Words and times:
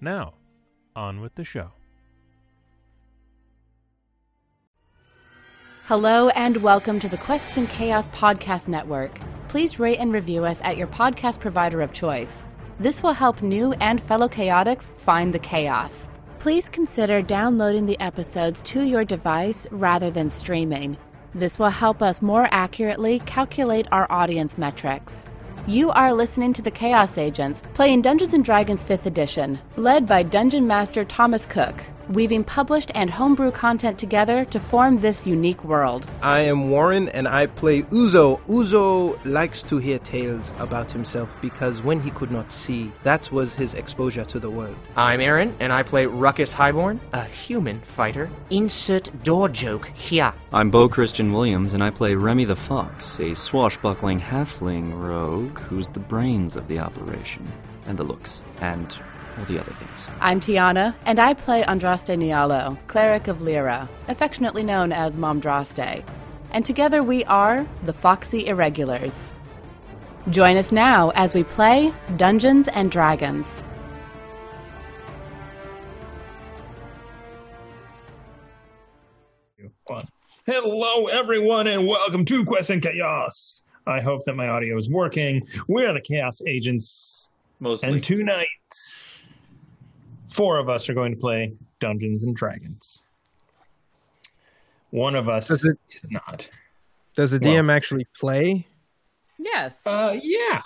Now, 0.00 0.34
on 0.94 1.20
with 1.20 1.34
the 1.36 1.44
show. 1.44 1.72
Hello 5.86 6.28
and 6.30 6.58
welcome 6.58 6.98
to 7.00 7.08
the 7.08 7.16
Quests 7.16 7.56
and 7.56 7.68
Chaos 7.68 8.08
Podcast 8.10 8.68
Network. 8.68 9.18
Please 9.48 9.78
rate 9.78 9.98
and 9.98 10.12
review 10.12 10.44
us 10.44 10.60
at 10.64 10.76
your 10.76 10.88
podcast 10.88 11.40
provider 11.40 11.80
of 11.80 11.92
choice. 11.92 12.44
This 12.78 13.02
will 13.02 13.14
help 13.14 13.40
new 13.40 13.72
and 13.74 14.00
fellow 14.00 14.28
chaotics 14.28 14.90
find 14.98 15.32
the 15.32 15.38
chaos. 15.38 16.10
Please 16.40 16.68
consider 16.68 17.22
downloading 17.22 17.86
the 17.86 17.98
episodes 17.98 18.60
to 18.62 18.82
your 18.82 19.04
device 19.04 19.66
rather 19.70 20.10
than 20.10 20.28
streaming. 20.28 20.98
This 21.34 21.58
will 21.58 21.70
help 21.70 22.02
us 22.02 22.20
more 22.20 22.48
accurately 22.50 23.20
calculate 23.20 23.86
our 23.92 24.06
audience 24.10 24.58
metrics. 24.58 25.24
You 25.68 25.90
are 25.90 26.14
listening 26.14 26.52
to 26.52 26.62
the 26.62 26.70
Chaos 26.70 27.18
Agents, 27.18 27.60
playing 27.74 28.02
Dungeons 28.02 28.34
and 28.34 28.44
Dragons 28.44 28.84
5th 28.84 29.04
Edition, 29.04 29.58
led 29.74 30.06
by 30.06 30.22
Dungeon 30.22 30.64
Master 30.64 31.04
Thomas 31.04 31.44
Cook, 31.44 31.82
weaving 32.08 32.44
published 32.44 32.92
and 32.94 33.10
homebrew 33.10 33.50
content 33.50 33.98
together 33.98 34.44
to 34.46 34.58
form 34.58 35.00
this 35.00 35.26
unique 35.26 35.64
world. 35.64 36.06
I 36.22 36.40
am 36.40 36.70
Warren 36.70 37.08
and 37.10 37.26
I 37.26 37.46
play 37.46 37.82
Uzo. 37.82 38.40
Uzo 38.46 39.18
likes 39.24 39.62
to 39.64 39.78
hear 39.78 39.98
tales 39.98 40.52
about 40.58 40.90
himself 40.90 41.34
because 41.40 41.82
when 41.82 42.00
he 42.00 42.10
could 42.10 42.30
not 42.30 42.52
see, 42.52 42.92
that 43.02 43.30
was 43.32 43.54
his 43.54 43.74
exposure 43.74 44.24
to 44.24 44.38
the 44.38 44.50
world. 44.50 44.76
I'm 44.96 45.20
Aaron, 45.20 45.54
and 45.60 45.72
I 45.72 45.82
play 45.82 46.06
Ruckus 46.06 46.52
Highborn, 46.52 47.00
a 47.12 47.24
human 47.24 47.80
fighter. 47.80 48.30
Insert 48.50 49.10
door 49.22 49.48
joke 49.48 49.88
here. 49.94 50.32
I'm 50.52 50.70
Bo 50.70 50.88
Christian 50.88 51.32
Williams, 51.32 51.74
and 51.74 51.82
I 51.82 51.90
play 51.90 52.14
Remy 52.14 52.44
the 52.44 52.56
Fox, 52.56 53.18
a 53.20 53.34
swashbuckling 53.34 54.20
halfling 54.20 54.92
rogue 54.92 55.58
who's 55.60 55.88
the 55.88 56.00
brains 56.00 56.56
of 56.56 56.68
the 56.68 56.78
operation, 56.78 57.50
and 57.86 57.98
the 57.98 58.04
looks, 58.04 58.42
and 58.60 58.96
all 59.38 59.44
the 59.44 59.58
other 59.58 59.72
things. 59.72 60.06
I'm 60.20 60.40
Tiana, 60.40 60.94
and 61.04 61.18
I 61.18 61.34
play 61.34 61.62
Andraste 61.62 62.16
Nialo, 62.16 62.78
cleric 62.86 63.28
of 63.28 63.42
Lyra, 63.42 63.88
affectionately 64.08 64.62
known 64.62 64.92
as 64.92 65.16
Momdraste. 65.16 66.04
And 66.52 66.64
together 66.64 67.02
we 67.02 67.24
are 67.24 67.66
the 67.84 67.92
Foxy 67.92 68.46
Irregulars. 68.46 69.32
Join 70.30 70.56
us 70.56 70.72
now 70.72 71.10
as 71.14 71.34
we 71.34 71.44
play 71.44 71.92
Dungeons 72.16 72.68
and 72.68 72.90
Dragons. 72.90 73.62
One. 79.86 80.00
Hello, 80.46 81.06
everyone, 81.06 81.66
and 81.66 81.86
welcome 81.86 82.24
to 82.24 82.44
Quest 82.44 82.70
and 82.70 82.82
Chaos. 82.82 83.62
I 83.86 84.00
hope 84.00 84.24
that 84.26 84.34
my 84.34 84.48
audio 84.48 84.76
is 84.76 84.90
working. 84.90 85.46
We're 85.68 85.92
the 85.92 86.00
Chaos 86.00 86.42
Agents, 86.46 87.30
Mostly. 87.60 87.88
and 87.90 88.02
tonight, 88.02 88.46
four 90.36 90.58
of 90.58 90.68
us 90.68 90.88
are 90.88 90.94
going 90.94 91.12
to 91.12 91.18
play 91.18 91.54
Dungeons 91.80 92.24
and 92.24 92.36
Dragons. 92.36 93.02
One 94.90 95.14
of 95.14 95.28
us 95.28 95.48
Does 95.48 95.64
it- 95.64 95.78
is 95.90 96.10
not. 96.10 96.50
Does 97.16 97.30
the 97.30 97.40
Well- 97.42 97.54
DM 97.54 97.70
actually 97.74 98.06
play? 98.18 98.66
Yes. 99.38 99.86
Uh, 99.86 100.18
yeah, 100.22 100.62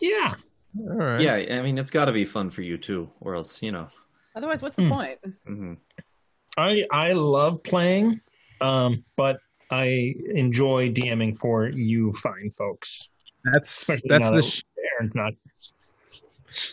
yeah. 0.00 0.34
All 0.78 0.96
right. 0.96 1.20
yeah, 1.20 1.58
I 1.58 1.62
mean, 1.62 1.78
it's 1.78 1.90
got 1.90 2.06
to 2.06 2.12
be 2.12 2.24
fun 2.24 2.48
for 2.50 2.62
you 2.62 2.78
too, 2.78 3.10
or 3.20 3.34
else, 3.34 3.62
you 3.62 3.72
know. 3.72 3.88
Otherwise, 4.36 4.62
what's 4.62 4.76
the 4.76 4.82
the 4.82 4.88
hmm. 4.88 4.94
point? 4.94 5.18
hmm 5.46 5.74
I 6.56 6.84
I 6.90 7.12
love 7.12 7.62
playing, 7.62 8.20
um, 8.60 9.04
but 9.16 9.40
I 9.70 10.14
enjoy 10.34 10.90
DMing 10.90 11.38
for 11.38 11.68
you 11.68 12.12
fine 12.14 12.52
folks. 12.56 13.10
That's 13.44 13.82
Especially 13.82 14.08
that's 14.08 14.28
the 14.28 14.36
that 14.36 14.44
sh- 14.44 14.62
Aaron's 14.92 15.14
not. 15.14 15.32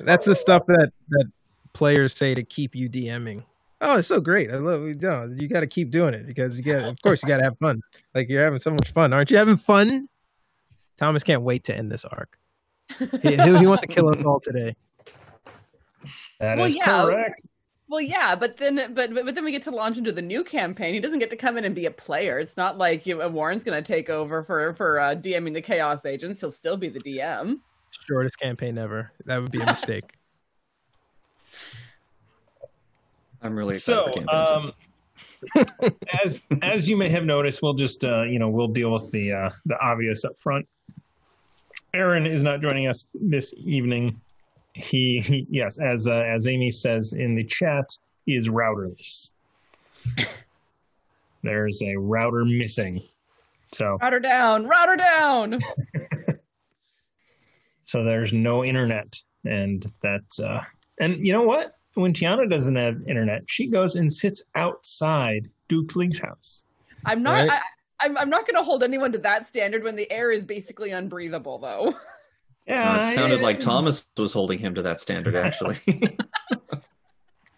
that's 0.05 0.25
the 0.25 0.35
stuff 0.35 0.65
that 0.67 0.91
that 1.09 1.31
players 1.77 2.17
say 2.17 2.33
to 2.33 2.43
keep 2.43 2.75
you 2.75 2.89
DMing. 2.89 3.43
Oh, 3.81 3.99
it's 3.99 4.07
so 4.07 4.19
great. 4.19 4.49
I 4.49 4.55
love 4.55 4.81
no, 4.99 5.29
you 5.37 5.47
got 5.47 5.59
to 5.59 5.67
keep 5.67 5.91
doing 5.91 6.15
it 6.15 6.25
because 6.25 6.57
you 6.57 6.63
got 6.63 6.85
of 6.85 6.99
course 7.03 7.21
you 7.21 7.29
got 7.29 7.37
to 7.37 7.43
have 7.43 7.57
fun. 7.59 7.81
Like 8.15 8.27
you're 8.29 8.43
having 8.43 8.59
so 8.59 8.71
much 8.71 8.91
fun. 8.91 9.13
Aren't 9.13 9.29
you 9.29 9.37
having 9.37 9.57
fun? 9.57 10.09
Thomas 10.97 11.21
can't 11.23 11.43
wait 11.43 11.63
to 11.65 11.75
end 11.75 11.91
this 11.91 12.03
arc. 12.03 12.39
He, 12.97 13.05
he, 13.21 13.35
he 13.35 13.67
wants 13.67 13.81
to 13.81 13.87
kill 13.87 14.09
us 14.09 14.23
all 14.25 14.39
today. 14.39 14.75
That 16.39 16.57
is 16.59 16.75
Well, 16.75 16.87
yeah. 16.87 17.01
correct. 17.03 17.41
Well, 17.89 18.01
yeah, 18.01 18.35
but 18.35 18.57
then, 18.57 18.93
but, 18.93 19.13
but 19.13 19.25
but 19.25 19.35
then 19.35 19.45
we 19.45 19.51
get 19.51 19.61
to 19.63 19.71
launch 19.71 19.97
into 19.97 20.11
the 20.11 20.21
new 20.21 20.43
campaign. 20.43 20.93
He 20.93 20.99
doesn't 20.99 21.19
get 21.19 21.29
to 21.29 21.37
come 21.37 21.57
in 21.57 21.63
and 21.63 21.75
be 21.75 21.85
a 21.85 21.91
player. 21.91 22.39
It's 22.39 22.57
not 22.57 22.77
like 22.77 23.05
you 23.05 23.17
know, 23.17 23.29
Warren's 23.29 23.63
going 23.63 23.81
to 23.81 23.87
take 23.87 24.09
over 24.09 24.43
for 24.43 24.73
for 24.73 24.99
uh, 24.99 25.15
DMing 25.15 25.53
the 25.53 25.61
Chaos 25.61 26.05
Agents. 26.05 26.41
He'll 26.41 26.51
still 26.51 26.75
be 26.75 26.89
the 26.89 26.99
DM. 26.99 27.59
Shortest 27.91 28.39
campaign 28.39 28.77
ever. 28.77 29.11
That 29.25 29.41
would 29.41 29.51
be 29.51 29.61
a 29.61 29.65
mistake. 29.65 30.16
I'm 33.41 33.55
really 33.55 33.71
excited 33.71 34.13
So, 34.15 34.23
for 34.23 34.53
um, 34.53 34.73
as 36.23 36.41
as 36.61 36.89
you 36.89 36.97
may 36.97 37.09
have 37.09 37.25
noticed, 37.25 37.61
we'll 37.61 37.73
just 37.73 38.05
uh, 38.05 38.23
you 38.23 38.39
know 38.39 38.49
we'll 38.49 38.67
deal 38.67 38.91
with 38.91 39.11
the 39.11 39.31
uh, 39.31 39.49
the 39.65 39.79
obvious 39.79 40.25
up 40.25 40.37
front. 40.39 40.67
Aaron 41.93 42.25
is 42.25 42.43
not 42.43 42.61
joining 42.61 42.87
us 42.87 43.07
this 43.13 43.53
evening. 43.57 44.19
He, 44.73 45.19
he 45.23 45.47
yes, 45.49 45.79
as 45.79 46.07
uh, 46.07 46.13
as 46.13 46.47
Amy 46.47 46.71
says 46.71 47.13
in 47.13 47.35
the 47.35 47.43
chat, 47.43 47.85
is 48.27 48.49
routerless. 48.49 49.31
There's 51.43 51.81
a 51.81 51.97
router 51.97 52.45
missing, 52.45 53.01
so 53.71 53.97
router 54.01 54.19
down, 54.19 54.67
router 54.67 54.95
down. 54.95 55.59
so 57.83 58.03
there's 58.03 58.33
no 58.33 58.65
internet, 58.65 59.15
and 59.45 59.85
that's 60.01 60.39
uh, 60.39 60.61
and 60.99 61.25
you 61.25 61.31
know 61.31 61.43
what? 61.43 61.76
When 61.97 62.13
Tiana 62.13 62.47
doesn't 62.47 62.75
have 62.75 63.01
internet, 63.07 63.41
she 63.47 63.65
goes 63.67 63.95
and 63.95 64.11
sits 64.13 64.43
outside 64.53 65.49
Duke 65.67 65.95
Lee's 65.95 66.19
house. 66.19 66.63
I'm 67.05 67.23
not. 67.23 67.47
Right. 67.47 67.51
I, 67.99 68.05
I'm, 68.05 68.15
I'm 68.19 68.29
not 68.29 68.45
going 68.45 68.55
to 68.55 68.61
hold 68.63 68.83
anyone 68.83 69.11
to 69.13 69.17
that 69.19 69.47
standard 69.47 69.83
when 69.83 69.95
the 69.95 70.09
air 70.11 70.31
is 70.31 70.45
basically 70.45 70.91
unbreathable, 70.91 71.57
though. 71.59 71.95
Yeah, 72.67 72.97
Uh, 72.97 73.09
it 73.09 73.15
sounded 73.15 73.39
I- 73.39 73.43
like 73.43 73.59
Thomas 73.61 74.05
was 74.17 74.33
holding 74.33 74.59
him 74.59 74.75
to 74.75 74.81
that 74.83 74.99
standard, 74.99 75.35
actually. 75.37 75.77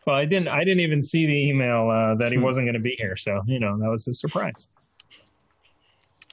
Well, 0.06 0.16
I 0.16 0.26
didn't. 0.26 0.48
I 0.48 0.60
didn't 0.64 0.80
even 0.80 1.04
see 1.04 1.26
the 1.28 1.50
email 1.50 1.90
uh, 1.90 2.16
that 2.16 2.32
he 2.32 2.38
Hmm. 2.38 2.44
wasn't 2.44 2.66
going 2.66 2.74
to 2.76 2.80
be 2.80 2.96
here. 2.98 3.16
So 3.16 3.42
you 3.46 3.60
know 3.60 3.78
that 3.80 3.90
was 3.90 4.08
a 4.08 4.14
surprise. 4.14 4.70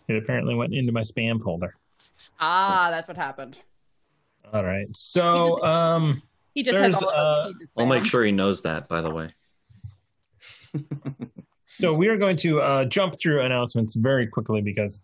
It 0.08 0.16
apparently 0.16 0.54
went 0.54 0.72
into 0.72 0.92
my 0.92 1.00
spam 1.02 1.42
folder. 1.42 1.74
Ah, 2.40 2.88
that's 2.90 3.08
what 3.08 3.16
happened. 3.18 3.58
All 4.52 4.64
right. 4.64 4.86
So 4.96 5.62
um, 5.64 6.22
He 6.56 6.62
just 6.62 6.72
There's, 6.72 6.94
has 6.94 7.02
all 7.02 7.10
of 7.10 7.14
uh, 7.14 7.20
us. 7.20 7.52
pieces 7.52 7.68
I'll 7.76 7.84
make 7.84 8.06
sure 8.06 8.24
he 8.24 8.32
knows 8.32 8.62
that, 8.62 8.88
by 8.88 9.02
the 9.02 9.10
way. 9.10 9.34
so 11.78 11.92
we 11.92 12.08
are 12.08 12.16
going 12.16 12.36
to 12.36 12.60
uh, 12.62 12.86
jump 12.86 13.14
through 13.20 13.42
announcements 13.42 13.94
very 13.94 14.26
quickly 14.26 14.62
because 14.62 15.02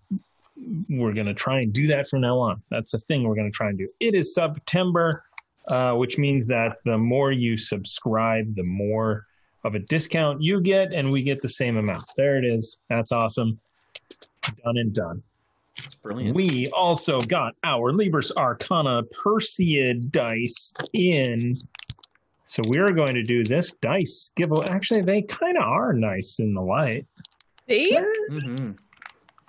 we're 0.88 1.12
going 1.12 1.26
to 1.26 1.34
try 1.34 1.60
and 1.60 1.70
do 1.70 1.86
that 1.88 2.08
from 2.08 2.22
now 2.22 2.38
on. 2.38 2.62
That's 2.70 2.92
the 2.92 3.00
thing 3.00 3.24
we're 3.24 3.34
going 3.34 3.52
to 3.52 3.54
try 3.54 3.68
and 3.68 3.76
do. 3.76 3.86
It 4.00 4.14
is 4.14 4.34
September, 4.34 5.24
uh, 5.68 5.92
which 5.92 6.16
means 6.16 6.46
that 6.46 6.78
the 6.86 6.96
more 6.96 7.32
you 7.32 7.58
subscribe, 7.58 8.56
the 8.56 8.62
more 8.62 9.26
of 9.62 9.74
a 9.74 9.78
discount 9.80 10.40
you 10.40 10.58
get, 10.58 10.94
and 10.94 11.12
we 11.12 11.22
get 11.22 11.42
the 11.42 11.50
same 11.50 11.76
amount. 11.76 12.04
There 12.16 12.38
it 12.38 12.46
is. 12.46 12.78
That's 12.88 13.12
awesome. 13.12 13.60
Done 14.64 14.78
and 14.78 14.94
done. 14.94 15.22
It's 15.84 15.94
brilliant. 15.96 16.36
We 16.36 16.70
also 16.76 17.22
got 17.22 17.54
our 17.64 17.92
Libris 17.92 18.30
Arcana 18.36 19.02
Perseid 19.04 20.10
dice 20.10 20.72
in. 20.92 21.54
So 22.44 22.62
we're 22.64 22.92
going 22.92 23.14
to 23.14 23.22
do 23.22 23.44
this 23.44 23.72
dice 23.80 24.30
giveaway. 24.36 24.66
Actually, 24.68 25.02
they 25.02 25.22
kind 25.22 25.56
of 25.56 25.64
are 25.64 25.92
nice 25.92 26.38
in 26.38 26.54
the 26.54 26.60
light. 26.60 27.06
See, 27.68 27.96
hmm 28.28 28.72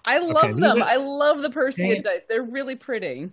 I 0.05 0.19
love 0.19 0.55
these 0.55 0.61
them. 0.61 0.81
are- 0.81 0.87
I 0.87 0.97
love 0.97 1.41
the 1.41 1.49
Perseid 1.49 1.91
Okay. 1.91 2.01
dice. 2.01 2.25
They're 2.27 2.43
really 2.43 2.75
pretty. 2.75 3.29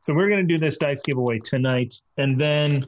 So 0.00 0.14
we're 0.14 0.28
going 0.28 0.46
to 0.46 0.52
do 0.54 0.58
this 0.58 0.76
dice 0.76 1.02
giveaway 1.02 1.38
tonight. 1.40 1.94
And 2.18 2.40
then 2.40 2.84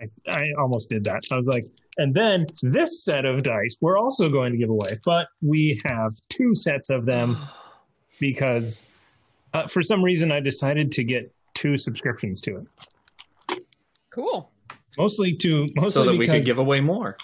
I, 0.00 0.06
I 0.28 0.40
almost 0.58 0.88
did 0.88 1.04
that. 1.04 1.20
I 1.30 1.36
was 1.36 1.46
like, 1.48 1.66
and 1.98 2.14
then 2.14 2.46
this 2.62 3.04
set 3.04 3.24
of 3.26 3.42
dice 3.42 3.76
we're 3.80 3.98
also 3.98 4.28
going 4.28 4.52
to 4.52 4.58
give 4.58 4.70
away. 4.70 4.98
But 5.04 5.28
we 5.42 5.80
have 5.84 6.12
two 6.30 6.54
sets 6.54 6.88
of 6.90 7.04
them 7.06 7.36
because 8.20 8.84
uh, 9.54 9.66
for 9.66 9.82
some 9.82 10.02
reason 10.02 10.30
I 10.30 10.40
decided 10.40 10.92
to 10.92 11.04
get 11.04 11.32
two 11.54 11.76
subscriptions 11.76 12.40
to 12.42 12.58
it. 12.58 13.64
Cool. 14.10 14.50
Mostly 14.98 15.34
to 15.36 15.68
mostly 15.74 15.90
so 15.90 16.04
that 16.04 16.12
we 16.12 16.18
because 16.18 16.36
could 16.36 16.46
give 16.46 16.58
away 16.58 16.80
more. 16.80 17.16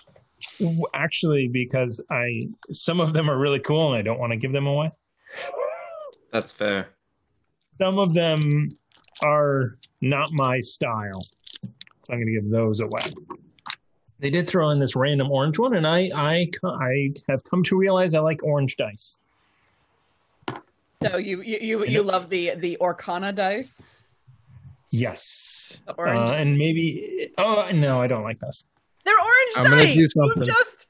actually 0.95 1.49
because 1.49 2.01
I 2.11 2.41
some 2.71 3.01
of 3.01 3.13
them 3.13 3.31
are 3.31 3.39
really 3.39 3.61
cool 3.61 3.89
and 3.89 3.97
I 3.97 4.03
don't 4.03 4.19
want 4.19 4.33
to 4.33 4.39
give 4.39 4.53
them 4.53 4.67
away. 4.67 4.91
That's 6.33 6.51
fair. 6.51 6.89
Some 7.75 7.99
of 7.99 8.15
them 8.15 8.41
are 9.23 9.79
not 10.01 10.29
my 10.33 10.61
style, 10.61 11.21
so 12.01 12.13
I'm 12.13 12.19
going 12.21 12.27
to 12.27 12.41
give 12.41 12.51
those 12.51 12.81
away. 12.81 13.01
They 14.19 14.31
did 14.31 14.49
throw 14.49 14.71
in 14.71 14.79
this 14.79 14.97
random 14.97 15.31
orange 15.31 15.59
one, 15.59 15.75
and 15.75 15.87
I 15.87 16.11
I 16.15 16.51
I 16.65 17.13
have 17.29 17.43
come 17.45 17.63
to 17.65 17.77
realize 17.77 18.15
I 18.15 18.21
like 18.21 18.43
orange 18.45 18.77
dice. 18.77 19.21
So 21.03 21.17
you 21.19 21.43
you 21.43 21.59
you, 21.61 21.85
you 21.87 22.03
love 22.03 22.31
the 22.31 22.53
the 22.57 22.79
Orcana 22.81 23.35
dice? 23.35 23.83
Yes, 24.91 25.83
The 25.87 25.93
uh, 25.93 25.95
orange. 25.99 26.41
and 26.41 26.57
maybe 26.57 27.31
oh 27.39 27.69
no, 27.75 28.01
I 28.01 28.07
don't 28.07 28.23
like 28.23 28.39
this. 28.41 28.67
They're 29.05 29.15
orange 29.15 29.57
I'm 29.57 29.63
gonna 29.65 29.77
dice. 29.85 29.95
do 29.95 30.01
You 30.01 30.09
something. 30.09 30.43
just 30.45 30.87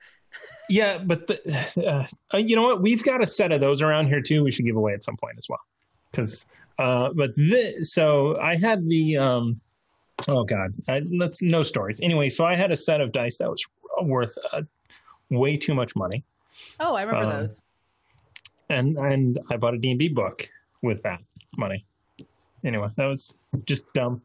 Yeah, 0.69 0.99
but 0.99 1.27
the, 1.27 2.07
uh, 2.33 2.37
you 2.37 2.57
know 2.57 2.63
what? 2.63 2.83
We've 2.83 3.03
got 3.03 3.23
a 3.23 3.27
set 3.27 3.53
of 3.53 3.61
those 3.61 3.83
around 3.83 4.07
here 4.09 4.21
too. 4.21 4.45
We 4.45 4.51
should 4.51 4.65
give 4.65 4.77
away 4.77 4.93
at 4.93 5.03
some 5.03 5.17
point 5.17 5.37
as 5.39 5.49
well. 5.49 5.61
Because, 6.11 6.47
uh, 6.79 7.11
but 7.15 7.31
this, 7.37 7.93
so 7.93 8.39
I 8.41 8.57
had 8.57 8.87
the, 8.89 9.17
um, 9.17 9.61
oh 10.29 10.45
God, 10.45 10.73
I, 10.89 11.03
let's 11.11 11.43
no 11.43 11.63
stories. 11.63 12.01
Anyway, 12.03 12.29
so 12.31 12.45
I 12.45 12.57
had 12.57 12.71
a 12.71 12.77
set 12.77 13.01
of 13.01 13.13
dice 13.13 13.39
that 13.39 13.51
was 13.51 13.63
worth 14.03 14.37
uh, 14.53 14.63
way 15.31 15.57
too 15.57 15.75
much 15.75 15.95
money, 15.97 16.25
Oh, 16.81 16.93
I 16.95 17.03
remember 17.03 17.25
Um, 17.31 17.41
those. 17.43 17.61
And 18.69 18.97
and 18.97 19.39
I 19.51 19.57
bought 19.57 19.75
a 19.75 19.79
D 19.79 19.91
and 19.91 19.99
D 19.99 20.09
book 20.09 20.49
with 20.83 21.03
that 21.03 21.21
money. 21.57 21.85
Anyway, 22.65 22.89
that 22.97 23.07
was 23.07 23.33
just 23.65 23.85
dumb, 23.95 24.23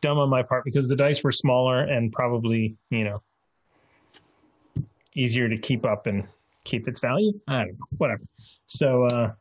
dumb 0.00 0.18
on 0.18 0.28
my 0.28 0.42
part 0.42 0.64
because 0.64 0.88
the 0.88 0.96
dice 0.96 1.22
were 1.22 1.32
smaller 1.32 1.82
and 1.82 2.12
probably 2.12 2.76
you 2.90 3.04
know 3.04 3.22
easier 5.14 5.48
to 5.48 5.56
keep 5.56 5.84
up 5.86 6.06
and 6.06 6.26
keep 6.64 6.88
its 6.88 7.00
value. 7.00 7.38
I 7.48 7.64
don't 7.64 7.78
know, 7.78 7.86
whatever. 7.98 8.22
So 8.66 9.04
uh, 9.04 9.32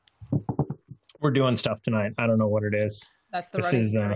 we're 1.20 1.32
doing 1.32 1.56
stuff 1.56 1.82
tonight. 1.82 2.14
I 2.18 2.28
don't 2.28 2.38
know 2.38 2.48
what 2.48 2.64
it 2.64 2.74
is. 2.74 3.12
That's 3.32 3.52
the 3.52 3.58
this 3.58 3.74
running 3.74 3.82
is, 3.82 3.98
uh, 3.98 4.16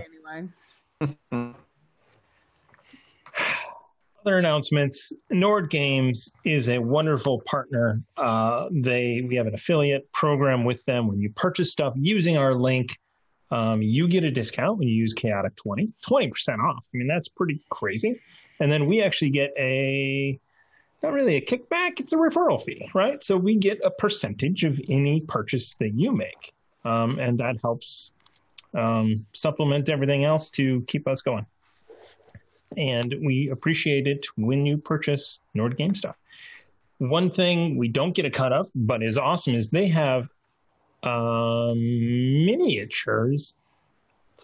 anyway. 1.00 1.54
announcements 4.36 5.12
nord 5.30 5.70
games 5.70 6.30
is 6.44 6.68
a 6.68 6.78
wonderful 6.78 7.40
partner. 7.46 8.02
Uh, 8.16 8.68
they 8.70 9.24
we 9.26 9.36
have 9.36 9.46
an 9.46 9.54
affiliate 9.54 10.12
program 10.12 10.64
with 10.64 10.84
them. 10.84 11.08
When 11.08 11.18
you 11.18 11.30
purchase 11.30 11.72
stuff 11.72 11.94
using 11.96 12.36
our 12.36 12.54
link 12.54 12.98
um, 13.50 13.80
you 13.80 14.08
get 14.08 14.24
a 14.24 14.30
discount 14.30 14.78
when 14.78 14.88
you 14.88 14.94
use 14.94 15.14
chaotic 15.14 15.56
20 15.56 15.90
20% 16.06 16.58
off. 16.58 16.86
I 16.92 16.96
mean 16.98 17.08
that's 17.08 17.28
pretty 17.28 17.62
crazy. 17.70 18.20
And 18.60 18.70
then 18.70 18.86
we 18.86 19.02
actually 19.02 19.30
get 19.30 19.52
a 19.58 20.38
not 21.02 21.12
really 21.12 21.36
a 21.36 21.40
kickback 21.40 22.00
it's 22.00 22.12
a 22.12 22.16
referral 22.16 22.62
fee 22.62 22.90
right? 22.94 23.22
So 23.24 23.36
we 23.36 23.56
get 23.56 23.80
a 23.82 23.90
percentage 23.90 24.64
of 24.64 24.78
any 24.88 25.20
purchase 25.22 25.74
that 25.76 25.94
you 25.94 26.12
make. 26.12 26.52
Um, 26.84 27.18
and 27.18 27.38
that 27.38 27.56
helps 27.62 28.12
um, 28.74 29.24
supplement 29.32 29.88
everything 29.88 30.24
else 30.24 30.50
to 30.50 30.82
keep 30.86 31.08
us 31.08 31.22
going 31.22 31.46
and 32.76 33.14
we 33.22 33.50
appreciate 33.50 34.06
it 34.06 34.26
when 34.36 34.66
you 34.66 34.78
purchase 34.78 35.40
Nord 35.54 35.76
Game 35.76 35.94
stuff. 35.94 36.16
One 36.98 37.30
thing 37.30 37.78
we 37.78 37.88
don't 37.88 38.12
get 38.12 38.24
a 38.24 38.30
cut 38.30 38.52
of, 38.52 38.70
but 38.74 39.02
is 39.02 39.16
awesome, 39.16 39.54
is 39.54 39.70
they 39.70 39.88
have 39.88 40.28
um, 41.02 41.78
miniatures 41.78 43.54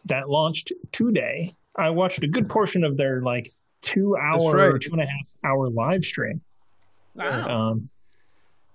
that 0.07 0.29
launched 0.29 0.73
today. 0.93 1.53
I 1.77 1.91
watched 1.91 2.23
a 2.23 2.29
good 2.29 2.49
portion 2.49 2.85
of 2.85 2.97
their 2.97 3.23
like 3.23 3.49
two 3.81 4.17
hour, 4.17 4.57
right. 4.57 4.81
two 4.81 4.93
and 4.93 5.03
a 5.03 5.07
half 5.07 5.27
hour 5.45 5.69
live 5.71 6.05
stream. 6.05 6.41
Wow. 7.15 7.71
Um, 7.71 7.89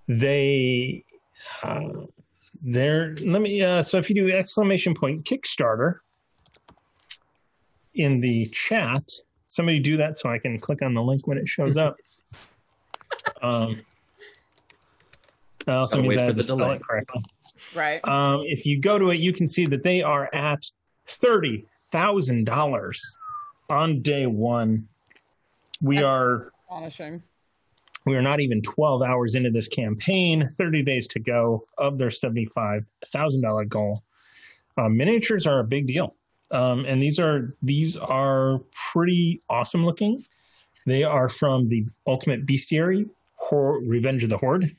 they, 0.08 1.04
uh, 1.62 1.88
they're, 2.62 3.14
let 3.24 3.40
me, 3.40 3.62
uh, 3.62 3.82
so 3.82 3.96
if 3.98 4.10
you 4.10 4.14
do 4.14 4.30
exclamation 4.30 4.94
point 4.94 5.24
Kickstarter 5.24 6.00
in 7.94 8.20
the 8.20 8.46
chat, 8.46 9.10
somebody 9.50 9.80
do 9.80 9.96
that 9.96 10.16
so 10.18 10.28
I 10.30 10.38
can 10.38 10.58
click 10.58 10.80
on 10.80 10.94
the 10.94 11.02
link 11.02 11.26
when 11.26 11.36
it 11.36 11.48
shows 11.48 11.76
up. 11.76 11.96
um, 13.42 13.80
that 15.66 15.76
also 15.76 15.96
Gotta 15.96 16.02
means 16.08 16.16
wait 16.16 16.22
I 16.22 16.22
for 16.22 16.26
have 16.26 16.36
the 16.36 16.42
to 16.42 16.46
spell 16.48 16.70
it 16.70 16.82
correctly. 16.82 17.22
right. 17.74 18.00
Um, 18.08 18.42
if 18.46 18.64
you 18.64 18.80
go 18.80 18.98
to 18.98 19.10
it, 19.10 19.16
you 19.18 19.32
can 19.32 19.46
see 19.48 19.66
that 19.66 19.82
they 19.82 20.02
are 20.02 20.32
at 20.32 20.62
thirty 21.08 21.66
thousand 21.90 22.44
dollars 22.44 23.18
on 23.68 24.00
day 24.02 24.26
one. 24.26 24.86
We 25.82 25.96
That's- 25.96 26.08
are 26.10 26.52
Astonishing. 26.70 27.22
we 28.06 28.16
are 28.16 28.22
not 28.22 28.40
even 28.40 28.62
12 28.62 29.02
hours 29.02 29.34
into 29.34 29.50
this 29.50 29.66
campaign 29.66 30.48
30 30.56 30.82
days 30.84 31.08
to 31.08 31.18
go 31.18 31.64
of 31.78 31.98
their 31.98 32.10
$75000 32.10 33.68
goal 33.68 34.02
uh, 34.78 34.88
miniatures 34.88 35.46
are 35.48 35.58
a 35.60 35.64
big 35.64 35.86
deal 35.88 36.14
um, 36.52 36.84
and 36.86 37.02
these 37.02 37.18
are 37.18 37.54
these 37.62 37.96
are 37.96 38.60
pretty 38.92 39.40
awesome 39.48 39.84
looking 39.84 40.22
they 40.86 41.04
are 41.04 41.28
from 41.28 41.68
the 41.68 41.84
ultimate 42.06 42.46
bestiary 42.46 43.08
Hor- 43.36 43.80
revenge 43.84 44.22
of 44.24 44.30
the 44.30 44.36
horde 44.38 44.74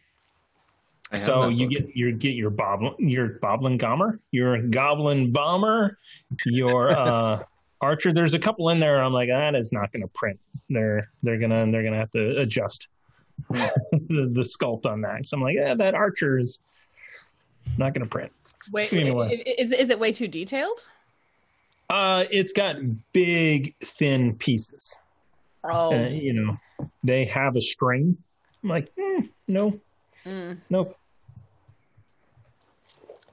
so 1.15 1.49
you 1.49 1.67
book. 1.67 1.77
get 1.87 1.95
your 1.95 2.11
get 2.11 2.35
your 2.35 2.51
boblin 2.51 2.93
your 2.99 3.39
boblin 3.41 3.77
gommer 3.77 4.19
your 4.31 4.61
goblin 4.61 5.31
bomber 5.31 5.97
your 6.45 6.89
uh 6.97 7.43
archer 7.81 8.13
there's 8.13 8.33
a 8.35 8.39
couple 8.39 8.69
in 8.69 8.79
there 8.79 9.03
i'm 9.03 9.11
like 9.11 9.27
that 9.27 9.55
is 9.55 9.71
not 9.71 9.91
going 9.91 10.01
to 10.03 10.07
print 10.13 10.39
they're 10.69 11.09
they're 11.23 11.39
gonna 11.39 11.69
they're 11.71 11.83
gonna 11.83 11.97
have 11.97 12.11
to 12.11 12.37
adjust 12.39 12.87
the, 13.49 14.29
the 14.31 14.41
sculpt 14.41 14.85
on 14.85 15.01
that 15.01 15.27
so 15.27 15.35
i'm 15.35 15.41
like 15.43 15.55
yeah 15.55 15.73
that 15.73 15.95
archer 15.95 16.37
is 16.37 16.59
not 17.77 17.93
going 17.93 18.03
to 18.03 18.09
print 18.09 18.31
Wait, 18.71 18.93
Anyway. 18.93 19.37
is 19.57 19.71
is 19.71 19.89
it 19.89 19.99
way 19.99 20.13
too 20.13 20.27
detailed? 20.27 20.85
Uh 21.91 22.25
it's 22.31 22.53
got 22.53 22.77
big 23.13 23.75
thin 23.83 24.35
pieces 24.35 24.99
Oh, 25.63 25.93
uh, 25.93 26.07
you 26.07 26.33
know 26.33 26.57
they 27.03 27.25
have 27.25 27.55
a 27.55 27.61
string 27.61 28.17
i'm 28.63 28.69
like 28.69 28.91
eh, 28.97 29.21
no 29.47 29.79
mm. 30.25 30.57
Nope. 30.69 30.97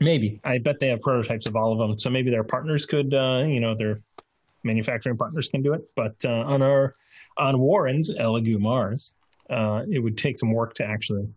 Maybe. 0.01 0.41
I 0.45 0.59
bet 0.59 0.79
they 0.79 0.89
have 0.89 1.01
prototypes 1.01 1.47
of 1.47 1.57
all 1.57 1.73
of 1.73 1.79
them. 1.79 1.99
So 1.99 2.11
maybe 2.11 2.31
their 2.31 2.45
partners 2.45 2.87
could, 2.87 3.13
uh, 3.15 3.45
you 3.47 3.61
know, 3.61 3.75
their 3.75 4.01
manufacturing 4.63 5.17
partners 5.17 5.49
can 5.49 5.63
do 5.63 5.73
it. 5.73 5.89
But 5.97 6.15
uh, 6.25 6.31
on 6.31 6.63
our, 6.63 6.95
on 7.37 7.59
Warren's 7.59 8.15
Elegoo 8.15 8.59
Mars, 8.59 9.13
uh, 9.51 9.83
it 9.91 9.99
would 9.99 10.17
take 10.17 10.39
some 10.39 10.53
work 10.53 10.75
to 10.75 10.85
actually 10.85 11.29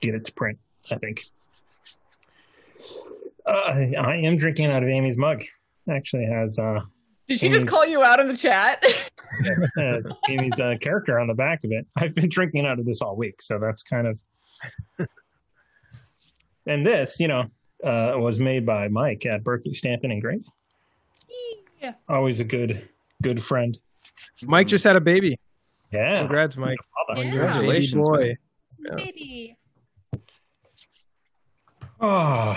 get 0.00 0.14
it 0.14 0.24
to 0.26 0.32
print, 0.32 0.58
I 0.90 0.96
think. 0.96 1.24
Uh, 3.46 3.50
I 3.50 4.16
am 4.16 4.36
drinking 4.36 4.66
out 4.66 4.82
of 4.82 4.88
Amy's 4.88 5.16
mug. 5.16 5.44
Actually 5.90 6.26
has 6.26 6.58
uh, 6.58 6.80
did 7.28 7.40
she 7.40 7.48
just 7.48 7.66
call 7.66 7.86
you 7.86 8.02
out 8.02 8.20
in 8.20 8.28
the 8.28 8.36
chat? 8.36 8.84
has 9.76 10.12
Amy's 10.28 10.60
uh, 10.60 10.74
character 10.80 11.18
on 11.18 11.28
the 11.28 11.34
back 11.34 11.64
of 11.64 11.72
it. 11.72 11.86
I've 11.96 12.14
been 12.14 12.28
drinking 12.28 12.66
out 12.66 12.78
of 12.78 12.86
this 12.86 13.00
all 13.00 13.16
week, 13.16 13.40
so 13.40 13.58
that's 13.58 13.82
kind 13.82 14.06
of. 14.06 15.08
and 16.66 16.86
this, 16.86 17.18
you 17.18 17.28
know, 17.28 17.44
uh, 17.84 18.14
was 18.16 18.38
made 18.38 18.66
by 18.66 18.88
Mike 18.88 19.24
at 19.26 19.44
Berkeley 19.44 19.74
Stamping 19.74 20.10
and 20.10 20.18
Engraving. 20.18 20.44
Yeah. 21.80 21.94
Always 22.08 22.38
a 22.40 22.44
good, 22.44 22.88
good 23.22 23.42
friend. 23.42 23.78
Mike 24.46 24.66
just 24.68 24.84
had 24.84 24.96
a 24.96 25.00
baby. 25.00 25.38
Yeah. 25.92 26.18
Congrats, 26.18 26.56
Mike. 26.56 26.78
Yeah. 27.08 27.16
You're 27.16 27.24
baby 27.24 27.30
Congratulations, 27.30 28.06
boy. 28.06 28.36
Baby. 28.96 29.56
Oh, 32.04 32.56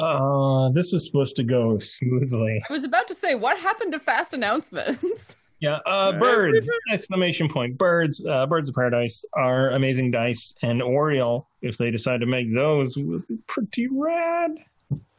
uh, 0.00 0.70
this 0.70 0.92
was 0.92 1.04
supposed 1.04 1.36
to 1.36 1.44
go 1.44 1.78
smoothly. 1.78 2.62
I 2.68 2.72
was 2.72 2.84
about 2.84 3.06
to 3.08 3.14
say, 3.14 3.34
what 3.34 3.58
happened 3.58 3.92
to 3.92 4.00
fast 4.00 4.32
announcements? 4.34 5.36
Yeah, 5.60 5.78
uh, 5.86 6.12
birds! 6.12 6.70
Exclamation 6.92 7.48
point! 7.48 7.76
Birds! 7.76 8.24
Uh, 8.24 8.46
birds 8.46 8.68
of 8.68 8.76
paradise 8.76 9.24
are 9.32 9.70
amazing 9.70 10.12
dice, 10.12 10.54
and 10.62 10.80
Oriole, 10.80 11.48
if 11.62 11.76
they 11.76 11.90
decide 11.90 12.20
to 12.20 12.26
make 12.26 12.54
those, 12.54 12.96
would 12.96 13.26
be 13.26 13.38
pretty 13.48 13.88
rad. 13.88 14.52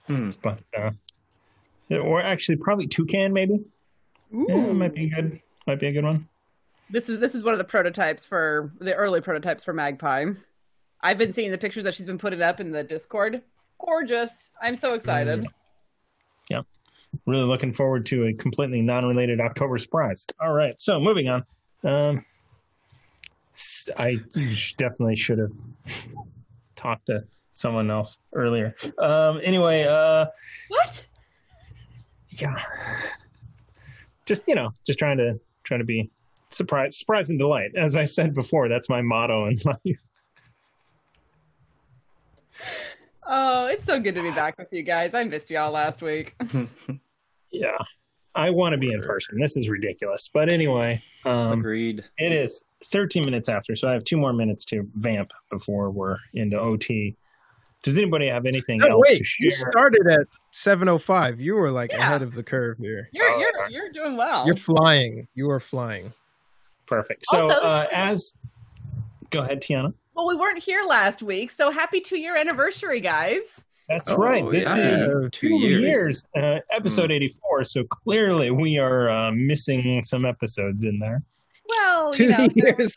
Hmm. 0.08 0.30
But 0.42 0.62
uh, 0.78 0.92
or 1.98 2.22
actually, 2.22 2.56
probably 2.56 2.88
toucan, 2.88 3.34
maybe. 3.34 3.66
Yeah, 4.32 4.68
it 4.68 4.76
might 4.76 4.96
be 4.96 5.10
good. 5.10 5.42
Might 5.68 5.80
be 5.80 5.88
a 5.88 5.92
good 5.92 6.06
one. 6.06 6.26
This 6.90 7.10
is 7.10 7.20
this 7.20 7.36
is 7.36 7.44
one 7.44 7.54
of 7.54 7.58
the 7.58 7.66
prototypes 7.66 8.24
for 8.24 8.72
the 8.80 8.94
early 8.94 9.20
prototypes 9.20 9.66
for 9.66 9.74
Magpie. 9.74 10.26
I've 11.02 11.18
been 11.18 11.34
seeing 11.34 11.52
the 11.52 11.58
pictures 11.58 11.84
that 11.84 11.96
she's 11.96 12.06
been 12.06 12.18
putting 12.18 12.42
up 12.42 12.62
in 12.62 12.72
the 12.72 12.84
Discord. 12.86 13.42
Gorgeous! 13.80 14.52
I'm 14.62 14.76
so 14.76 14.94
excited. 14.94 15.48
Yeah. 16.50 16.62
Really 17.26 17.46
looking 17.46 17.74
forward 17.74 18.06
to 18.08 18.26
a 18.26 18.34
completely 18.34 18.82
non-related 18.82 19.40
October 19.42 19.78
surprise. 19.78 20.26
All 20.42 20.54
right, 20.54 20.80
so 20.80 21.00
moving 21.00 21.28
on. 21.30 21.44
Um, 21.84 22.26
I 23.98 24.18
definitely 24.78 25.16
should 25.16 25.40
have 25.40 25.52
talked 26.76 27.08
to 27.08 27.24
someone 27.54 27.90
else 27.90 28.20
earlier. 28.34 28.76
Um, 29.00 29.40
anyway, 29.44 29.84
uh, 29.84 30.26
What? 30.70 31.06
yeah, 32.32 32.56
just 34.26 34.44
you 34.48 34.56
know, 34.56 34.70
just 34.86 35.00
trying 35.00 35.18
to 35.18 35.40
trying 35.64 35.80
to 35.80 35.86
be 35.86 36.10
surprise, 36.50 36.98
surprise 36.98 37.30
and 37.32 37.40
delight. 37.40 37.72
As 37.76 37.96
I 37.96 38.06
said 38.06 38.34
before, 38.34 38.70
that's 38.70 38.88
my 38.90 39.02
motto 39.02 39.48
in 39.48 39.58
life. 39.66 39.98
Oh, 43.32 43.68
it's 43.68 43.84
so 43.84 44.00
good 44.00 44.16
to 44.16 44.24
be 44.24 44.32
back 44.32 44.58
with 44.58 44.70
you 44.72 44.82
guys. 44.82 45.14
I 45.14 45.24
missed 45.24 45.50
y'all 45.52 45.72
last 45.72 46.02
week. 46.02 46.36
Yeah, 47.52 47.78
I 48.36 48.52
want 48.52 48.74
to 48.74 48.78
be 48.78 48.92
in 48.94 49.02
person. 49.02 49.40
This 49.40 49.58
is 49.58 49.70
ridiculous. 49.70 50.30
But 50.32 50.50
anyway, 50.54 51.02
um, 51.26 51.54
Agreed. 51.60 52.04
it 52.20 52.32
is 52.32 52.64
13 52.92 53.24
minutes 53.26 53.50
after, 53.50 53.76
so 53.76 53.88
I 53.88 53.94
have 53.94 54.04
two 54.04 54.18
more 54.18 54.34
minutes 54.34 54.66
to 54.66 54.88
vamp 54.98 55.32
before 55.50 55.90
we're 55.90 56.18
into 56.36 56.60
OT. 56.60 57.16
Does 57.82 57.98
anybody 57.98 58.28
have 58.28 58.46
anything 58.46 58.78
No, 58.78 58.88
else 58.90 59.06
wait, 59.10 59.18
to 59.24 59.36
you 59.40 59.50
started 59.50 60.06
at 60.12 60.28
7:05. 60.54 61.40
You 61.40 61.56
were 61.56 61.72
like 61.72 61.92
Yeah. 61.92 61.98
ahead 62.02 62.22
of 62.22 62.36
the 62.36 62.44
curve 62.44 62.78
here. 62.78 63.10
You're 63.14 63.28
Oh, 63.32 63.40
you're 63.40 63.70
you're 63.70 63.92
doing 63.92 64.16
well. 64.16 64.46
You're 64.46 64.56
flying. 64.56 65.28
You 65.34 65.50
are 65.50 65.60
flying. 65.60 66.14
Perfect. 66.86 67.26
So, 67.32 67.40
Also- 67.50 67.62
uh, 67.62 67.88
as 67.92 68.38
go 69.32 69.42
ahead, 69.42 69.60
Tiana. 69.64 69.92
Well, 70.20 70.28
we 70.28 70.36
weren't 70.36 70.62
here 70.62 70.84
last 70.88 71.24
week, 71.24 71.50
so 71.50 71.72
happy 71.72 72.02
two 72.02 72.18
year 72.20 72.36
anniversary, 72.36 73.00
guys. 73.00 73.64
That's 73.88 74.10
Oh, 74.10 74.18
right. 74.18 74.44
This 74.52 74.66
yeah. 74.66 74.76
is 74.96 75.04
Uh, 75.04 75.08
Two 75.08 75.30
two 75.32 75.56
years. 75.56 75.82
years, 75.82 76.24
uh, 76.38 76.60
episode 76.76 77.10
84. 77.12 77.64
So 77.64 77.84
clearly, 77.86 78.52
we 78.52 78.78
are 78.78 79.10
uh, 79.10 79.32
missing 79.32 80.04
some 80.04 80.26
episodes 80.26 80.84
in 80.84 81.00
there. 81.00 81.24
Well, 81.70 82.12
Two 82.12 82.26
you 82.26 82.30
know, 82.32 82.48
there, 82.56 82.76
years. 82.80 82.96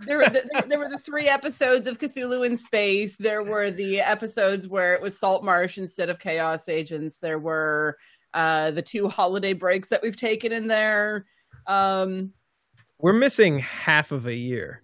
there, 0.00 0.16
were 0.16 0.24
the, 0.24 0.48
there, 0.52 0.62
there 0.62 0.78
were 0.78 0.88
the 0.88 0.98
three 0.98 1.28
episodes 1.28 1.86
of 1.86 1.98
Cthulhu 1.98 2.46
in 2.46 2.56
space. 2.56 3.16
There 3.16 3.42
were 3.42 3.70
the 3.70 4.00
episodes 4.00 4.66
where 4.66 4.94
it 4.94 5.02
was 5.02 5.18
Salt 5.18 5.44
Marsh 5.44 5.76
instead 5.78 6.08
of 6.08 6.18
Chaos 6.18 6.68
Agents. 6.68 7.18
There 7.18 7.38
were 7.38 7.98
uh, 8.32 8.70
the 8.70 8.82
two 8.82 9.08
holiday 9.08 9.52
breaks 9.52 9.88
that 9.90 10.02
we've 10.02 10.16
taken 10.16 10.52
in 10.52 10.68
there. 10.68 11.26
Um, 11.66 12.32
We're 12.98 13.12
missing 13.12 13.58
half 13.58 14.10
of 14.10 14.26
a 14.26 14.34
year. 14.34 14.82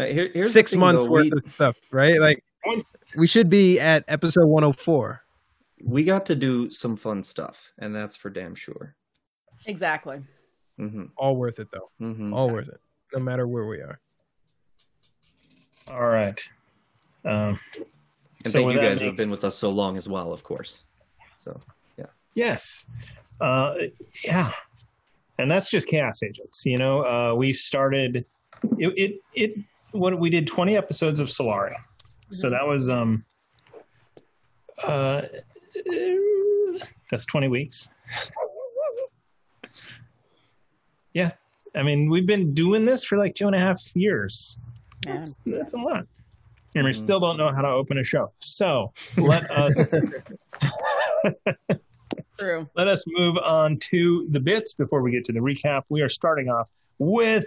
Uh, 0.00 0.06
here- 0.06 0.30
here's 0.32 0.52
Six 0.52 0.70
thing, 0.72 0.80
months 0.80 1.04
though. 1.04 1.10
worth 1.10 1.24
We, 1.32 1.42
of 1.44 1.52
stuff, 1.52 1.76
right? 1.90 2.18
Like 2.20 2.42
Once, 2.64 2.94
we 3.16 3.26
should 3.26 3.48
be 3.50 3.78
at 3.80 4.04
episode 4.08 4.46
104. 4.46 5.22
we 5.84 6.04
got 6.04 6.26
to 6.26 6.34
do 6.36 6.70
some 6.70 6.96
fun 6.96 7.22
stuff, 7.22 7.70
and 7.78 7.94
that's 7.94 8.16
for 8.16 8.30
damn 8.30 8.54
sure. 8.54 8.94
exactly. 9.66 10.22
hmm 10.78 11.04
All 11.16 11.36
worth 11.36 11.58
it 11.58 11.68
though. 11.70 11.90
hmm 11.98 12.32
All 12.32 12.50
worth 12.50 12.68
it. 12.68 12.80
No 13.12 13.20
matter 13.20 13.46
where 13.46 13.66
we 13.66 13.78
are. 13.80 14.00
all 15.88 16.06
right. 16.08 16.40
Um, 17.24 17.58
And 18.44 18.52
so 18.52 18.60
thank 18.60 18.72
you 18.72 18.78
that 18.80 18.88
guys 18.90 19.00
who 19.00 19.06
have 19.06 19.16
been 19.16 19.30
with 19.30 19.44
us 19.44 19.56
so 19.58 19.68
long 19.68 19.96
as 19.98 20.08
well, 20.08 20.32
of 20.32 20.42
course. 20.42 20.84
So 21.36 21.58
yeah. 21.98 22.06
Yes. 22.34 22.86
Uh, 23.40 23.74
yeah. 24.24 24.50
And 25.38 25.50
that's 25.50 25.70
just 25.70 25.88
Chaos 25.88 26.22
Agents. 26.22 26.64
You 26.64 26.76
know, 26.78 27.04
uh, 27.04 27.34
we 27.34 27.52
started 27.52 28.24
it, 28.78 28.92
it 28.96 29.20
it 29.34 29.54
what 29.92 30.18
we 30.18 30.30
did 30.30 30.46
20 30.46 30.76
episodes 30.76 31.20
of 31.20 31.28
Solari. 31.28 31.74
So 32.30 32.50
that 32.50 32.66
was 32.66 32.88
um 32.88 33.24
uh 34.82 35.22
that's 37.10 37.24
20 37.24 37.48
weeks. 37.48 37.88
yeah. 41.12 41.32
I 41.74 41.82
mean, 41.82 42.10
we've 42.10 42.26
been 42.26 42.52
doing 42.54 42.84
this 42.84 43.04
for 43.04 43.18
like 43.18 43.34
two 43.34 43.46
and 43.46 43.54
a 43.54 43.58
half 43.58 43.80
years. 43.94 44.56
Yeah. 45.06 45.14
That's, 45.14 45.38
that's 45.46 45.74
a 45.74 45.78
lot. 45.78 46.04
And 46.74 46.84
we 46.84 46.90
Mhm. 46.90 46.94
still 46.94 47.20
don't 47.20 47.36
know 47.36 47.52
how 47.52 47.62
to 47.62 47.68
open 47.68 47.98
a 47.98 48.04
show. 48.04 48.32
So 48.40 48.92
let 49.16 49.50
us 49.50 49.92
True. 52.38 52.68
let 52.74 52.88
us 52.88 53.04
move 53.08 53.36
on 53.38 53.78
to 53.90 54.26
the 54.30 54.40
bits 54.40 54.74
before 54.74 55.02
we 55.02 55.10
get 55.10 55.24
to 55.26 55.32
the 55.32 55.40
recap. 55.40 55.82
We 55.88 56.00
are 56.02 56.08
starting 56.08 56.48
off 56.48 56.70
with 56.98 57.46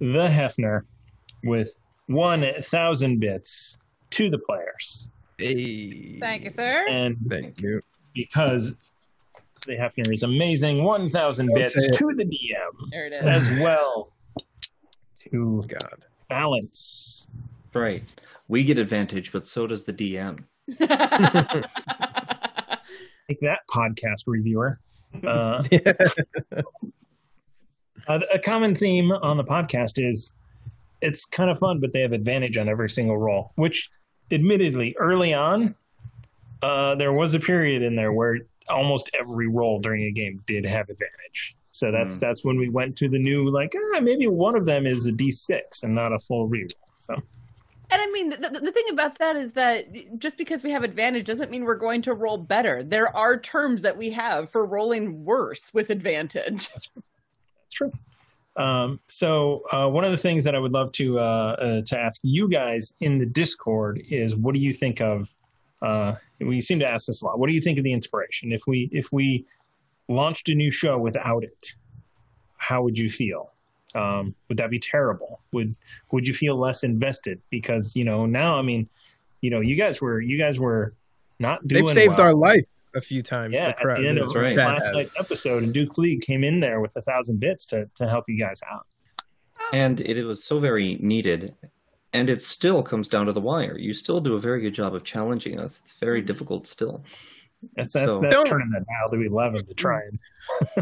the 0.00 0.28
Hefner 0.28 0.82
with 1.44 1.76
1,000 2.06 3.18
bits 3.20 3.78
to 4.10 4.30
the 4.30 4.38
players. 4.38 5.10
Hey. 5.38 6.16
Thank 6.18 6.44
you, 6.44 6.50
sir. 6.50 6.84
And 6.88 7.16
Thank 7.28 7.60
you. 7.60 7.82
because 8.14 8.76
the 9.66 9.72
Hefner 9.74 10.12
is 10.12 10.22
amazing, 10.22 10.84
1,000 10.84 11.50
bits 11.54 11.74
say 11.74 11.88
to 11.90 12.12
the 12.16 12.24
DM 12.24 12.90
There 12.90 13.06
it 13.06 13.16
as 13.18 13.50
well 13.60 14.12
to 15.30 15.64
God. 15.66 16.04
balance. 16.28 17.28
right, 17.72 18.12
we 18.48 18.62
get 18.62 18.78
advantage, 18.78 19.32
but 19.32 19.46
so 19.46 19.66
does 19.66 19.84
the 19.84 19.92
DM. 19.92 20.44
Take 23.28 23.40
that, 23.40 23.60
podcast 23.70 24.24
reviewer. 24.26 24.78
Uh, 25.24 25.62
Uh, 28.06 28.20
a 28.34 28.38
common 28.38 28.74
theme 28.74 29.10
on 29.12 29.36
the 29.38 29.44
podcast 29.44 29.94
is 29.96 30.34
it's 31.04 31.24
kind 31.24 31.50
of 31.50 31.58
fun, 31.58 31.80
but 31.80 31.92
they 31.92 32.00
have 32.00 32.12
advantage 32.12 32.56
on 32.56 32.68
every 32.68 32.90
single 32.90 33.18
roll. 33.18 33.52
Which, 33.56 33.90
admittedly, 34.30 34.96
early 34.98 35.34
on, 35.34 35.74
uh, 36.62 36.94
there 36.94 37.12
was 37.12 37.34
a 37.34 37.40
period 37.40 37.82
in 37.82 37.94
there 37.94 38.12
where 38.12 38.38
almost 38.68 39.10
every 39.18 39.48
roll 39.48 39.80
during 39.80 40.04
a 40.04 40.10
game 40.10 40.42
did 40.46 40.64
have 40.64 40.88
advantage. 40.88 41.56
So 41.70 41.90
that's 41.90 42.16
Hmm. 42.16 42.20
that's 42.20 42.44
when 42.44 42.56
we 42.56 42.68
went 42.68 42.96
to 42.98 43.08
the 43.08 43.18
new 43.18 43.48
like 43.50 43.72
ah, 43.76 44.00
maybe 44.00 44.26
one 44.28 44.56
of 44.56 44.64
them 44.64 44.86
is 44.86 45.06
a 45.06 45.12
d6 45.12 45.82
and 45.82 45.94
not 45.94 46.12
a 46.12 46.18
full 46.18 46.48
reroll. 46.48 46.70
So 46.94 47.14
And 47.90 48.00
I 48.00 48.10
mean, 48.12 48.30
the, 48.30 48.36
the 48.36 48.60
the 48.60 48.72
thing 48.72 48.84
about 48.90 49.18
that 49.18 49.36
is 49.36 49.52
that 49.54 49.86
just 50.18 50.38
because 50.38 50.62
we 50.62 50.70
have 50.70 50.84
advantage 50.84 51.26
doesn't 51.26 51.50
mean 51.50 51.64
we're 51.64 51.74
going 51.74 52.00
to 52.02 52.14
roll 52.14 52.38
better. 52.38 52.82
There 52.82 53.14
are 53.14 53.38
terms 53.38 53.82
that 53.82 53.96
we 53.98 54.10
have 54.10 54.50
for 54.50 54.64
rolling 54.64 55.24
worse 55.24 55.74
with 55.74 55.90
advantage. 55.90 56.70
That's 56.72 56.88
true. 57.72 57.92
Um, 58.56 59.00
so 59.08 59.62
uh, 59.72 59.88
one 59.88 60.04
of 60.04 60.12
the 60.12 60.16
things 60.16 60.44
that 60.44 60.54
I 60.54 60.58
would 60.58 60.72
love 60.72 60.92
to 60.92 61.18
uh, 61.18 61.22
uh, 61.22 61.82
to 61.86 61.98
ask 61.98 62.20
you 62.22 62.48
guys 62.48 62.94
in 63.00 63.18
the 63.18 63.26
Discord 63.26 64.02
is, 64.08 64.36
what 64.36 64.54
do 64.54 64.60
you 64.60 64.72
think 64.72 65.00
of? 65.00 65.28
Uh, 65.82 66.14
we 66.40 66.60
seem 66.60 66.78
to 66.78 66.86
ask 66.86 67.06
this 67.06 67.22
a 67.22 67.26
lot. 67.26 67.38
What 67.38 67.48
do 67.48 67.54
you 67.54 67.60
think 67.60 67.78
of 67.78 67.84
the 67.84 67.92
inspiration? 67.92 68.52
If 68.52 68.62
we 68.66 68.88
if 68.92 69.12
we 69.12 69.44
launched 70.08 70.48
a 70.48 70.54
new 70.54 70.70
show 70.70 70.98
without 70.98 71.42
it, 71.42 71.74
how 72.56 72.82
would 72.82 72.96
you 72.96 73.08
feel? 73.08 73.50
Um, 73.94 74.34
would 74.48 74.58
that 74.58 74.70
be 74.70 74.78
terrible? 74.78 75.40
Would 75.52 75.74
would 76.12 76.26
you 76.26 76.34
feel 76.34 76.56
less 76.56 76.84
invested? 76.84 77.40
Because 77.50 77.96
you 77.96 78.04
know 78.04 78.24
now, 78.24 78.56
I 78.56 78.62
mean, 78.62 78.88
you 79.40 79.50
know, 79.50 79.60
you 79.60 79.76
guys 79.76 80.00
were 80.00 80.20
you 80.20 80.38
guys 80.38 80.60
were 80.60 80.94
not 81.40 81.66
doing. 81.66 81.86
They've 81.86 81.94
saved 81.94 82.18
well. 82.18 82.28
our 82.28 82.34
life 82.34 82.64
a 82.94 83.00
few 83.00 83.22
times. 83.22 83.54
Yeah, 83.54 83.68
the 83.68 83.74
crowd, 83.74 83.96
at 83.98 84.02
the 84.02 84.08
end 84.08 84.18
of 84.18 84.34
right. 84.34 84.56
last 84.56 84.86
has. 84.86 84.94
night's 84.94 85.12
episode, 85.18 85.62
and 85.62 85.72
Duke 85.72 85.98
League 85.98 86.20
came 86.22 86.44
in 86.44 86.60
there 86.60 86.80
with 86.80 86.94
a 86.96 87.02
thousand 87.02 87.40
bits 87.40 87.66
to 87.66 87.88
to 87.94 88.08
help 88.08 88.24
you 88.28 88.38
guys 88.38 88.60
out. 88.70 88.86
And 89.72 90.00
it, 90.00 90.18
it 90.18 90.24
was 90.24 90.44
so 90.44 90.58
very 90.60 90.96
needed. 91.00 91.54
And 92.12 92.30
it 92.30 92.42
still 92.42 92.80
comes 92.80 93.08
down 93.08 93.26
to 93.26 93.32
the 93.32 93.40
wire. 93.40 93.76
You 93.76 93.92
still 93.92 94.20
do 94.20 94.34
a 94.34 94.38
very 94.38 94.60
good 94.60 94.72
job 94.74 94.94
of 94.94 95.02
challenging 95.02 95.58
us. 95.58 95.80
It's 95.82 95.94
very 95.94 96.22
Mhm. 96.22 96.26
difficult 96.26 96.66
still. 96.68 97.02
That's 97.74 97.92
that's, 97.92 98.16
So- 98.16 98.20
that's 98.20 98.34
Don't- 98.36 98.46
turning 98.46 98.70
that 98.70 98.84
dial 98.86 99.10
to 99.10 99.20
eleven 99.26 99.66
to 99.66 99.74
try 99.74 100.00
and 100.02 100.18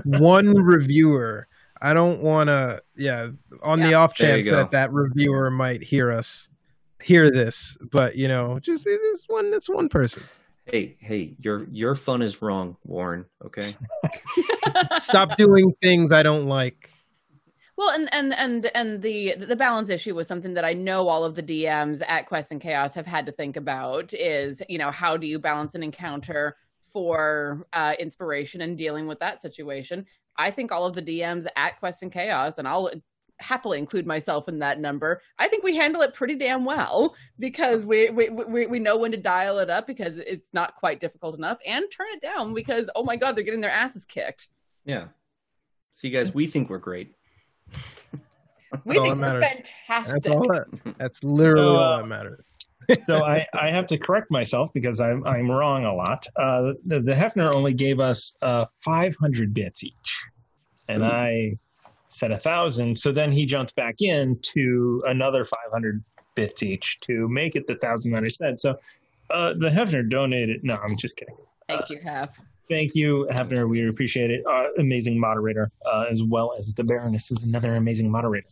one 0.20 0.52
reviewer. 0.54 1.46
I 1.80 1.94
don't 1.94 2.22
want 2.22 2.48
to. 2.48 2.80
Yeah, 2.96 3.30
on 3.62 3.80
the 3.80 3.94
off 3.94 4.14
chance 4.14 4.48
that 4.50 4.70
that 4.72 4.92
reviewer 4.92 5.50
might 5.50 5.82
hear 5.82 6.12
us, 6.12 6.48
hear 7.02 7.30
this, 7.30 7.76
but 7.90 8.14
you 8.14 8.28
know, 8.28 8.58
just 8.60 8.86
it 8.86 9.00
is 9.00 9.24
one. 9.26 9.52
It's 9.54 9.68
one 9.70 9.88
person. 9.88 10.22
Hey, 10.66 10.96
hey, 11.00 11.34
your 11.40 11.66
your 11.70 11.94
fun 11.94 12.22
is 12.22 12.40
wrong, 12.40 12.76
Warren. 12.84 13.26
Okay. 13.44 13.76
Stop 14.98 15.36
doing 15.36 15.74
things 15.82 16.12
I 16.12 16.22
don't 16.22 16.46
like. 16.46 16.88
Well, 17.76 17.90
and 17.90 18.08
and 18.14 18.32
and 18.34 18.66
and 18.74 19.02
the 19.02 19.34
the 19.36 19.56
balance 19.56 19.90
issue 19.90 20.14
was 20.14 20.28
something 20.28 20.54
that 20.54 20.64
I 20.64 20.72
know 20.72 21.08
all 21.08 21.24
of 21.24 21.34
the 21.34 21.42
DMs 21.42 22.00
at 22.06 22.26
Quest 22.26 22.52
and 22.52 22.60
Chaos 22.60 22.94
have 22.94 23.06
had 23.06 23.26
to 23.26 23.32
think 23.32 23.56
about. 23.56 24.14
Is 24.14 24.62
you 24.68 24.78
know 24.78 24.92
how 24.92 25.16
do 25.16 25.26
you 25.26 25.40
balance 25.40 25.74
an 25.74 25.82
encounter 25.82 26.56
for 26.86 27.66
uh, 27.72 27.94
inspiration 27.98 28.60
and 28.60 28.78
dealing 28.78 29.08
with 29.08 29.18
that 29.18 29.40
situation? 29.40 30.06
I 30.38 30.52
think 30.52 30.70
all 30.70 30.86
of 30.86 30.94
the 30.94 31.02
DMs 31.02 31.46
at 31.56 31.80
Quest 31.80 32.04
and 32.04 32.12
Chaos, 32.12 32.58
and 32.58 32.68
I'll 32.68 32.90
happily 33.42 33.78
include 33.78 34.06
myself 34.06 34.48
in 34.48 34.58
that 34.60 34.80
number. 34.80 35.20
I 35.38 35.48
think 35.48 35.64
we 35.64 35.76
handle 35.76 36.00
it 36.02 36.14
pretty 36.14 36.36
damn 36.36 36.64
well 36.64 37.14
because 37.38 37.84
we 37.84 38.08
we 38.10 38.30
we, 38.30 38.66
we 38.66 38.78
know 38.78 38.96
when 38.96 39.10
to 39.10 39.16
dial 39.18 39.58
it 39.58 39.68
up 39.68 39.86
because 39.86 40.18
it's 40.18 40.48
not 40.52 40.76
quite 40.76 41.00
difficult 41.00 41.36
enough, 41.36 41.58
and 41.66 41.84
turn 41.92 42.06
it 42.12 42.22
down 42.22 42.54
because 42.54 42.88
oh 42.96 43.02
my 43.04 43.16
god, 43.16 43.36
they're 43.36 43.44
getting 43.44 43.60
their 43.60 43.70
asses 43.70 44.04
kicked. 44.04 44.48
Yeah. 44.84 45.06
See, 45.92 46.08
guys, 46.10 46.32
we 46.32 46.46
think 46.46 46.70
we're 46.70 46.78
great. 46.78 47.14
We 48.86 48.94
think 48.98 49.20
we're 49.20 49.40
fantastic. 49.40 50.22
That's 50.22 50.26
all 50.28 50.40
that. 50.48 50.94
That's 50.98 51.22
literally 51.22 51.76
Uh, 51.76 51.78
all 51.80 51.96
that 51.98 52.06
matters. 52.06 52.44
so 53.02 53.16
I, 53.22 53.46
I 53.52 53.68
have 53.70 53.86
to 53.88 53.98
correct 53.98 54.30
myself 54.30 54.72
because 54.72 54.98
I'm 54.98 55.24
I'm 55.26 55.50
wrong 55.50 55.84
a 55.84 55.94
lot. 55.94 56.26
Uh, 56.36 56.72
the, 56.86 57.00
the 57.00 57.12
Hefner 57.12 57.54
only 57.54 57.74
gave 57.74 58.00
us 58.00 58.34
uh, 58.40 58.64
500 58.82 59.52
bits 59.52 59.84
each, 59.84 60.24
and 60.88 61.02
Ooh. 61.02 61.06
I 61.06 61.58
said 62.12 62.30
a 62.30 62.38
thousand. 62.38 62.96
So 62.98 63.12
then 63.12 63.32
he 63.32 63.46
jumped 63.46 63.74
back 63.74 63.96
in 64.00 64.38
to 64.54 65.02
another 65.06 65.44
500 65.44 66.02
bits 66.34 66.62
each 66.62 66.98
to 67.00 67.28
make 67.28 67.56
it 67.56 67.66
the 67.66 67.76
thousand 67.76 68.12
that 68.12 68.24
I 68.24 68.28
said. 68.28 68.60
So 68.60 68.78
uh, 69.30 69.54
the 69.58 69.68
Hefner 69.68 70.08
donated. 70.08 70.62
No, 70.62 70.74
I'm 70.74 70.96
just 70.96 71.16
kidding. 71.16 71.36
Thank 71.68 71.88
you, 71.88 72.00
Half. 72.02 72.38
thank 72.68 72.94
you, 72.94 73.26
Hefner. 73.30 73.68
We 73.68 73.88
appreciate 73.88 74.30
it. 74.30 74.44
Uh, 74.46 74.66
amazing 74.78 75.18
moderator, 75.18 75.70
uh, 75.90 76.04
as 76.10 76.22
well 76.22 76.54
as 76.58 76.74
the 76.74 76.84
Baroness 76.84 77.30
is 77.30 77.44
another 77.44 77.76
amazing 77.76 78.10
moderator. 78.10 78.48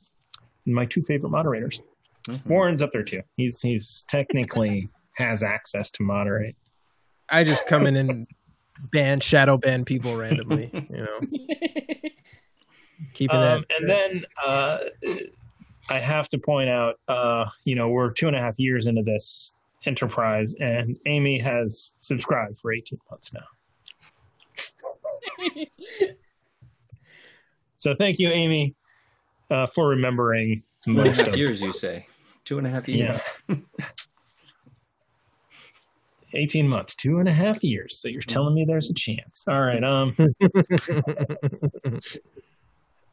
My 0.66 0.86
two 0.86 1.02
favorite 1.02 1.30
moderators. 1.30 1.80
Mm-hmm. 2.28 2.48
Warren's 2.48 2.82
up 2.82 2.92
there 2.92 3.02
too. 3.02 3.22
He's 3.36 3.60
he's 3.60 4.04
technically 4.08 4.88
has 5.16 5.42
access 5.42 5.90
to 5.92 6.02
moderate. 6.02 6.54
I 7.28 7.44
just 7.44 7.66
come 7.66 7.86
in 7.86 7.96
and 7.96 8.26
ban 8.92 9.20
shadow 9.20 9.56
ban 9.56 9.84
people 9.84 10.16
randomly. 10.16 10.70
You 10.72 10.98
know, 10.98 11.20
keeping 13.14 13.36
Um, 13.36 13.64
that. 13.68 13.80
and 13.80 13.88
then 13.88 14.24
uh, 14.44 14.78
I 15.88 15.98
have 15.98 16.28
to 16.30 16.38
point 16.38 16.70
out, 16.70 16.96
uh, 17.08 17.46
you 17.64 17.74
know, 17.74 17.88
we're 17.88 18.10
two 18.12 18.26
and 18.28 18.36
a 18.36 18.40
half 18.40 18.58
years 18.58 18.86
into 18.86 19.02
this 19.02 19.54
enterprise, 19.86 20.54
and 20.60 20.96
Amy 21.06 21.38
has 21.40 21.94
subscribed 22.00 22.58
for 22.60 22.72
18 22.72 22.98
months 23.10 23.32
now. 23.32 23.40
So 27.76 27.94
thank 27.98 28.18
you, 28.18 28.28
Amy, 28.28 28.74
uh, 29.50 29.66
for 29.66 29.88
remembering 29.88 30.62
Two 30.84 30.90
and 30.90 31.00
a 31.00 31.04
most 31.06 31.18
half 31.20 31.28
of 31.28 31.36
years, 31.36 31.62
you 31.62 31.72
say? 31.72 32.04
Two 32.44 32.58
and 32.58 32.66
a 32.66 32.70
half 32.70 32.86
years. 32.86 33.18
Yeah. 33.48 33.56
18 36.34 36.68
months, 36.68 36.94
two 36.94 37.20
and 37.20 37.28
a 37.28 37.32
half 37.32 37.64
years. 37.64 37.98
So 37.98 38.08
you're 38.08 38.20
telling 38.20 38.54
me 38.54 38.66
there's 38.66 38.90
a 38.90 38.94
chance. 38.94 39.46
All 39.48 39.62
right. 39.62 39.82
Um. 39.82 40.14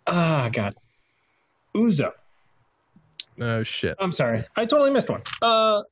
Ah, 0.08 0.50
God. 0.52 0.74
Uzo. 1.76 2.12
oh 3.42 3.64
shit. 3.64 3.96
I'm 4.00 4.12
sorry. 4.12 4.44
I 4.56 4.66
totally 4.66 4.92
missed 4.92 5.10
one. 5.10 5.22
Uh, 5.42 5.84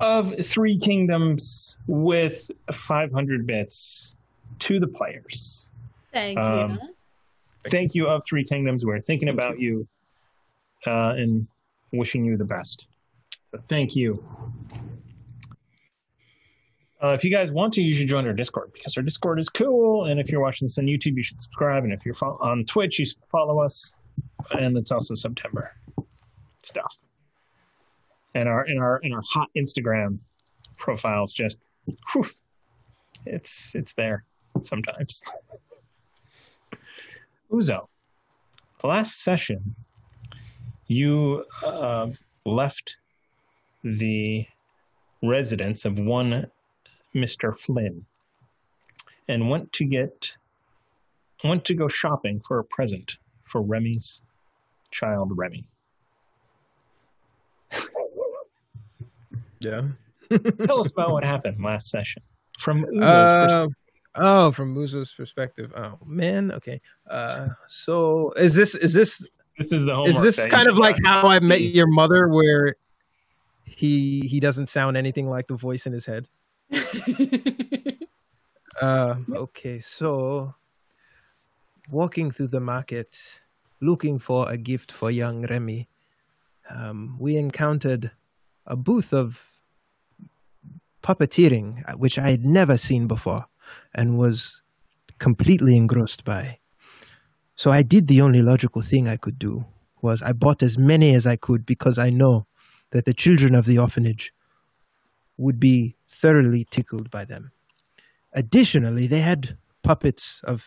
of 0.00 0.34
Three 0.46 0.78
Kingdoms 0.78 1.78
with 1.86 2.50
500 2.72 3.46
bits 3.46 4.14
to 4.60 4.78
the 4.80 4.86
players. 4.88 5.70
Thank 6.12 6.38
Um, 6.38 6.72
you. 6.82 6.88
Thank 7.70 7.94
you, 7.94 8.08
of 8.08 8.22
Three 8.28 8.44
Kingdoms. 8.44 8.84
We're 8.84 9.00
thinking 9.00 9.28
about 9.28 9.58
you 9.60 9.86
uh, 10.86 11.14
and 11.16 11.46
wishing 11.92 12.24
you 12.24 12.36
the 12.36 12.44
best. 12.44 12.86
So 13.52 13.62
thank 13.68 13.94
you. 13.96 14.22
Uh, 17.02 17.08
if 17.08 17.24
you 17.24 17.30
guys 17.30 17.50
want 17.50 17.72
to, 17.72 17.82
you 17.82 17.92
should 17.94 18.06
join 18.06 18.24
our 18.26 18.32
Discord 18.32 18.70
because 18.72 18.96
our 18.96 19.02
Discord 19.02 19.40
is 19.40 19.48
cool. 19.48 20.04
And 20.04 20.20
if 20.20 20.30
you're 20.30 20.40
watching 20.40 20.66
this 20.66 20.78
on 20.78 20.84
YouTube, 20.84 21.16
you 21.16 21.22
should 21.22 21.42
subscribe. 21.42 21.82
And 21.82 21.92
if 21.92 22.04
you're 22.06 22.14
fo- 22.14 22.38
on 22.40 22.64
Twitch, 22.64 23.00
you 23.00 23.06
should 23.06 23.18
follow 23.30 23.58
us. 23.58 23.94
And 24.52 24.76
it's 24.76 24.92
also 24.92 25.14
September 25.16 25.72
stuff. 26.62 26.96
And 28.34 28.48
our 28.48 28.64
in 28.66 28.78
our 28.78 28.98
in 28.98 29.12
our 29.12 29.22
hot 29.28 29.48
Instagram 29.56 30.18
profiles 30.78 31.32
just, 31.32 31.58
whew, 32.12 32.24
it's 33.26 33.74
it's 33.74 33.92
there 33.94 34.24
sometimes. 34.60 35.22
Uzo, 37.50 37.86
the 38.80 38.86
last 38.86 39.22
session, 39.22 39.74
you 40.86 41.44
uh, 41.64 42.08
left 42.46 42.96
the 43.82 44.46
residence 45.22 45.84
of 45.84 45.98
one 45.98 46.46
Mr. 47.14 47.56
Flynn 47.58 48.04
and 49.28 49.48
went 49.50 49.72
to 49.74 49.84
get 49.84 50.36
went 51.44 51.64
to 51.64 51.74
go 51.74 51.88
shopping 51.88 52.40
for 52.46 52.58
a 52.58 52.64
present 52.64 53.18
for 53.44 53.60
Remy's 53.62 54.22
child 54.90 55.32
Remy. 55.36 55.64
Yeah. 59.60 59.82
Tell 60.66 60.80
us 60.80 60.90
about 60.90 61.10
what 61.12 61.24
happened 61.24 61.62
last 61.62 61.88
session 61.90 62.22
from 62.58 62.84
Uzo's 62.86 63.02
Uh, 63.02 63.42
perspective. 63.44 63.76
oh, 64.16 64.52
from 64.52 64.74
Muzo's 64.74 65.12
perspective. 65.12 65.72
Oh 65.76 65.98
man. 66.04 66.52
Okay. 66.52 66.80
Uh, 67.08 67.48
so 67.66 68.32
is 68.32 68.54
this 68.54 68.74
is 68.74 68.92
this 68.92 69.28
This 69.58 69.72
is 69.72 69.84
the 69.84 69.92
homework. 69.94 70.08
is 70.08 70.22
this 70.22 70.46
kind 70.46 70.68
of 70.68 70.78
like 70.78 70.96
how 71.04 71.28
I 71.28 71.38
met 71.40 71.60
your 71.60 71.86
mother, 71.86 72.28
where 72.28 72.76
he 73.64 74.20
he 74.20 74.40
doesn't 74.40 74.68
sound 74.68 74.96
anything 74.96 75.28
like 75.28 75.46
the 75.46 75.56
voice 75.56 75.86
in 75.86 75.92
his 75.92 76.06
head? 76.06 76.26
Uh, 78.80 79.16
okay, 79.34 79.78
so 79.80 80.54
walking 81.90 82.30
through 82.30 82.48
the 82.48 82.60
market, 82.60 83.40
looking 83.80 84.18
for 84.18 84.50
a 84.50 84.56
gift 84.56 84.92
for 84.92 85.10
young 85.10 85.46
Remy, 85.46 85.88
um, 86.70 87.16
we 87.20 87.36
encountered 87.36 88.10
a 88.66 88.76
booth 88.76 89.12
of 89.12 89.46
puppeteering, 91.02 91.82
uh, 91.86 91.96
which 91.96 92.18
I 92.18 92.30
had 92.30 92.44
never 92.44 92.78
seen 92.78 93.08
before 93.08 93.46
and 93.94 94.16
was 94.16 94.62
completely 95.18 95.76
engrossed 95.76 96.24
by. 96.24 96.58
So 97.56 97.70
I 97.70 97.82
did 97.82 98.06
the 98.06 98.22
only 98.22 98.42
logical 98.42 98.82
thing 98.82 99.08
I 99.08 99.16
could 99.16 99.38
do 99.38 99.64
was 100.00 100.22
I 100.22 100.32
bought 100.32 100.62
as 100.62 100.78
many 100.78 101.14
as 101.14 101.26
I 101.26 101.36
could 101.36 101.66
because 101.66 101.98
I 101.98 102.10
know 102.10 102.46
that 102.90 103.04
the 103.04 103.14
children 103.14 103.54
of 103.54 103.66
the 103.66 103.78
orphanage 103.78 104.32
would 105.36 105.58
be 105.58 105.96
thoroughly 106.08 106.66
tickled 106.70 107.10
by 107.10 107.24
them. 107.24 107.50
Additionally, 108.32 109.06
they 109.06 109.20
had 109.20 109.56
puppets 109.82 110.40
of 110.44 110.64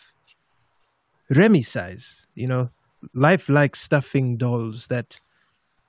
Remy 1.29 1.63
size, 1.63 2.27
you 2.35 2.47
know, 2.47 2.69
lifelike 3.13 3.75
stuffing 3.75 4.37
dolls 4.37 4.87
that 4.87 5.19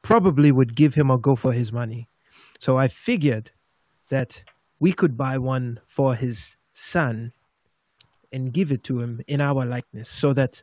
probably 0.02 0.52
would 0.52 0.74
give 0.74 0.94
him 0.94 1.10
a 1.10 1.18
go 1.18 1.36
for 1.36 1.52
his 1.52 1.72
money. 1.72 2.08
So 2.58 2.76
I 2.76 2.88
figured 2.88 3.50
that 4.08 4.42
we 4.78 4.92
could 4.92 5.16
buy 5.16 5.38
one 5.38 5.80
for 5.88 6.14
his 6.14 6.56
son 6.72 7.32
and 8.32 8.52
give 8.52 8.72
it 8.72 8.84
to 8.84 9.00
him 9.00 9.20
in 9.26 9.40
our 9.40 9.64
likeness 9.64 10.08
so 10.08 10.32
that 10.32 10.62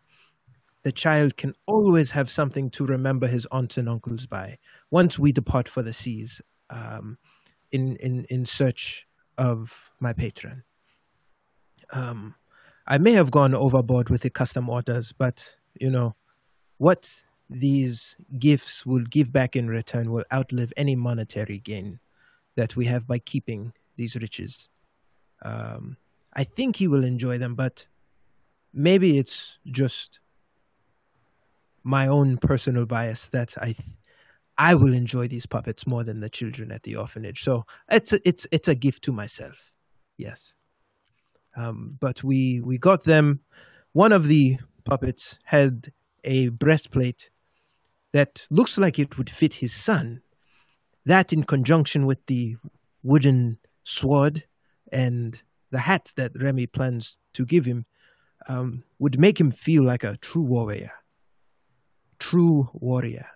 the 0.83 0.91
child 0.91 1.37
can 1.37 1.53
always 1.65 2.11
have 2.11 2.29
something 2.29 2.69
to 2.71 2.85
remember 2.85 3.27
his 3.27 3.45
aunts 3.47 3.77
and 3.77 3.89
uncles 3.89 4.25
by 4.25 4.57
once 4.91 5.17
we 5.17 5.31
depart 5.31 5.67
for 5.67 5.81
the 5.81 5.93
seas 5.93 6.41
um, 6.69 7.17
in, 7.73 7.97
in, 7.97 8.25
in 8.29 8.45
search 8.45 9.05
of 9.37 9.91
my 9.99 10.13
patron. 10.13 10.63
Um, 11.91 12.35
I 12.87 12.97
may 12.97 13.13
have 13.13 13.31
gone 13.31 13.53
overboard 13.53 14.09
with 14.09 14.21
the 14.21 14.29
custom 14.29 14.69
orders, 14.69 15.11
but 15.11 15.43
you 15.79 15.89
know, 15.89 16.15
what 16.77 17.09
these 17.49 18.15
gifts 18.39 18.85
will 18.85 19.03
give 19.09 19.31
back 19.31 19.55
in 19.55 19.67
return 19.67 20.11
will 20.11 20.23
outlive 20.31 20.71
any 20.77 20.95
monetary 20.95 21.59
gain 21.59 21.99
that 22.55 22.75
we 22.75 22.85
have 22.85 23.07
by 23.07 23.19
keeping 23.19 23.73
these 23.95 24.15
riches. 24.15 24.69
Um, 25.41 25.97
I 26.33 26.43
think 26.43 26.75
he 26.75 26.87
will 26.87 27.03
enjoy 27.03 27.37
them, 27.37 27.55
but 27.55 27.85
maybe 28.73 29.17
it's 29.17 29.57
just 29.71 30.19
my 31.83 32.07
own 32.07 32.37
personal 32.37 32.85
bias 32.85 33.27
that 33.29 33.55
I 33.59 33.75
I 34.63 34.75
will 34.75 34.93
enjoy 34.93 35.27
these 35.27 35.45
puppets 35.45 35.85
more 35.85 36.05
than 36.05 36.21
the 36.21 36.29
children 36.29 36.71
at 36.71 36.83
the 36.83 36.95
orphanage. 36.95 37.43
So 37.43 37.65
it's 37.91 38.13
a, 38.13 38.19
it's 38.25 38.47
it's 38.49 38.69
a 38.69 38.75
gift 38.75 39.03
to 39.03 39.11
myself. 39.11 39.73
Yes. 40.17 40.55
Um, 41.57 41.97
but 41.99 42.23
we 42.23 42.61
we 42.61 42.77
got 42.77 43.03
them. 43.03 43.41
One 43.91 44.13
of 44.13 44.25
the 44.25 44.57
puppets 44.85 45.37
had 45.43 45.91
a 46.23 46.47
breastplate 46.47 47.29
that 48.13 48.47
looks 48.49 48.77
like 48.77 48.99
it 48.99 49.17
would 49.17 49.29
fit 49.29 49.53
his 49.53 49.73
son. 49.73 50.21
That, 51.05 51.33
in 51.33 51.43
conjunction 51.43 52.05
with 52.05 52.25
the 52.27 52.55
wooden 53.03 53.57
sword 53.83 54.45
and 54.93 55.37
the 55.71 55.79
hat 55.79 56.13
that 56.15 56.41
Remy 56.41 56.67
plans 56.67 57.19
to 57.33 57.45
give 57.45 57.65
him, 57.65 57.85
um, 58.47 58.85
would 58.99 59.19
make 59.19 59.37
him 59.37 59.51
feel 59.51 59.83
like 59.83 60.05
a 60.05 60.15
true 60.21 60.45
warrior. 60.45 60.91
True 62.17 62.69
warrior. 62.71 63.27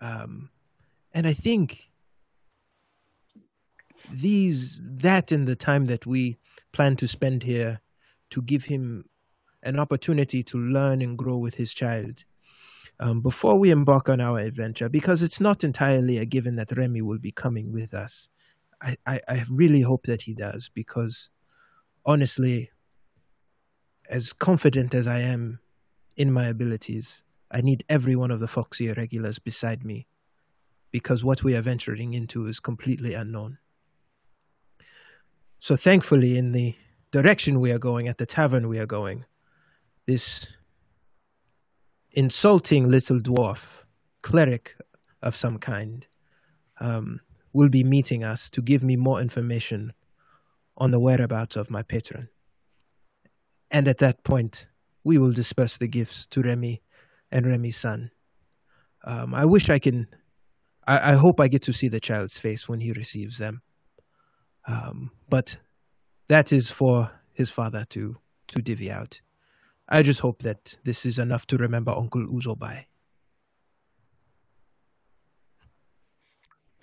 Um, 0.00 0.50
and 1.12 1.26
I 1.26 1.32
think 1.32 1.90
these 4.12 4.80
that 4.98 5.30
in 5.30 5.44
the 5.44 5.56
time 5.56 5.84
that 5.86 6.06
we 6.06 6.38
plan 6.72 6.96
to 6.96 7.08
spend 7.08 7.42
here 7.42 7.80
to 8.30 8.42
give 8.42 8.64
him 8.64 9.04
an 9.62 9.78
opportunity 9.78 10.42
to 10.42 10.58
learn 10.58 11.02
and 11.02 11.18
grow 11.18 11.36
with 11.36 11.54
his 11.54 11.74
child 11.74 12.24
um, 12.98 13.20
before 13.20 13.58
we 13.58 13.70
embark 13.70 14.08
on 14.08 14.20
our 14.20 14.38
adventure, 14.38 14.88
because 14.88 15.22
it's 15.22 15.40
not 15.40 15.64
entirely 15.64 16.18
a 16.18 16.24
given 16.24 16.56
that 16.56 16.76
Remy 16.76 17.02
will 17.02 17.18
be 17.18 17.32
coming 17.32 17.72
with 17.72 17.94
us. 17.94 18.30
I, 18.82 18.96
I, 19.06 19.20
I 19.28 19.44
really 19.50 19.80
hope 19.80 20.06
that 20.06 20.22
he 20.22 20.32
does, 20.32 20.70
because 20.74 21.28
honestly, 22.06 22.70
as 24.08 24.32
confident 24.32 24.94
as 24.94 25.06
I 25.06 25.20
am 25.20 25.60
in 26.16 26.32
my 26.32 26.46
abilities, 26.46 27.22
I 27.50 27.60
need 27.62 27.84
every 27.88 28.16
one 28.16 28.30
of 28.30 28.40
the 28.40 28.48
Foxy 28.48 28.88
irregulars 28.88 29.38
beside 29.38 29.84
me, 29.84 30.06
because 30.90 31.24
what 31.24 31.42
we 31.42 31.56
are 31.56 31.62
venturing 31.62 32.14
into 32.14 32.46
is 32.46 32.60
completely 32.60 33.14
unknown. 33.14 33.58
So 35.58 35.76
thankfully, 35.76 36.38
in 36.38 36.52
the 36.52 36.74
direction 37.10 37.60
we 37.60 37.72
are 37.72 37.78
going, 37.78 38.08
at 38.08 38.18
the 38.18 38.26
tavern 38.26 38.68
we 38.68 38.78
are 38.78 38.86
going, 38.86 39.24
this 40.06 40.46
insulting 42.12 42.88
little 42.88 43.20
dwarf, 43.20 43.82
cleric 44.22 44.76
of 45.22 45.36
some 45.36 45.58
kind, 45.58 46.06
um, 46.80 47.20
will 47.52 47.68
be 47.68 47.84
meeting 47.84 48.24
us 48.24 48.50
to 48.50 48.62
give 48.62 48.82
me 48.82 48.96
more 48.96 49.20
information 49.20 49.92
on 50.76 50.90
the 50.90 51.00
whereabouts 51.00 51.56
of 51.56 51.70
my 51.70 51.82
patron. 51.82 52.28
and 53.70 53.86
at 53.86 53.98
that 53.98 54.22
point, 54.24 54.66
we 55.04 55.18
will 55.18 55.32
disperse 55.32 55.78
the 55.78 55.86
gifts 55.88 56.26
to 56.26 56.42
Remy 56.42 56.82
and 57.32 57.46
Remy's 57.46 57.76
son. 57.76 58.10
Um, 59.04 59.34
I 59.34 59.46
wish 59.46 59.70
I 59.70 59.78
can. 59.78 60.08
I, 60.86 61.12
I, 61.12 61.14
hope 61.14 61.40
I 61.40 61.48
get 61.48 61.62
to 61.62 61.72
see 61.72 61.88
the 61.88 62.00
child's 62.00 62.38
face 62.38 62.68
when 62.68 62.80
he 62.80 62.92
receives 62.92 63.38
them. 63.38 63.62
Um, 64.66 65.10
but 65.28 65.56
that 66.28 66.52
is 66.52 66.70
for 66.70 67.10
his 67.32 67.50
father 67.50 67.84
to 67.90 68.16
to 68.48 68.62
divvy 68.62 68.90
out. 68.90 69.20
I 69.88 70.02
just 70.02 70.20
hope 70.20 70.42
that 70.42 70.76
this 70.84 71.06
is 71.06 71.18
enough 71.18 71.46
to 71.46 71.56
remember 71.56 71.92
Uncle 71.92 72.26
Uzo 72.26 72.58
by. 72.58 72.86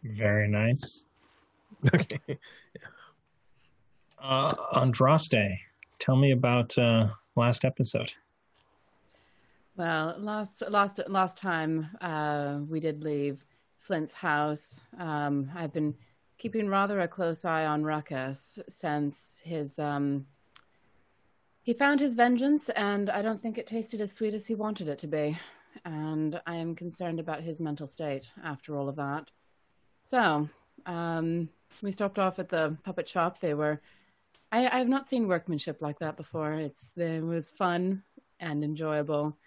Very 0.03 0.47
nice. 0.47 1.05
Okay. 1.93 2.17
yeah. 2.27 2.35
Uh, 4.19 4.53
Andraste, 4.73 5.59
tell 5.99 6.15
me 6.15 6.31
about 6.31 6.75
uh, 6.77 7.09
last 7.35 7.63
episode. 7.63 8.11
Well, 9.77 10.15
last 10.17 10.63
last 10.69 10.99
last 11.07 11.37
time 11.37 11.89
uh, 12.01 12.61
we 12.67 12.79
did 12.79 13.03
leave 13.03 13.45
Flint's 13.77 14.11
house. 14.11 14.83
Um, 14.97 15.51
I've 15.55 15.71
been 15.71 15.93
keeping 16.39 16.67
rather 16.67 16.99
a 16.99 17.07
close 17.07 17.45
eye 17.45 17.63
on 17.63 17.83
Ruckus 17.83 18.57
since 18.67 19.39
his 19.43 19.77
um, 19.77 20.25
he 21.61 21.73
found 21.73 21.99
his 21.99 22.15
vengeance, 22.15 22.69
and 22.69 23.11
I 23.11 23.21
don't 23.21 23.39
think 23.39 23.59
it 23.59 23.67
tasted 23.67 24.01
as 24.01 24.11
sweet 24.11 24.33
as 24.33 24.47
he 24.47 24.55
wanted 24.55 24.87
it 24.87 24.97
to 24.97 25.07
be. 25.07 25.37
And 25.85 26.41
I 26.47 26.55
am 26.55 26.73
concerned 26.73 27.19
about 27.19 27.41
his 27.41 27.59
mental 27.59 27.85
state 27.85 28.31
after 28.43 28.75
all 28.75 28.89
of 28.89 28.95
that. 28.95 29.29
So 30.05 30.49
um, 30.87 31.49
we 31.83 31.91
stopped 31.91 32.17
off 32.17 32.39
at 32.39 32.49
the 32.49 32.75
puppet 32.83 33.07
shop. 33.07 33.41
They 33.41 33.53
were 33.53 33.79
I, 34.51 34.67
I 34.69 34.79
have 34.79 34.89
not 34.89 35.05
seen 35.05 35.27
workmanship 35.27 35.83
like 35.83 35.99
that 35.99 36.17
before. 36.17 36.53
It's 36.53 36.93
it 36.97 37.23
was 37.23 37.51
fun 37.51 38.01
and 38.39 38.63
enjoyable. 38.63 39.37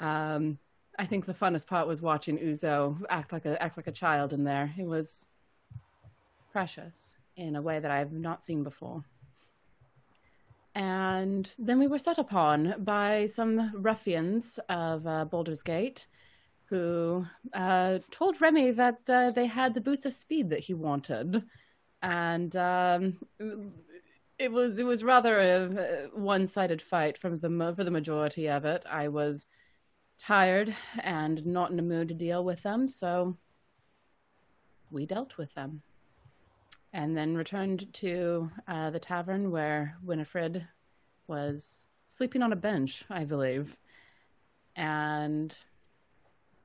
Um, 0.00 0.58
I 0.98 1.06
think 1.06 1.26
the 1.26 1.34
funnest 1.34 1.66
part 1.66 1.86
was 1.86 2.00
watching 2.00 2.38
Uzo 2.38 3.02
act 3.10 3.32
like 3.32 3.44
a 3.44 3.62
act 3.62 3.76
like 3.76 3.86
a 3.86 3.92
child 3.92 4.32
in 4.32 4.44
there. 4.44 4.74
It 4.78 4.86
was 4.86 5.26
precious 6.52 7.16
in 7.36 7.56
a 7.56 7.62
way 7.62 7.78
that 7.78 7.90
I've 7.90 8.12
not 8.12 8.44
seen 8.44 8.62
before. 8.62 9.04
And 10.74 11.50
then 11.58 11.78
we 11.78 11.86
were 11.86 11.98
set 11.98 12.18
upon 12.18 12.74
by 12.78 13.26
some 13.26 13.72
ruffians 13.74 14.58
of 14.68 15.06
uh, 15.06 15.24
Baldur's 15.24 15.62
Gate 15.62 16.06
who 16.68 17.24
uh, 17.54 17.98
told 18.10 18.40
Remy 18.40 18.72
that 18.72 18.98
uh, 19.08 19.30
they 19.30 19.46
had 19.46 19.74
the 19.74 19.80
boots 19.80 20.04
of 20.04 20.12
speed 20.12 20.50
that 20.50 20.60
he 20.60 20.74
wanted. 20.74 21.44
And 22.02 22.54
um, 22.56 23.18
it 24.38 24.52
was 24.52 24.78
it 24.78 24.84
was 24.84 25.02
rather 25.02 25.38
a, 25.38 26.08
one-sided 26.14 26.82
fight 26.82 27.16
from 27.16 27.38
the 27.38 27.74
for 27.74 27.84
the 27.84 27.90
majority 27.90 28.48
of 28.48 28.64
it. 28.64 28.84
I 28.88 29.08
was 29.08 29.46
tired 30.18 30.74
and 31.02 31.44
not 31.46 31.70
in 31.70 31.78
a 31.78 31.82
mood 31.82 32.08
to 32.08 32.14
deal 32.14 32.44
with 32.44 32.62
them, 32.62 32.88
so 32.88 33.36
we 34.90 35.06
dealt 35.06 35.36
with 35.36 35.52
them, 35.54 35.82
and 36.92 37.16
then 37.16 37.36
returned 37.36 37.92
to 37.94 38.50
uh, 38.68 38.90
the 38.90 39.00
tavern 39.00 39.50
where 39.50 39.96
Winifred 40.02 40.66
was 41.26 41.88
sleeping 42.08 42.42
on 42.42 42.52
a 42.52 42.56
bench, 42.56 43.04
I 43.10 43.24
believe, 43.24 43.76
and 44.74 45.54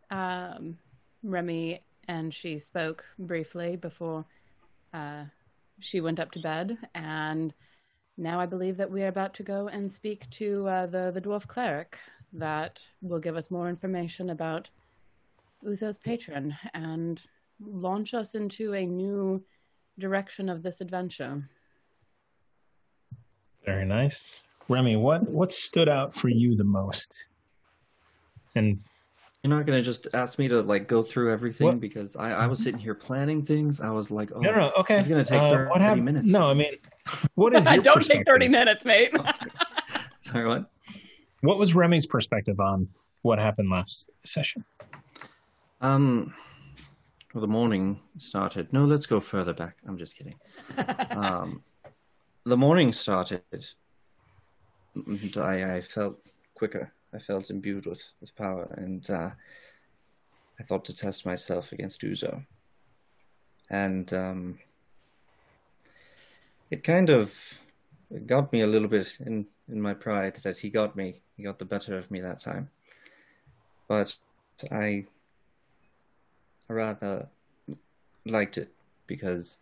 um, 0.10 0.78
Remy 1.24 1.84
and 2.08 2.34
she 2.34 2.60
spoke 2.60 3.06
briefly 3.18 3.76
before. 3.76 4.26
Uh, 4.94 5.26
she 5.80 6.02
went 6.02 6.20
up 6.20 6.32
to 6.32 6.40
bed, 6.40 6.78
and 6.94 7.54
now 8.18 8.40
I 8.40 8.46
believe 8.46 8.78
that 8.78 8.92
we 8.92 9.04
are 9.04 9.08
about 9.08 9.34
to 9.36 9.44
go 9.44 9.68
and 9.68 9.92
speak 9.92 10.30
to 10.32 10.68
uh, 10.68 10.86
the 10.86 11.12
the 11.12 11.22
dwarf 11.22 11.48
cleric 11.48 11.98
that 12.34 12.88
will 13.02 13.20
give 13.20 13.36
us 13.36 13.52
more 13.52 13.70
information 13.70 14.30
about 14.30 14.70
Uzo's 15.64 15.98
patron 15.98 16.56
and 16.74 17.22
launch 17.60 18.14
us 18.14 18.36
into 18.36 18.74
a 18.74 18.86
new 18.86 19.44
direction 20.00 20.50
of 20.50 20.64
this 20.64 20.82
adventure. 20.82 21.50
Very 23.66 23.86
nice. 23.86 24.42
Remy, 24.70 24.96
what 24.96 25.30
what 25.30 25.52
stood 25.52 25.90
out 25.90 26.16
for 26.16 26.30
you 26.30 26.56
the 26.56 26.64
most? 26.64 27.28
And 28.56 28.80
you're 29.44 29.56
not 29.56 29.66
gonna 29.66 29.82
just 29.82 30.08
ask 30.14 30.40
me 30.40 30.48
to 30.48 30.62
like 30.62 30.88
go 30.88 31.04
through 31.04 31.32
everything 31.32 31.68
what? 31.68 31.80
because 31.80 32.16
I, 32.16 32.32
I 32.32 32.48
was 32.48 32.64
sitting 32.64 32.80
here 32.80 32.96
planning 32.96 33.42
things. 33.42 33.82
I 33.82 33.90
was 33.90 34.12
like, 34.12 34.32
oh, 34.34 34.40
no, 34.40 34.52
no, 34.52 34.72
okay, 34.80 34.98
it's 34.98 35.08
gonna 35.08 35.26
take 35.26 35.42
uh, 35.42 35.52
30 35.52 35.70
what 35.70 35.82
happened? 35.82 36.06
minutes. 36.06 36.26
No, 36.26 36.50
I 36.50 36.54
mean, 36.54 36.74
what 37.36 37.56
is? 37.56 37.68
I 37.68 37.78
don't 37.78 38.02
take 38.02 38.26
thirty 38.26 38.48
minutes, 38.48 38.86
mate. 38.86 39.14
Sorry, 40.20 40.48
what? 40.48 40.71
What 41.42 41.60
was 41.60 41.76
Remy's 41.76 42.06
perspective 42.06 42.60
on 42.60 42.88
what 43.24 43.40
happened 43.40 43.70
last 43.70 44.10
session? 44.24 44.64
Um, 45.82 46.34
well, 47.34 47.42
the 47.42 47.48
morning 47.48 48.00
started. 48.18 48.72
No, 48.72 48.86
let's 48.86 49.06
go 49.06 49.20
further 49.20 49.54
back. 49.54 49.78
I'm 49.88 49.98
just 49.98 50.18
kidding. 50.18 50.36
um, 51.12 51.64
the 52.46 52.58
morning 52.58 52.94
started. 52.94 53.42
I, 55.38 55.76
I 55.76 55.82
felt 55.82 56.22
quicker 56.54 56.94
I 57.14 57.20
felt 57.20 57.50
imbued 57.50 57.86
with, 57.86 58.04
with 58.22 58.36
power, 58.36 58.74
and 58.78 59.08
uh, 59.10 59.32
I 60.60 60.64
thought 60.64 60.86
to 60.86 60.96
test 60.96 61.26
myself 61.26 61.72
against 61.72 62.02
Uzo. 62.02 62.46
And 63.70 64.12
um, 64.14 64.60
it 66.70 66.84
kind 66.84 67.10
of 67.10 67.62
got 68.26 68.52
me 68.54 68.62
a 68.62 68.68
little 68.68 68.88
bit 68.88 69.18
in, 69.26 69.46
in 69.70 69.82
my 69.82 69.94
pride 69.94 70.40
that 70.44 70.58
he 70.58 70.70
got 70.70 70.96
me. 70.96 71.22
Got 71.42 71.60
the 71.60 71.66
better 71.66 71.98
of 71.98 72.12
me 72.12 72.20
that 72.22 72.40
time. 72.40 72.70
But 73.88 74.16
I, 74.72 75.06
I 76.70 76.74
rather 76.74 77.28
liked 78.26 78.58
it 78.58 78.72
because 79.08 79.58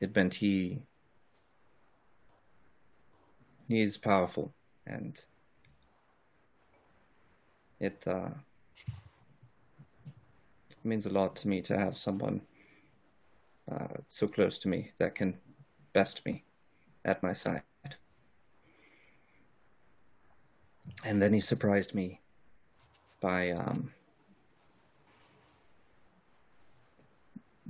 it 0.00 0.14
meant 0.14 0.34
he 0.34 0.82
he 3.68 3.80
is 3.80 3.96
powerful 3.96 4.54
and 4.86 5.20
it 7.80 8.02
uh, 8.06 8.28
means 10.84 11.04
a 11.06 11.10
lot 11.10 11.34
to 11.36 11.48
me 11.48 11.60
to 11.62 11.76
have 11.76 11.96
someone 11.96 12.40
uh, 13.70 13.88
so 14.08 14.28
close 14.28 14.58
to 14.60 14.68
me 14.68 14.92
that 14.98 15.14
can 15.14 15.36
best 15.92 16.24
me 16.24 16.44
at 17.04 17.22
my 17.22 17.32
side. 17.32 17.62
And 21.04 21.20
then 21.20 21.32
he 21.32 21.40
surprised 21.40 21.94
me 21.94 22.20
by 23.20 23.50
um, 23.50 23.92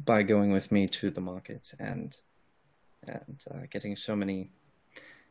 by 0.04 0.22
going 0.22 0.52
with 0.52 0.70
me 0.70 0.86
to 0.86 1.10
the 1.10 1.20
market 1.20 1.74
and 1.78 2.16
and 3.06 3.44
uh, 3.50 3.66
getting 3.70 3.96
so 3.96 4.16
many 4.16 4.50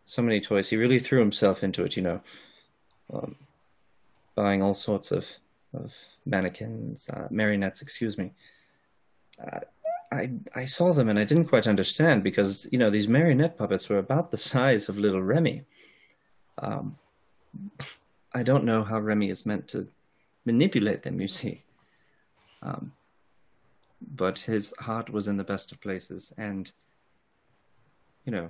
so 0.06 0.22
many 0.22 0.40
toys. 0.40 0.70
He 0.70 0.78
really 0.78 1.00
threw 1.00 1.20
himself 1.20 1.64
into 1.64 1.84
it, 1.84 1.96
you 1.96 2.04
know. 2.04 2.22
Um, 3.14 3.36
buying 4.36 4.62
all 4.62 4.74
sorts 4.74 5.12
of 5.12 5.28
of 5.74 5.94
mannequins, 6.26 7.10
uh, 7.10 7.28
marionettes, 7.30 7.82
excuse 7.82 8.18
me. 8.18 8.32
Uh, 9.44 9.60
I 10.12 10.32
I 10.54 10.66
saw 10.66 10.94
them 10.94 11.10
and 11.10 11.20
I 11.20 11.24
didn't 11.24 11.46
quite 11.46 11.68
understand 11.68 12.24
because 12.24 12.68
you 12.72 12.78
know 12.78 12.90
these 12.90 13.08
marionette 13.08 13.58
puppets 13.58 13.90
were 13.90 13.98
about 13.98 14.32
the 14.32 14.38
size 14.38 14.90
of 14.90 14.98
little 14.98 15.22
Remy. 15.22 15.64
Um, 16.60 16.98
I 18.34 18.44
don't 18.44 18.66
know 18.66 18.84
how 18.84 19.00
Remy 19.00 19.30
is 19.30 19.46
meant 19.46 19.68
to 19.70 19.88
manipulate 20.46 21.04
them. 21.04 21.22
You 21.22 21.28
see, 21.28 21.64
um, 22.62 22.94
but 24.02 24.40
his 24.40 24.74
heart 24.80 25.10
was 25.10 25.28
in 25.28 25.38
the 25.38 25.44
best 25.44 25.72
of 25.72 25.82
places, 25.82 26.34
and 26.38 26.72
you 28.26 28.32
know 28.32 28.50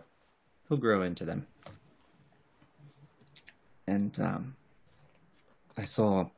he'll 0.68 0.78
grow 0.78 1.02
into 1.02 1.26
them. 1.26 1.48
And 3.88 4.20
um, 4.20 4.56
I 5.78 5.86
saw 5.86 6.30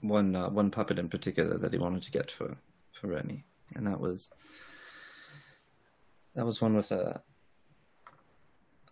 one 0.00 0.36
uh, 0.36 0.48
one 0.48 0.70
puppet 0.70 0.98
in 0.98 1.08
particular 1.08 1.58
that 1.58 1.72
he 1.72 1.78
wanted 1.78 2.02
to 2.02 2.10
get 2.10 2.30
for 2.30 2.56
for 2.92 3.08
Remy, 3.08 3.44
and 3.74 3.86
that 3.86 4.00
was 4.00 4.32
that 6.34 6.44
was 6.44 6.60
one 6.60 6.74
with 6.76 6.92
a 6.92 7.20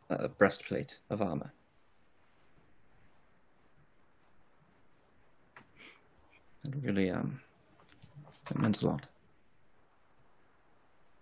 a 0.08 0.28
breastplate 0.28 0.98
of 1.10 1.20
armor. 1.20 1.52
It 6.64 6.74
really 6.82 7.10
um 7.10 7.40
it 8.50 8.58
meant 8.58 8.82
a 8.82 8.86
lot. 8.86 9.06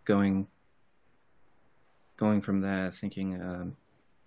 Going 0.05 0.47
going 2.17 2.41
from 2.41 2.61
there, 2.61 2.91
thinking 2.91 3.41
um, 3.41 3.77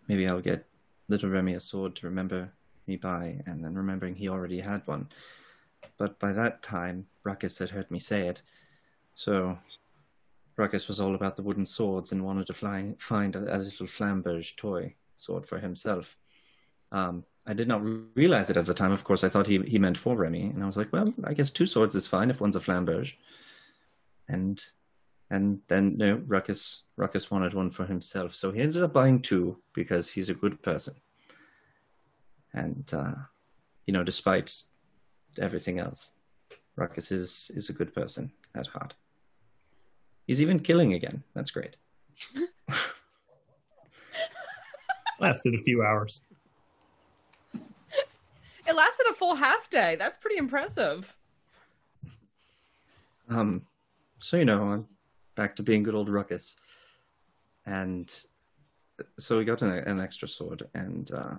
maybe 0.08 0.28
I'll 0.28 0.42
get 0.42 0.66
little 1.08 1.30
Remy 1.30 1.54
a 1.54 1.60
sword 1.60 1.96
to 1.98 2.08
remember 2.08 2.52
me 2.86 2.98
by, 2.98 3.42
and 3.46 3.64
then 3.64 3.76
remembering 3.76 4.16
he 4.16 4.30
already 4.30 4.60
had 4.60 4.86
one. 4.86 5.08
But 5.98 6.20
by 6.20 6.34
that 6.34 6.62
time, 6.62 7.08
Ruckus 7.24 7.60
had 7.60 7.70
heard 7.70 7.90
me 7.90 8.00
say 8.00 8.28
it, 8.28 8.42
so 9.16 9.58
Ruckus 10.58 10.88
was 10.88 11.00
all 11.00 11.16
about 11.16 11.36
the 11.36 11.44
wooden 11.44 11.66
swords 11.66 12.12
and 12.12 12.26
wanted 12.26 12.48
to 12.48 12.54
fly, 12.54 12.94
find 12.98 13.36
a, 13.36 13.56
a 13.56 13.58
little 13.60 13.86
flamberge 13.86 14.56
toy 14.56 14.96
sword 15.16 15.46
for 15.46 15.60
himself. 15.60 16.18
Um, 16.92 17.24
I 17.46 17.54
did 17.54 17.68
not 17.68 17.84
realize 18.16 18.50
it 18.50 18.58
at 18.58 18.66
the 18.66 18.74
time. 18.74 18.92
Of 18.92 19.04
course, 19.04 19.24
I 19.24 19.30
thought 19.30 19.48
he 19.48 19.60
he 19.60 19.80
meant 19.80 19.98
for 19.98 20.18
Remy, 20.18 20.42
and 20.42 20.64
I 20.64 20.68
was 20.68 20.78
like, 20.78 20.92
well, 20.92 21.14
I 21.24 21.34
guess 21.34 21.52
two 21.52 21.68
swords 21.68 21.96
is 21.96 22.08
fine 22.08 22.30
if 22.30 22.42
one's 22.42 22.56
a 22.56 22.60
flamberge. 22.60 23.14
And 24.28 24.62
and 25.30 25.60
then 25.68 25.98
no, 25.98 26.22
Ruckus 26.26 26.84
Ruckus 26.98 27.30
wanted 27.30 27.54
one 27.54 27.70
for 27.70 27.86
himself, 27.86 28.36
so 28.36 28.52
he 28.52 28.62
ended 28.62 28.84
up 28.84 28.94
buying 28.94 29.22
two 29.22 29.58
because 29.74 30.12
he's 30.12 30.30
a 30.30 30.34
good 30.34 30.62
person. 30.62 30.96
And 32.54 32.90
uh, 32.94 33.16
you 33.86 33.94
know, 33.94 34.04
despite 34.04 34.64
everything 35.40 35.80
else, 35.80 36.12
Ruckus 36.76 37.12
is 37.12 37.52
is 37.54 37.70
a 37.70 37.74
good 37.74 37.94
person 37.94 38.32
at 38.56 38.68
heart. 38.68 38.96
He's 40.28 40.42
even 40.42 40.60
killing 40.60 40.94
again. 40.94 41.24
That's 41.34 41.52
great. 41.52 41.78
Lasted 45.20 45.56
a 45.56 45.60
few 45.60 45.82
hours. 45.82 46.22
It 48.68 48.76
lasted 48.76 49.06
a 49.10 49.14
full 49.14 49.36
half 49.36 49.70
day. 49.70 49.96
That's 49.98 50.18
pretty 50.18 50.38
impressive. 50.38 51.16
Um, 53.30 53.66
so 54.20 54.36
you 54.38 54.44
know, 54.46 54.62
I'm 54.64 54.88
back 55.36 55.56
to 55.56 55.64
being 55.64 55.84
good 55.84 55.96
old 55.96 56.10
Ruckus, 56.10 56.58
and 57.66 58.14
so 59.18 59.38
we 59.38 59.46
got 59.46 59.62
an, 59.62 59.72
an 59.72 60.02
extra 60.02 60.28
sword, 60.28 60.68
and 60.74 61.10
uh, 61.12 61.36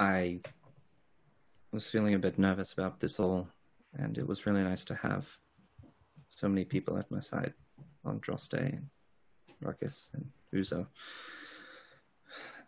I 0.00 0.40
was 1.72 1.88
feeling 1.88 2.14
a 2.14 2.18
bit 2.18 2.38
nervous 2.38 2.72
about 2.72 2.98
this 2.98 3.20
all, 3.20 3.48
and 3.96 4.18
it 4.18 4.26
was 4.26 4.44
really 4.44 4.62
nice 4.62 4.84
to 4.86 4.96
have 4.96 5.38
so 6.28 6.48
many 6.48 6.64
people 6.64 6.98
at 6.98 7.10
my 7.10 7.20
side 7.20 7.54
Andraste 8.04 8.54
and 8.54 8.88
Ruckus 9.60 10.10
and 10.14 10.24
Uzo 10.54 10.86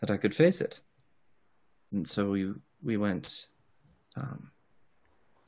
that 0.00 0.10
I 0.10 0.16
could 0.16 0.34
face 0.34 0.60
it. 0.60 0.80
And 1.92 2.06
so 2.06 2.30
we 2.30 2.52
we 2.82 2.96
went. 2.96 3.48
Um, 4.16 4.50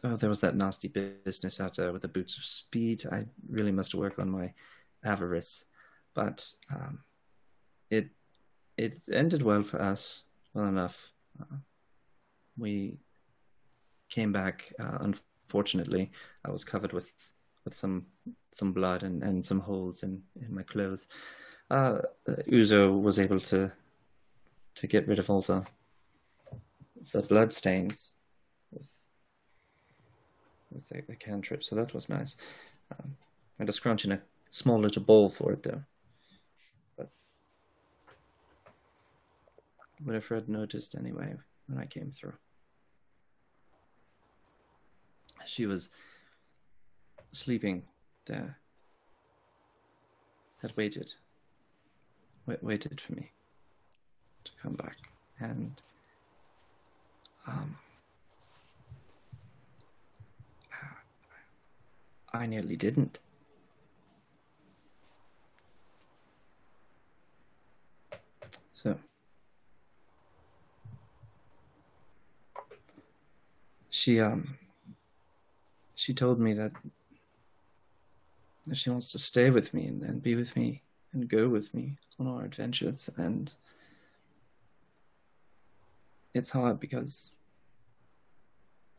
oh, 0.05 0.16
there 0.16 0.29
was 0.29 0.40
that 0.40 0.57
nasty 0.57 0.88
business 0.88 1.61
out 1.61 1.75
there 1.77 1.92
with 1.92 2.03
the 2.03 2.09
boots 2.09 2.37
of 2.37 2.44
speed. 2.44 3.05
I 3.11 3.27
really 3.48 3.72
must 3.72 3.94
work 3.94 4.18
on 4.18 4.31
my 4.31 4.53
avarice, 5.05 5.66
but 6.14 6.53
um, 6.72 7.01
it 7.90 8.09
it 8.77 8.98
ended 9.12 9.42
well 9.42 9.62
for 9.62 9.81
us, 9.81 10.25
well 10.55 10.66
enough. 10.66 11.12
Uh, 11.40 11.57
we 12.59 12.98
came 14.09 14.33
back. 14.33 14.72
Uh, 14.79 14.98
unfortunately, 15.01 16.11
I 16.44 16.51
was 16.51 16.64
covered 16.64 16.92
with 16.92 17.12
with 17.64 17.75
some 17.75 18.07
some 18.51 18.72
blood 18.72 19.03
and, 19.03 19.22
and 19.22 19.44
some 19.44 19.61
holes 19.61 20.03
in, 20.03 20.22
in 20.40 20.55
my 20.55 20.62
clothes. 20.62 21.07
Uh, 21.70 21.98
Uzo 22.48 23.01
was 23.01 23.18
able 23.18 23.40
to 23.40 23.70
to 24.75 24.87
get 24.87 25.07
rid 25.09 25.18
of 25.18 25.31
all 25.31 25.40
the 25.42 25.64
the 27.12 27.22
blood 27.22 27.53
stains 27.53 28.16
with 28.70 28.90
with 30.70 30.90
a, 30.92 31.12
a 31.12 31.16
cantrip, 31.16 31.64
so 31.64 31.77
that 31.77 31.94
was 31.94 32.09
nice. 32.09 32.37
Um, 32.90 33.16
I 33.59 33.62
had 33.62 33.66
to 33.66 33.72
scrunch 33.72 34.05
in 34.05 34.12
a 34.12 34.20
small 34.51 34.79
little 34.79 35.03
bowl 35.03 35.29
for 35.29 35.53
it 35.53 35.62
though. 35.62 35.83
But 36.96 37.11
Winifred 40.05 40.48
noticed 40.48 40.94
anyway 40.94 41.35
when 41.66 41.79
I 41.79 41.87
came 41.87 42.11
through. 42.11 42.35
She 45.44 45.66
was 45.66 45.90
sleeping 47.33 47.83
there. 48.27 48.59
Had 50.61 50.77
waited, 50.77 51.12
wait, 52.47 52.62
waited 52.62 53.01
for 53.01 53.14
me 53.14 53.33
to 54.45 54.53
come 54.62 54.75
back, 54.75 54.97
and 55.40 55.83
um, 57.49 57.77
I 62.33 62.47
nearly 62.47 62.77
didn't. 62.77 63.18
So, 68.75 68.97
she 73.90 74.21
um, 74.21 74.59
she 75.97 76.14
told 76.14 76.38
me 76.38 76.53
that, 76.55 76.73
that 78.66 78.77
she 78.77 78.90
wants 78.90 79.12
to 79.12 79.18
stay 79.18 79.51
with 79.51 79.75
me 79.75 79.87
and, 79.87 80.03
and 80.03 80.22
be 80.22 80.35
with 80.35 80.57
me 80.57 80.83
and 81.12 81.29
go 81.29 81.48
with 81.48 81.72
me 81.75 81.96
on 82.18 82.27
our 82.27 82.44
adventures 82.44 83.11
and 83.16 83.55
it's 86.35 86.51
hard 86.51 86.81
because 86.81 87.37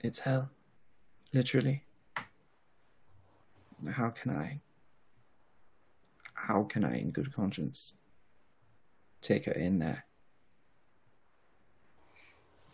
it's 0.02 0.20
hell, 0.20 0.50
literally. 1.34 1.84
How 3.90 4.10
can 4.10 4.32
I, 4.32 4.60
how 6.34 6.64
can 6.64 6.84
I, 6.84 7.00
in 7.00 7.12
good 7.12 7.34
conscience, 7.34 7.96
take 9.22 9.46
her 9.46 9.52
in 9.54 9.80
there? 9.80 10.06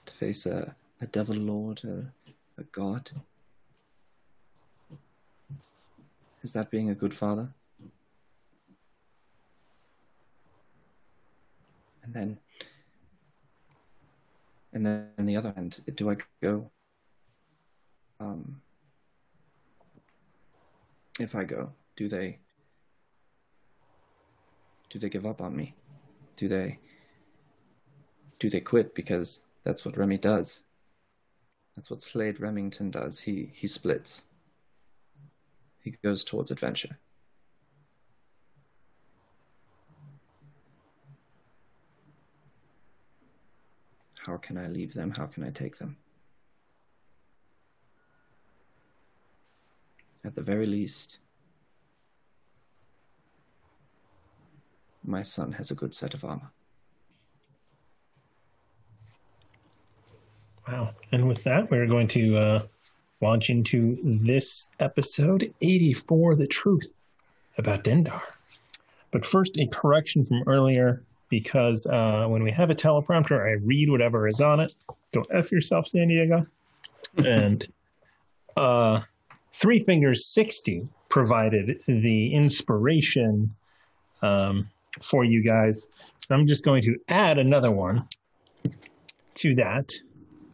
To 0.05 0.13
face 0.13 0.45
a, 0.45 0.75
a 1.01 1.07
devil 1.07 1.35
lord, 1.35 1.81
a, 1.83 2.11
a 2.59 2.63
god? 2.71 3.09
Is 6.41 6.53
that 6.53 6.71
being 6.71 6.89
a 6.89 6.95
good 6.95 7.13
father? 7.13 7.49
And 12.03 12.13
then 12.13 12.39
and 14.73 14.85
then 14.85 15.09
on 15.17 15.25
the 15.25 15.35
other 15.35 15.51
hand, 15.55 15.81
do 15.95 16.09
I 16.09 16.17
go? 16.41 16.69
Um, 18.19 18.61
if 21.19 21.35
I 21.35 21.43
go, 21.43 21.71
do 21.95 22.07
they? 22.07 22.37
Do 24.89 24.99
they 24.99 25.09
give 25.09 25.25
up 25.25 25.41
on 25.41 25.55
me? 25.55 25.75
Do 26.35 26.47
they? 26.47 26.79
Do 28.39 28.49
they 28.49 28.61
quit 28.61 28.95
because 28.95 29.45
that's 29.63 29.85
what 29.85 29.97
Remy 29.97 30.17
does? 30.17 30.63
That's 31.75 31.89
what 31.89 32.01
Slade 32.01 32.39
Remington 32.39 32.91
does. 32.91 33.19
He 33.19 33.51
he 33.53 33.67
splits. 33.67 34.25
He 35.89 35.97
goes 36.03 36.23
towards 36.23 36.51
adventure. 36.51 36.99
How 44.19 44.37
can 44.37 44.55
I 44.55 44.67
leave 44.67 44.93
them? 44.93 45.09
How 45.09 45.25
can 45.25 45.43
I 45.43 45.49
take 45.49 45.79
them? 45.79 45.97
At 50.23 50.35
the 50.35 50.43
very 50.43 50.67
least, 50.67 51.17
my 55.03 55.23
son 55.23 55.53
has 55.53 55.71
a 55.71 55.75
good 55.75 55.95
set 55.95 56.13
of 56.13 56.23
armor. 56.23 56.51
Wow. 60.67 60.93
And 61.11 61.27
with 61.27 61.43
that, 61.45 61.71
we're 61.71 61.87
going 61.87 62.07
to 62.09 62.37
uh, 62.37 62.61
launch 63.21 63.49
into 63.49 63.97
this 64.03 64.67
episode 64.79 65.53
84 65.61 66.35
The 66.35 66.47
Truth 66.47 66.93
about 67.57 67.83
Dendar. 67.83 68.21
But 69.11 69.25
first, 69.25 69.57
a 69.57 69.67
correction 69.67 70.25
from 70.25 70.43
earlier 70.47 71.03
because 71.29 71.85
uh, 71.85 72.25
when 72.27 72.43
we 72.43 72.51
have 72.51 72.69
a 72.69 72.75
teleprompter, 72.75 73.45
I 73.45 73.53
read 73.63 73.89
whatever 73.89 74.27
is 74.27 74.41
on 74.41 74.59
it. 74.59 74.73
Don't 75.11 75.27
F 75.31 75.51
yourself, 75.51 75.87
San 75.87 76.07
Diego. 76.07 76.45
and 77.17 77.67
uh, 78.57 79.01
Three 79.53 79.83
Fingers 79.83 80.27
60 80.27 80.87
provided 81.09 81.79
the 81.87 82.33
inspiration 82.33 83.55
um, 84.21 84.69
for 85.01 85.23
you 85.23 85.43
guys. 85.43 85.87
So 86.19 86.35
I'm 86.35 86.47
just 86.47 86.63
going 86.63 86.83
to 86.83 86.95
add 87.07 87.37
another 87.37 87.71
one 87.71 88.07
to 89.35 89.55
that. 89.55 89.91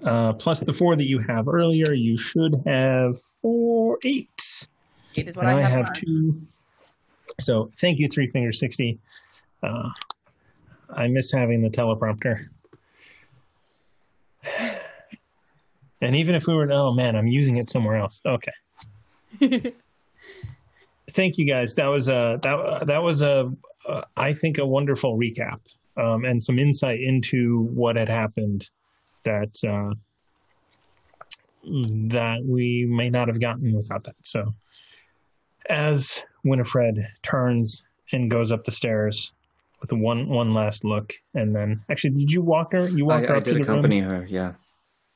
Uh, 0.06 0.34
plus 0.34 0.60
the 0.62 0.72
four 0.74 0.96
that 0.96 1.08
you 1.10 1.18
have 1.20 1.48
earlier, 1.48 1.92
you 1.94 2.16
should 2.18 2.62
have 2.66 3.18
four, 3.42 3.98
eight. 4.06 4.68
Eight 5.16 5.28
And 5.30 5.38
I 5.40 5.58
I 5.58 5.62
have. 5.62 5.72
have 5.72 5.88
on. 5.88 5.94
two. 5.96 6.42
So 7.40 7.72
thank 7.82 7.98
you, 8.00 8.08
Three 8.08 8.30
Finger 8.30 8.52
60. 8.52 9.00
Uh, 9.64 9.90
I 10.96 11.08
miss 11.08 11.32
having 11.32 11.62
the 11.62 11.70
teleprompter. 11.70 12.46
And 16.02 16.16
even 16.16 16.36
if 16.36 16.46
we 16.46 16.54
were, 16.54 16.70
oh 16.72 16.94
man, 16.94 17.16
I'm 17.16 17.26
using 17.26 17.58
it 17.58 17.68
somewhere 17.70 17.96
else. 17.96 18.22
Okay. 18.26 18.52
Thank 21.12 21.38
you 21.38 21.46
guys. 21.48 21.74
That 21.76 21.88
was 21.88 22.10
a 22.10 22.38
that 22.44 22.84
that 22.86 23.02
was 23.02 23.22
a 23.24 23.52
uh, 23.88 24.04
I 24.16 24.34
think 24.34 24.58
a 24.58 24.66
wonderful 24.68 25.18
recap 25.18 25.62
um, 25.98 26.26
and 26.26 26.44
some 26.44 26.60
insight 26.60 27.00
into 27.02 27.64
what 27.74 27.96
had 27.96 28.10
happened 28.10 28.70
that 29.26 29.52
uh, 29.68 29.94
that 31.64 32.40
we 32.46 32.86
may 32.90 33.10
not 33.10 33.28
have 33.28 33.40
gotten 33.40 33.76
without 33.76 34.04
that. 34.06 34.16
So 34.24 34.54
as 35.70 36.22
Winifred 36.44 37.06
turns 37.24 37.84
and 38.12 38.30
goes 38.30 38.52
up 38.52 38.64
the 38.64 38.72
stairs 38.72 39.34
with 39.82 39.92
one 39.94 40.30
one 40.30 40.54
last 40.54 40.84
look, 40.84 41.14
and 41.34 41.56
then 41.56 41.84
actually, 41.90 42.12
did 42.12 42.32
you 42.32 42.42
walk 42.42 42.72
her? 42.74 42.88
You 42.90 43.06
walked 43.06 43.28
her 43.28 43.34
I, 43.34 43.38
I 43.38 43.40
up 43.40 43.44
to 43.46 43.50
did 43.52 43.60
the 43.60 43.64
accompany 43.64 44.02
room, 44.02 44.10
her. 44.10 44.26
Yeah. 44.28 44.54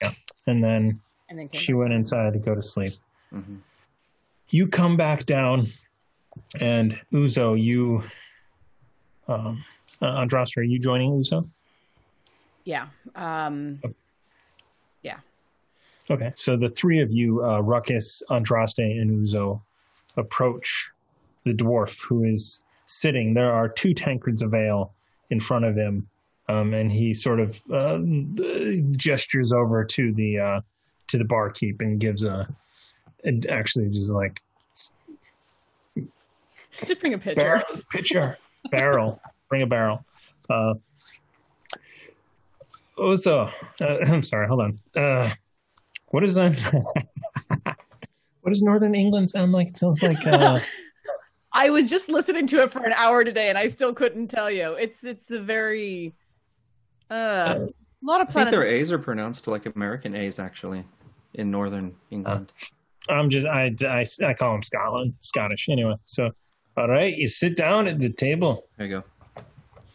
yeah, 0.02 0.12
and 0.48 0.64
then 0.64 1.00
And 1.30 1.40
then 1.40 1.50
came 1.50 1.62
she 1.62 1.74
went 1.74 1.94
inside 1.94 2.34
to 2.34 2.40
go 2.40 2.56
to 2.56 2.62
sleep. 2.62 2.94
hmm 3.32 3.58
You 4.50 4.68
come 4.68 4.98
back 4.98 5.26
down, 5.26 5.72
and 6.60 7.00
Uzo, 7.14 7.62
you, 7.62 8.04
um, 9.28 9.64
uh, 10.02 10.06
Andraste, 10.06 10.58
are 10.58 10.64
you 10.64 10.80
joining 10.80 11.12
Uzo? 11.12 11.50
Yeah. 12.70 12.86
Um, 13.16 13.82
yeah. 15.02 15.18
Okay, 16.12 16.32
so 16.36 16.56
the 16.56 16.70
three 16.70 17.00
of 17.02 17.12
you, 17.12 17.44
uh, 17.44 17.62
Ruckus, 17.62 18.22
Andraste, 18.30 18.78
and 18.78 19.10
Uzo, 19.10 19.60
approach 20.18 20.92
the 21.46 21.54
dwarf 21.54 22.00
who 22.00 22.26
is 22.26 22.62
sitting. 22.86 23.34
There 23.34 23.52
are 23.52 23.68
two 23.68 23.96
tankards 23.96 24.44
of 24.44 24.54
ale 24.54 24.94
in 25.32 25.40
front 25.40 25.66
of 25.66 25.76
him, 25.76 26.08
um, 26.48 26.76
and 26.76 26.92
he 26.92 27.12
sort 27.12 27.40
of 27.40 27.60
uh, 27.74 28.02
gestures 28.92 29.52
over 29.52 29.84
to 29.86 30.14
the 30.14 30.38
uh, 30.38 30.62
to 31.08 31.18
the 31.18 31.26
barkeep 31.26 31.82
and 31.82 32.00
gives 32.00 32.24
a, 32.24 32.48
and 33.24 33.48
actually 33.48 33.90
just 33.90 34.14
like 34.14 34.44
just 36.86 37.00
bring 37.00 37.16
a 37.16 37.18
picture. 37.18 37.42
barrel, 37.42 37.64
pitcher, 37.90 38.38
barrel, 38.70 39.20
bring 39.50 39.64
a 39.64 39.68
barrel. 39.68 40.06
Uh, 40.48 40.76
Uzo, 43.00 43.52
uh, 43.82 43.86
I'm 44.14 44.24
sorry, 44.24 44.48
hold 44.48 44.62
on. 44.62 44.80
Uh, 44.96 45.34
what 46.08 46.24
is 46.24 46.36
that? 46.36 46.60
what 48.42 48.50
does 48.50 48.62
Northern 48.62 48.96
England 48.96 49.30
sound 49.30 49.52
like? 49.52 49.70
It 49.70 49.78
sounds 49.78 50.02
like 50.02 50.26
uh, 50.26 50.60
I 51.54 51.70
was 51.70 51.90
just 51.90 52.10
listening 52.10 52.48
to 52.48 52.62
it 52.62 52.72
for 52.72 52.84
an 52.84 52.94
hour 52.94 53.24
today, 53.24 53.50
and 53.50 53.58
I 53.58 53.68
still 53.68 53.94
couldn't 53.94 54.28
tell 54.28 54.52
you. 54.52 54.74
It's 54.74 55.04
it's 55.04 55.28
the 55.28 55.42
very 55.42 56.14
uh, 57.10 57.68
a 58.02 58.06
lot 58.06 58.22
of 58.22 58.30
I 58.30 58.32
think 58.32 58.50
their 58.52 58.66
A's 58.66 58.92
are 58.92 59.00
pronounced 59.00 59.48
like 59.48 59.66
American 59.66 60.16
A's 60.16 60.40
actually 60.40 60.84
in 61.34 61.52
northern 61.52 61.96
England. 62.12 62.52
I'm 63.10 63.30
just 63.30 63.48
I, 63.48 63.74
I, 63.82 64.06
I 64.26 64.34
call 64.34 64.54
them 64.54 64.64
Scotland, 64.64 65.14
Scottish 65.20 65.70
anyway. 65.70 65.96
So, 66.06 66.30
all 66.78 66.88
right, 66.88 67.14
you 67.16 67.28
sit 67.28 67.58
down 67.58 67.88
at 67.88 68.00
the 68.00 68.12
table. 68.12 68.68
there 68.78 68.88
you 68.88 69.04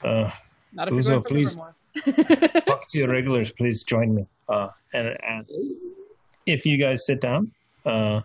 go. 0.02 0.08
Uh, 0.08 0.30
Not 0.72 0.88
if 0.88 0.94
you're 0.94 1.02
Uzo, 1.02 1.08
going 1.08 1.22
please. 1.22 1.56
Livermore. 1.56 1.74
talk 2.66 2.88
to 2.88 2.98
your 2.98 3.08
regulars, 3.08 3.52
please 3.52 3.84
join 3.84 4.14
me. 4.14 4.26
Uh, 4.48 4.68
and, 4.92 5.16
and 5.22 5.50
if 6.46 6.66
you 6.66 6.78
guys 6.78 7.06
sit 7.06 7.20
down, 7.20 7.50
uh, 7.86 8.20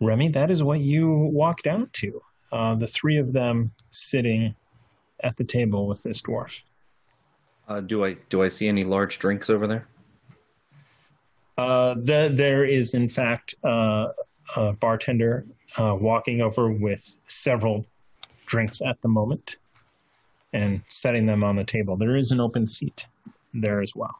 Remy, 0.00 0.28
that 0.30 0.50
is 0.50 0.62
what 0.62 0.80
you 0.80 1.10
walk 1.10 1.62
down 1.62 1.88
to. 1.94 2.22
Uh, 2.52 2.74
the 2.74 2.86
three 2.86 3.16
of 3.16 3.32
them 3.32 3.70
sitting 3.90 4.54
at 5.22 5.36
the 5.36 5.44
table 5.44 5.86
with 5.86 6.02
this 6.02 6.20
dwarf. 6.22 6.62
Uh, 7.68 7.80
do 7.80 8.04
I 8.04 8.16
do 8.30 8.42
I 8.42 8.48
see 8.48 8.66
any 8.66 8.82
large 8.82 9.18
drinks 9.18 9.48
over 9.48 9.66
there? 9.66 9.86
Uh, 11.56 11.94
the, 11.94 12.30
there 12.32 12.64
is, 12.64 12.94
in 12.94 13.08
fact, 13.08 13.54
uh, 13.64 14.08
a 14.56 14.72
bartender 14.72 15.44
uh, 15.76 15.94
walking 15.94 16.40
over 16.40 16.70
with 16.70 17.16
several 17.26 17.86
drinks 18.46 18.80
at 18.80 19.00
the 19.02 19.08
moment 19.08 19.58
and 20.52 20.82
setting 20.88 21.26
them 21.26 21.44
on 21.44 21.56
the 21.56 21.64
table. 21.64 21.96
There 21.96 22.16
is 22.16 22.30
an 22.32 22.40
open 22.40 22.66
seat 22.66 23.06
there 23.54 23.80
as 23.80 23.92
well. 23.94 24.14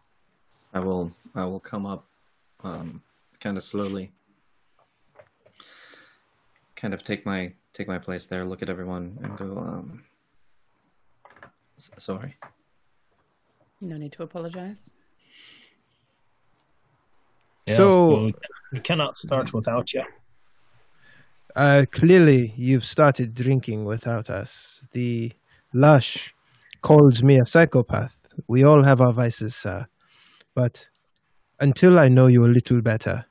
I 0.72 0.80
will 0.80 1.12
I 1.34 1.44
will 1.44 1.60
come 1.60 1.86
up 1.86 2.06
um, 2.62 3.02
kind 3.40 3.56
of 3.56 3.64
slowly. 3.64 4.12
Kind 6.76 6.94
of 6.94 7.02
take 7.04 7.26
my 7.26 7.52
take 7.72 7.88
my 7.88 7.98
place 7.98 8.26
there, 8.26 8.44
look 8.44 8.62
at 8.62 8.68
everyone 8.70 9.18
and 9.22 9.36
go 9.36 9.58
um 9.58 10.04
s- 11.78 11.90
sorry. 11.98 12.36
no 13.80 13.96
need 13.96 14.12
to 14.12 14.22
apologize. 14.22 14.90
So- 17.68 18.26
we- 18.26 18.34
we 18.72 18.80
cannot 18.80 19.16
start 19.16 19.52
without 19.52 19.92
you. 19.92 20.02
Uh, 21.56 21.84
clearly, 21.90 22.52
you've 22.56 22.84
started 22.84 23.34
drinking 23.34 23.84
without 23.84 24.30
us. 24.30 24.86
The 24.92 25.32
lush 25.72 26.35
calls 26.83 27.22
me 27.22 27.38
a 27.38 27.46
psychopath. 27.46 28.18
We 28.46 28.64
all 28.64 28.83
have 28.83 29.00
our 29.00 29.12
vices, 29.12 29.54
sir. 29.54 29.87
But 30.54 30.87
until 31.61 31.98
I 31.98 32.09
know 32.09 32.26
you 32.26 32.44
a 32.44 32.46
little 32.46 32.80
better, 32.80 33.24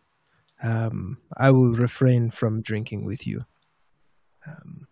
um, 0.61 1.17
I 1.37 1.51
will 1.51 1.73
refrain 1.73 2.31
from 2.31 2.61
drinking 2.61 3.05
with 3.05 3.25
you. 3.25 3.41
Um, 4.45 4.87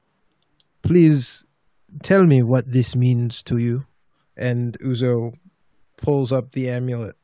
please 0.82 1.44
tell 2.04 2.24
me 2.24 2.44
what 2.44 2.72
this 2.72 2.96
means 2.96 3.44
to 3.44 3.58
you. 3.58 3.86
And 4.36 4.78
Uzo 4.80 5.34
pulls 5.98 6.32
up 6.32 6.52
the 6.52 6.70
amulet 6.70 7.16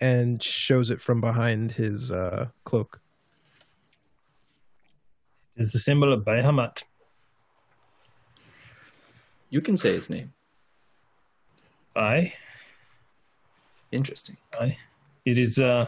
and 0.00 0.42
shows 0.42 0.90
it 0.90 1.00
from 1.00 1.20
behind 1.20 1.72
his 1.72 2.10
uh, 2.10 2.48
cloak. 2.64 3.00
Is 5.56 5.70
the 5.70 5.78
symbol 5.78 6.12
of 6.12 6.24
Bahamut. 6.24 6.82
You 9.52 9.60
can 9.60 9.76
say 9.76 9.92
his 9.92 10.08
name. 10.08 10.32
I. 11.94 12.32
Interesting. 13.92 14.38
I. 14.58 14.78
It 15.26 15.36
is. 15.36 15.58
Uh, 15.58 15.84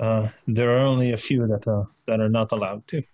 uh, 0.00 0.28
there 0.48 0.76
are 0.76 0.84
only 0.86 1.12
a 1.12 1.16
few 1.16 1.46
that 1.46 1.68
are 1.68 1.86
that 2.08 2.18
are 2.18 2.28
not 2.28 2.50
allowed 2.50 2.84
to. 2.88 3.04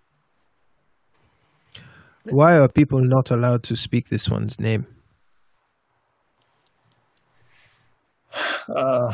Why 2.23 2.57
are 2.57 2.67
people 2.67 2.99
not 2.99 3.29
allowed 3.29 3.61
to 3.69 3.75
speak 3.75 4.09
this 4.09 4.27
one's 4.29 4.59
name? 4.59 4.87
Uh, 8.67 9.13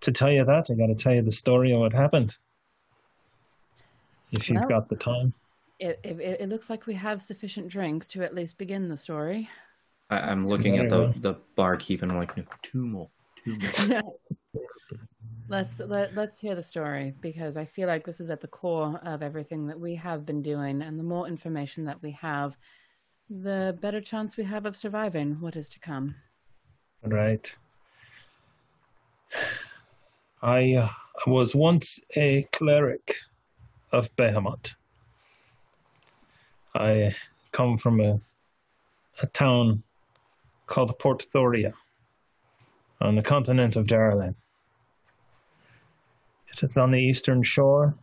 to 0.00 0.12
tell 0.12 0.30
you 0.32 0.46
that, 0.46 0.70
I 0.70 0.74
got 0.74 0.86
to 0.86 0.94
tell 0.94 1.14
you 1.14 1.22
the 1.22 1.30
story 1.30 1.72
of 1.74 1.80
what 1.80 1.92
happened. 1.92 2.38
If 4.32 4.48
you've 4.48 4.60
Well- 4.60 4.80
got 4.80 4.88
the 4.88 4.96
time. 4.96 5.34
It, 5.80 5.98
it 6.04 6.20
it 6.20 6.48
looks 6.48 6.68
like 6.68 6.86
we 6.86 6.94
have 6.94 7.22
sufficient 7.22 7.68
drinks 7.68 8.06
to 8.08 8.22
at 8.22 8.34
least 8.34 8.58
begin 8.58 8.88
the 8.88 8.96
story. 8.96 9.48
I, 10.10 10.18
I'm 10.18 10.46
looking 10.46 10.78
at 10.78 10.90
the, 10.90 11.14
the 11.16 11.34
barkeep 11.56 12.02
and 12.02 12.12
I'm 12.12 12.18
like, 12.18 12.36
no, 12.36 12.44
two 12.62 12.86
more. 12.86 13.08
Two 13.44 13.58
more. 13.92 14.02
let's 15.50 15.80
let, 15.80 16.14
let's 16.14 16.38
hear 16.38 16.54
the 16.54 16.62
story 16.62 17.12
because 17.20 17.56
I 17.56 17.64
feel 17.64 17.88
like 17.88 18.06
this 18.06 18.20
is 18.20 18.30
at 18.30 18.40
the 18.40 18.48
core 18.48 19.00
of 19.04 19.22
everything 19.22 19.66
that 19.66 19.78
we 19.78 19.96
have 19.96 20.24
been 20.24 20.42
doing, 20.42 20.80
and 20.80 20.98
the 20.98 21.04
more 21.04 21.26
information 21.26 21.84
that 21.84 22.02
we 22.02 22.12
have, 22.12 22.56
the 23.28 23.76
better 23.80 24.00
chance 24.00 24.36
we 24.36 24.44
have 24.44 24.64
of 24.64 24.76
surviving 24.76 25.40
what 25.40 25.56
is 25.56 25.68
to 25.70 25.80
come. 25.80 26.14
Right. 27.02 27.56
I 30.42 30.74
uh, 30.74 30.88
was 31.26 31.54
once 31.54 32.00
a 32.16 32.44
cleric 32.52 33.14
of 33.92 34.14
Bahamut. 34.16 34.74
I 36.74 37.14
come 37.52 37.78
from 37.78 38.00
a, 38.00 38.20
a 39.22 39.26
town 39.26 39.82
called 40.66 40.96
Port 40.98 41.26
Thoria 41.34 41.72
on 43.00 43.16
the 43.16 43.22
continent 43.22 43.76
of 43.76 43.86
Darlan. 43.86 44.34
It 46.52 46.62
is 46.62 46.78
on 46.78 46.90
the 46.90 46.98
eastern 46.98 47.42
shore, 47.42 47.94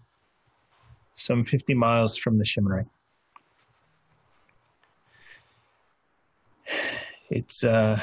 some 1.16 1.46
50 1.46 1.74
miles 1.74 2.18
from 2.18 2.38
the 2.38 2.46
Shimmery. 2.46 2.86
It's, 7.30 7.64
uh, 7.64 8.02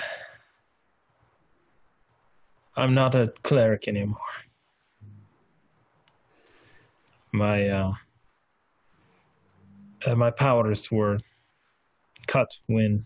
I'm 2.76 2.94
not 2.94 3.14
a 3.14 3.32
cleric 3.42 3.88
anymore. 3.88 4.18
My 7.32 7.68
uh, 7.68 7.94
uh, 10.06 10.14
my 10.14 10.30
powers 10.30 10.90
were 10.90 11.18
cut 12.26 12.50
when 12.66 13.04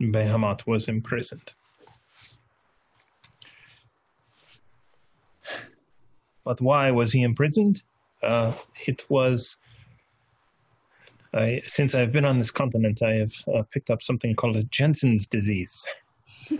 Bahamut 0.00 0.66
was 0.66 0.88
imprisoned. 0.88 1.54
But 6.44 6.60
why 6.60 6.90
was 6.90 7.12
he 7.12 7.22
imprisoned? 7.22 7.82
Uh, 8.22 8.52
it 8.86 9.04
was 9.08 9.58
I, 11.34 11.62
since 11.64 11.94
I've 11.94 12.12
been 12.12 12.24
on 12.24 12.38
this 12.38 12.50
continent, 12.50 13.02
I 13.02 13.12
have 13.12 13.32
uh, 13.54 13.62
picked 13.70 13.90
up 13.90 14.02
something 14.02 14.34
called 14.34 14.56
a 14.56 14.64
Jensen's 14.64 15.26
disease. 15.26 15.88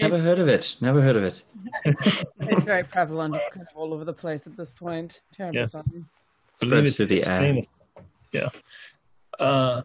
Never 0.00 0.18
heard 0.18 0.40
of 0.40 0.48
it. 0.48 0.76
Never 0.80 1.00
heard 1.00 1.16
of 1.16 1.22
it. 1.22 1.42
It's 1.84 2.64
very 2.64 2.82
prevalent. 2.82 3.36
It's 3.36 3.48
kind 3.50 3.66
of 3.70 3.76
all 3.76 3.94
over 3.94 4.04
the 4.04 4.12
place 4.12 4.46
at 4.46 4.56
this 4.56 4.72
point. 4.72 5.20
Terrible 5.32 5.60
Yes. 5.60 5.72
time. 5.72 6.08
Spreads 6.62 6.96
through 6.96 7.06
the 7.06 7.26
air. 7.26 7.40
famous. 7.40 7.70
Yeah. 8.32 8.48
Uh, 9.38 9.82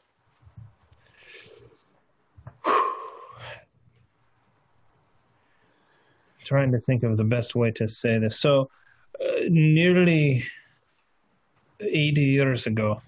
trying 6.44 6.72
to 6.72 6.80
think 6.80 7.04
of 7.04 7.18
the 7.18 7.24
best 7.24 7.56
way 7.56 7.72
to 7.72 7.88
say 7.88 8.18
this. 8.20 8.40
So, 8.40 8.70
uh, 9.22 9.42
nearly 9.50 10.44
80 11.80 12.22
years 12.22 12.66
ago, 12.68 13.02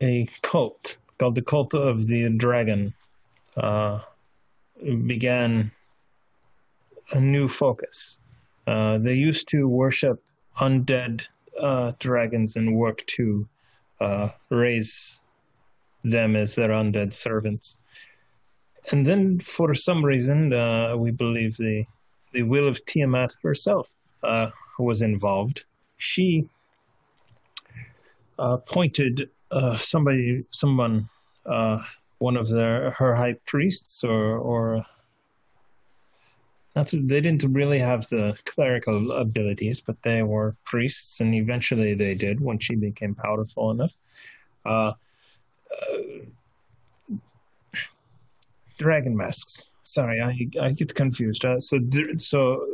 a 0.00 0.28
cult 0.42 0.98
called 1.18 1.34
the 1.34 1.42
Cult 1.42 1.74
of 1.74 2.06
the 2.06 2.28
Dragon 2.30 2.94
uh, 3.56 4.00
began 5.06 5.70
a 7.12 7.20
new 7.20 7.48
focus. 7.48 8.18
Uh, 8.66 8.98
they 8.98 9.14
used 9.14 9.48
to 9.48 9.68
worship 9.68 10.22
undead 10.60 11.26
uh, 11.60 11.92
dragons 11.98 12.56
and 12.56 12.76
work 12.76 13.06
to 13.06 13.48
uh, 14.00 14.28
raise 14.50 15.22
them 16.04 16.36
as 16.36 16.54
their 16.54 16.70
undead 16.70 17.12
servants. 17.12 17.78
And 18.90 19.04
then, 19.04 19.40
for 19.40 19.74
some 19.74 20.04
reason, 20.04 20.52
uh, 20.52 20.96
we 20.96 21.10
believe 21.10 21.56
the 21.56 21.84
the 22.32 22.42
will 22.42 22.68
of 22.68 22.84
Tiamat 22.84 23.34
herself 23.42 23.94
uh, 24.22 24.50
was 24.78 25.00
involved. 25.02 25.64
She 25.96 26.46
appointed 28.38 29.30
somebody, 29.76 30.44
someone, 30.50 31.08
one 32.18 32.36
of 32.36 32.48
their 32.48 32.90
her 32.90 33.14
high 33.14 33.36
priests, 33.46 34.04
or 34.04 34.38
or 34.38 34.84
not. 36.76 36.90
They 36.92 37.20
didn't 37.20 37.44
really 37.52 37.78
have 37.78 38.06
the 38.08 38.36
clerical 38.44 39.12
abilities, 39.12 39.80
but 39.80 40.00
they 40.02 40.22
were 40.22 40.54
priests, 40.64 41.20
and 41.20 41.34
eventually 41.34 41.94
they 41.94 42.14
did 42.14 42.40
when 42.40 42.58
she 42.58 42.76
became 42.76 43.14
powerful 43.14 43.70
enough. 43.70 43.94
Uh, 44.64 44.92
uh, 45.82 45.98
dragon 48.78 49.16
masks. 49.16 49.70
Sorry, 49.82 50.20
I 50.20 50.64
I 50.64 50.72
get 50.72 50.94
confused. 50.94 51.44
Uh, 51.44 51.58
so 51.58 51.80
so 52.18 52.64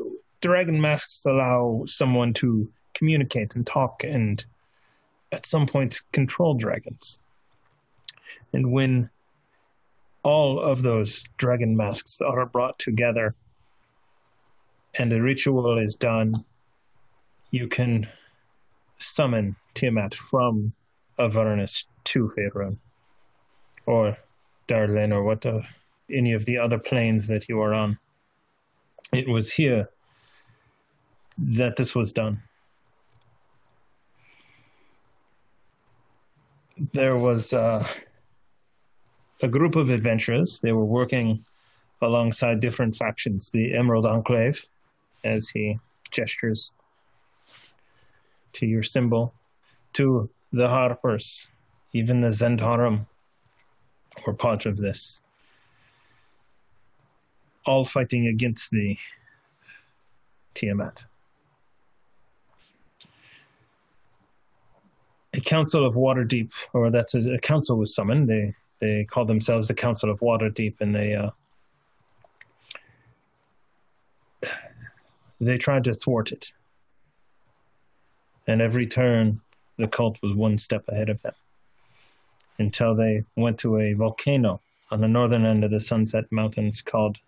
dragon 0.41 0.81
masks 0.81 1.25
allow 1.25 1.85
someone 1.87 2.35
to 2.35 2.69
communicate 2.95 3.55
and 3.55 3.67
talk 3.67 4.05
and 4.05 4.45
at 5.33 5.47
some 5.47 5.67
point 5.67 6.03
control 6.13 6.55
dragons. 6.55 7.19
And 8.53 8.71
when 8.73 9.09
all 10.23 10.61
of 10.61 10.83
those 10.83 11.25
dragon 11.37 11.77
masks 11.77 12.21
are 12.21 12.47
brought 12.47 12.79
together 12.79 13.35
and 14.99 15.11
the 15.11 15.21
ritual 15.21 15.79
is 15.79 15.95
done, 15.95 16.35
you 17.51 17.69
can 17.69 18.09
summon 18.99 19.57
Tiamat 19.75 20.15
from 20.15 20.73
Avernus 21.19 21.87
to 22.05 22.33
Faerun 22.37 22.77
or 23.87 24.17
Darlin 24.67 25.13
or 25.13 25.23
what 25.23 25.41
the, 25.41 25.63
any 26.11 26.33
of 26.33 26.45
the 26.45 26.59
other 26.59 26.79
planes 26.79 27.27
that 27.29 27.49
you 27.49 27.61
are 27.61 27.75
on. 27.75 27.99
It 29.13 29.29
was 29.29 29.53
here 29.53 29.89
that 31.39 31.77
this 31.77 31.95
was 31.95 32.13
done. 32.13 32.43
there 36.93 37.17
was 37.17 37.53
uh, 37.53 37.87
a 39.43 39.49
group 39.49 39.77
of 39.77 39.91
adventurers. 39.91 40.61
They 40.61 40.73
were 40.73 40.85
working 40.85 41.45
alongside 42.01 42.61
different 42.61 42.97
factions. 42.97 43.51
The 43.51 43.75
Emerald 43.75 44.07
Enclave, 44.07 44.67
as 45.25 45.49
he 45.49 45.79
gestures 46.11 46.73
to 48.53 48.67
your 48.67 48.83
symbol, 48.83 49.35
to 49.95 50.29
the 50.53 50.69
Harpers, 50.69 51.51
even 51.93 52.21
the 52.21 52.29
Zhentarim 52.29 53.07
were 54.27 54.35
part 54.35 54.67
of 54.67 54.77
this. 54.77 55.23
All 57.65 57.85
fighting 57.85 58.27
against 58.27 58.71
the 58.71 58.97
Tiamat. 60.55 61.05
a 65.35 65.41
council 65.41 65.87
of 65.87 65.95
Waterdeep, 65.95 66.53
or 66.73 66.91
that's 66.91 67.15
a, 67.15 67.35
a, 67.35 67.39
council 67.39 67.79
was 67.79 67.95
summoned. 67.95 68.29
They 68.29 68.55
they 68.81 69.05
called 69.05 69.29
themselves 69.29 69.69
the 69.69 69.75
Council 69.75 70.11
of 70.11 70.21
Waterdeep, 70.21 70.81
and 70.81 70.95
they 70.95 71.15
uh, 71.15 71.31
they 75.47 75.59
tried 75.59 75.85
to 75.85 75.95
thwart 75.95 76.33
it. 76.33 76.53
And 78.47 78.61
every 78.61 78.87
turn, 78.87 79.41
the 79.79 79.89
cult 79.89 80.19
was 80.23 80.35
one 80.35 80.59
step 80.59 80.85
ahead 80.89 81.09
of 81.09 81.23
them, 81.23 81.35
until 82.59 82.95
they 82.95 83.25
went 83.37 83.59
to 83.59 83.79
a 83.79 83.93
volcano 83.93 84.61
on 84.91 85.01
the 85.01 85.09
northern 85.09 85.45
end 85.45 85.65
of 85.65 85.71
the 85.71 85.81
Sunset 85.81 86.25
Mountains 86.31 86.83
called 86.83 87.19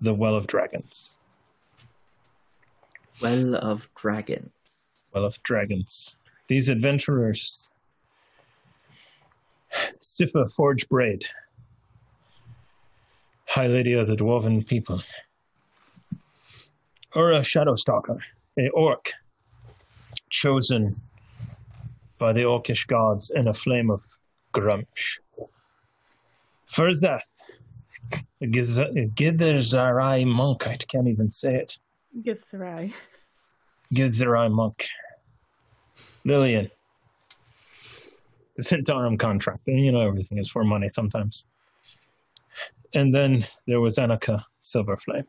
the 0.00 0.14
Well 0.14 0.34
of 0.34 0.46
Dragons. 0.46 1.16
Well 3.20 3.56
of 3.56 3.88
Dragons. 3.94 4.50
Well 5.12 5.24
of 5.24 5.42
Dragons 5.42 6.16
these 6.50 6.68
adventurers. 6.68 7.70
Siffa 10.00 10.50
Forge 10.50 10.88
Braid, 10.88 11.24
High 13.46 13.68
Lady 13.68 13.92
of 13.92 14.08
the 14.08 14.16
Dwarven 14.16 14.66
People. 14.66 15.00
Ura 17.16 17.40
Shadowstalker, 17.40 18.20
a 18.58 18.68
orc 18.70 19.10
chosen 20.30 21.00
by 22.18 22.32
the 22.32 22.42
orcish 22.42 22.86
gods 22.86 23.30
in 23.30 23.48
a 23.48 23.52
flame 23.52 23.90
of 23.90 24.04
Gruumsh. 24.54 25.18
Firzath, 26.70 27.22
Githerzarai 28.42 30.24
monk, 30.26 30.66
I 30.68 30.76
can't 30.76 31.08
even 31.08 31.30
say 31.30 31.56
it. 31.56 31.78
Githerzarai. 32.22 32.92
Githerzarai 33.92 34.50
monk. 34.52 34.86
Lillian. 36.24 36.70
The 38.56 38.62
Zhentarim 38.62 39.18
contract. 39.18 39.66
And 39.66 39.84
you 39.84 39.90
know 39.90 40.02
everything 40.02 40.38
is 40.38 40.50
for 40.50 40.62
money 40.62 40.88
sometimes. 40.88 41.44
And 42.94 43.14
then 43.14 43.44
there 43.66 43.80
was 43.80 43.96
Annika 43.96 44.44
Silverflame. 44.60 45.26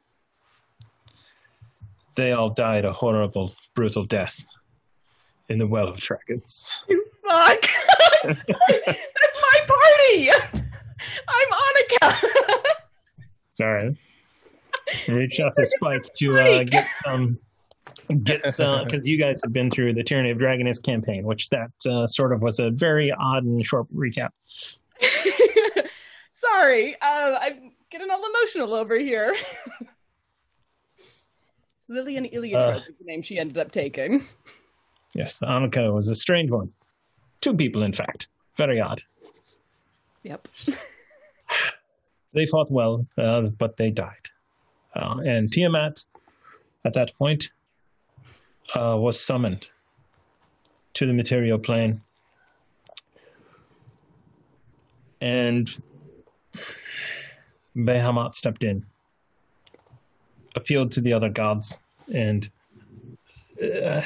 They 2.16 2.32
all 2.34 2.49
died 2.49 2.86
a 2.86 2.91
horrible, 2.91 3.55
brutal 3.76 4.05
death 4.05 4.39
in 5.49 5.57
the 5.57 5.68
Well 5.68 5.88
of 5.88 5.97
Dragons. 5.97 6.70
You 6.89 7.05
fuck! 7.28 7.68
That's 8.24 8.43
my 8.47 9.59
party! 9.68 10.30
I'm 11.28 11.47
Annika! 11.51 12.64
Sorry. 13.51 13.97
Reach 15.07 15.39
out 15.39 15.53
to 15.55 15.66
Spike 15.66 16.05
to 16.18 16.38
uh, 16.38 16.64
get 16.64 16.88
some 17.05 17.39
get 18.24 18.45
some 18.47 18.84
because 18.84 19.07
you 19.07 19.18
guys 19.18 19.39
have 19.43 19.53
been 19.53 19.70
through 19.70 19.93
the 19.93 20.03
Tyranny 20.03 20.32
of 20.32 20.38
Dragons 20.38 20.80
campaign, 20.80 21.24
which 21.24 21.49
that 21.49 21.72
uh, 21.89 22.05
sort 22.07 22.34
of 22.34 22.41
was 22.41 22.59
a 22.59 22.70
very 22.72 23.12
odd 23.12 23.43
and 23.43 23.66
short 23.66 23.88
recap. 23.93 24.30
Sorry, 26.34 26.95
uh, 27.01 27.38
I'm 27.41 27.72
getting 27.89 28.09
all 28.09 28.24
emotional 28.26 28.74
over 28.74 28.97
here. 28.97 29.34
Lillian 31.92 32.26
Iliotrope 32.26 32.76
uh, 32.76 32.78
is 32.78 32.98
the 32.98 33.06
name 33.06 33.22
she 33.22 33.38
ended 33.38 33.58
up 33.58 33.72
taking. 33.72 34.26
Yes, 35.14 35.39
Annika 35.42 35.94
was 35.94 36.08
a 36.08 36.16
strange 36.16 36.50
one. 36.50 36.72
Two 37.42 37.54
people, 37.54 37.84
in 37.84 37.92
fact. 37.92 38.30
Very 38.56 38.80
odd. 38.80 39.02
Yep. 40.24 40.48
they 42.34 42.46
fought 42.46 42.72
well, 42.72 43.06
uh, 43.18 43.50
but 43.58 43.76
they 43.76 43.89
died. 43.89 44.30
Uh, 44.96 45.18
and 45.26 45.52
Tiamat, 45.52 46.06
at 46.86 46.94
that 46.94 47.14
point, 47.18 47.52
uh, 48.74 48.98
was 48.98 49.20
summoned 49.20 49.70
to 50.94 51.06
the 51.06 51.14
material 51.14 51.60
plane. 51.60 52.02
And 55.20 55.70
Bahamut 57.76 58.34
stepped 58.34 58.64
in, 58.64 58.86
appealed 60.56 60.91
to 60.91 61.02
the 61.02 61.14
other 61.14 61.30
gods, 61.30 61.80
and 62.14 62.49
uh, 63.62 64.02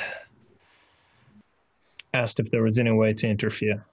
asked 2.14 2.40
if 2.40 2.52
there 2.52 2.64
was 2.64 2.80
any 2.80 2.92
way 2.92 3.14
to 3.14 3.28
interfere. 3.28 3.86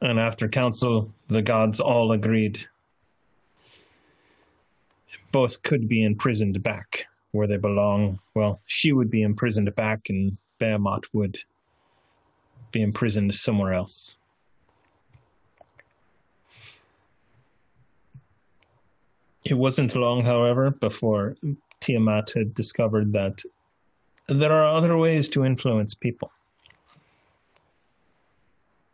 And 0.00 0.18
after 0.20 0.48
council, 0.48 1.12
the 1.28 1.42
gods 1.42 1.80
all 1.80 2.12
agreed 2.12 2.66
both 5.32 5.62
could 5.62 5.88
be 5.88 6.02
imprisoned 6.02 6.62
back 6.62 7.06
where 7.32 7.46
they 7.46 7.56
belong. 7.56 8.18
Well, 8.34 8.60
she 8.66 8.92
would 8.92 9.10
be 9.10 9.22
imprisoned 9.22 9.74
back, 9.74 10.08
and 10.08 10.38
Bahamut 10.58 11.04
would 11.12 11.38
be 12.72 12.80
imprisoned 12.82 13.34
somewhere 13.34 13.72
else. 13.72 14.16
It 19.48 19.54
wasn't 19.54 19.94
long, 19.94 20.24
however, 20.24 20.72
before 20.72 21.36
Tiamat 21.78 22.32
had 22.32 22.52
discovered 22.52 23.12
that 23.12 23.42
there 24.26 24.50
are 24.50 24.66
other 24.66 24.96
ways 24.96 25.28
to 25.28 25.44
influence 25.44 25.94
people. 25.94 26.32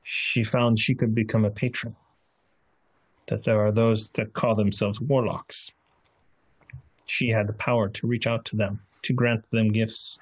She 0.03 0.45
found 0.45 0.79
she 0.79 0.95
could 0.95 1.15
become 1.15 1.47
a 1.47 1.51
patron, 1.51 1.97
that 3.29 3.45
there 3.45 3.65
are 3.65 3.73
those 3.73 4.09
that 4.09 4.35
call 4.35 4.55
themselves 4.55 5.01
warlocks. 5.01 5.71
She 7.07 7.31
had 7.31 7.47
the 7.47 7.55
power 7.55 7.89
to 7.89 8.07
reach 8.07 8.27
out 8.27 8.45
to 8.47 8.57
them, 8.57 8.79
to 9.05 9.15
grant 9.15 9.51
them 9.53 9.73
gifts. 9.73 10.19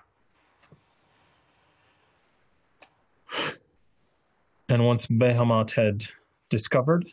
And 4.69 4.87
once 4.87 5.09
Bahamut 5.09 5.73
had 5.73 6.05
discovered 6.51 7.13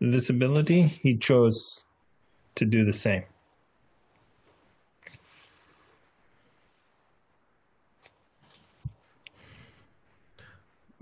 this 0.00 0.30
ability, 0.30 0.84
he 0.84 1.18
chose 1.18 1.84
to 2.56 2.64
do 2.64 2.84
the 2.84 2.92
same. 2.92 3.24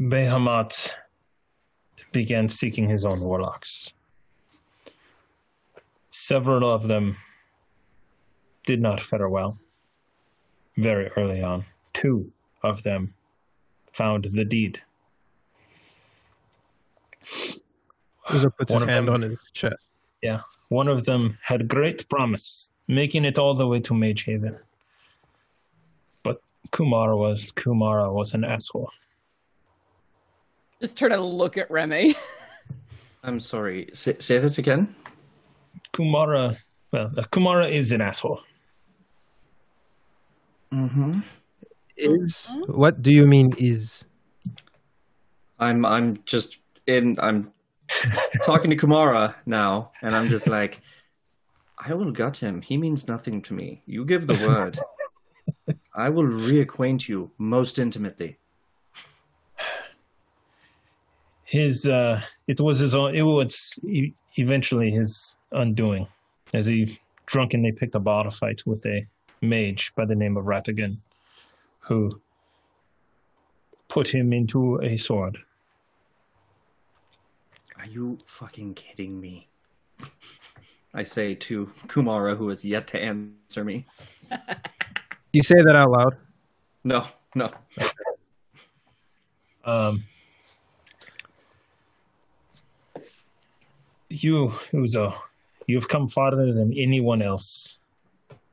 Bahamut 0.00 0.92
began 2.12 2.48
seeking 2.48 2.88
his 2.88 3.04
own 3.04 3.20
warlocks. 3.20 3.92
Several 6.10 6.70
of 6.70 6.88
them 6.88 7.16
did 8.64 8.80
not 8.80 9.00
fare 9.00 9.28
well 9.28 9.58
very 10.76 11.08
early 11.16 11.42
on. 11.42 11.64
Two 11.92 12.30
of 12.62 12.82
them 12.82 13.14
found 13.92 14.24
the 14.24 14.44
deed. 14.44 14.80
Uzo 18.26 18.54
puts 18.56 18.72
One 18.72 18.82
his 18.82 18.88
hand 18.88 19.08
them- 19.08 19.14
on 19.14 19.22
his 19.22 19.38
chest. 19.52 19.88
Yeah, 20.22 20.42
one 20.72 20.88
of 20.88 21.04
them 21.04 21.38
had 21.42 21.68
great 21.68 22.08
promise, 22.08 22.70
making 22.88 23.26
it 23.26 23.38
all 23.38 23.54
the 23.54 23.66
way 23.66 23.78
to 23.80 23.92
Mage 23.94 24.22
Haven. 24.24 24.56
But 26.22 26.40
Kumara 26.70 27.16
was 27.16 27.52
Kumara 27.52 28.10
was 28.10 28.32
an 28.32 28.42
asshole. 28.42 28.90
Just 30.80 30.96
turn 30.96 31.10
to 31.10 31.20
look 31.20 31.58
at 31.58 31.70
Remy. 31.70 32.16
I'm 33.22 33.38
sorry. 33.38 33.90
Say, 33.92 34.16
say 34.18 34.38
that 34.38 34.58
again. 34.58 34.94
Kumara, 35.92 36.56
well, 36.90 37.12
uh, 37.18 37.22
Kumara 37.30 37.70
is 37.70 37.92
an 37.92 38.00
asshole. 38.00 38.40
Mm-hmm. 40.72 41.20
Is 41.98 42.50
what 42.66 43.02
do 43.02 43.12
you 43.12 43.26
mean 43.26 43.52
is? 43.58 44.06
I'm 45.60 45.84
I'm 45.84 46.18
just 46.24 46.60
in. 46.86 47.18
I'm 47.20 47.52
talking 48.44 48.70
to 48.70 48.76
Kumara 48.76 49.34
now, 49.46 49.90
and 50.02 50.14
I'm 50.14 50.28
just 50.28 50.46
like, 50.46 50.80
I 51.78 51.94
will 51.94 52.12
gut 52.12 52.38
him. 52.38 52.62
He 52.62 52.76
means 52.76 53.08
nothing 53.08 53.42
to 53.42 53.54
me. 53.54 53.82
You 53.86 54.04
give 54.04 54.26
the 54.26 54.46
word. 54.46 54.78
I 55.94 56.08
will 56.08 56.24
reacquaint 56.24 57.08
you 57.08 57.30
most 57.38 57.78
intimately. 57.78 58.38
His, 61.44 61.86
uh, 61.86 62.20
it 62.46 62.60
was 62.60 62.78
his 62.78 62.94
own. 62.94 63.14
It 63.14 63.22
was 63.22 63.78
eventually 64.36 64.90
his 64.90 65.36
undoing, 65.50 66.06
as 66.54 66.66
he 66.66 66.98
drunkenly 67.26 67.72
picked 67.72 67.94
a 67.94 68.00
bottle 68.00 68.30
fight 68.30 68.62
with 68.64 68.84
a 68.86 69.06
mage 69.42 69.92
by 69.94 70.06
the 70.06 70.14
name 70.14 70.36
of 70.36 70.44
Ratigan, 70.44 70.96
who 71.80 72.20
put 73.88 74.08
him 74.08 74.32
into 74.32 74.80
a 74.80 74.96
sword. 74.96 75.36
Are 77.82 77.88
you 77.88 78.16
fucking 78.24 78.74
kidding 78.74 79.20
me? 79.20 79.48
I 80.94 81.02
say 81.02 81.34
to 81.34 81.68
Kumara, 81.88 82.36
who 82.36 82.48
has 82.50 82.64
yet 82.64 82.86
to 82.88 83.02
answer 83.02 83.64
me. 83.64 83.86
You 85.32 85.42
say 85.42 85.56
that 85.56 85.74
out 85.74 85.90
loud. 85.90 86.16
No, 86.84 87.06
no. 87.34 87.50
Um, 89.64 90.02
you, 94.10 94.48
Uzo, 94.72 95.14
you've 95.68 95.86
come 95.86 96.08
farther 96.08 96.52
than 96.52 96.72
anyone 96.76 97.22
else, 97.22 97.78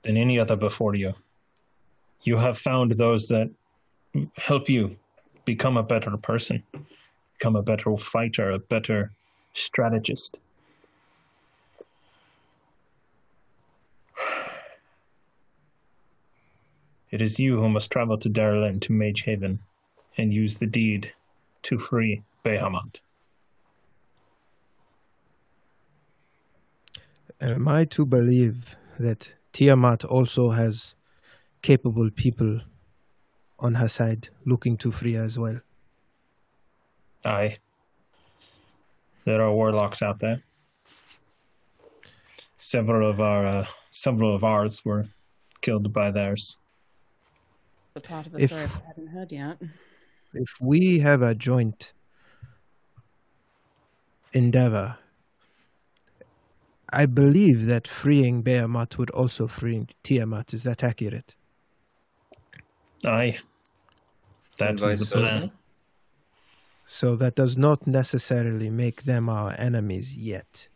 than 0.04 0.18
any 0.18 0.38
other 0.38 0.56
before 0.56 0.94
you. 0.94 1.16
You 2.22 2.38
have 2.38 2.60
found 2.60 2.92
those 2.92 3.28
that 3.30 3.50
help 4.36 4.70
you 4.70 4.98
become 5.46 5.78
a 5.78 5.84
better 5.84 6.16
person, 6.16 6.62
become 7.34 7.56
a 7.56 7.64
better 7.64 7.98
fighter, 7.98 8.52
a 8.52 8.60
better 8.60 9.12
strategist. 9.54 10.38
It 17.12 17.22
is 17.22 17.40
you 17.40 17.58
who 17.60 17.70
must 17.70 17.92
travel 17.92 18.18
to 18.20 18.30
Darlin 18.30 18.80
to 18.82 18.94
Mage 18.94 19.22
Haven 19.22 19.60
and 20.18 20.34
use 20.34 20.56
the 20.56 20.68
deed 20.68 21.12
to 21.64 21.78
free 21.78 22.22
Bahamut. 22.46 23.02
Am 27.42 27.68
I 27.68 27.86
to 27.86 28.06
believe 28.06 28.76
that 29.00 29.34
Tiamat 29.54 30.06
also 30.06 30.50
has 30.50 30.96
capable 31.62 32.12
people 32.12 32.60
on 33.60 33.74
her 33.76 33.88
side 33.88 34.30
looking 34.46 34.78
to 34.78 34.92
free 34.92 35.16
as 35.16 35.40
well? 35.40 35.60
Aye. 37.26 37.58
There 39.26 39.42
are 39.42 39.52
warlocks 39.54 40.02
out 40.02 40.20
there. 40.20 40.42
Several 42.58 43.10
of 43.10 43.20
our 43.22 43.46
uh, 43.46 43.66
several 43.90 44.36
of 44.36 44.44
ours 44.44 44.84
were 44.84 45.08
killed 45.62 45.92
by 45.94 46.12
theirs. 46.12 46.58
The 47.94 48.02
part 48.02 48.26
of 48.28 48.34
the 48.34 48.44
If- 48.44 48.50
story 48.52 48.64
I 48.64 48.88
hadn't 48.88 49.08
heard 49.08 49.32
yet. 49.32 49.58
If 50.34 50.50
we 50.62 51.00
have 51.00 51.22
a 51.24 51.34
joint 51.34 51.94
endeavor, 54.34 54.98
I 56.92 57.06
believe 57.08 57.66
that 57.66 57.88
freeing 57.88 58.44
Bahamut 58.44 58.98
would 58.98 59.10
also 59.12 59.48
free 59.48 59.88
Tiamat. 60.04 60.54
Is 60.54 60.64
that 60.64 60.84
accurate? 60.84 61.36
Aye. 63.06 63.38
That 64.58 64.70
And 64.70 64.78
is 64.78 64.84
vice 64.84 65.00
the 65.00 65.06
plan. 65.06 65.52
So 66.92 67.16
that 67.18 67.36
does 67.36 67.56
not 67.56 67.86
necessarily 67.86 68.72
make 68.72 69.04
them 69.04 69.30
our 69.30 69.54
enemies 69.60 70.18
yet. 70.18 70.68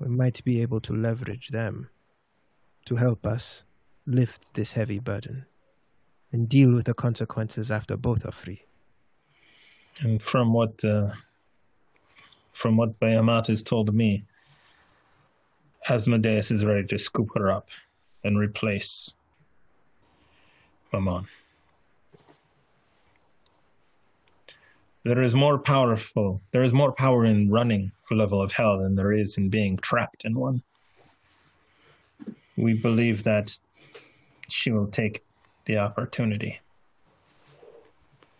We 0.00 0.08
might 0.08 0.44
be 0.44 0.60
able 0.60 0.80
to 0.82 0.92
leverage 0.92 1.48
them 1.48 1.88
to 2.84 2.94
help 2.94 3.24
us 3.24 3.64
lift 4.04 4.52
this 4.52 4.70
heavy 4.70 4.98
burden 4.98 5.46
and 6.30 6.46
deal 6.46 6.74
with 6.74 6.84
the 6.84 6.92
consequences 6.92 7.70
after 7.70 7.96
both 7.96 8.26
are 8.26 8.32
free. 8.32 8.62
And 10.00 10.22
from 10.22 10.52
what 10.52 10.84
uh, 10.84 11.12
from 12.52 12.76
what 12.76 13.00
Bahamut 13.00 13.46
has 13.46 13.62
told 13.62 13.94
me, 13.94 14.24
Asmodeus 15.88 16.50
is 16.50 16.66
ready 16.66 16.86
to 16.88 16.98
scoop 16.98 17.30
her 17.34 17.50
up 17.50 17.70
and 18.24 18.38
replace 18.38 19.14
Mammon. 20.92 21.26
There 25.04 25.22
is 25.22 25.34
more 25.34 25.58
powerful. 25.58 26.42
There 26.52 26.62
is 26.62 26.72
more 26.72 26.92
power 26.92 27.24
in 27.24 27.50
running 27.50 27.92
a 28.10 28.14
level 28.14 28.42
of 28.42 28.52
hell 28.52 28.78
than 28.78 28.94
there 28.94 29.12
is 29.12 29.36
in 29.38 29.48
being 29.48 29.76
trapped 29.78 30.24
in 30.24 30.34
one. 30.38 30.62
We 32.56 32.74
believe 32.74 33.22
that 33.24 33.58
she 34.48 34.70
will 34.70 34.88
take 34.88 35.20
the 35.66 35.78
opportunity. 35.78 36.60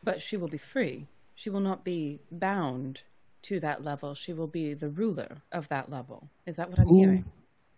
But 0.02 0.20
she 0.22 0.36
will 0.36 0.48
be 0.48 0.58
free. 0.58 1.06
She 1.34 1.50
will 1.50 1.60
not 1.60 1.84
be 1.84 2.20
bound 2.32 3.02
to 3.42 3.60
that 3.60 3.84
level. 3.84 4.14
She 4.14 4.32
will 4.32 4.46
be 4.48 4.74
the 4.74 4.88
ruler 4.88 5.42
of 5.52 5.68
that 5.68 5.90
level. 5.90 6.28
Is 6.46 6.56
that 6.56 6.68
what 6.68 6.80
I'm 6.80 6.86
Who 6.88 6.98
hearing? 7.00 7.24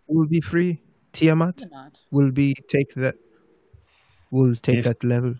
will 0.07 0.27
be 0.27 0.41
free? 0.41 0.81
Tiamat 1.13 1.61
will 2.09 2.31
be 2.31 2.55
take 2.69 2.93
that 2.95 3.15
will 4.31 4.55
take 4.55 4.79
If- 4.79 4.85
that 4.85 5.03
level. 5.03 5.35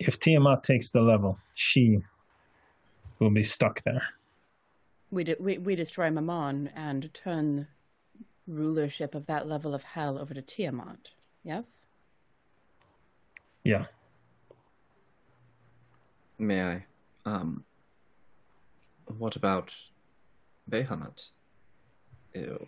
If 0.00 0.18
Tiamat 0.18 0.64
takes 0.64 0.90
the 0.90 1.00
level, 1.00 1.38
she 1.54 1.98
will 3.22 3.30
be 3.30 3.42
stuck 3.42 3.82
there. 3.84 4.02
We, 5.10 5.24
de- 5.24 5.36
we, 5.38 5.58
we 5.58 5.74
destroy 5.76 6.10
Mammon 6.10 6.70
and 6.74 7.12
turn 7.14 7.68
rulership 8.46 9.14
of 9.14 9.26
that 9.26 9.48
level 9.48 9.74
of 9.74 9.84
hell 9.84 10.18
over 10.18 10.34
to 10.34 10.42
Tiamat. 10.42 11.10
Yes? 11.44 11.86
Yeah. 13.64 13.84
May 16.38 16.62
I? 16.62 16.84
Um, 17.24 17.64
what 19.18 19.36
about 19.36 19.72
Bahamut? 20.68 21.28
Ew. 22.34 22.66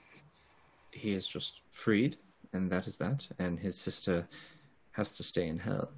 He 0.93 1.15
is 1.15 1.27
just 1.27 1.63
freed, 1.71 2.17
and 2.53 2.71
that 2.71 2.87
is 2.87 2.97
that, 2.99 3.27
and 3.41 3.59
his 3.59 3.77
sister 3.77 4.29
has 4.93 5.13
to 5.15 5.25
stay 5.25 5.49
in 5.49 5.59
hell. 5.59 5.91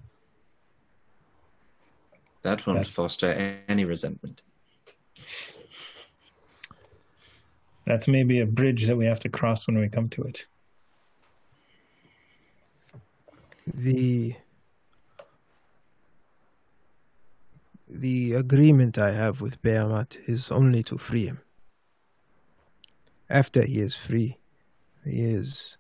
That 2.42 2.66
won't 2.66 2.78
That's- 2.78 2.94
foster 2.94 3.60
any 3.68 3.84
resentment. 3.84 4.40
That 7.86 8.08
may 8.08 8.24
be 8.24 8.40
a 8.40 8.46
bridge 8.46 8.86
that 8.86 8.96
we 8.96 9.06
have 9.06 9.20
to 9.20 9.28
cross 9.28 9.66
when 9.66 9.78
we 9.78 9.88
come 9.88 10.08
to 10.10 10.22
it. 10.22 10.46
The 13.66 14.34
the 17.88 18.34
agreement 18.34 18.98
I 18.98 19.12
have 19.12 19.40
with 19.40 19.62
Bahamut 19.62 20.16
is 20.28 20.50
only 20.50 20.82
to 20.84 20.98
free 20.98 21.26
him. 21.26 21.40
After 23.30 23.62
he 23.62 23.80
is 23.80 23.94
free, 23.96 24.38
he 25.04 25.22
is 25.22 25.76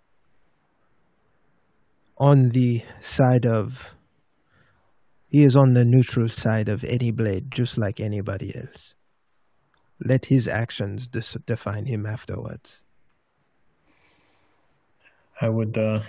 on 2.18 2.50
the 2.50 2.82
side 3.00 3.46
of 3.46 3.94
He 5.28 5.44
is 5.44 5.56
on 5.56 5.74
the 5.74 5.84
neutral 5.84 6.28
side 6.28 6.68
of 6.68 6.84
any 6.84 7.10
blade, 7.10 7.50
just 7.50 7.78
like 7.78 8.00
anybody 8.00 8.56
else. 8.56 8.94
Let 10.04 10.26
his 10.26 10.46
actions 10.46 11.08
dis- 11.08 11.36
define 11.46 11.86
him 11.86 12.04
afterwards. 12.06 12.82
I 15.40 15.48
would 15.48 15.76
uh, 15.76 16.00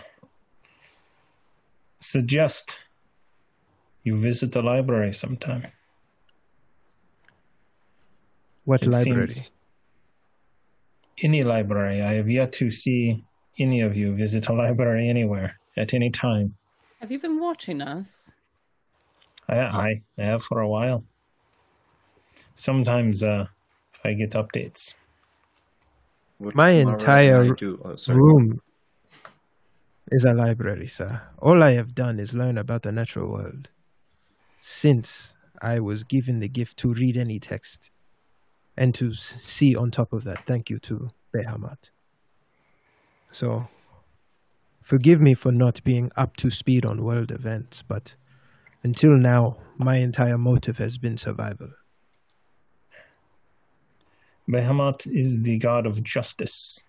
suggest 2.02 2.80
you 4.04 4.18
visit 4.18 4.52
the 4.52 4.62
library 4.62 5.14
sometime. 5.14 5.68
What 8.66 8.84
It 8.84 8.90
library? 8.90 9.36
Any 11.24 11.44
library. 11.44 12.02
I 12.02 12.14
have 12.14 12.30
yet 12.30 12.52
to 12.54 12.70
see 12.70 13.24
any 13.60 13.82
of 13.82 13.98
you 13.98 14.16
visit 14.16 14.50
a 14.50 14.54
library 14.54 15.10
anywhere 15.10 15.60
at 15.78 15.94
any 15.94 16.10
time. 16.10 16.56
Have 17.02 17.12
you 17.12 17.20
been 17.20 17.40
watching 17.40 17.82
us? 17.82 18.32
I, 19.50 19.60
I 19.60 20.02
have 20.18 20.44
for 20.44 20.60
a 20.60 20.68
while. 20.68 21.04
Sometimes 22.56 23.24
uh, 23.24 23.46
I 24.08 24.14
get 24.14 24.32
updates. 24.32 24.94
What 26.38 26.56
My 26.56 26.70
entire 26.70 27.54
do- 27.56 27.82
oh. 27.84 27.98
Room 28.08 28.62
is 30.10 30.24
a 30.24 30.34
library, 30.34 30.88
sir. 30.88 31.22
All 31.40 31.62
I 31.62 31.72
have 31.72 31.94
done 31.94 32.18
is 32.18 32.34
learn 32.34 32.58
about 32.58 32.84
the 32.84 32.94
natural 32.94 33.30
world 33.30 33.68
since 34.62 35.34
I 35.62 35.82
was 35.82 36.06
given 36.06 36.40
the 36.40 36.48
gift 36.48 36.78
to 36.78 36.94
read 36.94 37.18
any 37.18 37.40
text 37.40 37.92
and 38.78 38.96
to 38.96 39.12
see 39.14 39.76
on 39.76 39.92
top 39.92 40.14
of 40.14 40.24
that. 40.24 40.46
Thank 40.46 40.70
you 40.70 40.80
to 40.80 41.10
Bahamut. 41.36 41.92
So, 43.34 43.68
forgive 44.84 45.20
me 45.20 45.34
for 45.34 45.52
not 45.52 45.84
being 45.84 46.12
up 46.16 46.38
to 46.38 46.50
speed 46.50 46.86
on 46.86 47.04
world 47.04 47.32
events, 47.32 47.82
but 47.82 48.16
until 48.84 49.18
now, 49.18 49.58
my 49.78 49.98
entire 49.98 50.38
motive 50.38 50.78
has 50.78 50.98
been 50.98 51.18
survival. 51.18 51.72
Bahamut 54.50 55.06
is 55.08 55.42
the 55.42 55.58
god 55.58 55.86
of 55.86 56.02
justice. 56.04 56.86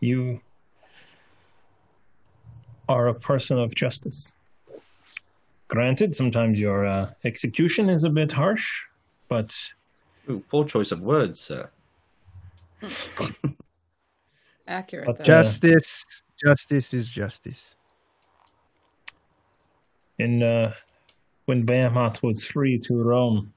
You 0.00 0.40
are 2.88 3.08
a 3.08 3.14
person 3.14 3.58
of 3.58 3.74
justice. 3.74 4.36
Granted, 5.68 6.14
sometimes 6.14 6.60
your 6.60 6.86
uh, 6.86 7.10
execution 7.24 7.88
is 7.90 8.04
a 8.04 8.10
bit 8.10 8.30
harsh, 8.32 8.84
but 9.28 9.56
Ooh, 10.30 10.44
poor 10.48 10.64
choice 10.64 10.92
of 10.92 11.00
words, 11.00 11.40
sir. 11.40 11.70
Accurate. 14.68 15.06
But 15.06 15.18
though. 15.18 15.24
just- 15.24 15.62
Justice, 15.62 16.22
justice 16.44 16.92
is 16.92 17.08
justice. 17.08 17.74
in 20.18 20.42
uh, 20.42 20.72
when 21.46 21.64
Bahamut 21.64 22.22
was 22.22 22.46
free 22.46 22.78
to 22.80 22.94
roam, 23.02 23.52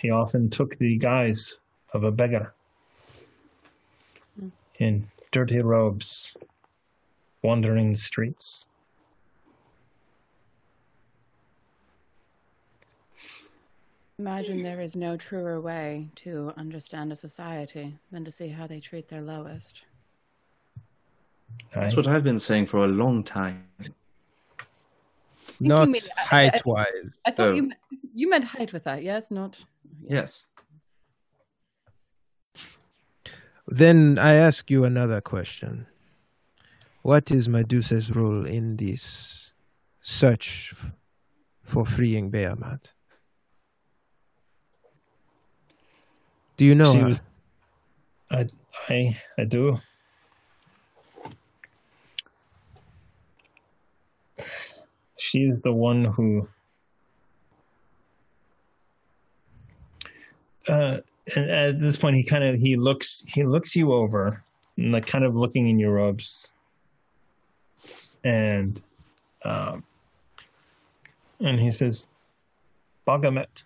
he 0.00 0.10
often 0.10 0.50
took 0.50 0.76
the 0.78 0.96
guise 0.98 1.58
of 1.92 2.04
a 2.04 2.10
beggar 2.10 2.54
in 4.78 5.08
dirty 5.30 5.60
robes, 5.60 6.36
wandering 7.42 7.92
the 7.92 7.98
streets. 7.98 8.66
Imagine 14.18 14.62
there 14.62 14.80
is 14.80 14.94
no 14.94 15.16
truer 15.16 15.60
way 15.60 16.08
to 16.16 16.52
understand 16.56 17.12
a 17.12 17.16
society 17.16 17.98
than 18.12 18.24
to 18.24 18.30
see 18.30 18.48
how 18.48 18.66
they 18.66 18.78
treat 18.78 19.08
their 19.08 19.22
lowest. 19.22 19.84
That's 21.72 21.96
what 21.96 22.06
I've 22.06 22.22
been 22.22 22.38
saying 22.38 22.66
for 22.66 22.84
a 22.84 22.88
long 22.88 23.24
time. 23.24 23.64
You 25.60 25.68
Not 25.68 25.88
mean- 25.88 26.02
I- 26.16 26.22
I- 26.22 26.24
height 26.50 26.66
wise. 26.66 27.18
I 27.26 27.30
thought 27.30 27.48
Oh. 27.50 27.52
you 27.52 27.62
meant, 27.62 27.80
you 28.14 28.28
meant 28.28 28.44
height 28.44 28.72
with 28.72 28.84
that, 28.84 29.02
yes? 29.02 29.30
Not. 29.30 29.64
Yes. 30.02 30.46
Then 33.68 34.18
I 34.18 34.34
ask 34.34 34.70
you 34.70 34.84
another 34.84 35.20
question. 35.20 35.86
What 37.02 37.30
is 37.30 37.48
Medusa's 37.48 38.14
role 38.14 38.44
in 38.46 38.76
this 38.76 39.52
search 40.00 40.74
for 41.62 41.86
freeing 41.86 42.30
Bahamut? 42.30 42.92
Do 46.56 46.64
you 46.64 46.74
know 46.74 46.92
She 46.92 46.98
her? 47.00 47.06
was- 47.06 47.22
I, 48.30 48.46
I, 48.88 49.16
I 49.38 49.44
do. 49.44 49.78
She's 55.16 55.60
the 55.60 55.72
one 55.72 56.04
who. 56.04 56.48
Uh, 60.68 60.98
and 61.36 61.50
at 61.50 61.80
this 61.80 61.96
point, 61.96 62.16
he 62.16 62.22
kind 62.22 62.44
of 62.44 62.58
he 62.58 62.76
looks 62.76 63.24
he 63.28 63.44
looks 63.44 63.76
you 63.76 63.92
over, 63.92 64.42
and 64.76 64.92
like 64.92 65.06
kind 65.06 65.24
of 65.24 65.36
looking 65.36 65.68
in 65.68 65.78
your 65.78 65.92
robes, 65.92 66.52
and, 68.24 68.80
um, 69.44 69.84
and 71.40 71.60
he 71.60 71.70
says, 71.70 72.08
"Bagamet," 73.06 73.62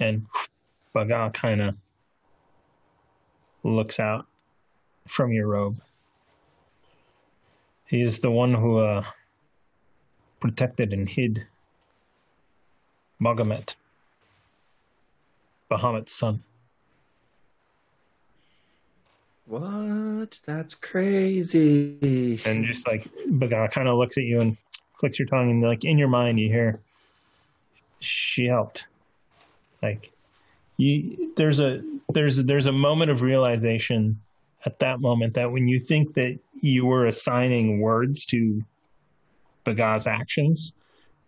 and 0.00 0.26
Baga 0.92 1.30
kind 1.34 1.60
of 1.60 1.74
looks 3.64 3.98
out 3.98 4.26
from 5.06 5.32
your 5.32 5.48
robe. 5.48 5.80
He 7.86 8.00
is 8.00 8.18
the 8.18 8.30
one 8.30 8.54
who 8.54 8.80
uh, 8.80 9.04
protected 10.40 10.92
and 10.92 11.08
hid 11.08 11.46
Magamet, 13.20 13.74
Bahamut's 15.70 16.12
son. 16.12 16.42
What? 19.46 20.38
That's 20.46 20.74
crazy. 20.74 22.40
And 22.46 22.64
just 22.64 22.86
like 22.88 23.06
Baga 23.30 23.68
kind 23.68 23.88
of 23.88 23.98
looks 23.98 24.16
at 24.16 24.24
you 24.24 24.40
and 24.40 24.56
clicks 24.96 25.18
your 25.18 25.28
tongue, 25.28 25.50
and 25.50 25.62
like 25.62 25.84
in 25.84 25.98
your 25.98 26.08
mind, 26.08 26.40
you 26.40 26.48
hear, 26.48 26.80
"She 28.00 28.46
helped." 28.46 28.86
Like, 29.82 30.10
you 30.78 31.34
there's 31.36 31.60
a 31.60 31.82
there's 32.12 32.42
there's 32.44 32.66
a 32.66 32.72
moment 32.72 33.10
of 33.10 33.20
realization 33.20 34.18
at 34.66 34.78
that 34.78 35.00
moment 35.00 35.34
that 35.34 35.50
when 35.50 35.68
you 35.68 35.78
think 35.78 36.14
that 36.14 36.38
you 36.60 36.86
were 36.86 37.06
assigning 37.06 37.80
words 37.80 38.24
to 38.26 38.62
Baga's 39.64 40.06
actions, 40.06 40.72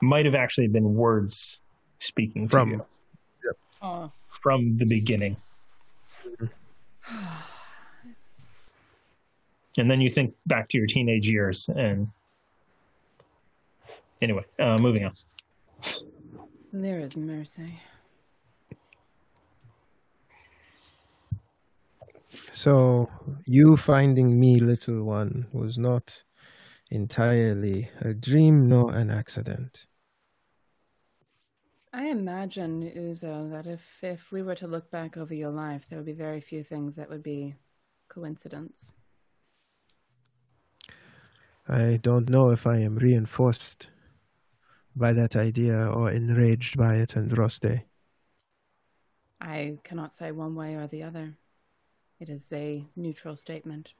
might 0.00 0.24
have 0.26 0.34
actually 0.34 0.68
been 0.68 0.94
words 0.94 1.60
speaking 1.98 2.48
From- 2.48 2.70
to 2.70 2.76
you 2.76 2.86
Oh. 3.82 4.10
from 4.42 4.76
the 4.78 4.86
beginning. 4.86 5.36
and 9.78 9.90
then 9.90 10.00
you 10.00 10.08
think 10.10 10.34
back 10.46 10.68
to 10.70 10.78
your 10.78 10.86
teenage 10.86 11.28
years 11.28 11.68
and 11.68 12.08
anyway 14.22 14.42
uh, 14.58 14.76
moving 14.80 15.04
on 15.04 15.12
There 16.72 16.98
is 17.00 17.16
mercy. 17.16 17.78
So, 22.52 23.08
you 23.46 23.76
finding 23.76 24.38
me, 24.38 24.58
little 24.58 25.04
one, 25.04 25.46
was 25.52 25.78
not 25.78 26.22
entirely 26.90 27.90
a 28.00 28.14
dream 28.14 28.68
nor 28.68 28.94
an 28.94 29.10
accident. 29.10 29.86
I 31.92 32.06
imagine, 32.08 32.92
Uzo, 32.94 33.50
that 33.50 33.66
if, 33.66 34.02
if 34.02 34.30
we 34.30 34.42
were 34.42 34.54
to 34.56 34.66
look 34.66 34.90
back 34.90 35.16
over 35.16 35.34
your 35.34 35.50
life, 35.50 35.86
there 35.88 35.98
would 35.98 36.06
be 36.06 36.12
very 36.12 36.40
few 36.40 36.62
things 36.62 36.96
that 36.96 37.08
would 37.08 37.22
be 37.22 37.54
coincidence. 38.08 38.92
I 41.68 41.98
don't 42.02 42.28
know 42.28 42.50
if 42.50 42.66
I 42.66 42.78
am 42.78 42.96
reinforced 42.96 43.88
by 44.94 45.12
that 45.12 45.36
idea 45.36 45.90
or 45.90 46.10
enraged 46.10 46.76
by 46.76 46.96
it, 46.96 47.16
and 47.16 47.30
Andraste. 47.30 47.82
I 49.40 49.78
cannot 49.84 50.14
say 50.14 50.32
one 50.32 50.54
way 50.54 50.74
or 50.74 50.86
the 50.86 51.02
other. 51.02 51.36
It 52.18 52.30
is 52.30 52.50
a 52.52 52.86
neutral 52.96 53.36
statement. 53.36 53.92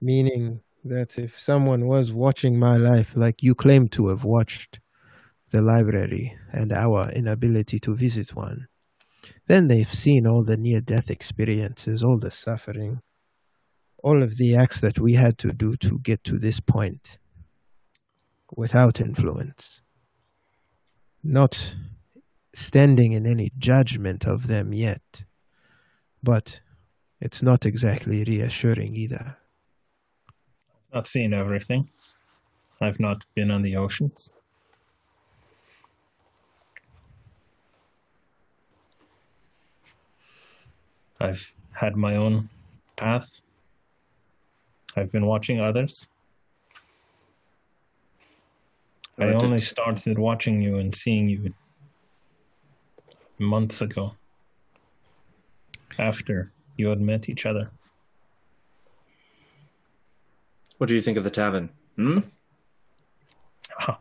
Meaning 0.00 0.62
that 0.84 1.18
if 1.18 1.38
someone 1.38 1.86
was 1.86 2.10
watching 2.10 2.58
my 2.58 2.76
life 2.76 3.14
like 3.14 3.42
you 3.42 3.54
claim 3.54 3.88
to 3.88 4.08
have 4.08 4.24
watched 4.24 4.80
the 5.50 5.60
library 5.60 6.36
and 6.52 6.72
our 6.72 7.10
inability 7.10 7.78
to 7.80 7.94
visit 7.94 8.34
one, 8.34 8.66
then 9.46 9.68
they've 9.68 9.92
seen 9.92 10.26
all 10.26 10.42
the 10.42 10.56
near 10.56 10.80
death 10.80 11.10
experiences, 11.10 12.02
all 12.02 12.18
the 12.18 12.30
suffering, 12.30 13.00
all 14.02 14.22
of 14.22 14.36
the 14.38 14.56
acts 14.56 14.80
that 14.80 14.98
we 14.98 15.12
had 15.12 15.36
to 15.38 15.52
do 15.52 15.76
to 15.76 15.98
get 15.98 16.24
to 16.24 16.38
this 16.38 16.60
point 16.60 17.18
without 18.56 19.00
influence. 19.00 19.82
Not 21.22 21.76
standing 22.54 23.12
in 23.12 23.26
any 23.26 23.50
judgment 23.58 24.26
of 24.26 24.46
them 24.46 24.72
yet, 24.72 25.24
but 26.24 26.58
it's 27.20 27.42
not 27.42 27.66
exactly 27.66 28.24
reassuring 28.24 28.96
either. 28.96 29.36
I've 30.90 30.94
not 30.94 31.06
seen 31.06 31.34
everything 31.34 31.88
I've 32.80 33.00
not 33.00 33.24
been 33.34 33.50
on 33.50 33.62
the 33.62 33.76
oceans. 33.76 34.34
I've 41.20 41.46
had 41.72 41.96
my 41.96 42.16
own 42.16 42.48
path. 42.96 43.40
I've 44.96 45.10
been 45.12 45.26
watching 45.26 45.60
others. 45.60 46.08
I 49.18 49.26
only 49.26 49.60
started 49.60 50.18
watching 50.18 50.60
you 50.60 50.78
and 50.78 50.94
seeing 50.94 51.28
you 51.28 51.54
months 53.38 53.80
ago 53.80 54.12
after 55.98 56.52
you 56.76 56.88
had 56.88 57.00
met 57.00 57.28
each 57.28 57.46
other. 57.46 57.70
What 60.78 60.88
do 60.88 60.94
you 60.94 61.02
think 61.02 61.16
of 61.16 61.24
the 61.24 61.30
tavern? 61.30 61.70
Hmm? 61.96 62.18
Ah, 63.80 63.98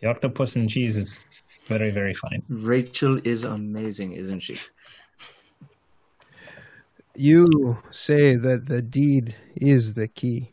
the 0.00 0.08
octopus 0.08 0.56
and 0.56 0.68
cheese 0.68 0.96
is 0.96 1.24
very, 1.66 1.90
very 1.90 2.14
fine. 2.14 2.42
Rachel 2.48 3.20
is 3.24 3.44
amazing, 3.44 4.12
isn't 4.12 4.40
she? 4.40 4.56
You 7.14 7.78
say 7.90 8.36
that 8.36 8.66
the 8.66 8.80
deed 8.80 9.36
is 9.56 9.94
the 9.94 10.08
key. 10.08 10.52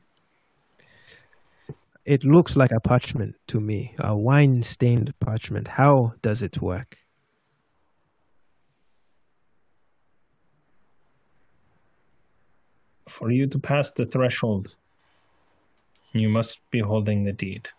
It 2.05 2.24
looks 2.24 2.55
like 2.55 2.72
a 2.72 2.80
parchment 2.80 3.36
to 3.47 3.59
me, 3.59 3.93
a 3.99 4.18
wine 4.18 4.63
stained 4.63 5.13
parchment. 5.20 5.68
How 5.68 6.13
does 6.22 6.41
it 6.41 6.61
work? 6.61 6.97
For 13.08 13.32
you 13.32 13.47
to 13.47 13.60
pass 13.60 13.91
the 13.91 14.05
threshold, 14.05 14.76
you 16.12 16.30
must 16.30 16.60
be 16.72 16.80
holding 16.80 17.24
the 17.24 17.32
deed. 17.32 17.70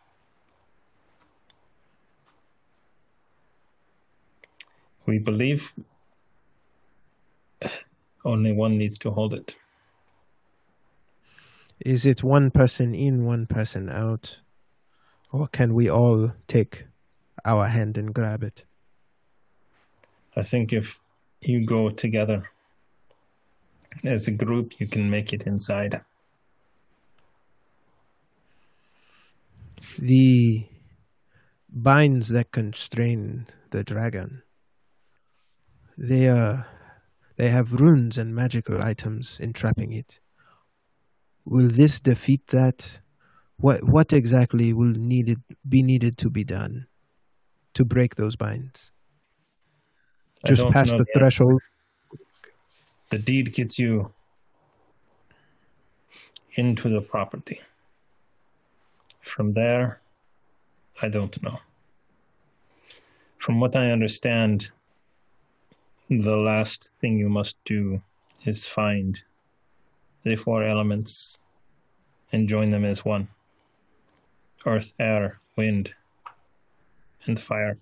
We 5.06 5.18
believe 5.18 5.72
only 8.24 8.52
one 8.52 8.76
needs 8.78 8.98
to 8.98 9.10
hold 9.10 9.34
it. 9.34 9.56
Is 11.80 12.06
it 12.06 12.22
one 12.22 12.50
person 12.50 12.94
in, 12.94 13.24
one 13.24 13.46
person 13.46 13.88
out? 13.88 14.38
Or 15.32 15.46
can 15.48 15.74
we 15.74 15.88
all 15.88 16.32
take 16.46 16.84
our 17.44 17.66
hand 17.66 17.96
and 17.98 18.14
grab 18.14 18.42
it? 18.42 18.64
I 20.36 20.42
think 20.42 20.72
if 20.72 21.00
you 21.40 21.64
go 21.64 21.90
together 21.90 22.50
as 24.04 24.28
a 24.28 24.32
group, 24.32 24.80
you 24.80 24.86
can 24.86 25.10
make 25.10 25.32
it 25.32 25.46
inside. 25.46 26.00
The 29.98 30.66
binds 31.68 32.28
that 32.28 32.52
constrain 32.52 33.46
the 33.70 33.84
dragon. 33.84 34.42
They 35.96 36.28
are 36.28 36.66
they 37.36 37.48
have 37.48 37.72
runes 37.72 38.18
and 38.18 38.34
magical 38.34 38.82
items 38.82 39.38
entrapping 39.40 39.92
it. 39.92 40.20
Will 41.44 41.68
this 41.68 42.00
defeat 42.00 42.46
that? 42.48 43.00
What 43.56 43.82
what 43.82 44.12
exactly 44.12 44.72
will 44.72 44.92
needed 44.92 45.38
be 45.68 45.82
needed 45.82 46.18
to 46.18 46.30
be 46.30 46.44
done 46.44 46.86
to 47.74 47.84
break 47.84 48.14
those 48.14 48.36
binds? 48.36 48.92
Just 50.46 50.68
past 50.70 50.96
the 50.96 51.06
yet. 51.08 51.18
threshold. 51.18 51.60
The 53.10 53.18
deed 53.18 53.54
gets 53.54 53.78
you 53.78 54.12
into 56.52 56.90
the 56.90 57.00
property. 57.00 57.60
From 59.22 59.54
there, 59.54 60.00
I 61.00 61.08
don't 61.08 61.42
know. 61.42 61.58
From 63.38 63.60
what 63.60 63.76
I 63.76 63.90
understand, 63.92 64.70
the 66.10 66.36
last 66.36 66.92
thing 67.00 67.16
you 67.16 67.28
must 67.28 67.56
do 67.64 68.02
is 68.44 68.66
find 68.66 69.22
the 70.24 70.36
four 70.36 70.64
elements 70.64 71.40
and 72.32 72.48
join 72.48 72.70
them 72.70 72.84
as 72.84 73.04
one 73.04 73.28
earth, 74.66 74.92
air, 74.98 75.40
wind, 75.56 75.94
and 77.24 77.40
fire. 77.40 77.78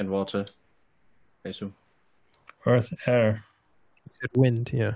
And 0.00 0.08
water, 0.08 0.46
I 1.44 1.50
assume. 1.50 1.74
Earth, 2.64 2.90
air. 3.06 3.44
Said 4.18 4.30
wind, 4.34 4.70
yeah. 4.72 4.94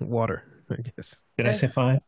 Water, 0.00 0.42
I 0.68 0.78
guess. 0.96 1.22
Did 1.36 1.46
I 1.46 1.52
say 1.52 1.68
fire? 1.68 2.00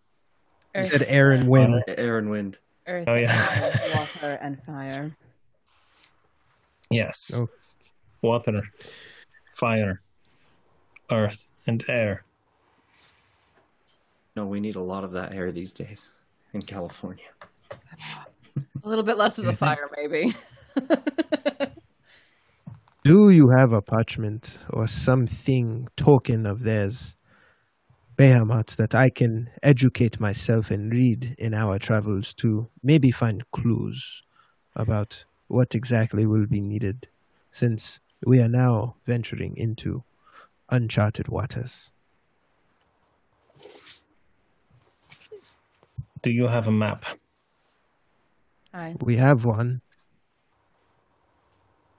You 0.74 0.80
Earth, 0.80 0.90
said 0.90 1.04
air 1.06 1.30
and 1.30 1.48
wind. 1.48 1.84
Air 1.86 2.18
and 2.18 2.28
wind. 2.28 2.58
earth, 2.88 3.04
Oh, 3.06 3.14
yeah. 3.14 3.32
fire, 3.32 3.90
water, 3.94 4.38
and 4.42 4.60
fire. 4.64 5.16
Yes. 6.90 7.30
Oh. 7.36 7.48
Water, 8.20 8.62
fire, 9.54 10.00
earth, 11.12 11.48
and 11.68 11.84
air. 11.86 12.24
No, 14.34 14.44
we 14.44 14.58
need 14.58 14.74
a 14.74 14.82
lot 14.82 15.04
of 15.04 15.12
that 15.12 15.32
air 15.32 15.52
these 15.52 15.72
days 15.72 16.10
in 16.52 16.62
California. 16.62 17.30
A 18.82 18.88
little 18.88 19.04
bit 19.04 19.16
less 19.16 19.38
of 19.38 19.44
the 19.44 19.52
mm-hmm. 19.52 19.64
fire, 19.64 19.88
maybe. 19.96 20.34
Do 23.03 23.30
you 23.30 23.48
have 23.48 23.72
a 23.72 23.80
parchment 23.80 24.59
or 24.68 24.86
something 24.86 25.88
token 25.96 26.44
of 26.44 26.62
theirs, 26.62 27.16
Bahamut, 28.18 28.76
that 28.76 28.94
I 28.94 29.09
can 29.09 29.48
educate 29.62 30.20
myself 30.20 30.70
and 30.70 30.92
read 30.92 31.34
in 31.38 31.55
our 31.55 31.78
travels 31.78 32.34
to 32.34 32.68
maybe 32.82 33.11
find 33.11 33.42
clues 33.53 34.22
about 34.76 35.24
what 35.48 35.74
exactly 35.74 36.26
will 36.26 36.46
be 36.46 36.61
needed, 36.61 37.09
since 37.51 38.01
we 38.26 38.38
are 38.42 38.51
now 38.51 38.96
venturing 39.07 39.57
into 39.57 40.05
uncharted 40.68 41.26
waters? 41.28 41.90
Do 46.20 46.30
you 46.30 46.46
have 46.46 46.68
a 46.68 46.72
map? 46.72 47.07
Aye. 48.74 48.96
We 49.01 49.16
have 49.16 49.46
one. 49.46 49.80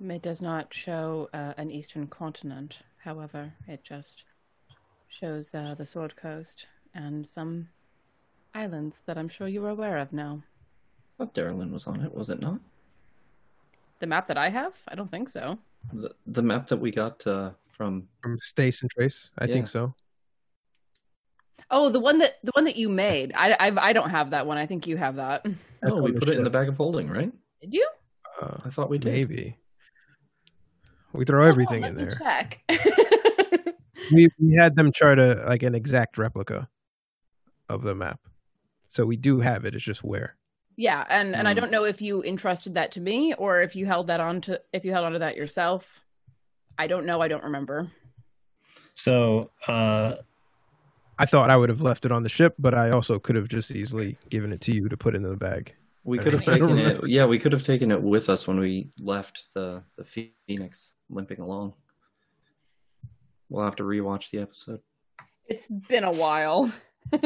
It 0.09 0.21
does 0.23 0.41
not 0.41 0.73
show 0.73 1.29
uh, 1.33 1.53
an 1.57 1.69
eastern 1.69 2.07
continent, 2.07 2.79
however, 3.03 3.53
it 3.67 3.83
just 3.83 4.25
shows 5.07 5.53
uh, 5.53 5.75
the 5.77 5.85
Sword 5.85 6.15
Coast 6.15 6.65
and 6.95 7.27
some 7.27 7.69
islands 8.55 9.03
that 9.05 9.17
I'm 9.17 9.29
sure 9.29 9.47
you 9.47 9.63
are 9.65 9.69
aware 9.69 9.97
of 9.97 10.11
now. 10.11 10.41
I 11.19 11.25
thought 11.25 11.35
Darylin 11.35 11.71
was 11.71 11.85
on 11.85 12.01
it, 12.01 12.13
was 12.13 12.29
it 12.31 12.41
not? 12.41 12.59
The 13.99 14.07
map 14.07 14.25
that 14.27 14.37
I 14.37 14.49
have? 14.49 14.73
I 14.87 14.95
don't 14.95 15.11
think 15.11 15.29
so. 15.29 15.59
The, 15.93 16.15
the 16.25 16.41
map 16.41 16.67
that 16.67 16.77
we 16.77 16.89
got 16.91 17.25
uh, 17.27 17.51
from. 17.69 18.07
From 18.23 18.39
Stace 18.41 18.81
and 18.81 18.89
Trace, 18.89 19.29
I 19.37 19.45
Yeah. 19.45 19.53
think 19.53 19.67
so. 19.67 19.93
Oh, 21.69 21.89
the 21.89 21.99
one 21.99 22.17
that 22.17 22.39
the 22.43 22.51
one 22.53 22.65
that 22.65 22.75
you 22.75 22.89
made. 22.89 23.31
I, 23.35 23.51
I, 23.53 23.89
I 23.89 23.93
don't 23.93 24.09
have 24.09 24.31
that 24.31 24.45
one. 24.45 24.57
I 24.57 24.65
think 24.65 24.87
you 24.87 24.97
have 24.97 25.15
that. 25.17 25.45
Oh, 25.83 26.01
we 26.01 26.11
put 26.11 26.27
it 26.27 26.33
in 26.35 26.39
the 26.39 26.45
ship. 26.47 26.53
bag 26.53 26.67
of 26.69 26.75
holding, 26.75 27.07
right? 27.07 27.31
Did 27.61 27.73
you? 27.73 27.87
Uh, 28.41 28.57
I 28.65 28.69
thought 28.69 28.89
we 28.89 28.97
did. 28.97 29.11
maybe. 29.13 29.57
We 31.13 31.25
throw 31.25 31.45
everything 31.45 31.83
Oh, 31.83 31.87
in 31.87 31.95
me 31.95 32.03
there. 32.05 32.15
Check. 32.17 32.63
we 34.11 34.27
we 34.39 34.55
had 34.55 34.75
them 34.75 34.91
chart 34.91 35.19
a 35.19 35.35
like 35.45 35.63
an 35.63 35.75
exact 35.75 36.17
replica 36.17 36.67
of 37.69 37.81
the 37.83 37.95
map, 37.95 38.19
so 38.87 39.05
we 39.05 39.17
do 39.17 39.39
have 39.39 39.65
it. 39.65 39.75
It's 39.75 39.83
just 39.83 40.03
where. 40.03 40.35
yeah, 40.77 41.05
and 41.09 41.35
and 41.35 41.47
I 41.47 41.53
Hmm. 41.53 41.59
don't 41.59 41.71
know 41.71 41.83
if 41.83 42.01
you 42.01 42.23
entrusted 42.23 42.75
that 42.75 42.93
to 42.93 43.01
me 43.01 43.33
or 43.33 43.61
if 43.61 43.75
you 43.75 43.85
held 43.85 44.07
that 44.07 44.19
on 44.19 44.41
to 44.41 44.61
if 44.73 44.85
you 44.85 44.91
held 44.91 45.05
onto 45.05 45.19
that 45.19 45.35
yourself. 45.35 46.01
I 46.77 46.87
don't 46.87 47.05
know. 47.05 47.21
I 47.21 47.27
don't 47.27 47.43
remember. 47.43 47.91
So, 48.93 49.51
uh, 49.67 50.15
I 51.19 51.25
thought 51.25 51.49
I 51.49 51.57
would 51.57 51.69
have 51.69 51.81
left 51.81 52.05
it 52.05 52.11
on 52.11 52.23
the 52.23 52.29
ship, 52.29 52.55
but 52.57 52.73
I 52.73 52.89
also 52.91 53.19
could 53.19 53.35
have 53.35 53.47
just 53.47 53.71
easily 53.71 54.17
given 54.29 54.51
it 54.51 54.61
to 54.61 54.73
you 54.73 54.89
to 54.89 54.97
put 54.97 55.13
into 55.15 55.29
the 55.29 55.37
bag. 55.37 55.75
We 56.03 56.17
could 56.17 56.33
have 56.33 56.43
taken 56.43 56.77
it. 56.77 57.07
Yeah, 57.07 57.25
we 57.25 57.37
could 57.37 57.51
have 57.53 57.63
taken 57.63 57.91
it 57.91 58.01
with 58.01 58.29
us 58.29 58.47
when 58.47 58.59
we 58.59 58.89
left 58.99 59.53
the 59.53 59.83
the 59.97 60.03
Phoenix, 60.03 60.95
limping 61.09 61.39
along. 61.39 61.73
We'll 63.49 63.65
have 63.65 63.75
to 63.77 63.83
rewatch 63.83 64.31
the 64.31 64.39
episode. 64.39 64.79
It's 65.47 65.67
been 65.67 66.03
a 66.03 66.11
while. 66.11 66.71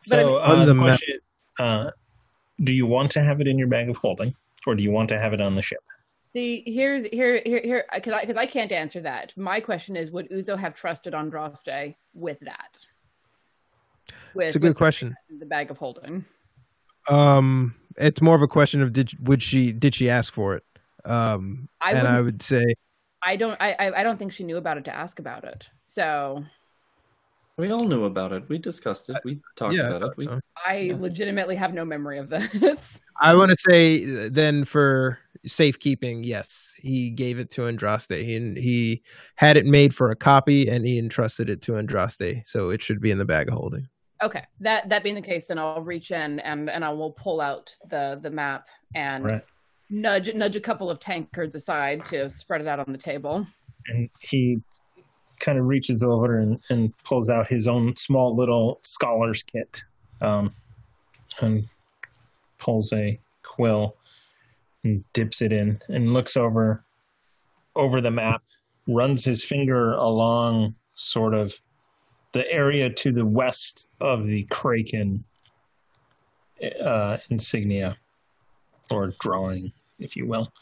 so 0.00 0.38
On 0.40 0.60
uh, 0.60 0.64
the 0.64 0.66
the 0.66 0.74
map- 0.74 0.84
question, 0.86 1.18
uh, 1.60 1.90
do 2.64 2.72
you 2.72 2.86
want 2.86 3.10
to 3.12 3.22
have 3.22 3.40
it 3.40 3.46
in 3.46 3.58
your 3.58 3.68
bag 3.68 3.88
of 3.88 3.96
holding, 3.96 4.34
or 4.66 4.74
do 4.74 4.82
you 4.82 4.90
want 4.90 5.08
to 5.10 5.18
have 5.18 5.32
it 5.32 5.40
on 5.40 5.54
the 5.54 5.62
ship? 5.62 5.80
See, 6.32 6.62
here's 6.66 7.04
here 7.04 7.42
here 7.44 7.60
here 7.62 7.84
because 7.94 8.14
I 8.14 8.20
because 8.22 8.36
I 8.38 8.46
can't 8.46 8.72
answer 8.72 9.00
that. 9.02 9.32
My 9.36 9.60
question 9.60 9.94
is, 9.96 10.10
would 10.10 10.30
Uzo 10.30 10.58
have 10.58 10.74
trusted 10.74 11.12
Andraste 11.12 11.94
with 12.14 12.40
that? 12.40 12.78
With, 14.34 14.46
It's 14.46 14.56
a 14.56 14.58
good 14.58 14.68
with 14.68 14.76
question. 14.78 15.14
The 15.38 15.46
bag 15.46 15.70
of 15.70 15.76
holding. 15.76 16.24
Um, 17.08 17.74
it's 17.96 18.20
more 18.22 18.34
of 18.36 18.42
a 18.42 18.48
question 18.48 18.82
of 18.82 18.92
did 18.92 19.12
would 19.28 19.42
she 19.42 19.72
did 19.72 19.94
she 19.94 20.08
ask 20.10 20.32
for 20.32 20.54
it? 20.56 20.64
Um, 21.04 21.68
I 21.80 21.92
and 21.92 22.06
I 22.08 22.20
wouldn't- 22.20 22.42
say 22.42 22.64
I 23.24 23.36
don't. 23.36 23.56
I. 23.60 23.72
I 23.74 24.00
I 24.00 24.02
don't 24.02 24.18
think 24.18 24.32
she 24.32 24.42
knew 24.44 24.56
about 24.56 24.78
it 24.78 24.84
to 24.86 24.94
ask 24.94 25.18
about 25.20 25.44
it. 25.44 25.68
So 25.86 26.44
We 27.56 27.70
all 27.70 27.84
knew 27.84 28.04
about 28.04 28.32
it. 28.32 28.48
We 28.48 28.58
discussed 28.58 29.10
it. 29.10 29.16
We 29.24 29.38
talked 29.56 29.74
yeah, 29.74 29.88
about 29.88 30.00
thought 30.00 30.10
it. 30.12 30.18
We, 30.18 30.24
so. 30.24 30.40
I 30.66 30.76
Yeah. 30.78 30.96
legitimately 30.98 31.54
have 31.56 31.72
no 31.74 31.84
memory 31.84 32.18
of 32.18 32.28
this. 32.30 32.98
I 33.20 33.34
want 33.36 33.50
to 33.50 33.56
say 33.70 34.04
uh, 34.26 34.28
then 34.32 34.64
for 34.64 35.18
safekeeping, 35.46 36.24
yes, 36.24 36.74
he 36.78 37.10
gave 37.10 37.38
it 37.38 37.50
to 37.50 37.62
Andraste. 37.62 38.16
He 38.16 38.60
he 38.60 39.02
had 39.36 39.56
it 39.56 39.66
made 39.66 39.94
for 39.94 40.10
a 40.10 40.16
copy, 40.16 40.68
and 40.68 40.84
he 40.84 40.98
entrusted 40.98 41.48
it 41.50 41.62
to 41.62 41.72
Andraste, 41.72 42.44
so 42.46 42.70
it 42.70 42.82
should 42.82 43.00
be 43.00 43.10
in 43.12 43.18
the 43.18 43.24
bag 43.24 43.46
of 43.48 43.54
holding. 43.54 43.86
Okay. 44.22 44.44
That 44.60 44.88
that 44.88 45.02
being 45.02 45.14
the 45.14 45.22
case, 45.22 45.46
then 45.48 45.58
I'll 45.58 45.82
reach 45.82 46.10
in 46.10 46.40
and 46.40 46.68
and 46.70 46.84
I 46.84 46.90
will 46.90 47.12
pull 47.12 47.40
out 47.40 47.74
the 47.90 48.18
the 48.22 48.30
map 48.30 48.66
and 48.94 49.24
Right. 49.24 49.44
nudge 49.90 50.32
nudge 50.34 50.56
a 50.56 50.60
couple 50.60 50.90
of 50.90 50.98
tankards 51.00 51.54
aside 51.54 52.04
to 52.06 52.30
spread 52.30 52.60
it 52.60 52.66
out 52.66 52.78
on 52.80 52.92
the 52.92 52.98
table. 52.98 53.46
and 53.88 54.08
he 54.20 54.58
kind 55.40 55.58
of 55.58 55.66
reaches 55.66 56.04
over 56.04 56.38
and, 56.38 56.60
and 56.70 56.92
pulls 57.02 57.28
out 57.28 57.48
his 57.48 57.66
own 57.66 57.96
small 57.96 58.36
little 58.36 58.78
scholar's 58.82 59.42
kit 59.42 59.82
um, 60.20 60.54
and 61.40 61.68
pulls 62.58 62.92
a 62.92 63.18
quill 63.42 63.96
and 64.84 65.02
dips 65.14 65.42
it 65.42 65.50
in 65.50 65.80
and 65.88 66.12
looks 66.12 66.36
over 66.36 66.84
over 67.74 68.00
the 68.00 68.10
map 68.10 68.40
runs 68.86 69.24
his 69.24 69.44
finger 69.44 69.94
along 69.94 70.72
sort 70.94 71.34
of 71.34 71.60
the 72.32 72.50
area 72.50 72.88
to 72.88 73.12
the 73.12 73.24
west 73.24 73.88
of 74.00 74.26
the 74.26 74.44
kraken 74.44 75.22
uh, 76.82 77.18
insignia 77.30 77.96
or 78.90 79.14
drawing 79.20 79.72
if 79.98 80.16
you 80.16 80.26
will 80.26 80.52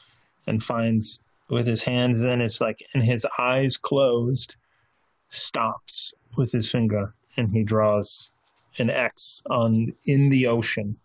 and 0.47 0.63
finds 0.63 1.23
with 1.49 1.67
his 1.67 1.83
hands 1.83 2.23
in 2.23 2.41
it's 2.41 2.61
like 2.61 2.85
and 2.95 3.03
his 3.03 3.27
eyes 3.39 3.77
closed 3.77 4.57
stops 5.31 6.15
with 6.37 6.51
his 6.51 6.71
finger 6.71 7.13
and 7.37 7.51
he 7.51 7.63
draws 7.63 8.33
an 8.79 8.91
x 8.91 9.43
on 9.51 9.93
in 10.07 10.29
the 10.31 10.47
ocean 10.47 10.97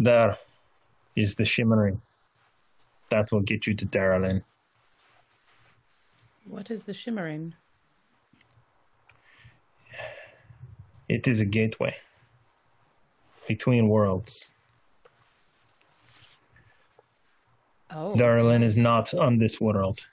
there 0.00 0.36
is 1.14 1.34
the 1.34 1.44
shimmering 1.44 2.00
that 3.10 3.30
will 3.30 3.42
get 3.42 3.66
you 3.66 3.74
to 3.74 3.86
Darylin. 3.86 4.42
What 6.46 6.70
is 6.70 6.84
the 6.84 6.94
shimmering? 6.94 7.54
It 11.10 11.26
is 11.26 11.40
a 11.40 11.44
gateway 11.44 11.96
between 13.48 13.88
worlds. 13.88 14.52
Oh, 17.90 18.14
Darylin 18.16 18.62
is 18.62 18.76
not 18.76 19.12
on 19.14 19.36
this 19.36 19.60
world. 19.60 20.06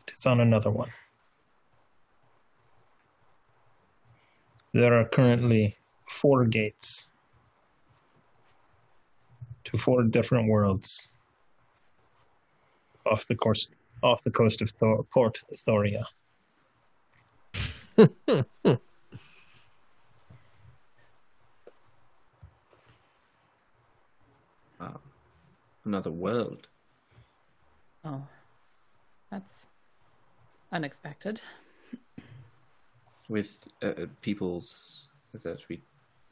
It 0.00 0.12
is 0.12 0.26
on 0.26 0.40
another 0.40 0.72
one. 0.72 0.90
There 4.72 4.98
are 4.98 5.04
currently 5.04 5.76
four 6.08 6.46
gates 6.46 7.06
to 9.62 9.78
four 9.78 10.02
different 10.02 10.48
worlds 10.48 11.14
off 13.06 13.24
the 13.28 13.36
coast 13.36 13.70
off 14.02 14.24
the 14.24 14.32
coast 14.32 14.62
of 14.62 14.70
Thor- 14.70 15.04
Port 15.04 15.40
Thoria. 15.54 16.04
Wow. 17.98 18.08
Another 25.84 26.10
world. 26.10 26.66
oh, 28.04 28.22
that's 29.30 29.68
unexpected. 30.72 31.40
with 33.28 33.66
uh, 33.82 33.86
uh, 33.86 34.06
peoples 34.20 35.02
that 35.42 35.60
we 35.68 35.82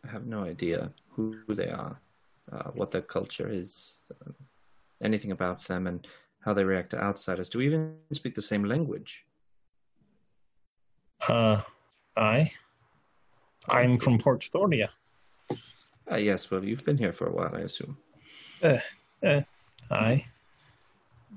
have 0.08 0.26
no 0.26 0.44
idea 0.44 0.92
who 1.10 1.36
they 1.48 1.68
are, 1.68 2.00
uh, 2.52 2.70
what 2.72 2.90
their 2.90 3.02
culture 3.02 3.48
is, 3.50 3.98
uh, 4.12 4.32
anything 5.02 5.32
about 5.32 5.64
them, 5.66 5.86
and 5.86 6.06
how 6.40 6.52
they 6.52 6.64
react 6.64 6.90
to 6.90 7.02
outsiders. 7.02 7.48
Do 7.48 7.58
we 7.58 7.66
even 7.66 7.96
speak 8.12 8.34
the 8.34 8.42
same 8.42 8.64
language? 8.64 9.23
Uh, 11.28 11.60
I, 12.16 12.50
I'm 13.68 13.98
from 13.98 14.18
Port 14.18 14.48
Thoria. 14.52 14.88
Ah, 16.10 16.16
yes. 16.16 16.50
Well, 16.50 16.64
you've 16.64 16.84
been 16.84 16.98
here 16.98 17.12
for 17.12 17.26
a 17.28 17.32
while, 17.32 17.54
I 17.54 17.60
assume. 17.60 17.96
Uh, 18.62 18.78
uh, 19.24 19.40
I. 19.90 20.26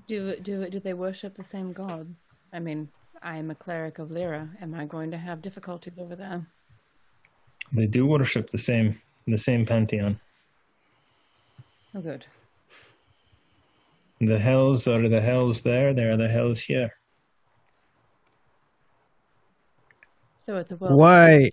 Do 0.08 0.36
do 0.42 0.70
do 0.70 0.80
they 0.80 0.94
worship 0.94 1.36
the 1.36 1.44
same 1.44 1.74
gods? 1.74 2.38
I 2.54 2.60
mean, 2.60 2.90
I 3.22 3.38
am 3.38 3.50
a 3.50 3.56
cleric 3.56 4.00
of 4.00 4.12
Lyra. 4.12 4.50
Am 4.62 4.74
I 4.74 4.86
going 4.86 5.12
to 5.12 5.18
have 5.18 5.42
difficulties 5.42 5.98
over 5.98 6.16
there? 6.16 6.46
They 7.72 7.88
do 7.88 8.06
worship 8.06 8.50
the 8.50 8.58
same 8.58 9.02
the 9.26 9.38
same 9.38 9.66
pantheon. 9.66 10.20
Oh, 11.96 12.02
good. 12.02 12.26
The 14.20 14.40
hells 14.40 14.88
are 14.88 15.08
the 15.08 15.22
hells 15.22 15.62
there. 15.62 15.94
There 15.94 16.12
are 16.12 16.18
the 16.18 16.28
hells 16.28 16.60
here. 16.60 16.97
So 20.48 20.56
it's 20.56 20.72
a 20.72 20.78
world. 20.78 20.98
Why, 20.98 21.52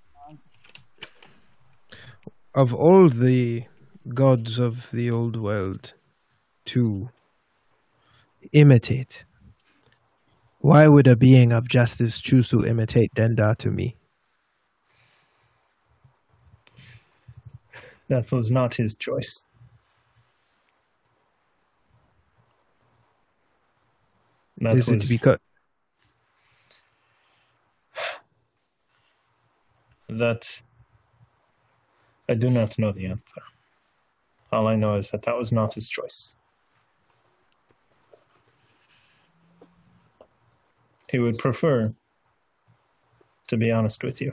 of 2.54 2.72
all 2.72 3.08
the 3.08 3.64
gods 4.08 4.58
of 4.58 4.88
the 4.92 5.10
old 5.10 5.34
world, 5.34 5.92
to 6.66 7.10
imitate, 8.52 9.24
why 10.60 10.86
would 10.86 11.08
a 11.08 11.16
being 11.16 11.50
of 11.50 11.68
justice 11.68 12.20
choose 12.20 12.48
to 12.50 12.64
imitate 12.64 13.10
Denda 13.16 13.56
to 13.56 13.70
me? 13.72 13.96
That 18.06 18.30
was 18.30 18.48
not 18.52 18.76
his 18.76 18.94
choice. 18.94 19.44
That 24.58 24.76
Is 24.76 24.88
it 24.88 25.08
because 25.08 25.38
that. 30.18 30.62
I 32.28 32.34
do 32.34 32.50
not 32.50 32.78
know 32.78 32.90
the 32.92 33.06
answer. 33.06 33.42
All 34.50 34.66
I 34.66 34.76
know 34.76 34.96
is 34.96 35.10
that 35.10 35.22
that 35.22 35.36
was 35.36 35.52
not 35.52 35.74
his 35.74 35.88
choice. 35.88 36.36
He 41.10 41.18
would 41.18 41.38
prefer, 41.38 41.92
to 43.48 43.56
be 43.56 43.70
honest 43.70 44.02
with 44.02 44.20
you. 44.20 44.32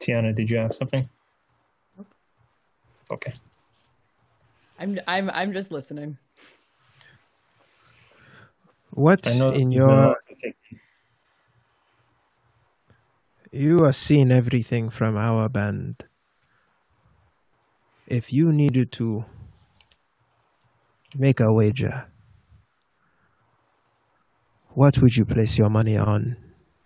Tiana, 0.00 0.34
did 0.34 0.50
you 0.50 0.58
have 0.58 0.74
something? 0.74 1.08
Nope. 1.96 2.12
Okay. 3.10 3.32
I'm 4.78 4.98
I'm 5.06 5.30
I'm 5.30 5.52
just 5.52 5.70
listening. 5.70 6.18
What 8.94 9.26
in 9.50 9.72
your 9.72 10.10
uh, 10.10 10.14
a- 10.44 10.54
You 13.52 13.84
are 13.84 13.92
seeing 13.94 14.30
everything 14.30 14.90
from 14.90 15.16
our 15.16 15.48
band. 15.48 16.04
If 18.06 18.32
you 18.32 18.52
needed 18.52 18.92
to 18.92 19.24
make 21.16 21.40
a 21.40 21.52
wager, 21.52 22.06
what 24.70 24.98
would 24.98 25.16
you 25.16 25.24
place 25.24 25.56
your 25.56 25.70
money 25.70 25.96
on 25.96 26.36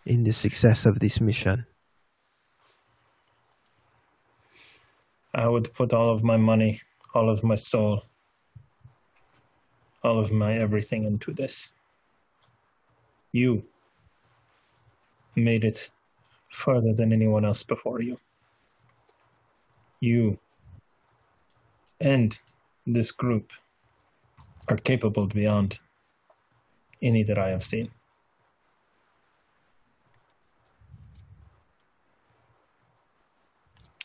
in 0.04 0.22
the 0.22 0.32
success 0.32 0.86
of 0.86 1.00
this 1.00 1.20
mission? 1.20 1.66
I 5.34 5.48
would 5.48 5.72
put 5.72 5.92
all 5.92 6.10
of 6.10 6.22
my 6.22 6.36
money, 6.36 6.80
all 7.14 7.30
of 7.30 7.42
my 7.42 7.54
soul, 7.54 8.02
all 10.02 10.18
of 10.18 10.30
my 10.32 10.58
everything 10.58 11.04
into 11.04 11.32
this. 11.32 11.72
You 13.32 13.62
made 15.36 15.64
it 15.64 15.90
further 16.50 16.92
than 16.92 17.12
anyone 17.12 17.44
else 17.44 17.62
before 17.62 18.00
you. 18.00 18.18
You 20.00 20.38
and 22.00 22.38
this 22.86 23.10
group 23.10 23.52
are 24.68 24.76
capable 24.76 25.26
beyond 25.26 25.78
any 27.02 27.22
that 27.24 27.38
I 27.38 27.48
have 27.48 27.64
seen. 27.64 27.90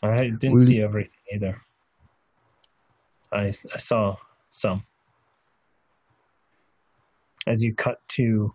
I 0.02 0.30
didn't 0.30 0.60
see 0.60 0.82
everything 0.82 1.10
either. 1.32 1.62
I, 3.32 3.46
I 3.46 3.78
saw 3.78 4.16
some. 4.50 4.84
As 7.46 7.64
you 7.64 7.74
cut 7.74 8.06
to 8.08 8.52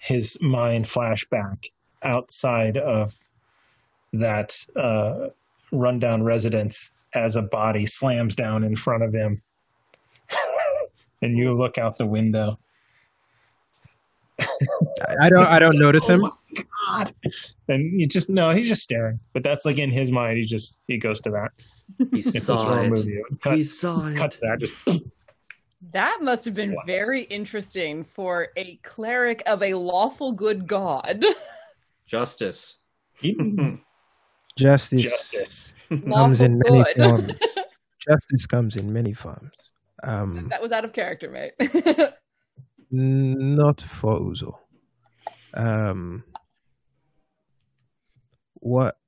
his 0.00 0.40
mind 0.40 0.86
flashback 0.86 1.66
outside 2.02 2.76
of 2.78 3.14
that 4.14 4.56
uh, 4.74 5.28
rundown 5.72 6.22
residence 6.22 6.90
as 7.14 7.36
a 7.36 7.42
body 7.42 7.86
slams 7.86 8.34
down 8.34 8.64
in 8.64 8.74
front 8.74 9.02
of 9.02 9.12
him. 9.12 9.40
and 11.22 11.38
you 11.38 11.52
look 11.52 11.78
out 11.78 11.98
the 11.98 12.06
window. 12.06 12.58
I 15.20 15.28
don't 15.28 15.44
I 15.46 15.58
don't 15.58 15.78
notice 15.78 16.08
him. 16.08 16.22
God. 16.88 17.14
And 17.68 18.00
you 18.00 18.06
just 18.06 18.30
no, 18.30 18.52
he's 18.54 18.68
just 18.68 18.82
staring. 18.82 19.20
But 19.34 19.42
that's 19.44 19.66
like 19.66 19.78
in 19.78 19.90
his 19.90 20.10
mind. 20.10 20.38
He 20.38 20.46
just 20.46 20.76
he 20.88 20.96
goes 20.98 21.20
to 21.20 21.30
that. 21.30 21.50
He 22.10 22.20
If 22.20 22.24
saw 22.42 22.80
it. 22.80 22.88
movie, 22.88 23.16
it 23.16 23.40
cut, 23.42 23.56
He 23.56 23.64
saw 23.64 24.06
it. 24.06 24.16
cut 24.16 24.30
to 24.32 24.40
that. 24.40 24.60
Just 24.60 24.74
That 25.92 26.18
must 26.20 26.44
have 26.44 26.54
been 26.54 26.76
very 26.86 27.22
interesting 27.24 28.04
for 28.04 28.48
a 28.56 28.76
cleric 28.82 29.42
of 29.46 29.62
a 29.62 29.74
lawful 29.74 30.32
good 30.32 30.66
god. 30.66 31.24
Justice. 32.06 32.78
Justice, 34.56 35.02
justice. 35.02 35.74
comes 35.88 36.40
in 36.40 36.58
many 36.58 36.82
good. 36.82 36.96
forms. 36.96 37.32
Justice 38.08 38.46
comes 38.46 38.76
in 38.76 38.92
many 38.92 39.12
forms. 39.12 39.52
Um, 40.02 40.48
that 40.50 40.60
was 40.60 40.72
out 40.72 40.84
of 40.84 40.92
character, 40.92 41.30
mate. 41.30 41.52
n- 42.92 43.56
not 43.56 43.80
for 43.80 44.18
Uzo. 44.18 44.58
Um, 45.54 46.24
what 48.54 48.98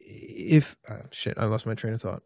if? 0.00 0.76
Uh, 0.88 1.02
shit, 1.10 1.34
I 1.36 1.44
lost 1.44 1.66
my 1.66 1.74
train 1.74 1.94
of 1.94 2.02
thought. 2.02 2.22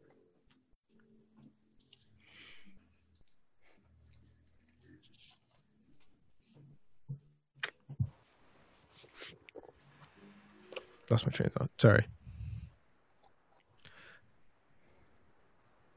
Lost 11.11 11.27
my 11.27 11.33
train 11.33 11.47
of 11.47 11.53
thought. 11.53 11.71
Sorry. 11.79 12.05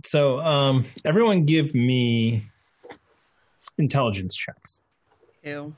So, 0.06 0.40
um, 0.40 0.86
everyone, 1.04 1.46
give 1.46 1.74
me 1.74 2.44
intelligence 3.78 4.36
checks. 4.36 4.82
Ew. 5.44 5.76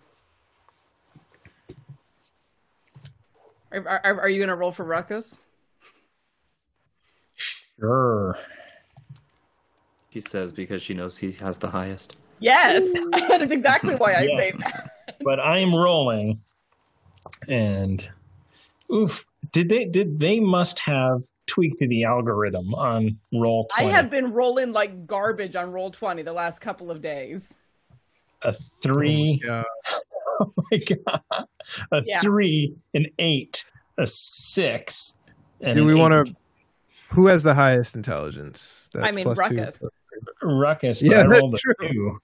Are, 3.71 3.87
are, 3.87 4.21
are 4.21 4.29
you 4.29 4.39
going 4.39 4.49
to 4.49 4.55
roll 4.55 4.71
for 4.71 4.83
Ruckus? 4.83 5.39
Sure. 7.79 8.37
He 10.09 10.19
says 10.19 10.51
because 10.51 10.81
she 10.81 10.93
knows 10.93 11.17
he 11.17 11.31
has 11.33 11.57
the 11.57 11.69
highest. 11.69 12.17
Yes, 12.39 12.91
that 13.29 13.41
is 13.41 13.51
exactly 13.51 13.95
why 13.95 14.13
I 14.15 14.23
Yeah. 14.23 14.37
say 14.37 14.53
that. 14.59 14.91
But 15.23 15.39
I 15.39 15.59
am 15.59 15.73
rolling, 15.73 16.41
and 17.47 18.07
oof! 18.93 19.25
Did 19.51 19.69
they? 19.69 19.85
Did 19.85 20.19
they 20.19 20.39
must 20.39 20.79
have 20.79 21.21
tweaked 21.47 21.79
the 21.79 22.03
algorithm 22.03 22.73
on 22.75 23.17
roll 23.33 23.65
20. 23.75 23.89
I 23.89 23.95
have 23.95 24.09
been 24.09 24.31
rolling 24.31 24.71
like 24.71 25.05
garbage 25.05 25.55
on 25.57 25.71
Roll20 25.71 26.23
the 26.23 26.31
last 26.33 26.59
couple 26.59 26.89
of 26.91 27.01
days. 27.01 27.55
a 28.43 28.53
three. 28.83 29.39
Yeah. 29.43 29.63
Oh 30.39 30.51
my 30.71 30.79
god! 30.79 31.45
A 31.91 32.01
Yeah. 32.03 32.19
three, 32.21 32.73
an 32.95 33.05
eight, 33.19 33.63
a 33.99 34.07
six. 34.07 35.13
And 35.59 35.75
Do 35.77 35.85
we 35.85 35.93
want 35.93 36.25
to? 36.27 36.35
Who 37.09 37.27
has 37.27 37.43
the 37.43 37.53
highest 37.53 37.95
intelligence? 37.95 38.89
I 38.99 39.11
mean, 39.11 39.25
plus 39.25 39.37
two. 39.49 39.55
Ruckus. 39.57 39.87
ruckus? 40.41 41.01
But 41.01 41.11
Yeah, 41.11 41.19
I 41.19 41.27
that's 41.27 41.43
a 41.53 41.57
true. 41.57 41.89
two. 41.91 42.19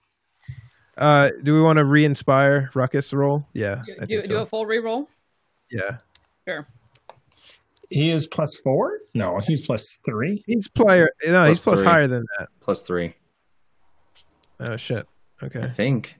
Uh, 0.98 1.30
do 1.44 1.54
we 1.54 1.62
want 1.62 1.78
to 1.78 1.86
re-inspire 1.86 2.72
Ruckus 2.74 3.14
roll? 3.14 3.46
Yeah, 3.54 3.84
Do, 3.86 3.94
I 4.02 4.06
do, 4.06 4.16
think 4.16 4.24
do 4.24 4.28
so. 4.36 4.42
a 4.42 4.46
full 4.48 4.66
re-roll? 4.66 5.08
Yeah, 5.70 5.98
Sure. 6.48 6.66
He 7.90 8.10
is 8.12 8.26
plus 8.26 8.56
four. 8.56 9.00
No, 9.14 9.40
he's 9.40 9.66
plus 9.66 10.00
three. 10.06 10.44
he's 10.48 10.68
player. 10.70 11.10
No, 11.26 11.44
he's 11.46 11.62
Plus 11.62 11.76
plus 11.76 11.80
three. 11.82 11.88
higher 11.90 12.08
than 12.08 12.26
that. 12.40 12.48
Plus 12.62 12.84
three. 12.84 13.14
Oh 14.60 14.78
shit. 14.78 15.06
Okay. 15.44 15.62
I 15.62 15.70
think. 15.70 16.16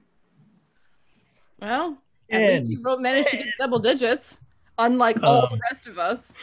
Well, 1.60 1.98
at 2.30 2.40
And- 2.40 2.52
least 2.60 2.70
you 2.70 2.82
wrote, 2.82 3.00
managed 3.00 3.28
to 3.30 3.36
get 3.38 3.46
double 3.58 3.78
digits, 3.78 4.38
unlike 4.78 5.22
all 5.22 5.42
the 5.42 5.52
Um, 5.54 5.60
rest 5.70 5.86
of 5.86 5.98
us. 5.98 6.36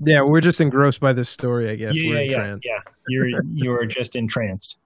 Yeah, 0.00 0.22
we're 0.22 0.40
just 0.40 0.60
engrossed 0.60 1.00
by 1.00 1.12
this 1.12 1.28
story. 1.28 1.68
I 1.70 1.76
guess. 1.76 1.94
yeah, 1.94 2.10
we're 2.14 2.20
yeah, 2.22 2.46
yeah, 2.46 2.56
yeah. 2.62 2.80
You're 3.08 3.42
you're 3.52 3.84
just 3.86 4.16
entranced. 4.16 4.76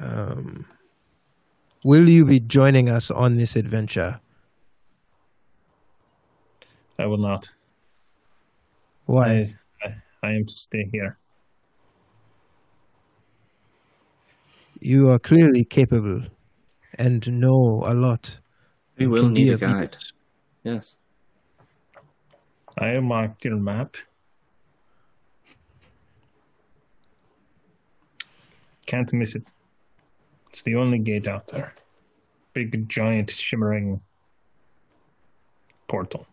Um, 0.00 0.66
will 1.84 2.08
you 2.08 2.24
be 2.24 2.40
joining 2.40 2.88
us 2.88 3.10
on 3.10 3.36
this 3.36 3.56
adventure? 3.56 4.20
I 6.98 7.06
will 7.06 7.18
not. 7.18 7.50
Why? 9.06 9.46
I, 9.82 9.88
I, 9.88 9.94
I 10.22 10.32
am 10.32 10.46
to 10.46 10.54
stay 10.54 10.88
here. 10.92 11.18
You 14.80 15.10
are 15.10 15.18
clearly 15.18 15.64
capable 15.64 16.22
and 16.98 17.40
know 17.40 17.82
a 17.84 17.94
lot. 17.94 18.38
We 18.98 19.06
will 19.06 19.28
need 19.28 19.50
a 19.50 19.56
guide. 19.56 19.94
use. 19.94 20.12
Yes. 20.64 20.96
I 22.78 22.88
have 22.88 23.02
marked 23.02 23.44
your 23.44 23.56
map. 23.56 23.96
Can't 28.86 29.12
miss 29.12 29.34
it. 29.34 29.52
It's 30.62 30.66
the 30.66 30.76
only 30.76 31.00
gate 31.00 31.26
out 31.26 31.48
there. 31.48 31.74
Big, 32.54 32.88
giant, 32.88 33.30
shimmering 33.30 34.00
portal. 35.88 36.24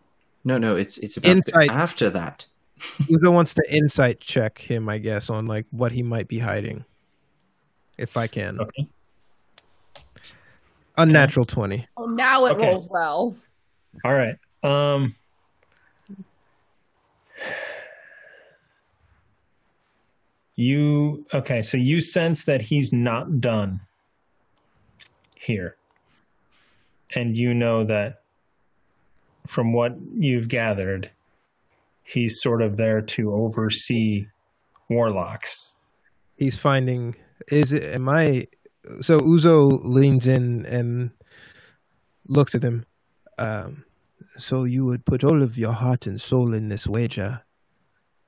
No, 0.44 0.56
no, 0.56 0.76
it's 0.76 0.98
it's 0.98 1.16
about 1.16 1.30
Insight. 1.30 1.68
after 1.68 2.08
that. 2.10 2.46
Uzo 3.10 3.32
wants 3.32 3.54
to 3.54 3.64
insight 3.68 4.20
check 4.20 4.56
him, 4.56 4.88
I 4.88 4.98
guess, 4.98 5.30
on 5.30 5.46
like 5.46 5.66
what 5.72 5.90
he 5.90 6.04
might 6.04 6.28
be 6.28 6.38
hiding. 6.38 6.84
If 7.98 8.16
I 8.16 8.28
can. 8.28 8.60
Okay. 8.60 8.88
Unnatural 10.96 11.44
twenty. 11.44 11.88
Oh, 11.96 12.04
now 12.06 12.46
it 12.46 12.52
Okay. 12.52 12.68
rolls 12.68 12.86
well. 12.88 13.36
All 14.04 14.14
right. 14.14 14.36
Um. 14.62 15.16
You 20.54 21.26
okay? 21.34 21.62
So 21.62 21.76
you 21.76 22.00
sense 22.00 22.44
that 22.44 22.62
he's 22.62 22.92
not 22.92 23.40
done 23.40 23.80
here, 25.40 25.76
and 27.14 27.36
you 27.36 27.54
know 27.54 27.84
that 27.84 28.22
from 29.46 29.72
what 29.72 29.96
you've 30.14 30.48
gathered, 30.48 31.10
he's 32.02 32.40
sort 32.40 32.62
of 32.62 32.76
there 32.76 33.00
to 33.00 33.32
oversee 33.32 34.26
warlocks. 34.88 35.74
He's 36.36 36.58
finding 36.58 37.16
is 37.50 37.72
it 37.72 37.82
am 37.94 38.08
I 38.08 38.46
so 39.00 39.20
Uzo 39.20 39.80
leans 39.82 40.26
in 40.26 40.66
and 40.66 41.10
looks 42.26 42.54
at 42.54 42.62
him. 42.62 42.84
Um 43.38 43.84
so 44.38 44.64
you 44.64 44.84
would 44.84 45.04
put 45.04 45.24
all 45.24 45.42
of 45.42 45.58
your 45.58 45.72
heart 45.72 46.06
and 46.06 46.20
soul 46.20 46.54
in 46.54 46.68
this 46.68 46.86
wager. 46.86 47.42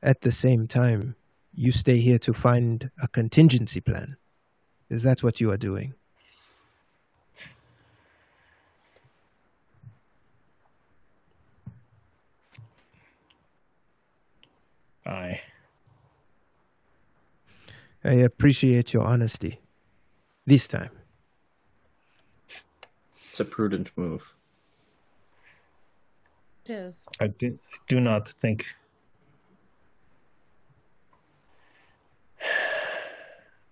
At 0.03 0.21
the 0.21 0.33
same 0.33 0.67
time, 0.67 1.15
you 1.55 1.71
stay 1.71 1.99
here 1.99 2.19
to 2.21 2.33
find 2.33 2.91
a 3.03 3.09
contingency 3.09 3.81
plan. 3.81 4.17
Is 4.91 5.05
that 5.05 5.23
what 5.23 5.41
you 5.41 5.51
are 5.53 5.57
doing? 5.57 5.95
Aye. 15.07 15.41
I 18.05 18.13
appreciate 18.13 18.93
your 18.93 19.05
honesty. 19.05 19.61
This 20.47 20.67
time. 20.67 20.91
It's 23.31 23.41
a 23.41 23.45
prudent 23.45 23.91
move. 23.97 24.35
It 26.65 26.73
is. 26.73 27.07
I 27.21 27.29
do, 27.29 27.59
do 27.89 28.01
not 28.01 28.29
think. 28.29 28.67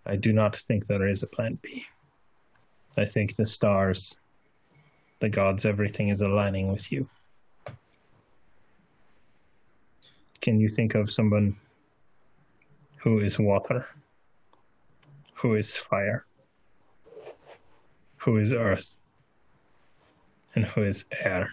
I 0.06 0.16
do 0.16 0.32
not 0.32 0.56
think 0.56 0.86
there 0.86 1.06
is 1.06 1.22
a 1.22 1.26
plan 1.26 1.58
B. 1.62 1.84
I 2.96 3.04
think 3.04 3.36
the 3.36 3.46
stars, 3.46 4.18
the 5.20 5.28
gods, 5.28 5.66
everything 5.66 6.08
is 6.08 6.22
aligning 6.22 6.72
with 6.72 6.90
you. 6.90 7.08
Can 10.40 10.58
you 10.58 10.68
think 10.68 10.94
of 10.94 11.10
someone 11.10 11.56
who 12.96 13.20
is 13.20 13.38
water, 13.38 13.86
who 15.34 15.54
is 15.54 15.76
fire, 15.76 16.24
who 18.16 18.38
is 18.38 18.52
earth, 18.52 18.96
and 20.54 20.64
who 20.64 20.82
is 20.82 21.04
air? 21.22 21.50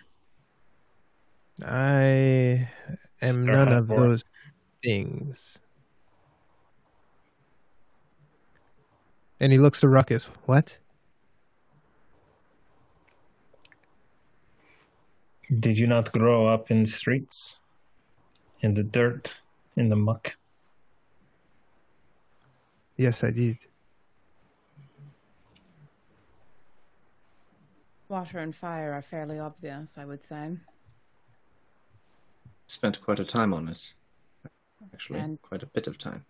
I 1.65 2.69
am 3.21 3.45
none 3.45 3.73
of 3.73 3.87
Harbor. 3.87 4.09
those 4.09 4.23
things. 4.83 5.59
And 9.39 9.51
he 9.51 9.59
looks 9.59 9.81
to 9.81 9.89
Ruckus. 9.89 10.29
What? 10.45 10.77
Did 15.59 15.77
you 15.77 15.87
not 15.87 16.11
grow 16.11 16.47
up 16.47 16.71
in 16.71 16.83
the 16.83 16.89
streets? 16.89 17.59
In 18.61 18.73
the 18.73 18.83
dirt? 18.83 19.35
In 19.75 19.89
the 19.89 19.95
muck? 19.95 20.35
Yes, 22.97 23.23
I 23.23 23.31
did. 23.31 23.57
Water 28.09 28.39
and 28.39 28.55
fire 28.55 28.93
are 28.93 29.01
fairly 29.01 29.37
obvious, 29.37 29.97
I 29.97 30.05
would 30.05 30.23
say. 30.23 30.57
Spent 32.67 33.01
quite 33.01 33.19
a 33.19 33.25
time 33.25 33.53
on 33.53 33.67
it. 33.67 33.93
Actually, 34.93 35.19
And- 35.19 35.41
quite 35.41 35.63
a 35.63 35.67
bit 35.67 35.87
of 35.87 35.97
time. 35.97 36.25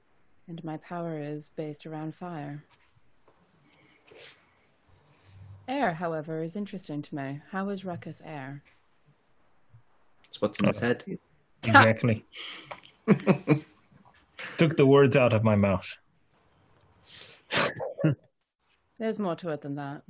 And 0.47 0.63
my 0.63 0.77
power 0.77 1.19
is 1.19 1.49
based 1.55 1.85
around 1.85 2.15
fire. 2.15 2.63
Air, 5.67 5.93
however, 5.93 6.41
is 6.41 6.55
interesting 6.55 7.01
to 7.01 7.15
me. 7.15 7.41
How 7.51 7.67
is 7.69 7.83
Ruckus 7.83 8.21
air? 8.23 8.63
It's 10.25 10.41
what's 10.41 10.59
in 10.59 10.67
his 10.67 10.81
uh, 10.81 10.85
head. 10.87 11.19
Exactly. 11.63 12.25
Took 14.57 14.77
the 14.77 14.85
words 14.85 15.15
out 15.15 15.33
of 15.33 15.43
my 15.43 15.55
mouth. 15.55 15.97
There's 18.99 19.19
more 19.19 19.35
to 19.35 19.49
it 19.49 19.61
than 19.61 19.75
that. 19.75 20.03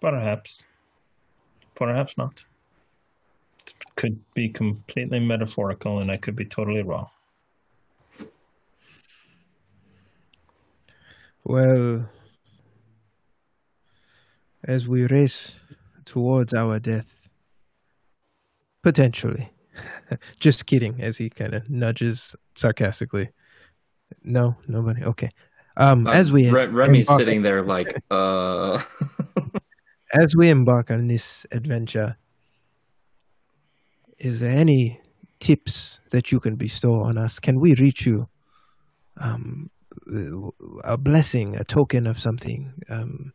Perhaps. 0.00 0.64
Perhaps 1.74 2.16
not. 2.16 2.44
It 3.66 3.74
could 3.96 4.20
be 4.34 4.48
completely 4.48 5.20
metaphorical 5.20 6.00
and 6.00 6.10
I 6.10 6.16
could 6.16 6.36
be 6.36 6.44
totally 6.44 6.82
wrong. 6.82 7.08
Well, 11.44 12.08
as 14.64 14.86
we 14.86 15.06
race 15.06 15.54
towards 16.08 16.54
our 16.54 16.78
death, 16.78 17.30
potentially. 18.82 19.50
Just 20.40 20.66
kidding, 20.66 21.00
as 21.00 21.16
he 21.16 21.30
kind 21.30 21.54
of 21.54 21.68
nudges 21.70 22.34
sarcastically. 22.54 23.28
No, 24.24 24.56
nobody. 24.66 25.04
Okay. 25.04 25.30
Um, 25.76 26.06
as 26.08 26.32
we 26.32 26.50
Re- 26.50 26.66
Remy's 26.66 27.06
embark- 27.08 27.20
sitting 27.20 27.42
there 27.42 27.62
like, 27.62 27.94
uh. 28.10 28.82
as 30.12 30.34
we 30.36 30.48
embark 30.48 30.90
on 30.90 31.06
this 31.06 31.46
adventure, 31.52 32.16
is 34.18 34.40
there 34.40 34.56
any 34.56 35.00
tips 35.38 36.00
that 36.10 36.32
you 36.32 36.40
can 36.40 36.56
bestow 36.56 36.94
on 36.94 37.18
us? 37.18 37.38
Can 37.38 37.60
we 37.60 37.74
reach 37.74 38.06
you? 38.06 38.28
Um, 39.20 39.70
a 40.84 40.96
blessing, 40.96 41.56
a 41.56 41.64
token 41.64 42.06
of 42.06 42.18
something, 42.18 42.72
um, 42.88 43.32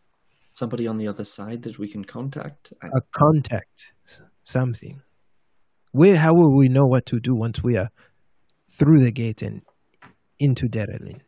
Somebody 0.53 0.87
on 0.87 0.97
the 0.97 1.07
other 1.07 1.23
side 1.23 1.63
that 1.63 1.79
we 1.79 1.87
can 1.89 2.05
contact. 2.05 2.73
A 2.83 3.01
contact, 3.11 3.93
something. 4.43 5.01
Where? 5.91 6.15
How 6.15 6.33
will 6.33 6.55
we 6.55 6.69
know 6.69 6.85
what 6.85 7.05
to 7.07 7.19
do 7.19 7.33
once 7.35 7.63
we 7.63 7.75
are 7.77 7.89
through 8.71 8.99
the 8.99 9.11
gate 9.11 9.41
and 9.41 9.61
into 10.39 10.67
Derelin? 10.67 11.21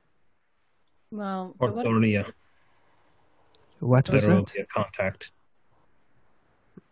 Well, 1.11 1.55
Or 1.59 1.69
but 1.69 1.75
what- 1.75 1.85
Thoria. 1.85 2.31
What 3.79 4.09
was 4.11 4.25
There 4.25 4.35
will 4.35 4.45
be 4.45 4.59
a 4.61 4.65
contact. 4.65 5.31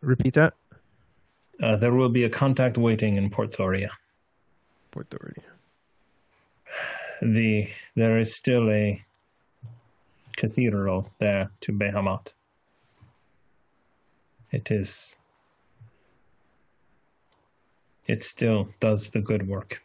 Repeat 0.01 0.33
that. 0.33 0.53
Uh, 1.61 1.77
there 1.77 1.93
will 1.93 2.09
be 2.09 2.23
a 2.25 2.29
contact 2.29 2.77
waiting 2.77 3.15
in 3.15 3.29
Port 3.29 3.51
Thoria. 3.51 3.89
Puerto 4.91 5.17
Rico. 5.21 5.49
The 7.21 7.69
there 7.95 8.19
is 8.19 8.35
still 8.35 8.69
a 8.69 9.03
cathedral 10.35 11.09
there 11.19 11.49
to 11.61 11.71
Bahamut. 11.71 12.33
It 14.51 14.71
is. 14.71 15.15
It 18.05 18.23
still 18.23 18.69
does 18.79 19.09
the 19.09 19.21
good 19.21 19.47
work. 19.47 19.81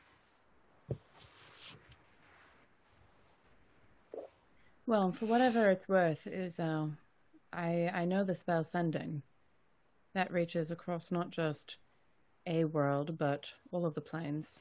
Well, 4.87 5.13
for 5.13 5.27
whatever 5.27 5.71
it's 5.71 5.89
worth, 5.89 6.27
Uzo, 6.31 6.91
uh, 6.91 6.95
I 7.53 7.91
I 7.93 8.05
know 8.05 8.25
the 8.25 8.35
spell 8.35 8.65
sending. 8.65 9.23
That 10.15 10.33
reaches 10.33 10.71
across 10.71 11.13
not 11.13 11.31
just 11.31 11.77
a 12.47 12.65
world, 12.65 13.19
but 13.19 13.53
all 13.71 13.85
of 13.85 13.95
the 13.95 14.01
planes. 14.01 14.61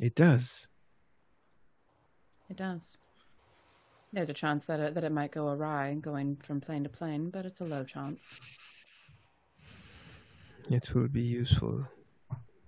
It 0.00 0.14
does. 0.14 0.68
It 2.48 2.56
does. 2.56 2.96
There's 4.12 4.30
a 4.30 4.34
chance 4.34 4.66
that 4.66 4.80
it, 4.80 4.94
that 4.94 5.04
it 5.04 5.12
might 5.12 5.30
go 5.30 5.48
awry 5.48 5.94
going 5.94 6.36
from 6.36 6.60
plane 6.60 6.82
to 6.82 6.88
plane, 6.88 7.30
but 7.30 7.46
it's 7.46 7.60
a 7.60 7.64
low 7.64 7.84
chance. 7.84 8.34
It 10.68 10.92
will 10.94 11.08
be 11.08 11.22
useful 11.22 11.86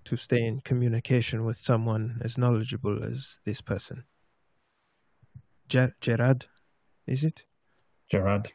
to 0.05 0.17
stay 0.17 0.47
in 0.47 0.61
communication 0.61 1.45
with 1.45 1.57
someone 1.57 2.21
as 2.23 2.39
knowledgeable 2.39 3.03
as 3.03 3.39
this 3.45 3.61
person. 3.61 4.05
Ger- 5.69 5.95
Gerard, 6.01 6.47
is 7.07 7.25
it? 7.25 7.45
Gerard. 8.09 8.53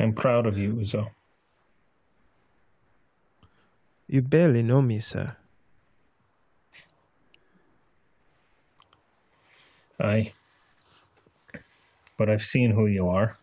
I'm 0.00 0.12
proud 0.12 0.46
of 0.46 0.58
you, 0.58 0.74
Uzo. 0.74 1.08
You 4.08 4.22
barely 4.22 4.62
know 4.62 4.82
me, 4.82 5.00
sir. 5.00 5.36
I. 10.02 10.32
But 12.18 12.28
I've 12.30 12.42
seen 12.42 12.70
who 12.70 12.86
you 12.86 13.08
are. 13.08 13.36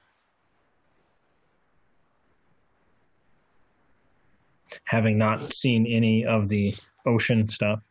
Having 4.85 5.17
not 5.17 5.51
seen 5.53 5.87
any 5.87 6.25
of 6.25 6.47
the 6.49 6.75
ocean 7.05 7.49
stuff, 7.49 7.81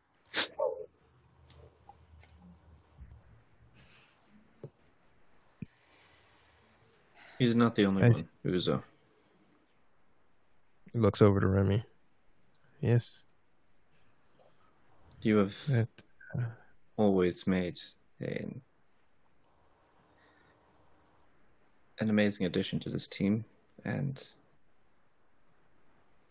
he's 7.39 7.55
not 7.55 7.75
the 7.75 7.87
only 7.87 8.03
I- 8.03 8.11
one. 8.11 8.29
Uzo. 8.45 8.83
He 10.93 10.99
looks 10.99 11.21
over 11.23 11.41
to 11.41 11.47
Remy. 11.47 11.85
Yes. 12.80 13.22
You 15.21 15.37
have 15.38 15.67
That, 15.67 15.88
uh, 16.38 16.45
always 16.97 17.47
made 17.47 17.80
an 18.21 18.63
an 22.00 22.11
amazing 22.11 22.46
addition 22.46 22.79
to 22.80 22.91
this 22.91 23.08
team 23.08 23.45
and 23.84 24.29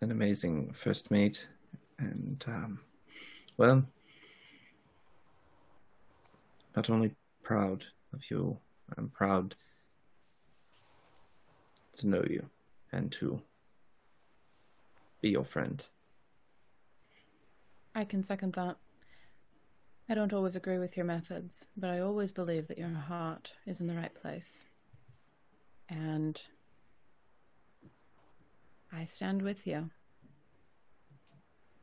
an 0.02 0.11
amazing 0.11 0.72
first 0.73 1.11
mate 1.11 1.48
and 1.99 2.45
um, 2.48 2.80
well 3.57 3.84
not 6.76 6.89
only 6.89 7.11
proud 7.44 7.84
of 8.14 8.30
you 8.30 8.57
i'm 8.98 9.10
proud 9.10 9.56
to 11.95 12.07
know 12.07 12.23
you 12.30 12.45
and 12.91 13.11
to 13.11 13.41
be 15.22 15.30
your 15.30 15.45
friend 15.45 15.88
I 17.98 18.06
can 18.06 18.22
second 18.22 18.53
that. 18.53 18.77
I 20.07 20.14
don't 20.14 20.31
always 20.31 20.56
agree 20.56 20.77
with 20.77 20.95
your 20.95 21.06
methods, 21.07 21.65
but 21.76 21.89
I 21.89 21.99
always 21.99 22.31
believe 22.31 22.68
that 22.68 22.77
your 22.77 22.89
heart 22.89 23.53
is 23.65 23.81
in 23.81 23.88
the 23.88 23.95
right 23.95 24.14
place. 24.14 24.68
And 25.89 26.41
I 28.91 29.05
stand 29.05 29.41
with 29.41 29.65
you. 29.68 29.89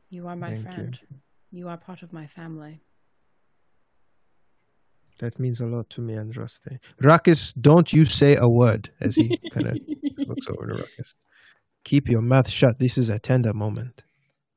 You 0.09 0.27
are 0.27 0.35
my 0.35 0.51
Thank 0.51 0.63
friend. 0.63 0.99
You. 1.51 1.67
are 1.67 1.77
part 1.77 2.03
of 2.03 2.13
my 2.13 2.27
family. 2.27 2.81
that 5.19 5.39
means 5.39 5.61
a 5.61 5.65
lot 5.65 5.89
to 5.91 6.01
me, 6.01 6.13
Andraste. 6.15 6.77
Ruckus, 7.01 7.53
don't 7.53 7.91
you 7.93 8.03
say 8.05 8.35
a 8.35 8.49
word 8.49 8.89
as 8.99 9.15
he 9.15 9.39
kind 9.51 9.67
of 9.67 9.77
looks 10.27 10.47
over 10.49 10.67
to 10.67 10.73
Ruckus. 10.73 11.15
Keep 11.85 12.09
your 12.09 12.21
mouth 12.21 12.49
shut. 12.49 12.79
This 12.79 12.97
is 12.97 13.09
a 13.09 13.17
tender 13.19 13.53
moment. 13.53 14.03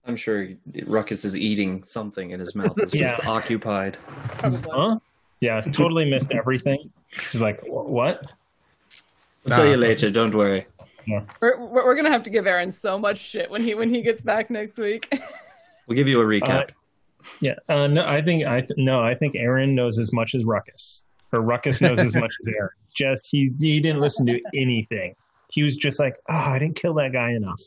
i'm 0.05 0.17
sure 0.17 0.49
ruckus 0.87 1.25
is 1.25 1.37
eating 1.37 1.83
something 1.85 2.31
in 2.31 2.41
his 2.41 2.55
mouth 2.55 2.77
is 2.83 2.93
Yeah. 2.95 3.09
just 3.15 3.27
occupied 3.29 3.97
huh? 4.43 4.99
Yeah, 5.41 5.61
totally 5.61 6.11
missed 6.11 6.33
everything. 6.33 6.91
She's 7.11 7.41
like, 7.43 7.61
"What?" 7.67 8.33
I'll 9.47 9.57
tell 9.57 9.67
you 9.67 9.77
later. 9.77 10.11
Don't 10.11 10.35
worry. 10.35 10.67
We're, 11.07 11.59
we're, 11.59 11.87
we're 11.87 11.97
gonna 11.97 12.11
have 12.11 12.23
to 12.25 12.31
give 12.31 12.47
Aaron 12.47 12.71
so 12.71 12.99
much 12.99 13.19
shit 13.19 13.51
when 13.51 13.63
he 13.63 13.75
when 13.75 13.93
he 13.93 14.03
gets 14.03 14.21
back 14.21 14.51
next 14.51 14.79
week. 14.79 15.13
We'll 15.87 15.97
give 15.97 16.07
you 16.07 16.21
a 16.21 16.25
recap. 16.27 16.73
Yeah, 17.41 17.55
uh, 17.71 17.87
no, 17.87 18.07
I 18.07 18.21
think 18.21 18.47
I 18.47 18.67
no, 18.77 19.03
I 19.03 19.15
think 19.15 19.35
Aaron 19.37 19.75
knows 19.75 19.99
as 19.99 20.13
much 20.13 20.35
as 20.35 20.45
Ruckus, 20.45 21.03
or 21.33 21.41
Ruckus 21.41 21.81
knows 21.81 21.99
as 21.99 22.15
much 22.15 22.31
as 22.43 22.49
Aaron. 22.55 22.69
Just 22.95 23.27
he 23.31 23.51
he 23.59 23.81
didn't 23.81 24.03
listen 24.03 24.27
to 24.27 24.39
anything. 24.55 25.15
He 25.51 25.63
was 25.63 25.79
just 25.79 25.99
like, 25.99 26.17
"Oh, 26.29 26.35
I 26.35 26.59
didn't 26.59 26.77
kill 26.77 26.93
that 26.95 27.15
guy 27.15 27.31
enough. 27.31 27.59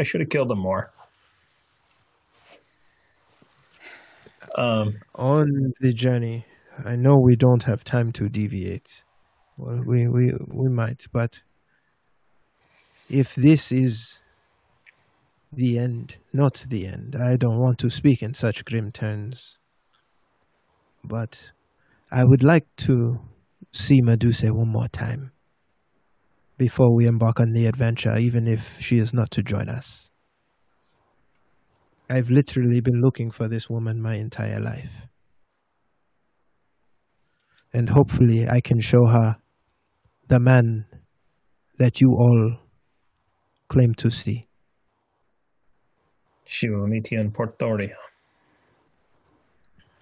I 0.00 0.04
should 0.04 0.22
have 0.22 0.30
killed 0.30 0.50
him 0.50 0.60
more." 0.60 0.90
Um, 4.54 4.94
On 5.16 5.74
the 5.80 5.92
journey 5.92 6.46
I 6.84 6.96
know 6.96 7.18
we 7.18 7.36
don't 7.36 7.62
have 7.62 7.84
time 7.84 8.12
to 8.12 8.28
deviate. 8.28 9.02
Well, 9.58 9.82
we, 9.86 10.06
we, 10.06 10.32
we 10.48 10.68
might, 10.68 11.06
but 11.12 11.40
if 13.08 13.34
this 13.34 13.72
is 13.72 14.20
the 15.52 15.78
end, 15.78 16.14
not 16.32 16.62
the 16.68 16.86
end, 16.86 17.16
I 17.16 17.36
don't 17.36 17.58
want 17.58 17.78
to 17.78 17.90
speak 17.90 18.22
in 18.22 18.34
such 18.34 18.66
grim 18.66 18.92
terms, 18.92 19.58
but 21.02 21.40
I 22.12 22.22
would 22.24 22.42
like 22.42 22.66
to 22.88 23.18
see 23.72 24.02
Medusa 24.02 24.52
one 24.52 24.68
more 24.68 24.88
time 24.88 25.32
before 26.58 26.94
we 26.94 27.06
embark 27.06 27.40
on 27.40 27.52
the 27.52 27.66
adventure, 27.66 28.16
even 28.16 28.46
if 28.46 28.80
she 28.80 28.98
is 28.98 29.14
not 29.14 29.30
to 29.32 29.42
join 29.42 29.68
us. 29.68 30.10
I've 32.10 32.30
literally 32.30 32.80
been 32.80 33.00
looking 33.00 33.30
for 33.30 33.48
this 33.48 33.68
woman 33.70 34.00
my 34.00 34.14
entire 34.16 34.60
life. 34.60 34.92
And 37.72 37.88
hopefully 37.88 38.48
I 38.48 38.60
can 38.60 38.80
show 38.80 39.06
her 39.06 39.36
the 40.28 40.40
man 40.40 40.86
that 41.78 42.00
you 42.00 42.10
all 42.10 42.58
claim 43.68 43.94
to 43.94 44.10
see. 44.10 44.46
She 46.44 46.68
will 46.68 46.86
meet 46.86 47.10
you 47.10 47.18
in 47.18 47.30
Port 47.32 47.58
Doria 47.58 47.96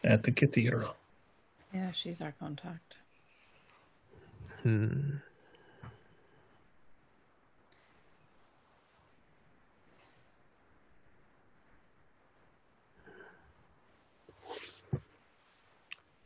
at 0.05 0.23
the 0.23 0.33
cathedral. 0.33 0.97
Yeah, 1.73 1.91
she's 1.91 2.21
our 2.21 2.33
contact. 2.33 2.95
Hmm. 4.63 5.17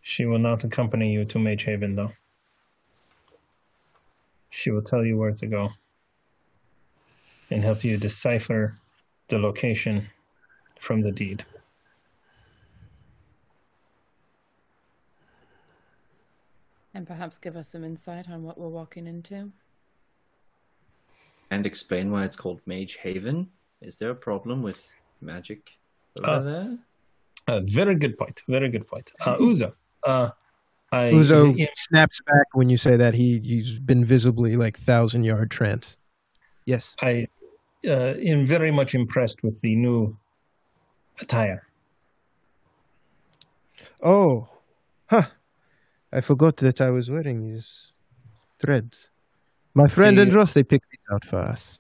She 0.02 0.24
will 0.24 0.38
not 0.38 0.64
accompany 0.64 1.12
you 1.12 1.24
to 1.26 1.38
Mage 1.38 1.64
Haven, 1.64 1.94
though. 1.94 2.12
She 4.58 4.72
will 4.72 4.82
tell 4.82 5.04
you 5.04 5.16
where 5.16 5.30
to 5.30 5.46
go 5.46 5.70
and 7.48 7.62
help 7.62 7.84
you 7.84 7.96
decipher 7.96 8.76
the 9.28 9.38
location 9.38 10.08
from 10.80 11.00
the 11.00 11.12
deed. 11.12 11.44
And 16.92 17.06
perhaps 17.06 17.38
give 17.38 17.54
us 17.54 17.68
some 17.68 17.84
insight 17.84 18.28
on 18.28 18.42
what 18.42 18.58
we're 18.58 18.66
walking 18.66 19.06
into. 19.06 19.52
And 21.52 21.64
explain 21.64 22.10
why 22.10 22.24
it's 22.24 22.34
called 22.34 22.60
Mage 22.66 22.96
Haven. 22.96 23.48
Is 23.80 23.96
there 23.96 24.10
a 24.10 24.16
problem 24.16 24.60
with 24.64 24.92
magic 25.20 25.70
over 26.18 26.30
Uh, 26.30 26.40
there? 26.40 26.78
Uh, 27.46 27.60
very 27.60 27.94
good 27.94 28.18
point. 28.18 28.42
Very 28.48 28.68
good 28.70 28.88
point. 28.88 29.12
Uh, 29.20 29.36
Uzo, 29.36 29.72
uh, 30.04 30.30
I, 30.90 31.10
Uzo 31.12 31.54
snaps 31.76 32.20
back 32.26 32.46
when 32.54 32.70
you 32.70 32.78
say 32.78 32.96
that 32.96 33.12
he, 33.14 33.40
he's 33.40 33.78
been 33.78 34.04
visibly 34.04 34.56
like 34.56 34.78
thousand 34.78 35.24
yard 35.24 35.50
trance. 35.50 35.96
Yes. 36.64 36.96
I 37.02 37.28
uh, 37.86 38.14
am 38.24 38.46
very 38.46 38.70
much 38.70 38.94
impressed 38.94 39.42
with 39.42 39.60
the 39.60 39.76
new 39.76 40.16
attire. 41.20 41.66
Oh, 44.02 44.48
huh. 45.06 45.24
I 46.12 46.20
forgot 46.20 46.56
that 46.58 46.80
I 46.80 46.90
was 46.90 47.10
wearing 47.10 47.52
these 47.52 47.92
threads. 48.58 49.10
My 49.74 49.88
friend 49.88 50.16
The- 50.16 50.22
Andros, 50.22 50.54
they 50.54 50.62
picked 50.62 50.90
these 50.90 51.00
out 51.12 51.24
for 51.24 51.36
us. 51.36 51.78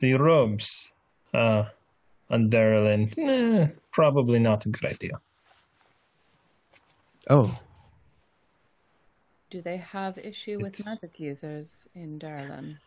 The 0.00 0.14
robes 0.14 0.92
uh, 1.34 1.64
on 2.30 2.48
Darylin, 2.48 3.12
eh, 3.18 3.68
probably 3.92 4.38
not 4.38 4.64
a 4.64 4.68
good 4.70 4.90
idea. 4.90 5.20
Oh, 7.28 7.58
Do 9.50 9.60
they 9.60 9.78
have 9.78 10.16
issue 10.18 10.58
with 10.58 10.78
It's- 10.80 10.86
magic 10.86 11.18
users 11.18 11.88
in 11.94 12.18
Darlin? 12.18 12.78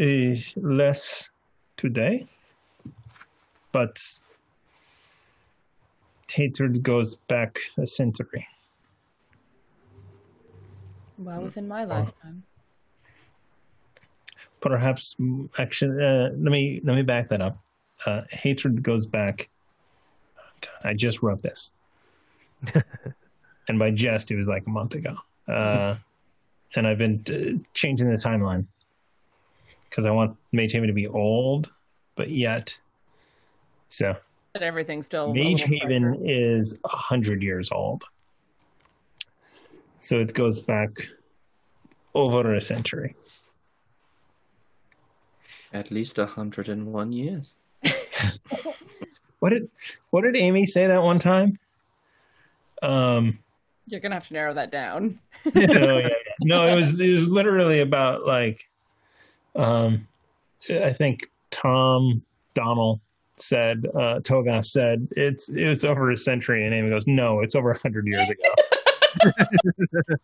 Uh, 0.00 0.34
less 0.56 1.30
today, 1.76 2.26
but 3.72 4.00
hatred 6.30 6.82
goes 6.82 7.16
back 7.28 7.58
a 7.78 7.86
century. 7.86 8.46
Well, 11.18 11.42
within 11.42 11.68
my 11.68 11.84
lifetime. 11.84 12.42
Perhaps, 14.60 15.16
actually, 15.58 16.04
uh, 16.04 16.30
let 16.30 16.50
me 16.50 16.80
let 16.82 16.96
me 16.96 17.02
back 17.02 17.28
that 17.28 17.40
up. 17.40 17.58
Uh, 18.04 18.22
hatred 18.30 18.82
goes 18.82 19.06
back. 19.06 19.48
I 20.82 20.94
just 20.94 21.22
wrote 21.22 21.42
this, 21.42 21.70
and 23.68 23.78
by 23.78 23.90
just 23.90 24.30
it 24.30 24.36
was 24.36 24.48
like 24.48 24.66
a 24.66 24.70
month 24.70 24.94
ago. 24.94 25.16
Uh, 25.48 25.96
and 26.74 26.86
I've 26.86 26.98
been 26.98 27.22
uh, 27.28 27.62
changing 27.74 28.08
the 28.08 28.16
timeline 28.16 28.66
because 29.88 30.06
I 30.06 30.10
want 30.10 30.36
Mage 30.52 30.72
Haven 30.72 30.88
to 30.88 30.92
be 30.92 31.06
old, 31.06 31.72
but 32.16 32.30
yet, 32.30 32.78
so 33.88 34.16
But 34.52 34.62
everything's 34.62 35.06
still. 35.06 35.30
a 35.30 35.34
Mage 35.34 35.62
Haven 35.62 36.20
is 36.24 36.78
a 36.84 36.88
hundred 36.88 37.42
years 37.42 37.70
old, 37.72 38.04
so 40.00 40.18
it 40.18 40.34
goes 40.34 40.60
back 40.60 40.90
over 42.14 42.54
a 42.54 42.60
century. 42.60 43.14
At 45.72 45.90
least 45.90 46.18
101 46.18 47.12
years. 47.12 47.56
What 49.38 49.50
did 49.50 49.68
what 50.10 50.22
did 50.22 50.36
Amy 50.36 50.66
say 50.66 50.86
that 50.86 51.02
one 51.02 51.18
time? 51.18 51.58
Um, 52.82 53.38
You're 53.86 54.00
gonna 54.00 54.16
have 54.16 54.26
to 54.28 54.34
narrow 54.34 54.54
that 54.54 54.72
down. 54.72 55.20
no, 55.54 55.98
yeah, 55.98 56.08
yeah. 56.08 56.08
no, 56.42 56.66
it 56.66 56.74
was 56.74 57.00
it 57.00 57.12
was 57.12 57.28
literally 57.28 57.80
about 57.80 58.26
like, 58.26 58.68
um, 59.54 60.06
I 60.68 60.92
think 60.92 61.30
Tom 61.50 62.22
Donald 62.54 63.00
said 63.36 63.86
uh, 63.94 64.20
Togas 64.20 64.72
said 64.72 65.06
it's 65.12 65.48
it's 65.48 65.84
over 65.84 66.10
a 66.10 66.16
century, 66.16 66.64
and 66.64 66.74
Amy 66.74 66.90
goes, 66.90 67.06
no, 67.06 67.40
it's 67.40 67.54
over 67.54 67.70
a 67.70 67.78
hundred 67.78 68.06
years 68.06 68.28
ago. 68.28 68.54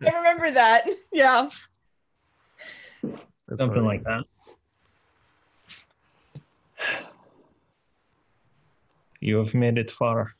I 0.02 0.10
remember 0.10 0.50
that. 0.50 0.84
Yeah. 1.12 1.48
something 3.56 3.84
like 3.84 4.04
that. 4.04 4.24
You 9.24 9.36
have 9.36 9.54
made 9.54 9.78
it 9.78 9.88
far. 9.88 10.34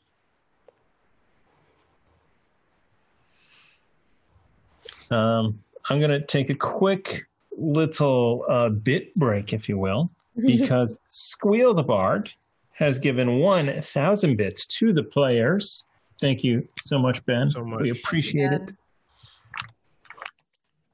Um, 5.13 5.59
I'm 5.89 5.99
going 5.99 6.11
to 6.11 6.25
take 6.25 6.49
a 6.49 6.55
quick 6.55 7.25
little 7.57 8.45
uh, 8.49 8.69
bit 8.69 9.13
break, 9.15 9.53
if 9.53 9.67
you 9.69 9.77
will, 9.77 10.09
because 10.45 10.99
Squeal 11.07 11.73
the 11.73 11.83
Bard 11.83 12.31
has 12.71 12.97
given 12.99 13.39
1,000 13.39 14.35
bits 14.35 14.65
to 14.65 14.93
the 14.93 15.03
players. 15.03 15.85
Thank 16.21 16.43
you 16.43 16.67
so 16.85 16.97
much, 16.97 17.23
Ben. 17.25 17.49
So 17.51 17.63
much. 17.63 17.81
We 17.81 17.91
appreciate 17.91 18.51
Yeah. 18.51 18.55
it. 18.59 18.73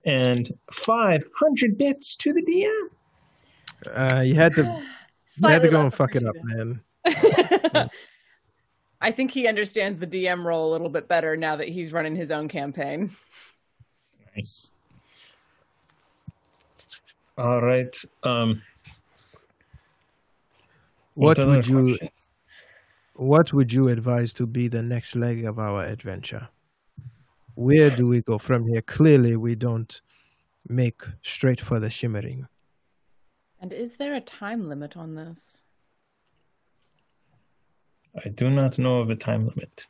And 0.05 0.49
500 0.71 1.77
bits 1.77 2.15
to 2.17 2.33
the 2.33 2.41
DM. 2.41 2.89
Uh, 3.93 4.21
you 4.21 4.35
had 4.35 4.55
to, 4.55 4.63
you 4.63 5.47
had 5.47 5.61
to 5.61 5.69
go 5.69 5.81
and 5.81 5.93
fuck 5.93 6.15
it 6.15 6.25
up, 6.25 6.35
appreciative. 6.35 6.79
man. 7.75 7.89
I 9.01 9.11
think 9.11 9.31
he 9.31 9.47
understands 9.47 9.99
the 9.99 10.07
DM 10.07 10.43
role 10.43 10.69
a 10.69 10.71
little 10.71 10.89
bit 10.89 11.07
better 11.07 11.37
now 11.37 11.55
that 11.55 11.69
he's 11.69 11.93
running 11.93 12.15
his 12.15 12.31
own 12.31 12.47
campaign. 12.49 13.15
Nice. 14.39 14.73
All 17.37 17.61
right. 17.61 17.95
Um, 18.23 18.61
What 21.15 21.39
other 21.39 21.57
would 21.57 21.67
you 21.67 21.97
questions? 21.97 22.29
What 23.15 23.51
would 23.51 23.73
you 23.73 23.89
advise 23.89 24.31
to 24.33 24.47
be 24.47 24.69
the 24.69 24.81
next 24.81 25.17
leg 25.17 25.43
of 25.43 25.59
our 25.59 25.83
adventure? 25.83 26.47
Where 27.55 27.89
do 27.89 28.07
we 28.07 28.21
go 28.21 28.37
from 28.37 28.65
here? 28.65 28.81
Clearly, 28.83 29.35
we 29.35 29.55
don't 29.55 30.01
make 30.69 31.01
straight 31.23 31.59
for 31.59 31.81
the 31.81 31.89
shimmering. 31.89 32.47
And 33.59 33.73
is 33.73 33.97
there 33.97 34.13
a 34.13 34.21
time 34.21 34.69
limit 34.69 34.95
on 34.95 35.15
this? 35.15 35.63
I 38.23 38.29
do 38.29 38.49
not 38.49 38.79
know 38.79 39.01
of 39.01 39.09
a 39.09 39.15
time 39.15 39.49
limit. 39.49 39.85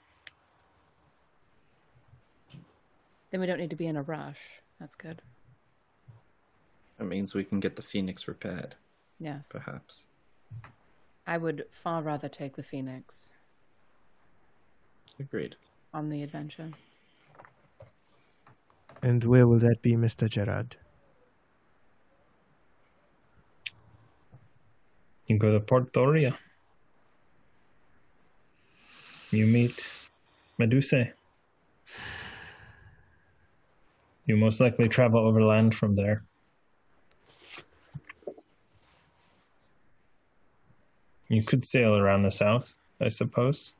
Then 3.31 3.39
we 3.41 3.47
don't 3.47 3.59
need 3.59 3.69
to 3.69 3.75
be 3.75 3.87
in 3.87 3.95
a 3.95 4.01
rush. 4.01 4.61
That's 4.79 4.95
good. 4.95 5.21
That 6.97 7.05
means 7.05 7.33
we 7.35 7.43
can 7.43 7.59
get 7.59 7.75
the 7.75 7.81
Phoenix 7.81 8.27
repaired, 8.27 8.75
Yes. 9.19 9.49
perhaps. 9.51 10.05
I 11.27 11.37
would 11.37 11.65
far 11.71 12.01
rather 12.01 12.27
take 12.27 12.55
the 12.55 12.63
Phoenix 12.63 13.33
Agreed. 15.19 15.55
on 15.93 16.09
the 16.09 16.23
adventure. 16.23 16.71
And 19.01 19.23
where 19.23 19.47
will 19.47 19.59
that 19.59 19.81
be, 19.81 19.93
Mr. 19.95 20.27
Gerard? 20.29 20.75
You 25.27 25.37
go 25.37 25.51
to 25.51 25.59
Port 25.59 25.93
Doria. 25.93 26.37
You 29.31 29.45
meet 29.45 29.95
Medusa. 30.57 31.13
You 34.29 34.37
most 34.37 34.61
likely 34.61 34.87
travel 34.87 35.25
overland 35.25 35.73
from 35.73 35.95
there. 35.95 36.23
You 41.29 41.41
could 41.41 41.63
sail 41.63 41.95
around 41.95 42.21
the 42.21 42.29
south, 42.29 42.75
I 43.01 43.07
suppose. 43.09 43.73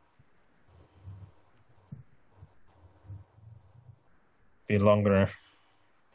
Be 4.66 4.80
longer 4.80 5.30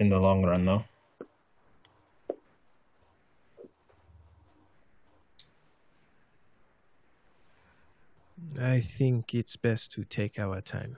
in 0.01 0.09
the 0.09 0.19
long 0.19 0.43
run, 0.43 0.65
though. 0.65 0.85
I 8.61 8.81
think 8.81 9.33
it's 9.33 9.55
best 9.55 9.93
to 9.93 10.05
take 10.05 10.41
our 10.41 10.61
time. 10.61 10.97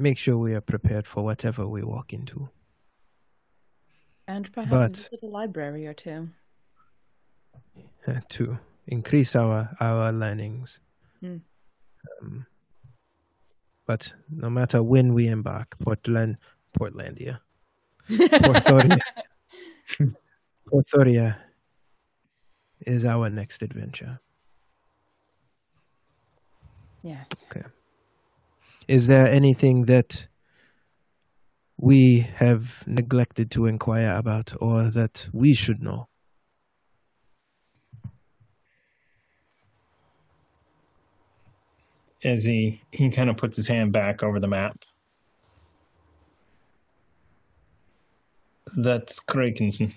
Make 0.00 0.16
sure 0.16 0.38
we 0.38 0.54
are 0.54 0.62
prepared 0.62 1.06
for 1.06 1.22
whatever 1.22 1.68
we 1.68 1.82
walk 1.82 2.14
into. 2.14 2.48
And 4.26 4.50
perhaps 4.50 4.70
But- 4.70 4.96
visit 4.96 5.22
a 5.22 5.26
library 5.26 5.86
or 5.86 5.92
two. 5.92 6.30
uh, 8.06 8.20
to 8.30 8.58
increase 8.86 9.36
our 9.36 9.68
our 9.78 10.10
learnings. 10.10 10.80
Hmm. 11.20 11.36
Um, 12.22 12.46
but 13.86 14.10
no 14.30 14.48
matter 14.48 14.82
when 14.82 15.12
we 15.12 15.28
embark, 15.28 15.76
Portland, 15.80 16.38
Portlandia, 16.72 17.40
Porthoria, 18.08 18.98
Porthoria 20.66 21.36
is 22.86 23.04
our 23.04 23.28
next 23.28 23.60
adventure. 23.62 24.18
yes. 27.02 27.28
Is 28.90 29.06
there 29.06 29.28
anything 29.28 29.84
that 29.84 30.26
we 31.76 32.26
have 32.34 32.82
neglected 32.88 33.52
to 33.52 33.66
inquire 33.66 34.16
about, 34.18 34.52
or 34.60 34.90
that 34.90 35.28
we 35.32 35.54
should 35.54 35.80
know? 35.80 36.08
As 42.24 42.44
he 42.44 42.80
he 42.90 43.10
kind 43.10 43.30
of 43.30 43.36
puts 43.36 43.56
his 43.56 43.68
hand 43.68 43.92
back 43.92 44.24
over 44.24 44.40
the 44.40 44.48
map. 44.48 44.76
That's 48.76 49.20
Krakenson. 49.20 49.94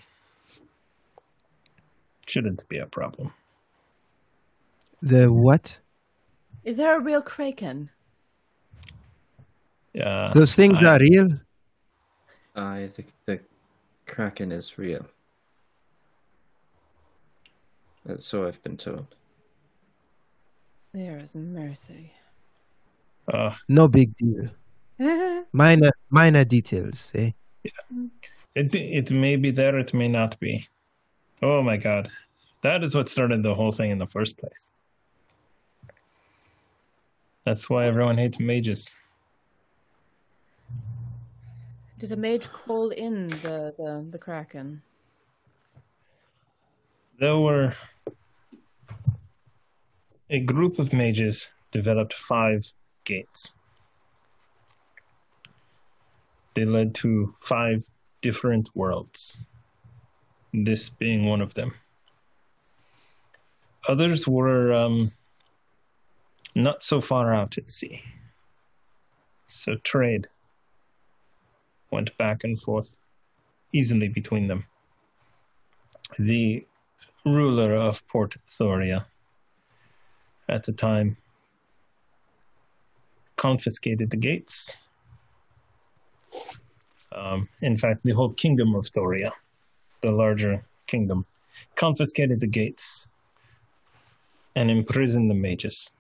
Shouldn't 2.28 2.70
be 2.70 2.78
a 2.78 2.86
problem. 2.86 3.34
The 5.02 5.34
what? 5.34 5.80
Is 6.64 6.78
there 6.78 6.96
a 6.96 7.02
real 7.02 7.24
kraken? 7.24 7.90
Uh, 10.02 10.34
Those 10.34 10.56
things 10.56 10.78
I- 10.82 10.96
are 10.96 11.00
real. 11.00 11.30
I 12.56 12.88
think 12.94 13.08
the 13.26 13.40
Kraken 14.06 14.52
is 14.52 14.78
real. 14.78 15.06
Uh, 18.08 18.18
So 18.18 18.48
I've 18.48 18.62
been 18.64 18.78
told. 18.78 19.16
There 20.94 21.18
is 21.20 21.34
mercy. 21.36 22.12
uh, 23.34 23.56
No 23.70 23.88
big 23.88 24.16
deal. 24.18 24.50
Minor 25.54 25.92
minor 26.10 26.44
details, 26.46 27.10
eh? 27.16 27.32
It 28.56 28.76
it 28.76 29.12
may 29.12 29.36
be 29.36 29.50
there, 29.52 29.80
it 29.80 29.94
may 29.94 30.08
not 30.08 30.40
be. 30.40 30.68
Oh 31.42 31.64
my 31.64 31.78
god. 31.78 32.10
That 32.62 32.84
is 32.84 32.94
what 32.96 33.10
started 33.10 33.42
the 33.44 33.56
whole 33.56 33.72
thing 33.72 33.92
in 33.92 33.98
the 33.98 34.08
first 34.08 34.38
place. 34.38 34.72
That's 37.46 37.70
why 37.70 37.88
everyone 37.88 38.18
hates 38.18 38.40
mages. 38.40 39.02
Did 42.04 42.12
a 42.12 42.18
mage 42.18 42.52
call 42.52 42.90
in 42.90 43.30
the, 43.30 43.74
the, 43.78 44.06
the 44.10 44.18
kraken? 44.18 44.82
There 47.18 47.38
were 47.38 47.74
a 50.30 50.42
group 50.42 50.80
of 50.80 50.92
mages 50.92 51.50
developed 51.72 52.14
five 52.14 52.70
gates. 53.06 53.54
They 56.56 56.66
led 56.66 56.94
to 56.96 57.34
five 57.40 57.88
different 58.20 58.70
worlds, 58.76 59.42
this 60.54 60.90
being 60.90 61.26
one 61.26 61.40
of 61.40 61.54
them. 61.54 61.74
Others 63.88 64.28
were 64.28 64.74
um, 64.74 65.10
not 66.58 66.84
so 66.84 67.00
far 67.00 67.34
out 67.34 67.58
at 67.58 67.70
sea. 67.70 68.02
So 69.48 69.76
trade 69.86 70.28
went 71.94 72.18
back 72.18 72.44
and 72.44 72.60
forth 72.60 72.96
easily 73.72 74.10
between 74.10 74.48
them. 74.48 74.66
The 76.18 76.66
ruler 77.26 77.74
of 77.74 78.06
Port 78.08 78.36
Thoria 78.50 79.06
at 80.50 80.64
the 80.64 80.74
time 80.74 81.18
confiscated 83.38 84.10
the 84.10 84.18
gates. 84.18 84.84
Um, 87.16 87.48
in 87.62 87.78
fact, 87.78 88.02
the 88.04 88.14
whole 88.14 88.34
kingdom 88.34 88.76
of 88.76 88.86
Thoria, 88.86 89.32
the 90.02 90.12
larger 90.12 90.66
kingdom, 90.88 91.26
confiscated 91.76 92.40
the 92.40 92.48
gates 92.48 93.08
and 94.56 94.70
imprisoned 94.70 95.30
the 95.30 95.36
mages. 95.36 95.92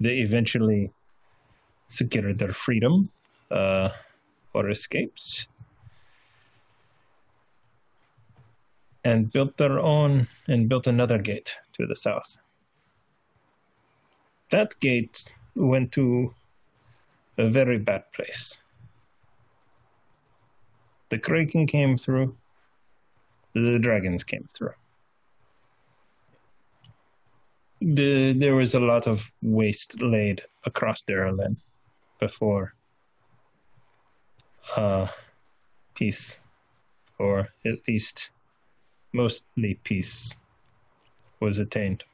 They 0.00 0.18
eventually 0.18 0.90
secured 1.88 2.38
their 2.38 2.52
freedom 2.52 3.10
uh, 3.50 3.90
or 4.54 4.70
escapes 4.70 5.46
and 9.04 9.32
built 9.32 9.56
their 9.56 9.78
own 9.78 10.28
and 10.48 10.68
built 10.68 10.86
another 10.86 11.18
gate 11.18 11.56
to 11.72 11.86
the 11.86 11.96
south. 11.96 12.36
That 14.50 14.78
gate 14.80 15.24
went 15.56 15.92
to 15.92 16.34
a 17.38 17.48
very 17.48 17.78
bad 17.78 18.10
place. 18.12 18.60
The 21.08 21.18
Kraken 21.18 21.66
came 21.66 21.96
through, 21.96 22.36
the 23.54 23.78
dragons 23.78 24.24
came 24.24 24.48
through. 24.54 24.74
The, 27.80 28.32
there 28.34 28.54
was 28.54 28.74
a 28.74 28.80
lot 28.80 29.06
of 29.06 29.28
waste 29.42 30.00
laid 30.00 30.42
across 30.64 31.02
Darylin 31.02 31.56
before 32.20 32.74
uh, 34.76 35.06
peace, 35.94 36.40
or 37.18 37.48
at 37.64 37.86
least 37.88 38.32
mostly 39.12 39.74
peace 39.84 40.36
was 41.40 41.58
attained. 41.58 42.04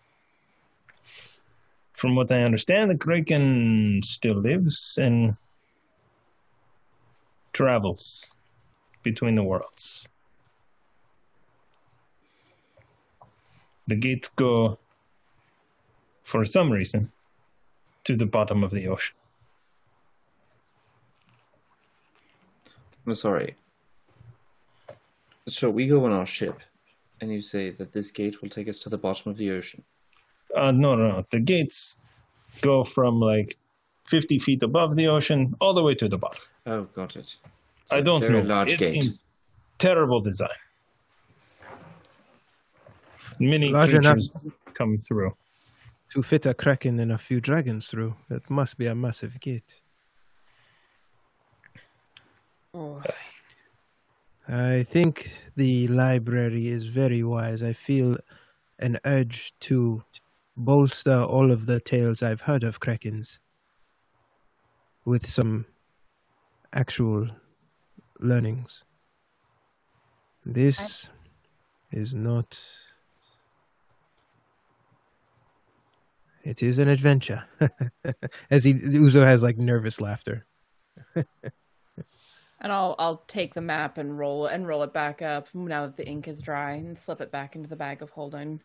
From 1.92 2.14
what 2.14 2.30
I 2.30 2.42
understand, 2.42 2.90
the 2.90 2.96
Kraken 2.96 4.00
still 4.04 4.36
lives 4.36 4.98
and 5.00 5.36
travels 7.52 8.34
between 9.02 9.34
the 9.34 9.42
worlds. 9.42 10.06
The 13.88 13.96
gates 13.96 14.28
go, 14.36 14.78
for 16.22 16.44
some 16.44 16.70
reason, 16.70 17.10
to 18.04 18.16
the 18.16 18.26
bottom 18.26 18.62
of 18.62 18.70
the 18.70 18.86
ocean. 18.86 19.16
I'm 23.08 23.14
sorry. 23.14 23.54
So 25.48 25.70
we 25.70 25.86
go 25.86 26.04
on 26.04 26.12
our 26.12 26.26
ship, 26.26 26.60
and 27.22 27.32
you 27.32 27.40
say 27.40 27.70
that 27.70 27.90
this 27.94 28.10
gate 28.10 28.42
will 28.42 28.50
take 28.50 28.68
us 28.68 28.80
to 28.80 28.90
the 28.90 28.98
bottom 28.98 29.30
of 29.30 29.38
the 29.38 29.50
ocean. 29.50 29.82
Uh, 30.54 30.72
no, 30.72 30.94
no, 30.94 31.08
no. 31.08 31.24
The 31.30 31.40
gates 31.40 32.00
go 32.60 32.84
from 32.84 33.18
like 33.18 33.56
50 34.08 34.38
feet 34.40 34.62
above 34.62 34.94
the 34.94 35.06
ocean 35.08 35.54
all 35.58 35.72
the 35.72 35.82
way 35.82 35.94
to 35.94 36.06
the 36.06 36.18
bottom. 36.18 36.42
Oh, 36.66 36.82
got 36.94 37.16
it. 37.16 37.36
It's 37.82 37.92
I 37.92 37.98
a 37.98 38.02
don't 38.02 38.22
very 38.26 38.42
know. 38.42 38.48
large 38.54 38.74
it 38.74 38.80
gate. 38.80 38.90
seems 38.90 39.22
terrible 39.78 40.20
design. 40.20 40.50
Many 43.40 43.70
Large 43.70 43.94
enough. 43.94 44.14
creatures 44.16 44.48
come 44.74 44.98
through. 44.98 45.34
To 46.10 46.22
fit 46.22 46.44
a 46.44 46.52
kraken 46.52 47.00
and 47.00 47.12
a 47.12 47.18
few 47.18 47.40
dragons 47.40 47.86
through, 47.86 48.14
it 48.28 48.50
must 48.50 48.76
be 48.76 48.86
a 48.86 48.94
massive 48.94 49.40
gate. 49.40 49.76
I 54.48 54.82
think 54.82 55.38
the 55.56 55.88
library 55.88 56.68
is 56.68 56.86
very 56.86 57.22
wise. 57.22 57.62
I 57.62 57.74
feel 57.74 58.16
an 58.78 58.98
urge 59.04 59.52
to 59.60 60.02
bolster 60.56 61.20
all 61.20 61.50
of 61.50 61.66
the 61.66 61.80
tales 61.80 62.22
I've 62.22 62.40
heard 62.40 62.64
of 62.64 62.80
krakens 62.80 63.38
with 65.04 65.26
some 65.26 65.66
actual 66.72 67.28
learnings. 68.20 68.84
This 70.44 71.08
is 71.92 72.14
not. 72.14 72.58
It 76.44 76.62
is 76.62 76.78
an 76.78 76.88
adventure. 76.88 77.44
As 78.50 78.64
he 78.64 78.72
Uzo 78.74 79.22
has 79.24 79.42
like 79.42 79.58
nervous 79.58 80.00
laughter 80.00 80.46
And 82.60 82.72
I'll 82.72 82.96
I'll 82.98 83.22
take 83.28 83.54
the 83.54 83.60
map 83.60 83.98
and 83.98 84.18
roll 84.18 84.46
and 84.46 84.66
roll 84.66 84.82
it 84.82 84.92
back 84.92 85.22
up 85.22 85.46
now 85.54 85.86
that 85.86 85.96
the 85.96 86.06
ink 86.06 86.26
is 86.26 86.42
dry 86.42 86.72
and 86.72 86.98
slip 86.98 87.20
it 87.20 87.30
back 87.30 87.54
into 87.54 87.68
the 87.68 87.76
bag 87.76 88.02
of 88.02 88.10
holding. 88.10 88.60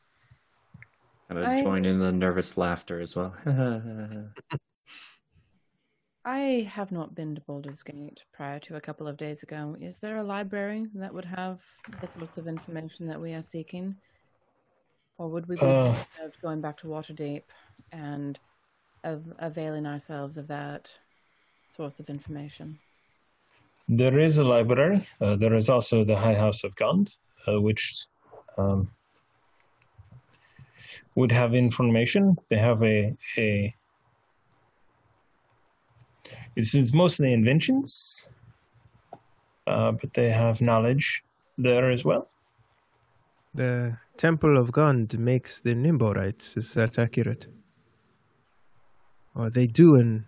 And 1.30 1.40
I 1.40 1.56
I- 1.56 1.62
join 1.62 1.86
in 1.86 2.00
the 2.00 2.12
nervous 2.12 2.58
laughter 2.58 3.00
as 3.00 3.16
well. 3.16 3.36
I 6.26 6.68
have 6.72 6.92
not 6.92 7.14
been 7.16 7.36
to 7.36 7.42
Baldur's 7.42 7.84
Gate 7.84 8.24
prior 8.34 8.58
to 8.62 8.78
a 8.78 8.82
couple 8.82 9.08
of 9.08 9.18
days 9.18 9.44
ago. 9.44 9.76
Is 9.80 10.00
there 10.00 10.18
a 10.18 10.24
library 10.24 10.88
that 10.96 11.14
would 11.14 11.26
have 11.26 11.62
the 12.02 12.08
sorts 12.18 12.38
of 12.38 12.48
information 12.48 13.08
that 13.08 13.20
we 13.20 13.34
are 13.34 13.42
seeking? 13.42 13.96
Or 15.18 15.30
would 15.30 15.48
we 15.48 15.56
be 15.56 15.62
Uh. 15.62 15.96
of 16.22 16.32
going 16.42 16.62
back 16.62 16.78
to 16.78 16.88
Waterdeep 16.88 17.44
and 17.92 18.40
of 19.04 19.26
availing 19.38 19.86
ourselves 19.86 20.38
of 20.38 20.48
that 20.48 20.98
source 21.70 22.00
of 22.00 22.10
information? 22.10 22.80
There 23.90 24.18
is 24.18 24.38
a 24.38 24.44
library. 24.44 25.06
Uh, 25.20 25.36
there 25.36 25.54
is 25.56 25.70
also 25.70 26.04
the 26.04 26.16
High 26.16 26.36
House 26.36 26.64
of 26.64 26.76
Gond, 26.76 27.16
uh, 27.48 27.60
which 27.60 28.06
um, 28.58 28.90
would 31.16 31.32
have 31.32 31.54
information. 31.54 32.38
They 32.50 32.58
have 32.58 32.82
a 32.84 33.16
a. 33.38 33.76
It's, 36.56 36.76
it's 36.76 36.94
mostly 36.94 37.34
inventions, 37.34 38.32
uh, 39.68 39.92
but 39.92 40.14
they 40.14 40.30
have 40.30 40.62
knowledge 40.62 41.24
there 41.58 41.92
as 41.92 42.06
well. 42.06 42.30
The 43.56 43.98
Temple 44.18 44.58
of 44.58 44.72
Gond 44.72 45.18
makes 45.20 45.62
the 45.62 45.76
Nimblewrights. 45.76 46.58
Is 46.58 46.74
that 46.74 47.00
accurate? 47.00 47.48
Or 49.36 49.50
they 49.50 49.68
do 49.68 49.96
in 49.96 50.26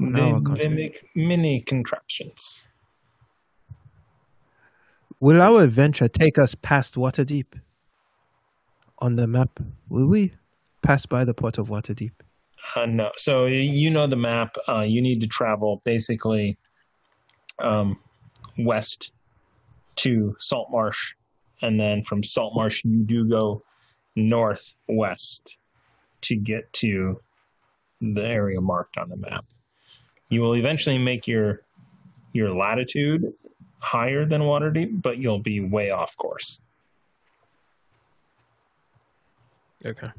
They, 0.00 0.68
make 0.68 1.08
many 1.14 1.60
contraptions. 1.60 2.66
Will 5.20 5.40
our 5.40 5.62
adventure 5.62 6.08
take 6.08 6.38
us 6.38 6.54
past 6.56 6.96
Waterdeep? 6.96 7.46
On 8.98 9.16
the 9.16 9.26
map, 9.26 9.60
will 9.88 10.06
we 10.06 10.32
pass 10.82 11.06
by 11.06 11.24
the 11.24 11.34
port 11.34 11.58
of 11.58 11.68
Waterdeep? 11.68 12.12
Uh, 12.76 12.86
no. 12.86 13.10
So 13.16 13.46
you 13.46 13.90
know 13.90 14.06
the 14.06 14.16
map. 14.16 14.56
Uh, 14.68 14.80
you 14.80 15.00
need 15.00 15.20
to 15.20 15.26
travel 15.26 15.82
basically 15.84 16.58
um, 17.60 17.98
west 18.58 19.12
to 19.96 20.34
Saltmarsh, 20.38 21.14
and 21.60 21.78
then 21.78 22.02
from 22.04 22.22
Saltmarsh 22.22 22.84
you 22.84 23.04
do 23.04 23.28
go 23.28 23.62
northwest 24.16 25.56
to 26.22 26.36
get 26.36 26.72
to 26.72 27.20
the 28.00 28.24
area 28.24 28.60
marked 28.60 28.96
on 28.96 29.08
the 29.08 29.16
map. 29.16 29.44
You 30.32 30.40
will 30.40 30.56
eventually 30.56 30.96
make 30.96 31.28
your 31.28 31.60
your 32.32 32.54
latitude 32.54 33.34
higher 33.80 34.24
than 34.24 34.40
Waterdeep, 34.40 35.02
but 35.02 35.18
you'll 35.18 35.38
be 35.38 35.60
way 35.60 35.90
off 35.90 36.16
course. 36.16 36.58
Okay. 39.84 40.10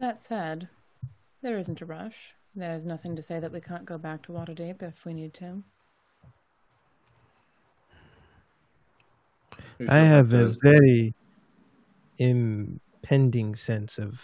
That 0.00 0.18
said, 0.18 0.68
there 1.40 1.56
isn't 1.56 1.82
a 1.82 1.86
rush. 1.86 2.34
There's 2.56 2.84
nothing 2.84 3.14
to 3.14 3.22
say 3.22 3.38
that 3.38 3.52
we 3.52 3.60
can't 3.60 3.84
go 3.84 3.96
back 3.96 4.22
to 4.22 4.32
Waterdeep 4.32 4.82
if 4.82 5.04
we 5.04 5.14
need 5.14 5.34
to. 5.34 5.62
I 9.88 9.98
have 9.98 10.32
a 10.32 10.52
very 10.60 11.14
impending 12.18 13.54
sense 13.54 13.98
of 13.98 14.20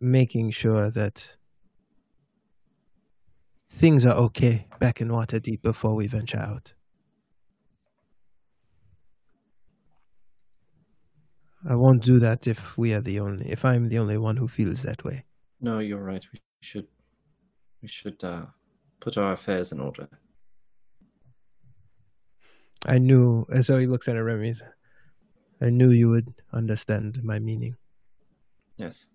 making 0.00 0.50
sure 0.50 0.90
that 0.90 1.36
things 3.70 4.06
are 4.06 4.16
okay 4.16 4.66
back 4.80 5.00
in 5.00 5.08
Waterdeep 5.08 5.62
before 5.62 5.94
we 5.94 6.06
venture 6.06 6.38
out. 6.38 6.72
I 11.68 11.74
won't 11.74 12.02
do 12.02 12.18
that 12.20 12.46
if 12.46 12.78
we 12.78 12.94
are 12.94 13.00
the 13.00 13.20
only 13.20 13.50
if 13.50 13.64
I'm 13.64 13.88
the 13.88 13.98
only 13.98 14.16
one 14.16 14.36
who 14.36 14.48
feels 14.48 14.82
that 14.82 15.04
way. 15.04 15.24
No, 15.60 15.80
you're 15.80 16.02
right. 16.02 16.24
We 16.32 16.40
should 16.60 16.86
we 17.82 17.88
should 17.88 18.22
uh, 18.22 18.46
put 19.00 19.18
our 19.18 19.32
affairs 19.32 19.72
in 19.72 19.80
order. 19.80 20.08
I 22.86 22.98
knew 22.98 23.44
as 23.52 23.66
though 23.66 23.78
he 23.78 23.86
looks 23.86 24.06
at 24.08 24.12
Remy. 24.12 24.54
I 25.60 25.70
knew 25.70 25.90
you 25.90 26.08
would 26.10 26.32
understand 26.52 27.22
my 27.24 27.40
meaning. 27.40 27.76
Yes. 28.76 29.08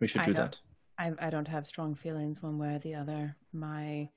We 0.00 0.06
should 0.08 0.22
I 0.22 0.24
do 0.26 0.32
don't- 0.34 0.50
that. 0.52 0.56
I, 0.98 1.12
I 1.26 1.30
don't 1.30 1.48
have 1.48 1.66
strong 1.66 1.94
feelings 1.94 2.42
one 2.42 2.58
way 2.58 2.74
or 2.74 2.78
the 2.78 2.94
other. 2.94 3.34
My 3.54 4.10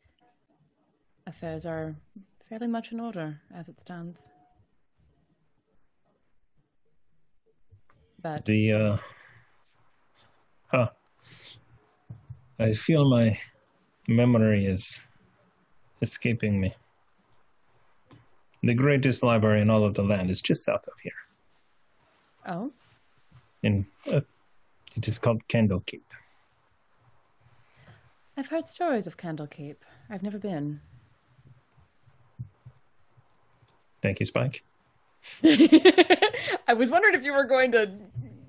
affairs 1.28 1.66
are 1.66 1.96
fairly 2.50 2.68
much 2.68 2.92
in 2.92 3.00
order 3.00 3.40
as 3.56 3.70
it 3.70 3.80
stands. 3.80 4.28
But 8.22 8.46
The 8.46 8.74
uh 8.74 8.98
huh. 10.68 10.90
I 12.60 12.74
feel 12.74 13.10
my 13.10 13.38
memory 14.08 14.66
is 14.66 15.04
escaping 16.02 16.60
me. 16.60 16.74
The 18.64 18.74
greatest 18.74 19.24
library 19.24 19.62
in 19.62 19.70
all 19.70 19.84
of 19.86 19.94
the 19.94 20.04
land 20.04 20.30
is 20.30 20.42
just 20.42 20.64
south 20.64 20.86
of 20.88 20.94
here. 21.02 21.12
oh, 22.48 22.72
In 23.64 23.86
uh, 24.12 24.22
it 24.95 25.07
is 25.07 25.20
called 25.20 25.48
Candlekeep. 25.48 26.02
I've 28.38 28.49
heard 28.49 28.68
stories 28.68 29.06
of 29.07 29.18
Candlekeep. 29.18 29.78
I've 30.10 30.24
never 30.24 30.40
been. 30.40 30.82
Thank 34.02 34.20
you, 34.20 34.26
Spike. 34.26 34.64
I 35.44 36.74
was 36.76 36.91
wondering 36.91 37.14
if 37.15 37.24
you 37.24 37.34
were 37.34 37.45
going 37.45 37.72
to. 37.74 37.91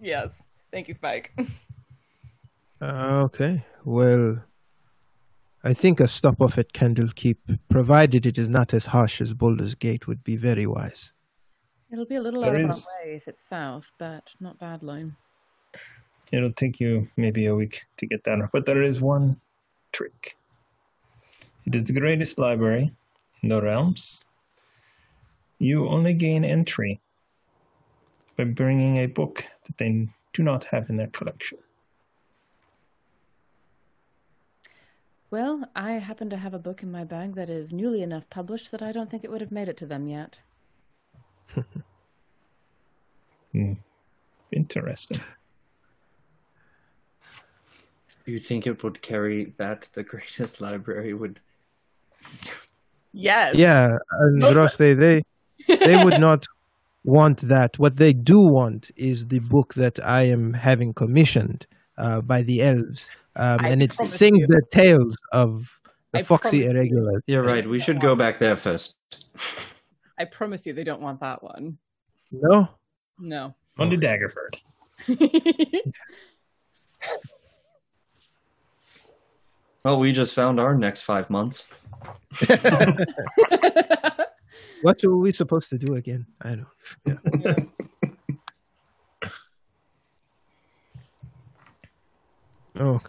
Yes, 0.02 0.42
thank 0.72 0.88
you, 0.88 0.94
Spike. 0.94 1.32
Uh, 2.80 3.22
okay. 3.26 3.64
Well, 3.84 4.42
I 5.62 5.72
think 5.74 6.00
a 6.00 6.08
stop 6.08 6.40
off 6.40 6.58
at 6.58 6.72
Candlekeep, 6.72 7.36
provided 7.68 8.26
it 8.26 8.36
is 8.38 8.48
not 8.50 8.74
as 8.74 8.84
harsh 8.84 9.20
as 9.20 9.32
Baldur's 9.32 9.74
Gate, 9.74 10.06
would 10.06 10.24
be 10.24 10.36
very 10.36 10.66
wise. 10.66 11.12
It'll 11.92 12.04
be 12.06 12.16
a 12.16 12.20
little 12.20 12.40
There 12.42 12.56
out 12.56 12.60
of 12.64 12.70
is- 12.70 12.88
our 12.88 13.06
way 13.06 13.14
if 13.16 13.28
it's 13.28 13.46
south, 13.48 13.92
but 13.98 14.30
not 14.40 14.58
bad, 14.58 14.80
badly. 14.80 15.12
It'll 16.32 16.52
take 16.52 16.80
you 16.80 17.08
maybe 17.16 17.46
a 17.46 17.54
week 17.54 17.84
to 17.98 18.06
get 18.06 18.24
there, 18.24 18.50
but 18.52 18.66
there 18.66 18.82
is 18.82 19.00
one 19.00 19.40
trick. 19.92 20.36
It 21.66 21.74
is 21.74 21.84
the 21.84 21.98
greatest 21.98 22.38
library 22.38 22.92
in 23.42 23.48
the 23.48 23.60
realms. 23.60 24.24
You 25.58 25.88
only 25.88 26.14
gain 26.14 26.44
entry 26.44 27.00
by 28.36 28.44
bringing 28.44 28.98
a 28.98 29.06
book 29.06 29.46
that 29.66 29.78
they 29.78 30.08
do 30.32 30.42
not 30.42 30.64
have 30.64 30.90
in 30.90 30.96
their 30.96 31.06
collection. 31.08 31.58
Well, 35.30 35.68
I 35.74 35.92
happen 35.92 36.30
to 36.30 36.36
have 36.36 36.54
a 36.54 36.58
book 36.58 36.82
in 36.82 36.92
my 36.92 37.04
bag 37.04 37.34
that 37.34 37.50
is 37.50 37.72
newly 37.72 38.02
enough 38.02 38.28
published 38.30 38.70
that 38.70 38.82
I 38.82 38.92
don't 38.92 39.10
think 39.10 39.24
it 39.24 39.30
would 39.30 39.40
have 39.40 39.50
made 39.50 39.68
it 39.68 39.76
to 39.78 39.86
them 39.86 40.08
yet. 40.08 40.40
Hmm. 43.52 43.74
Interesting. 44.50 45.20
You 48.26 48.40
think 48.40 48.66
it 48.66 48.82
would 48.82 49.02
carry 49.02 49.52
that 49.58 49.88
the 49.92 50.02
greatest 50.02 50.60
library 50.60 51.12
would 51.14 51.40
Yes. 53.12 53.54
Yeah, 53.56 53.94
and 54.20 54.38
Most- 54.38 54.56
Ross, 54.56 54.76
they, 54.76 54.94
they 54.94 55.22
they 55.68 56.02
would 56.02 56.18
not 56.18 56.46
want 57.04 57.38
that. 57.42 57.78
What 57.78 57.96
they 57.96 58.12
do 58.12 58.40
want 58.40 58.90
is 58.96 59.26
the 59.28 59.38
book 59.40 59.74
that 59.74 60.04
I 60.04 60.22
am 60.22 60.52
having 60.52 60.92
commissioned 60.94 61.66
uh, 61.98 62.22
by 62.22 62.42
the 62.42 62.62
elves, 62.62 63.08
um, 63.36 63.64
and 63.64 63.82
it 63.82 63.94
promise 63.94 64.14
sings 64.14 64.40
you. 64.40 64.46
the 64.48 64.62
tales 64.72 65.16
of 65.32 65.80
the 66.12 66.20
I 66.20 66.22
foxy 66.22 66.62
promise 66.62 66.64
you. 66.64 66.70
irregulars. 66.70 67.22
You're 67.26 67.42
right, 67.44 67.66
we 67.68 67.78
should 67.78 68.00
go 68.00 68.16
back 68.16 68.38
there 68.38 68.56
first. 68.56 68.96
I 70.18 70.24
promise 70.24 70.64
you 70.66 70.72
they 70.72 70.84
don't 70.84 71.00
want 71.02 71.20
that 71.20 71.42
one. 71.42 71.78
No, 72.32 72.68
No. 73.18 73.54
On 73.78 73.90
to 73.90 73.96
Daggerford. 73.96 74.54
Well, 79.84 79.98
we 79.98 80.12
just 80.12 80.32
found 80.32 80.58
our 80.58 80.74
next 80.74 81.02
five 81.02 81.28
months. 81.28 81.68
what 84.80 84.98
were 85.04 85.18
we 85.18 85.30
supposed 85.30 85.68
to 85.68 85.78
do 85.78 85.94
again? 85.94 86.26
I 86.40 86.56
don't. 86.56 86.68
Yeah. 87.04 87.54
Oh, 92.76 93.00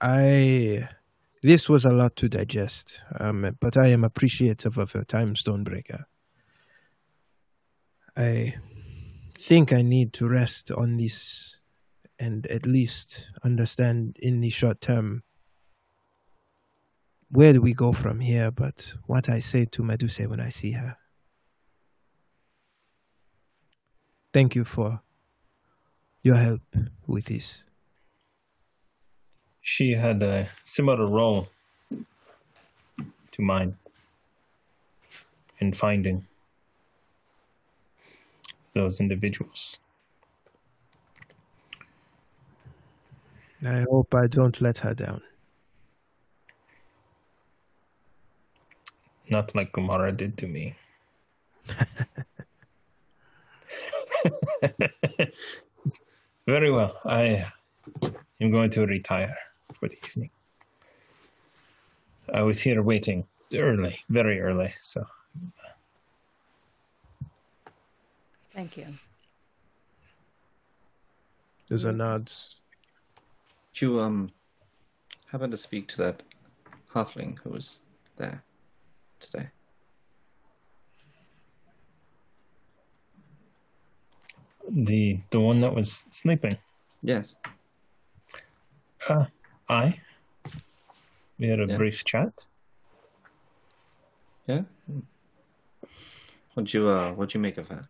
I. 0.00 0.88
This 1.42 1.68
was 1.68 1.86
a 1.86 1.92
lot 1.92 2.14
to 2.16 2.28
digest, 2.28 3.02
um, 3.18 3.56
but 3.58 3.76
I 3.76 3.88
am 3.88 4.04
appreciative 4.04 4.78
of 4.78 4.94
your 4.94 5.02
time, 5.02 5.34
Stonebreaker. 5.34 6.04
I 8.16 8.54
think 9.34 9.72
I 9.72 9.82
need 9.82 10.12
to 10.12 10.28
rest 10.28 10.70
on 10.70 10.98
this 10.98 11.56
and 12.20 12.46
at 12.46 12.64
least 12.64 13.28
understand 13.42 14.18
in 14.22 14.40
the 14.40 14.50
short 14.50 14.80
term 14.80 15.24
where 17.32 17.52
do 17.52 17.60
we 17.60 17.74
go 17.74 17.92
from 17.92 18.18
here, 18.20 18.50
but 18.50 18.92
what 19.06 19.28
I 19.28 19.40
say 19.40 19.64
to 19.66 19.82
Medusa 19.82 20.28
when 20.28 20.40
I 20.40 20.50
see 20.50 20.72
her. 20.72 20.96
Thank 24.32 24.54
you 24.54 24.64
for 24.64 25.00
your 26.22 26.36
help 26.36 26.62
with 27.06 27.24
this. 27.26 27.62
She 29.62 29.94
had 29.94 30.22
a 30.22 30.48
similar 30.64 31.06
role 31.06 31.48
to 31.90 33.42
mine 33.42 33.76
in 35.58 35.72
finding 35.72 36.26
those 38.74 39.00
individuals. 39.00 39.78
I 43.64 43.84
hope 43.90 44.14
I 44.14 44.26
don't 44.26 44.60
let 44.60 44.78
her 44.78 44.94
down. 44.94 45.20
Not 49.30 49.54
like 49.54 49.72
Kumara 49.72 50.14
did 50.16 50.36
to 50.38 50.48
me. 50.48 50.74
Very 56.46 56.72
well. 56.72 56.98
I 57.04 57.46
am 58.40 58.50
going 58.50 58.70
to 58.70 58.84
retire 58.86 59.36
for 59.72 59.88
the 59.88 59.96
evening. 60.04 60.30
I 62.34 62.42
was 62.42 62.60
here 62.60 62.82
waiting 62.82 63.24
early, 63.54 64.00
very 64.08 64.40
early, 64.40 64.74
so 64.80 65.06
Thank 68.52 68.76
you. 68.76 68.86
There's 71.68 71.84
a 71.84 71.92
nod. 71.92 72.32
Did 73.72 73.82
you 73.82 74.00
um 74.00 74.32
happen 75.26 75.52
to 75.52 75.56
speak 75.56 75.86
to 75.88 75.96
that 75.98 76.24
halfling 76.92 77.38
who 77.38 77.50
was 77.50 77.78
there 78.16 78.42
today? 79.20 79.48
the 84.72 85.20
the 85.30 85.40
one 85.40 85.60
that 85.60 85.74
was 85.74 86.04
sleeping. 86.10 86.56
Yes. 87.02 87.36
Uh, 89.08 89.26
I. 89.68 90.00
We 91.38 91.48
had 91.48 91.60
a 91.60 91.66
Yeah. 91.66 91.76
brief 91.76 92.04
chat. 92.04 92.46
Yeah. 94.46 94.62
What'd 96.54 96.72
you 96.74 96.88
uh 96.88 97.12
what'd 97.12 97.34
you 97.34 97.40
make 97.40 97.58
of 97.58 97.68
that? 97.68 97.84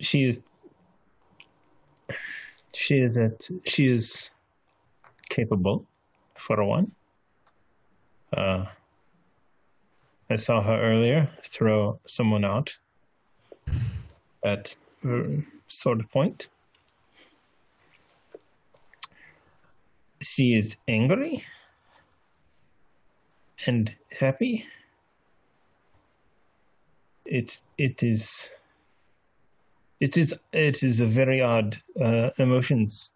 She 0.00 0.24
is. 0.24 0.42
She 2.74 2.96
is 2.98 3.16
at. 3.16 3.48
She 3.66 3.86
is 3.86 4.30
capable, 5.28 5.86
for 6.40 6.64
one. 6.64 6.92
Uh, 8.36 8.64
I 10.30 10.36
saw 10.36 10.60
her 10.60 10.80
earlier 10.80 11.28
throw 11.42 12.00
someone 12.06 12.44
out 12.44 12.78
at 14.44 14.74
uh, 15.04 15.42
sword 15.66 16.08
point. 16.10 16.48
She 20.22 20.54
is 20.54 20.76
angry 20.86 21.44
and 23.66 23.90
happy. 24.18 24.64
It's 27.24 27.62
it 27.78 28.02
is 28.02 28.50
it 29.98 30.16
is 30.16 30.34
it 30.52 30.82
is 30.82 31.00
a 31.00 31.06
very 31.06 31.40
odd 31.40 31.76
uh, 32.00 32.30
emotions. 32.38 33.12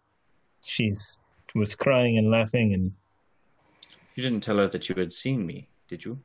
She's 0.61 1.17
was 1.55 1.73
crying 1.73 2.17
and 2.17 2.29
laughing 2.29 2.73
and 2.73 2.91
You 4.15 4.23
didn't 4.23 4.41
tell 4.41 4.57
her 4.57 4.67
that 4.67 4.87
you 4.87 4.95
had 4.95 5.11
seen 5.11 5.45
me, 5.45 5.67
did 5.87 6.05
you? 6.05 6.19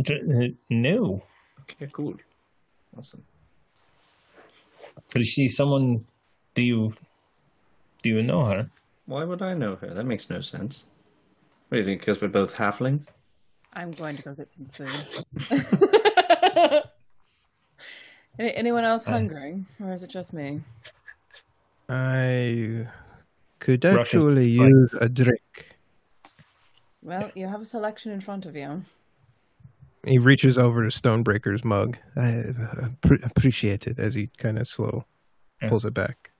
uh, 0.00 0.48
no. 0.68 1.22
Okay, 1.62 1.88
cool. 1.92 2.14
Awesome. 2.96 3.24
Is 5.14 5.28
she 5.28 5.48
someone? 5.48 6.04
Do 6.54 6.62
you 6.62 6.94
do 8.02 8.10
you 8.10 8.22
know 8.22 8.44
her? 8.44 8.70
Why 9.06 9.24
would 9.24 9.40
I 9.40 9.54
know 9.54 9.76
her? 9.76 9.94
That 9.94 10.04
makes 10.04 10.28
no 10.28 10.40
sense. 10.40 10.84
What 11.68 11.76
do 11.76 11.80
you 11.80 11.84
think? 11.84 12.00
Because 12.00 12.20
we're 12.20 12.28
both 12.28 12.54
halflings? 12.54 13.10
I'm 13.72 13.92
going 13.92 14.16
to 14.16 14.22
go 14.22 14.34
get 14.34 14.48
some 14.52 14.68
food. 14.76 16.82
Any, 18.38 18.54
anyone 18.54 18.84
else 18.84 19.04
hungry, 19.04 19.62
or 19.82 19.92
is 19.92 20.02
it 20.02 20.08
just 20.08 20.32
me? 20.32 20.62
I 21.88 22.88
could 23.58 23.84
actually 23.84 24.56
fine. 24.56 24.70
use 24.70 24.94
a 25.00 25.08
drink. 25.08 25.71
Well, 27.02 27.30
you 27.34 27.48
have 27.48 27.60
a 27.62 27.66
selection 27.66 28.12
in 28.12 28.20
front 28.20 28.46
of 28.46 28.54
you. 28.56 28.84
He 30.04 30.18
reaches 30.18 30.58
over 30.58 30.82
to 30.84 30.90
Stonebreaker's 30.90 31.64
mug. 31.64 31.96
I 32.16 32.42
appreciate 33.24 33.86
it 33.86 33.98
as 33.98 34.14
he 34.14 34.28
kind 34.38 34.58
of 34.58 34.66
slow 34.68 35.04
Yeah. 35.60 35.68
pulls 35.68 35.84
it 35.84 35.94
back. 35.94 36.30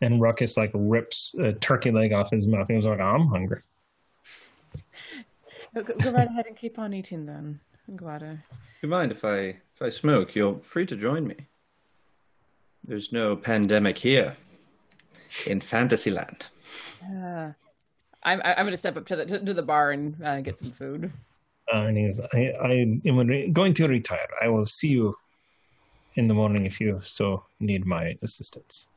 And 0.00 0.20
Ruckus 0.20 0.56
like 0.56 0.70
rips 0.74 1.34
a 1.38 1.52
turkey 1.52 1.90
leg 1.90 2.12
off 2.12 2.30
his 2.30 2.48
mouth. 2.48 2.68
He 2.68 2.74
was 2.74 2.86
like, 2.86 3.00
"I'm 3.00 3.26
hungry." 3.28 3.62
Go, 5.74 5.82
go 5.82 5.94
go 5.94 6.12
right 6.12 6.28
ahead 6.28 6.46
and 6.46 6.56
keep 6.56 6.78
on 6.78 6.92
eating 6.94 7.26
then. 7.26 7.60
I'm 7.88 7.96
glad 7.96 8.22
you 8.82 8.88
mind 8.88 9.12
if 9.12 9.24
I 9.24 9.36
if 9.74 9.82
I 9.82 9.88
smoke? 9.90 10.34
You're 10.34 10.58
free 10.60 10.86
to 10.86 10.96
join 10.96 11.26
me. 11.26 11.36
There's 12.86 13.12
no 13.12 13.34
pandemic 13.36 13.96
here 13.98 14.36
in 15.46 15.60
Fantasyland. 15.60 16.46
Uh, 17.02 17.52
I'm 18.24 18.40
I'm 18.44 18.64
going 18.64 18.70
to 18.70 18.78
step 18.78 18.96
up 18.96 19.06
to 19.06 19.16
the 19.16 19.26
to, 19.26 19.44
to 19.44 19.54
the 19.54 19.62
bar 19.62 19.90
and 19.92 20.22
uh, 20.22 20.40
get 20.40 20.58
some 20.58 20.70
food. 20.70 21.12
Uh, 21.72 21.78
and 21.78 21.96
he's, 21.96 22.20
I, 22.32 22.52
I 22.62 23.00
am 23.06 23.16
re- 23.26 23.48
going 23.48 23.72
to 23.74 23.88
retire. 23.88 24.26
I 24.42 24.48
will 24.48 24.66
see 24.66 24.88
you 24.88 25.16
in 26.16 26.28
the 26.28 26.34
morning 26.34 26.66
if 26.66 26.80
you 26.80 27.00
so 27.00 27.44
need 27.60 27.86
my 27.86 28.16
assistance. 28.22 28.88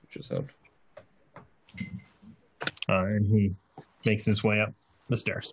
Suit 0.00 0.16
yourself. 0.16 0.44
Uh, 2.88 3.04
and 3.06 3.26
he 3.26 3.54
makes 4.04 4.24
his 4.24 4.42
way 4.42 4.60
up 4.60 4.72
the 5.08 5.16
stairs. 5.16 5.52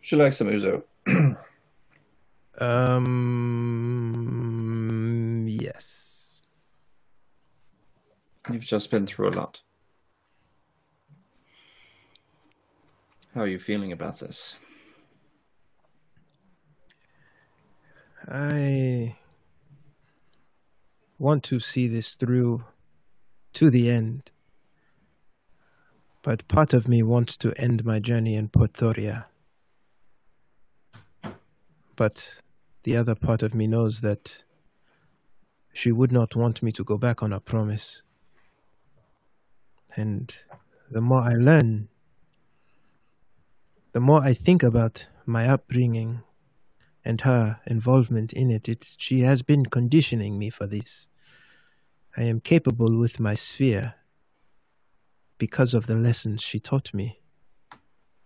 She 0.00 0.16
likes 0.16 0.38
some 0.38 0.48
Uzo. 0.48 0.82
Um, 2.60 3.06
yes. 5.48 6.40
You've 8.50 8.64
just 8.64 8.90
been 8.90 9.06
through 9.06 9.28
a 9.28 9.30
lot. 9.30 9.60
How 13.34 13.42
are 13.42 13.48
you 13.48 13.58
feeling 13.58 13.92
about 13.92 14.18
this? 14.18 14.56
I 18.26 19.14
want 21.18 21.44
to 21.44 21.60
see 21.60 21.86
this 21.86 22.16
through 22.16 22.64
to 23.54 23.70
the 23.70 23.90
end. 23.90 24.30
But 26.22 26.48
part 26.48 26.74
of 26.74 26.88
me 26.88 27.02
wants 27.02 27.36
to 27.38 27.52
end 27.56 27.84
my 27.84 28.00
journey 28.00 28.34
in 28.34 28.48
Portoria. 28.48 29.26
But 31.96 32.28
the 32.88 32.96
other 32.96 33.14
part 33.14 33.42
of 33.42 33.54
me 33.54 33.66
knows 33.66 34.00
that 34.00 34.34
she 35.74 35.92
would 35.92 36.10
not 36.10 36.34
want 36.34 36.62
me 36.62 36.72
to 36.72 36.82
go 36.82 36.96
back 36.96 37.22
on 37.22 37.32
her 37.32 37.40
promise. 37.40 38.00
And 39.94 40.34
the 40.90 41.02
more 41.02 41.20
I 41.20 41.34
learn, 41.34 41.90
the 43.92 44.00
more 44.00 44.22
I 44.24 44.32
think 44.32 44.62
about 44.62 45.06
my 45.26 45.50
upbringing 45.50 46.22
and 47.04 47.20
her 47.20 47.60
involvement 47.66 48.32
in 48.32 48.50
it, 48.50 48.70
it 48.70 48.88
she 48.96 49.20
has 49.20 49.42
been 49.42 49.66
conditioning 49.66 50.38
me 50.38 50.48
for 50.48 50.66
this. 50.66 51.08
I 52.16 52.22
am 52.22 52.40
capable 52.40 52.98
with 52.98 53.20
my 53.20 53.34
sphere 53.34 53.92
because 55.36 55.74
of 55.74 55.86
the 55.86 55.94
lessons 55.94 56.40
she 56.40 56.58
taught 56.58 56.94
me. 56.94 57.20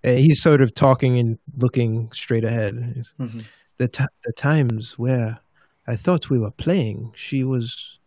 Uh, 0.05 0.12
he's 0.12 0.40
sort 0.40 0.62
of 0.62 0.72
talking 0.72 1.18
and 1.18 1.40
looking 1.56 2.12
straight 2.12 2.44
ahead. 2.44 2.74
Mhm. 3.18 3.44
The, 3.82 3.88
ti 3.88 4.04
the 4.24 4.32
times 4.32 4.96
where 4.96 5.40
I 5.88 5.96
thought 5.96 6.30
we 6.30 6.38
were 6.38 6.52
playing, 6.52 7.14
she 7.16 7.42
was 7.42 7.98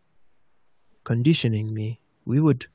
conditioning 1.03 1.73
me. 1.73 1.99
We 2.23 2.39
would 2.39 2.68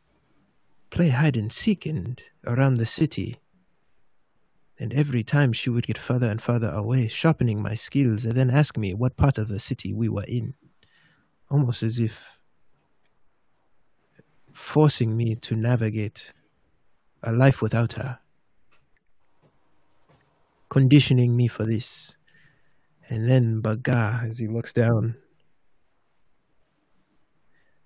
play 0.90 1.08
hide 1.08 1.38
and 1.38 1.50
seek 1.50 1.86
and 1.86 2.22
around 2.46 2.76
the 2.76 2.84
city. 2.84 3.40
And 4.78 4.92
every 4.92 5.22
time 5.22 5.54
she 5.54 5.70
would 5.70 5.86
get 5.86 5.96
further 5.96 6.28
and 6.30 6.42
further 6.42 6.68
away, 6.68 7.08
sharpening 7.08 7.62
my 7.62 7.74
skills, 7.74 8.26
and 8.26 8.34
then 8.34 8.50
ask 8.50 8.76
me 8.76 8.92
what 8.92 9.16
part 9.16 9.38
of 9.38 9.48
the 9.48 9.60
city 9.60 9.94
we 9.94 10.10
were 10.10 10.26
in. 10.28 10.52
Almost 11.48 11.82
as 11.82 11.98
if 12.00 12.38
forcing 14.52 15.16
me 15.16 15.36
to 15.36 15.56
navigate 15.56 16.34
a 17.22 17.32
life 17.32 17.62
without 17.62 17.94
her, 17.94 18.18
conditioning 20.68 21.34
me 21.34 21.48
for 21.48 21.64
this. 21.64 22.14
And 23.10 23.28
then 23.28 23.60
Baga, 23.60 24.22
as 24.24 24.38
he 24.38 24.46
looks 24.46 24.72
down, 24.72 25.16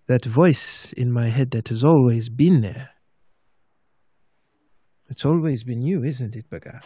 that 0.07 0.27
voice 0.27 0.93
in 0.93 1.11
my 1.11 1.29
head 1.29 1.53
that 1.53 1.69
has 1.69 1.83
always 1.83 2.29
been 2.29 2.61
there. 2.61 2.91
It's 5.09 5.25
always 5.25 5.65
been 5.65 5.81
you, 5.81 6.05
isn't 6.05 6.37
it, 6.37 6.49
Baga? 6.51 6.83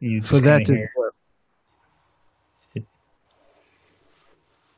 You 0.00 0.22
For 0.22 0.40
that, 0.40 0.66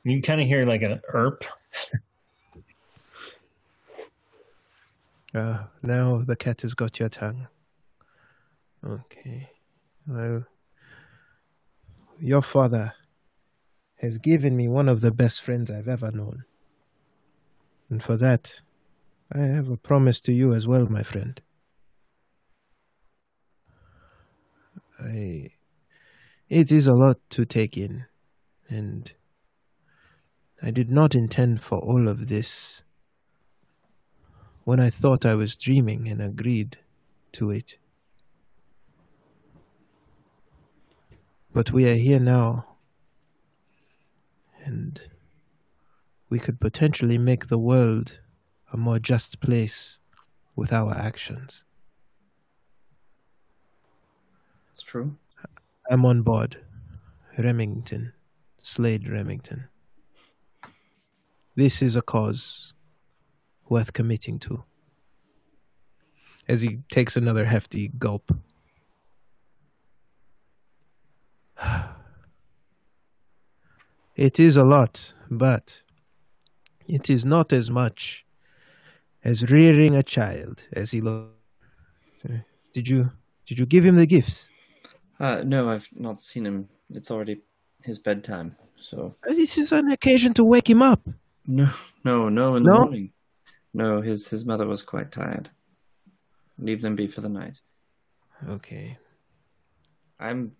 you 0.04 0.20
kind 0.20 0.40
of 0.40 0.46
hear 0.46 0.66
like 0.66 0.82
an 0.82 1.00
erp. 1.14 1.44
Uh, 5.34 5.64
now 5.82 6.18
the 6.18 6.36
cat 6.36 6.60
has 6.60 6.74
got 6.74 6.98
your 6.98 7.08
tongue. 7.08 7.46
Okay. 8.84 9.48
Well, 10.06 10.44
your 12.18 12.42
father 12.42 12.92
has 13.96 14.18
given 14.18 14.56
me 14.56 14.68
one 14.68 14.88
of 14.88 15.00
the 15.00 15.12
best 15.12 15.42
friends 15.42 15.70
I've 15.70 15.88
ever 15.88 16.10
known. 16.10 16.44
And 17.90 18.02
for 18.02 18.16
that, 18.16 18.52
I 19.32 19.38
have 19.38 19.68
a 19.68 19.76
promise 19.76 20.20
to 20.22 20.32
you 20.32 20.54
as 20.54 20.66
well, 20.66 20.86
my 20.86 21.02
friend. 21.02 21.40
I. 24.98 25.50
It 26.48 26.70
is 26.70 26.86
a 26.86 26.92
lot 26.92 27.18
to 27.30 27.46
take 27.46 27.78
in, 27.78 28.04
and 28.68 29.10
I 30.60 30.70
did 30.70 30.90
not 30.90 31.14
intend 31.14 31.62
for 31.62 31.78
all 31.78 32.08
of 32.08 32.28
this 32.28 32.82
when 34.64 34.80
I 34.80 34.90
thought 34.90 35.24
I 35.24 35.34
was 35.34 35.56
dreaming 35.56 36.08
and 36.08 36.20
agreed 36.20 36.76
to 37.32 37.50
it. 37.50 37.78
But 41.54 41.70
we 41.70 41.88
are 41.90 41.94
here 41.94 42.18
now, 42.18 42.64
and 44.64 45.00
we 46.30 46.38
could 46.38 46.58
potentially 46.58 47.18
make 47.18 47.46
the 47.46 47.58
world 47.58 48.18
a 48.72 48.78
more 48.78 48.98
just 48.98 49.38
place 49.40 49.98
with 50.56 50.72
our 50.72 50.94
actions. 50.94 51.64
It's 54.72 54.82
true. 54.82 55.14
I'm 55.90 56.06
on 56.06 56.22
board. 56.22 56.56
Remington. 57.38 58.14
Slade 58.62 59.08
Remington. 59.08 59.68
This 61.54 61.82
is 61.82 61.96
a 61.96 62.02
cause 62.02 62.72
worth 63.68 63.92
committing 63.92 64.38
to. 64.38 64.64
As 66.48 66.62
he 66.62 66.78
takes 66.90 67.16
another 67.16 67.44
hefty 67.44 67.88
gulp. 67.98 68.32
It 74.16 74.38
is 74.38 74.56
a 74.56 74.64
lot, 74.64 75.12
but 75.30 75.80
it 76.86 77.08
is 77.08 77.24
not 77.24 77.52
as 77.52 77.70
much 77.70 78.26
as 79.24 79.50
rearing 79.50 79.96
a 79.96 80.02
child 80.02 80.64
as 80.74 80.90
he 80.90 81.00
lo- 81.00 81.30
Did 82.74 82.88
you 82.88 83.10
did 83.46 83.58
you 83.58 83.66
give 83.66 83.84
him 83.84 83.96
the 83.96 84.06
gifts? 84.06 84.48
Uh, 85.18 85.42
no, 85.44 85.68
I've 85.70 85.88
not 85.94 86.20
seen 86.20 86.44
him. 86.46 86.68
It's 86.90 87.10
already 87.10 87.40
his 87.82 87.98
bedtime. 87.98 88.56
So 88.76 89.14
This 89.26 89.56
is 89.58 89.72
an 89.72 89.90
occasion 89.90 90.34
to 90.34 90.44
wake 90.44 90.68
him 90.68 90.82
up. 90.82 91.00
no, 91.46 91.68
no, 92.04 92.28
no. 92.28 92.56
In 92.56 92.62
the 92.64 92.70
No? 92.70 92.80
morning. 92.80 93.12
No, 93.74 94.00
his 94.02 94.28
his 94.28 94.44
mother 94.44 94.66
was 94.66 94.82
quite 94.82 95.10
tired. 95.10 95.48
Leave 96.58 96.82
them 96.82 96.96
be 96.96 97.06
for 97.06 97.22
the 97.22 97.28
night. 97.28 97.60
Okay. 98.48 98.98
I'm 100.20 100.52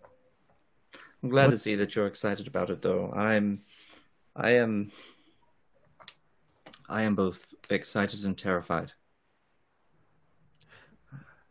I'm 1.23 1.29
glad 1.29 1.51
to 1.51 1.59
see 1.59 1.77
that 1.77 1.95
you're 1.95 2.07
excited 2.07 2.47
about 2.49 2.71
it 2.71 2.83
though. 2.83 3.13
I'm 3.13 3.61
I 4.35 4.53
am 4.53 4.91
I 6.89 7.03
am 7.03 7.15
both 7.15 7.55
excited 7.71 8.25
and 8.25 8.37
terrified. 8.37 8.93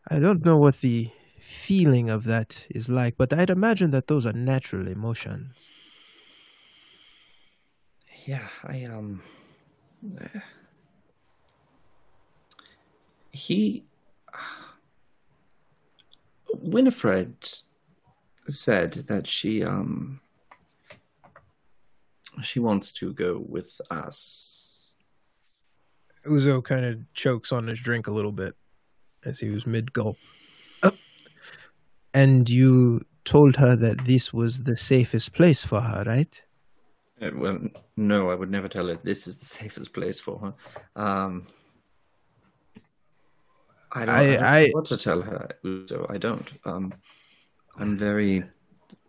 I 0.08 0.18
don't 0.18 0.44
know 0.44 0.58
what 0.58 0.80
the 0.80 1.10
feeling 1.40 2.10
of 2.10 2.24
that 2.24 2.66
is 2.70 2.88
like, 2.88 3.16
but 3.16 3.32
I'd 3.32 3.50
imagine 3.50 3.92
that 3.92 4.08
those 4.08 4.26
are 4.26 4.32
natural 4.32 4.88
emotions. 4.88 5.68
Yeah, 8.26 8.46
I 8.64 8.84
um 8.84 9.22
he 13.32 13.84
Winifred 16.54 17.34
said 18.52 18.92
that 19.08 19.26
she 19.26 19.62
um 19.64 20.20
she 22.42 22.60
wants 22.60 22.92
to 22.94 23.12
go 23.12 23.42
with 23.46 23.80
us. 23.90 24.94
Uzo 26.26 26.62
kind 26.62 26.84
of 26.84 27.00
chokes 27.14 27.52
on 27.52 27.66
his 27.66 27.80
drink 27.80 28.06
a 28.06 28.10
little 28.12 28.32
bit 28.32 28.54
as 29.24 29.38
he 29.38 29.50
was 29.50 29.66
mid 29.66 29.92
gulp. 29.92 30.16
And 32.14 32.48
you 32.48 33.00
told 33.24 33.56
her 33.56 33.74
that 33.76 34.04
this 34.04 34.32
was 34.34 34.62
the 34.62 34.76
safest 34.76 35.32
place 35.32 35.64
for 35.64 35.80
her, 35.80 36.04
right? 36.06 36.42
Uh, 37.20 37.30
well, 37.34 37.58
no, 37.96 38.28
I 38.30 38.34
would 38.34 38.50
never 38.50 38.68
tell 38.68 38.86
her 38.88 38.98
this 39.02 39.26
is 39.26 39.38
the 39.38 39.46
safest 39.46 39.92
place 39.94 40.20
for 40.20 40.38
her. 40.38 40.54
Um, 41.02 41.46
I 43.92 44.04
don't, 44.04 44.08
I, 44.14 44.18
I- 44.18 44.24
don't 44.26 44.40
know 44.40 44.46
I- 44.46 44.70
what 44.72 44.84
to 44.86 44.96
tell 44.98 45.22
her, 45.22 45.48
Uzo. 45.64 46.06
I 46.10 46.18
don't. 46.18 46.52
Um, 46.64 46.92
I'm 47.78 47.96
very 47.96 48.42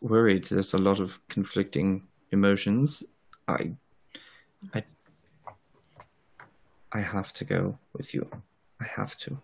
worried. 0.01 0.45
There's 0.45 0.73
a 0.73 0.77
lot 0.77 0.99
of 0.99 1.19
conflicting 1.27 2.03
emotions. 2.31 3.03
I, 3.47 3.71
I, 4.73 4.83
I 6.91 7.01
have 7.01 7.33
to 7.33 7.45
go 7.45 7.77
with 7.93 8.13
you. 8.13 8.29
I 8.81 8.85
have 8.85 9.17
to. 9.17 9.37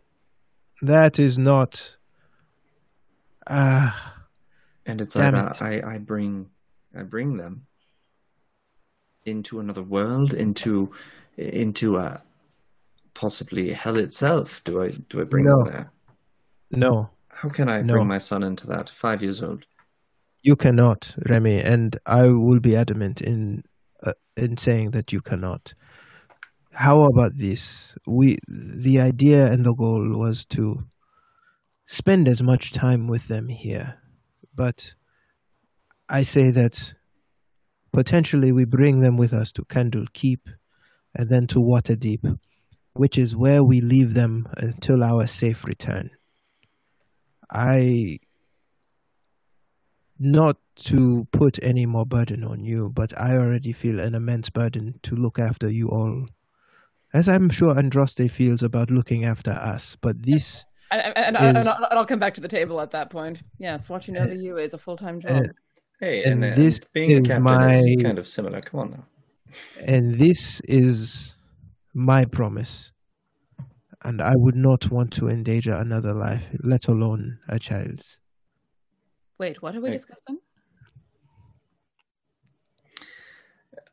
That 0.81 1.19
is 1.19 1.37
not. 1.37 1.95
Ah, 3.47 4.25
And 4.85 5.01
it's 5.01 5.15
either 5.15 5.49
it. 5.49 5.61
I, 5.61 5.95
I 5.95 5.97
bring 5.97 6.49
I 6.97 7.03
bring 7.03 7.37
them 7.37 7.65
into 9.25 9.59
another 9.59 9.83
world, 9.83 10.33
into 10.33 10.91
into 11.37 11.97
a 11.97 12.21
possibly 13.13 13.73
hell 13.73 13.97
itself. 13.97 14.63
Do 14.63 14.81
I 14.81 14.89
do 15.09 15.19
I 15.21 15.23
bring 15.25 15.45
No. 15.45 15.63
them 15.63 15.73
there? 15.73 15.91
no, 16.71 17.09
How 17.39 17.47
can 17.49 17.69
I 17.69 17.81
No. 17.81 17.93
bring 17.93 18.07
my 18.07 18.17
son 18.17 18.43
into 18.43 18.67
that? 18.67 18.89
Five 18.89 19.23
years 19.23 19.41
old. 19.41 19.65
you 20.41 20.55
cannot, 20.55 21.15
Remy, 21.29 21.59
and 21.61 21.97
I 22.05 22.27
will 22.27 22.59
be 22.59 22.75
adamant 22.75 23.21
in 23.21 23.63
uh, 24.03 24.13
in 24.37 24.57
saying 24.57 24.91
that 24.91 25.11
you 25.13 25.21
cannot. 25.21 25.73
How 26.73 27.03
about 27.03 27.31
this? 27.37 27.95
We 28.07 28.37
the 28.83 28.99
idea 28.99 29.51
and 29.51 29.65
the 29.65 29.73
goal 29.75 30.17
was 30.17 30.45
to 30.55 30.83
spend 31.87 32.27
as 32.27 32.41
much 32.43 32.71
time 32.71 33.07
with 33.07 33.27
them 33.27 33.47
here, 33.47 34.01
but 34.53 34.93
I 36.09 36.23
say 36.23 36.51
that 36.51 36.93
potentially 37.93 38.51
we 38.51 38.65
bring 38.65 38.99
them 39.01 39.17
with 39.17 39.33
us 39.33 39.51
to 39.53 39.63
Candlekeep 39.63 40.41
and 41.15 41.29
then 41.29 41.47
to 41.47 41.59
Waterdeep, 41.59 42.37
which 42.93 43.17
is 43.17 43.35
where 43.35 43.63
we 43.63 43.81
leave 43.81 44.13
them 44.13 44.47
until 44.57 45.03
our 45.03 45.25
safe 45.27 45.63
return. 45.65 46.11
I 47.51 48.19
not 50.19 50.57
to 50.75 51.27
put 51.31 51.59
any 51.63 51.85
more 51.85 52.05
burden 52.05 52.43
on 52.43 52.63
you, 52.63 52.89
but 52.93 53.17
I 53.19 53.37
already 53.37 53.71
feel 53.71 53.99
an 53.99 54.15
immense 54.15 54.49
burden 54.49 54.99
to 55.03 55.15
look 55.15 55.39
after 55.39 55.69
you 55.69 55.89
all. 55.89 56.27
As 57.13 57.27
I'm 57.29 57.49
sure 57.49 57.73
Andraste 57.73 58.29
feels 58.31 58.61
about 58.61 58.91
looking 58.91 59.25
after 59.25 59.51
us, 59.51 59.95
but 60.01 60.21
this 60.21 60.65
And, 60.91 61.01
and, 61.15 61.35
Is- 61.37 61.41
and, 61.43 61.57
and, 61.57 61.67
I'll, 61.69 61.75
and 61.89 61.99
I'll 61.99 62.05
come 62.05 62.19
back 62.19 62.33
to 62.35 62.41
the 62.41 62.47
table 62.47 62.81
at 62.81 62.91
that 62.91 63.09
point. 63.09 63.41
Yes, 63.59 63.87
watching 63.89 64.17
over 64.17 64.33
you 64.33 64.57
is 64.57 64.73
a 64.73 64.77
full 64.77 64.97
time 64.97 65.19
job. 65.21 65.45
uh, 65.45 65.47
Hey, 65.99 66.23
And 66.23 66.43
and, 66.43 66.43
and 66.45 66.55
this 66.55 66.79
being 66.93 67.11
a 67.17 67.21
captain 67.21 67.43
my- 67.43 67.73
is 67.75 67.97
kind 68.01 68.19
of 68.19 68.27
similar. 68.27 68.61
Come 68.61 68.79
on 68.81 68.91
now. 68.91 69.05
and 69.85 70.15
this 70.15 70.61
is 70.61 71.35
my 71.93 72.25
promise. 72.25 72.88
And 74.03 74.21
I 74.21 74.33
would 74.35 74.55
not 74.55 74.89
want 74.89 75.11
to 75.15 75.27
endanger 75.27 75.73
another 75.73 76.13
life, 76.13 76.47
let 76.63 76.87
alone 76.87 77.39
a 77.49 77.59
child's. 77.59 78.19
Wait, 79.37 79.61
what 79.61 79.75
are 79.75 79.81
we 79.81 79.91
discussing? 79.91 80.39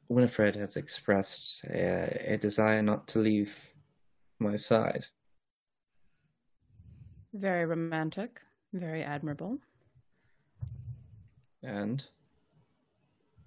Winifred 0.09 0.55
has 0.55 0.77
expressed 0.77 1.65
a, 1.65 2.35
a 2.35 2.37
desire 2.37 2.83
not 2.83 3.09
to 3.09 3.19
leave 3.19 3.74
my 4.39 4.55
side. 4.57 5.07
Very 7.33 7.66
romantic, 7.66 8.41
very 8.73 9.03
admirable, 9.03 9.59
And 11.62 12.07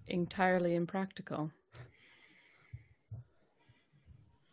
entirely 0.07 0.75
impractical. 0.75 1.51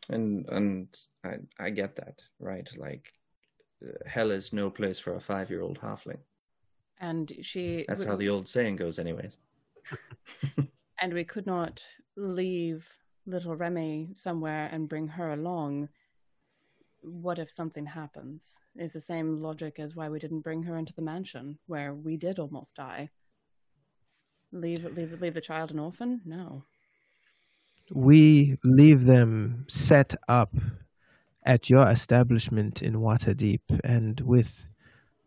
And 0.08 0.46
and 0.48 0.88
I 1.24 1.36
I 1.58 1.70
get 1.70 1.96
that, 1.96 2.20
right? 2.38 2.68
Like 2.76 3.12
hell 4.06 4.30
is 4.30 4.52
no 4.52 4.70
place 4.70 4.98
for 4.98 5.14
a 5.14 5.20
5-year-old 5.20 5.78
halfling. 5.78 6.18
And 7.00 7.32
she 7.42 7.84
That's 7.88 8.04
how 8.04 8.16
the 8.16 8.28
old 8.28 8.48
saying 8.48 8.76
goes 8.76 8.98
anyways. 8.98 9.38
and 11.00 11.12
we 11.12 11.24
could 11.24 11.46
not 11.46 11.82
leave 12.16 12.88
little 13.26 13.54
Remy 13.54 14.10
somewhere 14.14 14.68
and 14.72 14.88
bring 14.88 15.08
her 15.08 15.32
along. 15.32 15.88
What 17.02 17.38
if 17.38 17.50
something 17.50 17.84
happens? 17.84 18.58
Is 18.76 18.94
the 18.94 19.00
same 19.00 19.42
logic 19.42 19.78
as 19.78 19.94
why 19.94 20.08
we 20.08 20.18
didn't 20.18 20.40
bring 20.40 20.62
her 20.62 20.76
into 20.76 20.94
the 20.94 21.02
mansion 21.02 21.58
where 21.66 21.94
we 21.94 22.16
did 22.16 22.38
almost 22.38 22.76
die. 22.76 23.10
Leave 24.52 24.84
leave 24.84 25.20
leave 25.20 25.34
the 25.34 25.40
child 25.40 25.70
an 25.70 25.78
orphan? 25.78 26.22
No. 26.24 26.64
We 27.90 28.56
leave 28.64 29.04
them 29.04 29.66
set 29.68 30.14
up 30.28 30.54
at 31.44 31.70
your 31.70 31.88
establishment 31.88 32.82
in 32.82 32.94
Waterdeep 32.94 33.60
and 33.84 34.20
with 34.20 34.66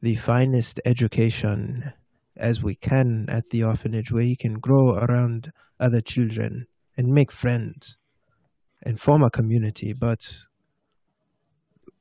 the 0.01 0.15
finest 0.15 0.81
education 0.85 1.93
as 2.35 2.61
we 2.61 2.75
can 2.75 3.29
at 3.29 3.49
the 3.49 3.63
orphanage 3.63 4.11
where 4.11 4.23
he 4.23 4.35
can 4.35 4.55
grow 4.55 4.95
around 4.95 5.51
other 5.79 6.01
children 6.01 6.67
and 6.97 7.07
make 7.07 7.31
friends 7.31 7.97
and 8.83 8.99
form 8.99 9.23
a 9.23 9.29
community. 9.29 9.93
But 9.93 10.37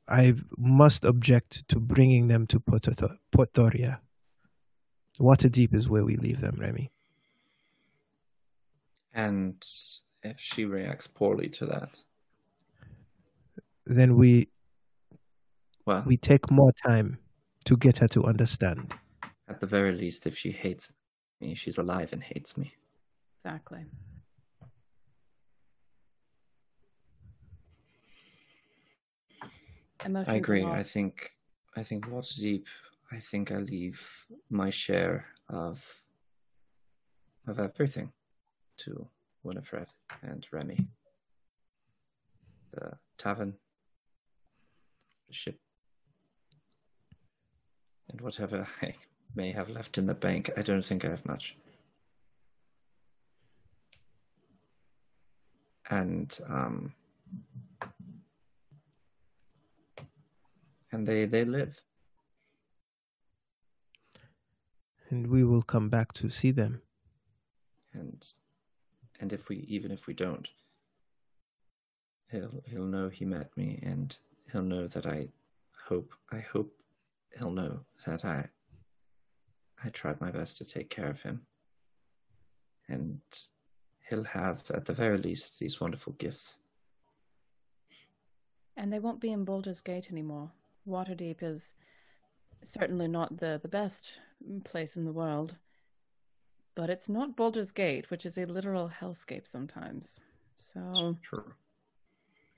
I 0.09 0.33
must 0.57 1.05
object 1.05 1.67
to 1.69 1.79
bringing 1.79 2.27
them 2.27 2.47
to 2.47 2.59
Porto- 2.59 3.17
Portoria. 3.31 4.01
Waterdeep 5.19 5.73
is 5.73 5.87
where 5.87 6.03
we 6.03 6.15
leave 6.15 6.41
them, 6.41 6.57
Remy. 6.59 6.91
And 9.13 9.63
if 10.23 10.39
she 10.39 10.65
reacts 10.65 11.07
poorly 11.07 11.49
to 11.49 11.65
that, 11.67 11.99
Then 13.85 14.15
we 14.17 14.49
well, 15.85 16.03
we 16.05 16.17
take 16.17 16.51
more 16.51 16.71
time 16.87 17.17
to 17.65 17.75
get 17.77 17.97
her 17.99 18.07
to 18.09 18.23
understand. 18.25 18.93
at 19.47 19.59
the 19.59 19.65
very 19.65 19.91
least, 19.91 20.27
if 20.27 20.37
she 20.37 20.51
hates 20.51 20.93
me, 21.41 21.55
she's 21.55 21.77
alive 21.79 22.13
and 22.13 22.23
hates 22.23 22.55
me. 22.57 22.73
Exactly. 23.37 23.85
Emotions 30.05 30.27
I 30.29 30.35
agree. 30.35 30.63
are 30.63 30.75
I 30.77 30.83
think 30.83 31.31
I 31.75 31.83
think 31.83 32.05
Waterdeep. 32.07 32.63
I 33.11 33.19
think 33.19 33.51
I 33.51 33.57
leave 33.57 34.27
my 34.49 34.69
share 34.69 35.25
of 35.49 36.03
of 37.47 37.59
everything 37.59 38.11
to 38.77 39.07
Winifred 39.43 39.87
and 40.21 40.45
Remy. 40.51 40.87
The 42.73 42.93
tavern, 43.17 43.55
the 45.27 45.33
ship, 45.33 45.59
and 48.09 48.21
whatever 48.21 48.67
I 48.81 48.93
may 49.35 49.51
have 49.51 49.69
left 49.69 49.97
in 49.97 50.05
the 50.05 50.13
bank. 50.13 50.51
I 50.57 50.61
don't 50.61 50.85
think 50.85 51.05
I 51.05 51.09
have 51.09 51.25
much. 51.25 51.57
And 55.89 56.37
um, 56.47 56.93
and 60.91 61.07
they 61.07 61.25
they 61.25 61.45
live. 61.45 61.75
And 65.09 65.25
we 65.27 65.43
will 65.43 65.63
come 65.63 65.89
back 65.89 66.13
to 66.13 66.29
see 66.29 66.51
them. 66.51 66.81
and 67.93 68.23
and 69.19 69.33
if 69.33 69.49
we 69.49 69.57
even 69.67 69.91
if 69.91 70.07
we 70.07 70.13
don't 70.13 70.49
he'll 72.31 72.61
he'll 72.65 72.85
know 72.85 73.09
he 73.09 73.25
met 73.25 73.55
me 73.57 73.79
and 73.81 74.17
he'll 74.51 74.61
know 74.61 74.87
that 74.87 75.05
i 75.05 75.27
hope 75.87 76.13
i 76.31 76.39
hope 76.39 76.71
he'll 77.37 77.51
know 77.51 77.79
that 78.05 78.23
i 78.25 78.47
i 79.83 79.89
tried 79.89 80.19
my 80.21 80.31
best 80.31 80.57
to 80.57 80.65
take 80.65 80.89
care 80.89 81.09
of 81.09 81.21
him 81.21 81.41
and 82.87 83.19
he'll 84.09 84.23
have 84.23 84.63
at 84.71 84.85
the 84.85 84.93
very 84.93 85.17
least 85.17 85.59
these 85.59 85.79
wonderful 85.79 86.13
gifts 86.13 86.59
And 88.79 88.93
they 88.93 88.99
won't 88.99 89.19
be 89.19 89.33
in 89.33 89.43
Baldur's 89.43 89.81
Gate 89.81 90.09
anymore. 90.09 90.51
Waterdeep 90.87 91.43
is 91.43 91.73
certainly 92.63 93.09
not 93.09 93.37
the, 93.37 93.59
the 93.61 93.67
best 93.67 94.21
place 94.63 94.95
in 94.95 95.03
the 95.03 95.11
world. 95.11 95.57
But 96.75 96.89
it's 96.89 97.09
not 97.09 97.35
Baldur's 97.35 97.71
Gate, 97.71 98.09
which 98.09 98.25
is 98.25 98.37
a 98.37 98.45
literal 98.45 98.89
hellscape 98.89 99.47
sometimes. 99.47 100.19
So 100.55 101.17
true 101.23 101.53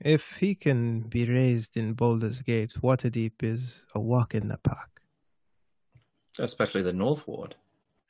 If 0.00 0.36
he 0.36 0.54
can 0.54 1.00
be 1.02 1.28
raised 1.28 1.76
in 1.76 1.94
Baldur's 1.94 2.42
Gate, 2.42 2.74
Waterdeep 2.82 3.42
is 3.42 3.84
a 3.94 4.00
walk 4.00 4.34
in 4.34 4.48
the 4.48 4.58
park. 4.58 5.00
especially 6.38 6.82
the 6.82 6.92
north 6.92 7.26
ward 7.26 7.54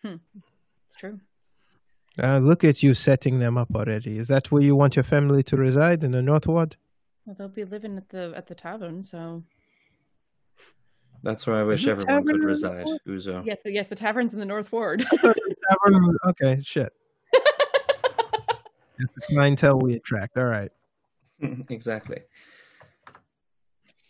it's 0.04 0.96
true. 0.98 1.20
Uh, 2.22 2.38
look 2.38 2.64
at 2.64 2.82
you 2.82 2.92
setting 2.94 3.38
them 3.38 3.56
up 3.56 3.74
already. 3.74 4.18
Is 4.18 4.28
that 4.28 4.50
where 4.50 4.62
you 4.62 4.76
want 4.76 4.96
your 4.96 5.02
family 5.04 5.42
to 5.44 5.56
reside 5.56 6.04
in 6.04 6.10
the 6.12 6.20
North 6.20 6.46
Ward? 6.46 6.76
Well, 7.24 7.36
they'll 7.38 7.48
be 7.48 7.64
living 7.64 7.96
at 7.96 8.08
the 8.10 8.32
at 8.36 8.48
the 8.48 8.54
tavern, 8.54 9.04
so 9.04 9.44
that's 11.22 11.46
where 11.46 11.56
i 11.56 11.62
wish 11.62 11.86
everyone 11.86 12.26
could 12.26 12.42
reside 12.42 12.84
uzo 13.06 13.46
yes, 13.46 13.60
yes, 13.64 13.88
the 13.88 13.94
tavern's 13.94 14.34
in 14.34 14.40
the 14.40 14.46
North 14.46 14.72
Ward. 14.72 15.04
Tavern- 15.68 16.18
Okay, 16.28 16.60
shit. 16.62 16.93
That's 17.32 19.14
the 19.14 19.22
clientele 19.28 19.78
we 19.78 19.94
attract. 19.94 20.36
All 20.36 20.44
right. 20.44 20.70
exactly 21.70 22.18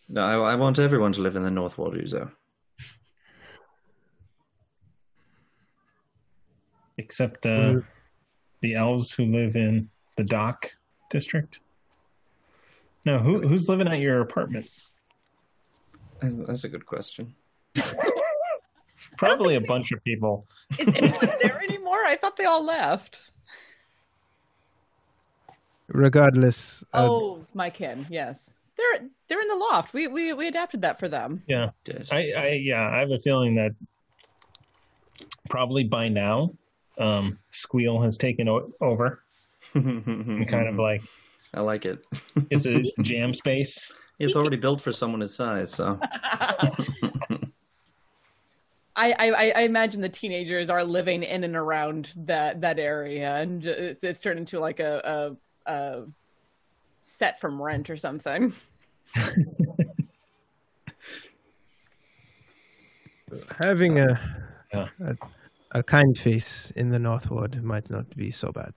no 0.09 0.21
I, 0.21 0.53
I 0.53 0.55
want 0.55 0.79
everyone 0.79 1.13
to 1.13 1.21
live 1.21 1.35
in 1.35 1.43
the 1.43 1.51
north 1.51 1.77
ward 1.77 1.93
uzo 1.95 2.31
except 6.97 7.45
uh, 7.45 7.75
the 8.61 8.75
elves 8.75 9.11
who 9.11 9.25
live 9.25 9.55
in 9.55 9.89
the 10.15 10.23
dock 10.23 10.67
district. 11.09 11.59
No, 13.03 13.17
who 13.17 13.39
who's 13.39 13.67
living 13.67 13.87
at 13.87 13.99
your 13.99 14.21
apartment? 14.21 14.69
that's, 16.21 16.37
that's 16.45 16.63
a 16.63 16.69
good 16.69 16.85
question 16.85 17.33
Probably 19.25 19.55
a 19.55 19.61
bunch 19.61 19.91
of 19.91 20.03
people. 20.03 20.45
is 20.79 20.87
anyone 20.87 21.37
there 21.41 21.61
anymore? 21.61 22.05
I 22.05 22.15
thought 22.15 22.37
they 22.37 22.45
all 22.45 22.63
left. 22.65 23.21
Regardless, 25.87 26.83
uh, 26.93 27.07
oh, 27.09 27.45
my 27.53 27.69
kin, 27.69 28.07
yes. 28.09 28.53
They're 28.77 29.07
they're 29.27 29.41
in 29.41 29.47
the 29.47 29.55
loft. 29.55 29.93
We 29.93 30.07
we 30.07 30.33
we 30.33 30.47
adapted 30.47 30.81
that 30.81 30.97
for 30.99 31.07
them. 31.07 31.43
Yeah, 31.47 31.69
I, 32.11 32.31
I 32.37 32.47
yeah, 32.63 32.89
I 32.89 32.99
have 32.99 33.11
a 33.11 33.19
feeling 33.19 33.55
that 33.55 33.71
probably 35.49 35.83
by 35.83 36.09
now, 36.09 36.53
um, 36.97 37.37
Squeal 37.51 38.01
has 38.01 38.17
taken 38.17 38.49
o- 38.49 38.71
over 38.81 39.23
and 39.75 40.47
kind 40.47 40.67
of 40.67 40.75
like 40.77 41.03
I 41.53 41.61
like 41.61 41.85
it. 41.85 42.03
it's 42.49 42.65
a 42.65 42.81
jam 43.01 43.33
space. 43.33 43.91
it's 44.17 44.35
already 44.35 44.57
built 44.57 44.81
for 44.81 44.91
someone 44.93 45.21
his 45.21 45.35
size, 45.35 45.71
so 45.71 45.99
I, 48.95 49.11
I 49.13 49.51
I 49.55 49.61
imagine 49.61 50.01
the 50.01 50.09
teenagers 50.09 50.69
are 50.69 50.83
living 50.83 51.23
in 51.23 51.43
and 51.43 51.55
around 51.55 52.13
that 52.15 52.61
that 52.61 52.77
area, 52.77 53.35
and 53.35 53.65
it's, 53.65 54.03
it's 54.03 54.19
turned 54.19 54.37
into 54.39 54.59
like 54.59 54.79
a, 54.79 55.35
a 55.65 55.71
a 55.71 56.03
set 57.01 57.39
from 57.39 57.61
Rent 57.61 57.89
or 57.89 57.97
something. 57.97 58.53
having 63.57 63.99
a, 63.99 64.19
Yeah. 64.73 64.87
a 64.99 65.15
a 65.71 65.81
kind 65.83 66.15
face 66.17 66.71
in 66.71 66.89
the 66.89 66.99
North 66.99 67.31
Ward 67.31 67.63
might 67.63 67.89
not 67.89 68.07
be 68.15 68.29
so 68.31 68.51
bad. 68.51 68.73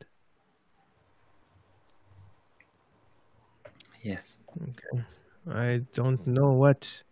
yes. 4.02 4.38
Okay. 4.62 5.04
I 5.48 5.84
don't 5.92 6.26
know 6.26 6.52
what 6.52 7.02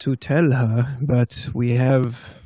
to 0.00 0.16
tell 0.16 0.50
her, 0.52 0.98
but 1.00 1.48
we 1.54 1.70
have 1.72 2.36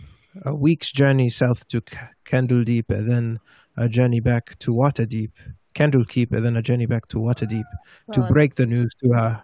a 0.44 0.54
week's 0.54 0.90
journey 0.92 1.28
south 1.30 1.66
to 1.68 1.82
C- 1.90 1.96
Candledeep 2.24 2.84
and 2.90 3.08
then 3.10 3.40
a 3.76 3.88
journey 3.88 4.20
back 4.20 4.58
to 4.60 4.72
Waterdeep. 4.72 5.32
Candlekeep 5.74 6.32
and 6.32 6.44
then 6.44 6.56
a 6.56 6.62
journey 6.62 6.86
back 6.86 7.06
to 7.08 7.18
Waterdeep 7.18 7.64
to 8.12 8.20
break 8.22 8.54
the 8.56 8.66
news 8.66 8.92
to 9.02 9.12
her. 9.12 9.42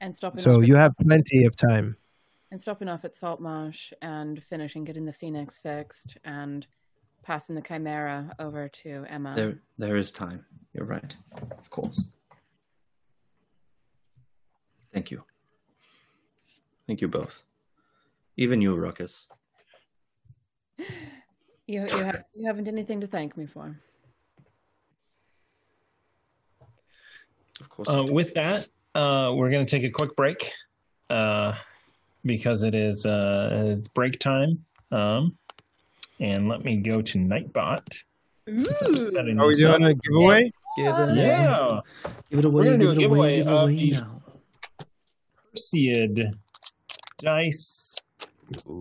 and 0.00 0.16
stopping 0.16 0.40
So 0.40 0.58
off 0.60 0.66
you 0.66 0.74
at, 0.76 0.80
have 0.80 0.92
plenty 1.00 1.44
of 1.44 1.56
time. 1.56 1.96
and 2.50 2.60
stopping 2.60 2.88
off 2.88 3.04
at 3.04 3.14
Saltmarsh 3.16 3.92
and 4.00 4.42
finishing 4.42 4.84
getting 4.84 5.04
the 5.04 5.12
Phoenix 5.12 5.58
fixed 5.58 6.16
and 6.24 6.66
passing 7.22 7.56
the 7.56 7.62
Chimera 7.62 8.34
over 8.38 8.68
to 8.68 9.04
Emma. 9.08 9.34
There 9.36 9.58
there 9.78 9.96
is 9.96 10.10
time. 10.12 10.46
You're 10.72 10.86
right. 10.86 11.14
Of 11.58 11.68
course. 11.70 12.02
Thank 14.92 15.10
you. 15.10 15.22
Thank 16.88 17.00
you 17.02 17.06
both. 17.08 17.44
Even 18.38 18.60
you, 18.62 18.74
Ruckus. 18.74 19.28
You 20.78 20.86
you, 21.66 21.86
have, 21.86 22.24
you 22.34 22.46
haven't 22.46 22.66
anything 22.66 23.00
to 23.02 23.06
thank 23.06 23.36
me 23.36 23.44
for. 23.46 23.76
Of 27.60 27.68
course. 27.68 27.88
Uh, 27.88 28.04
with 28.04 28.32
that, 28.34 28.66
uh, 28.94 29.32
we're 29.34 29.50
going 29.50 29.66
to 29.66 29.70
take 29.70 29.84
a 29.84 29.90
quick 29.90 30.16
break 30.16 30.50
uh, 31.10 31.54
because 32.24 32.62
it 32.62 32.74
is 32.74 33.04
uh, 33.04 33.76
break 33.94 34.18
time. 34.18 34.64
Um, 34.90 35.36
and 36.20 36.48
let 36.48 36.64
me 36.64 36.76
go 36.78 37.02
to 37.02 37.18
Nightbot. 37.18 38.02
Since 38.46 38.80
I'm 38.80 38.96
setting 38.96 39.38
Are 39.38 39.46
we 39.46 39.54
this 39.56 39.64
up. 39.64 39.78
doing 39.78 39.90
a 39.90 39.94
giveaway? 39.94 40.50
Give 40.78 40.86
it 40.86 41.16
Yeah. 41.16 41.80
Give 42.30 42.38
it 42.38 42.44
away. 42.46 42.54
We're 42.54 42.64
gonna 42.64 42.78
give 42.78 42.80
do 42.80 42.88
a 42.88 42.92
it 42.92 42.96
away. 42.96 43.36
giveaway 43.36 43.36
Give 43.38 43.46
it 43.46 43.50
of 43.52 43.62
away 43.64 43.74
these- 43.74 44.02
Perseid 45.54 46.34
dice 47.18 47.96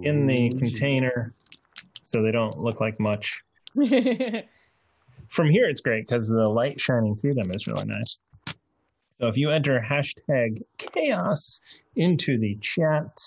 in 0.03 0.25
the 0.27 0.49
container 0.57 1.33
so 2.01 2.21
they 2.21 2.31
don't 2.31 2.57
look 2.59 2.79
like 2.79 2.99
much. 2.99 3.41
From 5.29 5.49
here, 5.49 5.67
it's 5.67 5.81
great 5.81 6.07
because 6.07 6.29
the 6.29 6.47
light 6.47 6.79
shining 6.79 7.15
through 7.17 7.33
them 7.33 7.51
is 7.51 7.67
really 7.67 7.85
nice. 7.85 8.17
So 9.19 9.27
if 9.27 9.35
you 9.35 9.49
enter 9.49 9.83
hashtag 9.85 10.61
chaos 10.77 11.59
into 11.95 12.37
the 12.37 12.55
chat, 12.61 13.19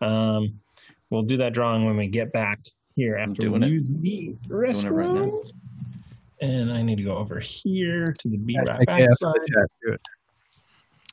um, 0.00 0.60
we'll 1.08 1.22
do 1.22 1.36
that 1.38 1.54
drawing 1.54 1.86
when 1.86 1.96
we 1.96 2.08
get 2.08 2.32
back 2.32 2.58
here 2.96 3.16
after 3.16 3.42
doing 3.42 3.62
we 3.62 3.68
it. 3.68 3.70
use 3.70 3.94
the 3.94 4.34
restroom. 4.48 5.32
right. 5.32 5.52
And 6.42 6.72
I 6.72 6.82
need 6.82 6.96
to 6.96 7.02
go 7.04 7.16
over 7.16 7.38
here 7.38 8.06
to 8.06 8.28
the 8.28 8.36
B 8.38 8.56
Hashtag 8.56 8.66
right 8.66 8.88
chaos 8.88 8.98
in 8.98 9.06
backside. 9.08 9.34
the 9.34 9.52
chat. 9.54 9.66
Do 9.86 9.92
it. 9.92 10.00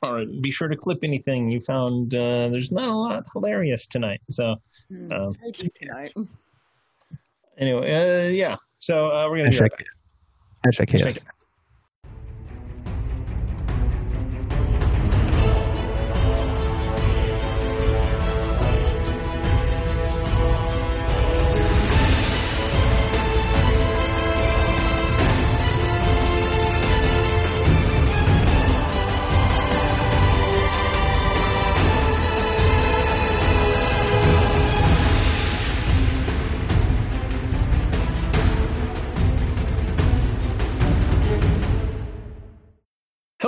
All 0.02 0.12
right, 0.14 0.28
be 0.42 0.50
sure 0.52 0.68
to 0.68 0.76
clip 0.76 0.98
anything 1.02 1.50
you 1.50 1.60
found. 1.60 2.14
Uh, 2.14 2.48
there's 2.50 2.70
not 2.70 2.88
a 2.88 2.94
lot 2.94 3.24
hilarious 3.32 3.86
tonight. 3.86 4.20
So 4.30 4.54
Hmm, 4.88 5.12
Um, 5.12 5.34
tonight. 5.80 6.12
anyway, 7.58 8.26
uh, 8.26 8.28
yeah. 8.30 8.56
So 8.78 9.06
uh, 9.10 9.28
we're 9.28 9.38
gonna 9.38 9.50
do 9.50 9.58
Hashtag, 9.58 9.70
that. 9.78 10.72
hashtag 10.72 10.88
chaos. 10.88 11.18
Hashtag- 11.18 11.44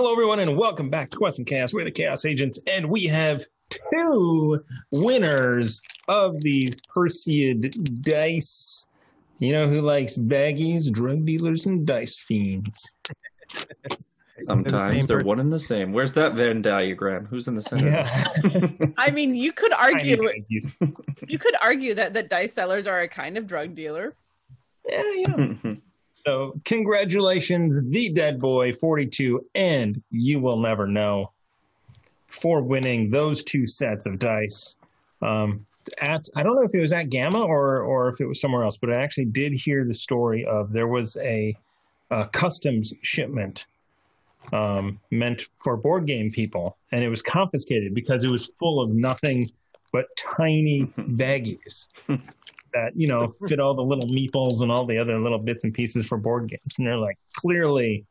Hello, 0.00 0.12
everyone, 0.12 0.40
and 0.40 0.56
welcome 0.56 0.88
back 0.88 1.10
to 1.10 1.18
Quest 1.18 1.40
and 1.40 1.46
Chaos. 1.46 1.74
We're 1.74 1.84
the 1.84 1.90
Chaos 1.90 2.24
Agents, 2.24 2.58
and 2.66 2.88
we 2.88 3.04
have 3.04 3.44
two 3.68 4.64
winners 4.90 5.82
of 6.08 6.40
these 6.40 6.78
Perseid 6.96 8.00
dice. 8.02 8.86
You 9.40 9.52
know 9.52 9.68
who 9.68 9.82
likes 9.82 10.16
baggies, 10.16 10.90
drug 10.90 11.26
dealers, 11.26 11.66
and 11.66 11.86
dice 11.86 12.24
fiends? 12.26 12.96
Sometimes 14.48 15.06
they're 15.06 15.22
one 15.22 15.38
and 15.38 15.52
the 15.52 15.58
same. 15.58 15.92
Where's 15.92 16.14
that 16.14 16.32
Venn 16.32 16.62
diagram? 16.62 17.26
Who's 17.26 17.46
in 17.46 17.54
the 17.54 17.60
center? 17.60 17.90
Yeah. 17.90 18.86
I 18.96 19.10
mean, 19.10 19.34
you 19.34 19.52
could 19.52 19.74
argue 19.74 20.30
you 21.28 21.38
could 21.38 21.56
argue 21.62 21.92
that 21.96 22.14
that 22.14 22.30
dice 22.30 22.54
sellers 22.54 22.86
are 22.86 23.02
a 23.02 23.08
kind 23.08 23.36
of 23.36 23.46
drug 23.46 23.74
dealer. 23.74 24.14
Yeah, 24.88 25.12
yeah. 25.14 25.74
So, 26.26 26.60
congratulations, 26.66 27.80
the 27.82 28.10
Dead 28.10 28.38
Boy 28.38 28.74
42, 28.74 29.46
and 29.54 30.02
you 30.10 30.38
will 30.38 30.58
never 30.58 30.86
know 30.86 31.32
for 32.26 32.60
winning 32.60 33.08
those 33.08 33.42
two 33.42 33.66
sets 33.66 34.04
of 34.04 34.18
dice. 34.18 34.76
Um, 35.22 35.64
at 35.98 36.28
I 36.36 36.42
don't 36.42 36.56
know 36.56 36.62
if 36.62 36.74
it 36.74 36.80
was 36.80 36.92
at 36.92 37.08
Gamma 37.08 37.40
or 37.40 37.80
or 37.80 38.10
if 38.10 38.20
it 38.20 38.26
was 38.26 38.38
somewhere 38.38 38.64
else, 38.64 38.76
but 38.76 38.90
I 38.90 39.02
actually 39.02 39.24
did 39.26 39.54
hear 39.54 39.86
the 39.86 39.94
story 39.94 40.44
of 40.44 40.72
there 40.72 40.88
was 40.88 41.16
a, 41.16 41.56
a 42.10 42.26
customs 42.26 42.92
shipment 43.00 43.66
um, 44.52 45.00
meant 45.10 45.48
for 45.56 45.78
board 45.78 46.06
game 46.06 46.30
people, 46.30 46.76
and 46.92 47.02
it 47.02 47.08
was 47.08 47.22
confiscated 47.22 47.94
because 47.94 48.24
it 48.24 48.28
was 48.28 48.44
full 48.58 48.82
of 48.82 48.92
nothing 48.92 49.46
but 49.92 50.06
tiny 50.16 50.84
baggies 50.96 51.88
that 52.72 52.92
you 52.94 53.08
know 53.08 53.34
fit 53.48 53.60
all 53.60 53.74
the 53.74 53.82
little 53.82 54.08
meeples 54.08 54.62
and 54.62 54.70
all 54.70 54.86
the 54.86 54.98
other 54.98 55.18
little 55.18 55.38
bits 55.38 55.64
and 55.64 55.74
pieces 55.74 56.06
for 56.06 56.18
board 56.18 56.48
games, 56.48 56.78
and 56.78 56.86
they're 56.86 56.96
like, 56.96 57.18
clearly, 57.34 58.04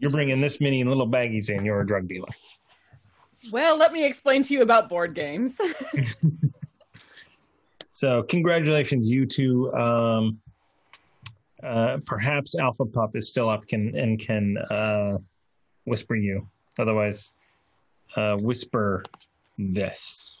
you're 0.00 0.10
bringing 0.10 0.40
this 0.40 0.60
many 0.60 0.84
little 0.84 1.08
baggies 1.08 1.50
in. 1.50 1.64
You're 1.64 1.80
a 1.80 1.86
drug 1.86 2.08
dealer. 2.08 2.28
Well, 3.52 3.76
let 3.76 3.92
me 3.92 4.04
explain 4.04 4.42
to 4.44 4.54
you 4.54 4.62
about 4.62 4.88
board 4.88 5.14
games. 5.14 5.60
So 7.94 8.24
congratulations, 8.24 9.08
you 9.08 9.24
two. 9.24 9.72
Um, 9.72 10.40
uh, 11.62 11.98
perhaps 12.04 12.56
Alpha 12.58 12.84
Pup 12.84 13.14
is 13.14 13.28
still 13.28 13.48
up 13.48 13.68
can 13.68 13.96
and 13.96 14.18
can 14.18 14.58
uh, 14.58 15.18
whisper 15.84 16.16
you. 16.16 16.48
Otherwise, 16.80 17.34
uh, 18.16 18.36
whisper 18.40 19.04
this. 19.58 20.33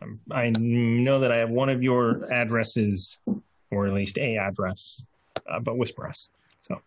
Um, 0.00 0.20
I 0.30 0.52
know 0.58 1.20
that 1.20 1.32
I 1.32 1.36
have 1.38 1.50
one 1.50 1.68
of 1.68 1.82
your 1.82 2.32
addresses, 2.32 3.20
or 3.70 3.86
at 3.86 3.92
least 3.92 4.18
a 4.18 4.36
address, 4.36 5.06
uh, 5.50 5.60
but 5.60 5.76
whisper 5.76 6.06
us. 6.06 6.30
So, 6.60 6.80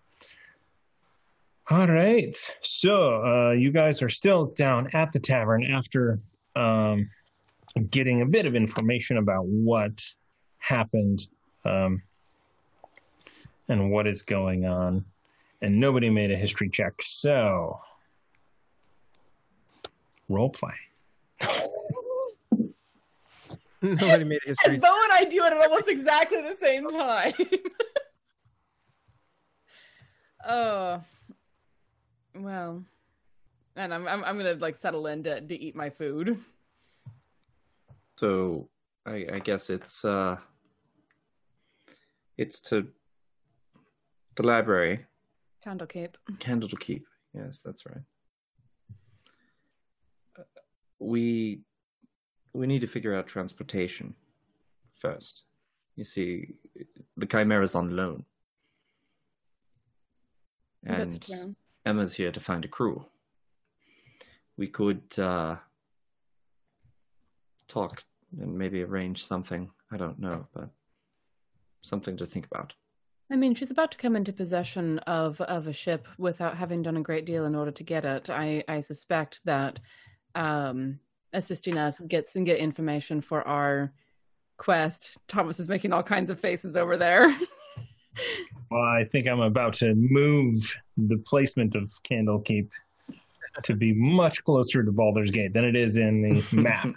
all 1.70 1.88
right. 1.88 2.38
So 2.62 3.24
uh, 3.24 3.52
you 3.52 3.72
guys 3.72 4.02
are 4.02 4.10
still 4.10 4.48
down 4.56 4.90
at 4.94 5.12
the 5.12 5.20
tavern 5.20 5.64
after. 5.64 6.20
Um, 6.56 7.10
getting 7.90 8.22
a 8.22 8.26
bit 8.26 8.46
of 8.46 8.56
information 8.56 9.18
about 9.18 9.46
what 9.46 10.04
happened 10.58 11.28
um, 11.66 12.02
and 13.68 13.92
what 13.92 14.08
is 14.08 14.22
going 14.22 14.66
on. 14.66 15.06
And 15.62 15.80
nobody 15.80 16.10
made 16.10 16.32
a 16.32 16.36
history 16.36 16.70
check, 16.70 16.94
so 17.02 17.80
role 20.28 20.50
play. 20.50 20.74
Nobody 23.84 24.24
made 24.24 24.44
history. 24.46 24.74
And 24.74 24.82
Bo 24.82 24.88
and 25.04 25.12
I 25.12 25.24
do 25.24 25.44
it 25.44 25.54
at 25.54 25.62
almost 25.62 25.88
exactly 25.88 26.42
the 26.42 26.56
same 26.56 26.88
time. 26.88 27.34
oh, 30.48 31.04
well, 32.36 32.84
and 33.76 33.94
I'm 33.94 34.08
I'm 34.08 34.24
I'm 34.24 34.38
gonna 34.38 34.54
like 34.54 34.76
settle 34.76 35.08
in 35.08 35.24
to, 35.24 35.42
to 35.42 35.60
eat 35.60 35.76
my 35.76 35.90
food. 35.90 36.38
So 38.20 38.70
I, 39.06 39.26
I 39.34 39.40
guess 39.40 39.72
it's 39.72 40.06
uh 40.06 40.38
it's 42.38 42.62
to 42.62 42.88
the 44.36 44.44
library. 44.44 45.06
Candle 45.64 45.88
Cape. 45.88 46.18
Candle 46.40 46.70
to 46.70 46.76
keep. 46.76 47.06
Yes, 47.34 47.62
that's 47.64 47.86
right. 47.86 48.04
Uh, 50.38 50.44
We 51.00 51.62
we 52.54 52.68
need 52.68 52.82
to 52.82 52.88
figure 52.88 53.16
out 53.16 53.28
transportation 53.28 54.16
first. 54.94 55.44
You 55.96 56.04
see, 56.04 56.56
the 57.18 57.26
Chimera's 57.26 57.76
on 57.76 57.96
loan. 57.96 58.26
And. 60.86 61.24
Emma's 61.86 62.14
here 62.14 62.32
to 62.32 62.40
find 62.40 62.64
a 62.64 62.68
crew. 62.68 63.06
We 64.58 64.68
could 64.68 65.02
uh, 65.18 65.56
talk 67.68 68.04
and 68.40 68.58
maybe 68.58 68.84
arrange 68.84 69.26
something. 69.26 69.72
I 69.92 69.98
don't 69.98 70.20
know, 70.20 70.48
but 70.54 70.70
something 71.82 72.18
to 72.18 72.26
think 72.26 72.46
about. 72.46 72.74
I 73.32 73.36
mean, 73.36 73.56
she's 73.56 73.72
about 73.72 73.92
to 73.94 73.98
come 73.98 74.16
into 74.16 74.34
possession 74.34 75.00
of 75.00 75.40
of 75.42 75.68
a 75.68 75.74
ship 75.74 76.08
without 76.18 76.58
having 76.58 76.84
done 76.84 76.98
a 76.98 77.02
great 77.02 77.26
deal 77.26 77.46
in 77.46 77.56
order 77.56 77.72
to 77.72 77.84
get 77.84 78.06
it. 78.06 78.30
I 78.30 78.64
I 78.68 78.82
suspect 78.82 79.40
that 79.46 79.80
um, 80.36 81.00
assisting 81.34 81.78
us 81.78 82.00
gets 82.00 82.36
and 82.36 82.46
get 82.46 82.60
information 82.60 83.22
for 83.22 83.48
our 83.48 83.92
quest. 84.58 85.18
Thomas 85.28 85.60
is 85.60 85.68
making 85.68 85.94
all 85.94 86.04
kinds 86.04 86.30
of 86.30 86.40
faces 86.40 86.76
over 86.76 86.98
there. 86.98 87.36
Well, 88.70 88.82
I 88.82 89.04
think 89.06 89.28
I'm 89.28 89.42
about 89.42 89.74
to 89.76 89.94
move 89.96 90.76
the 90.98 91.18
placement 91.18 91.76
of 91.76 91.92
Candlekeep 92.04 92.70
to 93.64 93.74
be 93.74 93.94
much 93.94 94.44
closer 94.46 94.84
to 94.84 94.92
Baldur's 94.92 95.32
Gate 95.32 95.54
than 95.54 95.66
it 95.66 95.76
is 95.76 95.98
in 95.98 96.22
the 96.22 96.46
map. 96.56 96.94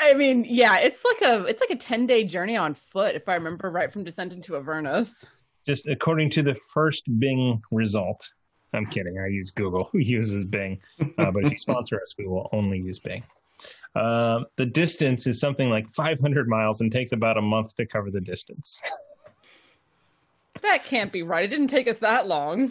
I 0.00 0.14
mean, 0.14 0.44
yeah, 0.48 0.78
it's 0.78 1.04
like 1.04 1.22
a 1.22 1.44
it's 1.44 1.60
like 1.60 1.70
a 1.70 1.76
ten 1.76 2.06
day 2.06 2.24
journey 2.24 2.56
on 2.56 2.74
foot, 2.74 3.14
if 3.14 3.28
I 3.28 3.34
remember 3.34 3.70
right, 3.70 3.92
from 3.92 4.02
Descent 4.04 4.32
into 4.32 4.56
Avernus. 4.56 5.26
Just 5.66 5.86
according 5.86 6.30
to 6.30 6.42
the 6.42 6.54
first 6.72 7.04
Bing 7.18 7.62
result. 7.70 8.32
I'm 8.74 8.86
kidding. 8.86 9.18
I 9.18 9.28
use 9.28 9.50
Google. 9.50 9.84
Who 9.92 9.98
uses 9.98 10.44
Bing? 10.44 10.80
Uh, 11.00 11.30
but 11.30 11.44
if 11.44 11.52
you 11.52 11.58
sponsor 11.58 12.00
us, 12.00 12.14
we 12.18 12.26
will 12.26 12.48
only 12.52 12.78
use 12.78 12.98
Bing. 12.98 13.22
Uh, 13.94 14.40
the 14.56 14.66
distance 14.66 15.26
is 15.26 15.38
something 15.38 15.70
like 15.70 15.88
500 15.94 16.48
miles 16.48 16.80
and 16.80 16.90
takes 16.90 17.12
about 17.12 17.38
a 17.38 17.42
month 17.42 17.76
to 17.76 17.86
cover 17.86 18.10
the 18.10 18.20
distance. 18.20 18.82
That 20.62 20.84
can't 20.84 21.12
be 21.12 21.22
right. 21.22 21.44
It 21.44 21.48
didn't 21.48 21.66
take 21.66 21.88
us 21.88 21.98
that 21.98 22.26
long. 22.26 22.70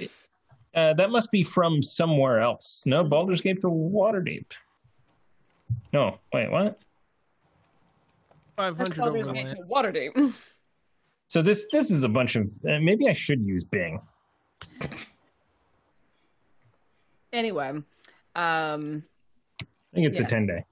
Uh, 0.74 0.94
that 0.94 1.12
must 1.12 1.30
be 1.32 1.44
from 1.44 1.84
somewhere 1.84 2.40
else. 2.40 2.84
No, 2.88 3.04
Baldur's 3.04 3.42
Gate 3.42 3.62
to 3.62 3.68
Waterdeep. 3.68 4.46
No, 5.92 6.18
wait, 6.34 6.50
what? 6.50 6.80
Five 8.56 8.78
That's 8.78 8.96
hundred 8.98 9.04
Baldur's 9.04 9.34
Gate 9.34 9.46
overland. 9.48 9.58
to 9.58 10.20
Waterdeep. 10.20 10.34
So 11.28 11.42
this 11.42 11.68
this 11.72 11.92
is 11.92 12.04
a 12.04 12.10
bunch 12.10 12.36
of. 12.36 12.46
Uh, 12.68 12.80
maybe 12.80 13.08
I 13.08 13.14
should 13.14 13.42
use 13.46 13.64
Bing. 13.64 14.00
Anyway, 17.34 17.70
um, 18.36 19.04
I 19.62 19.66
think 19.96 20.08
it's 20.08 20.20
Yeah. 20.20 20.26
a 20.28 20.30
ten 20.30 20.46
day. 20.46 20.66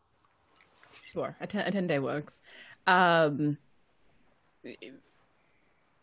Sure, 1.12 1.36
a 1.42 1.48
ten, 1.48 1.68
a 1.68 1.72
10 1.72 1.88
day 1.88 2.00
works. 2.00 2.42
Um, 2.88 3.58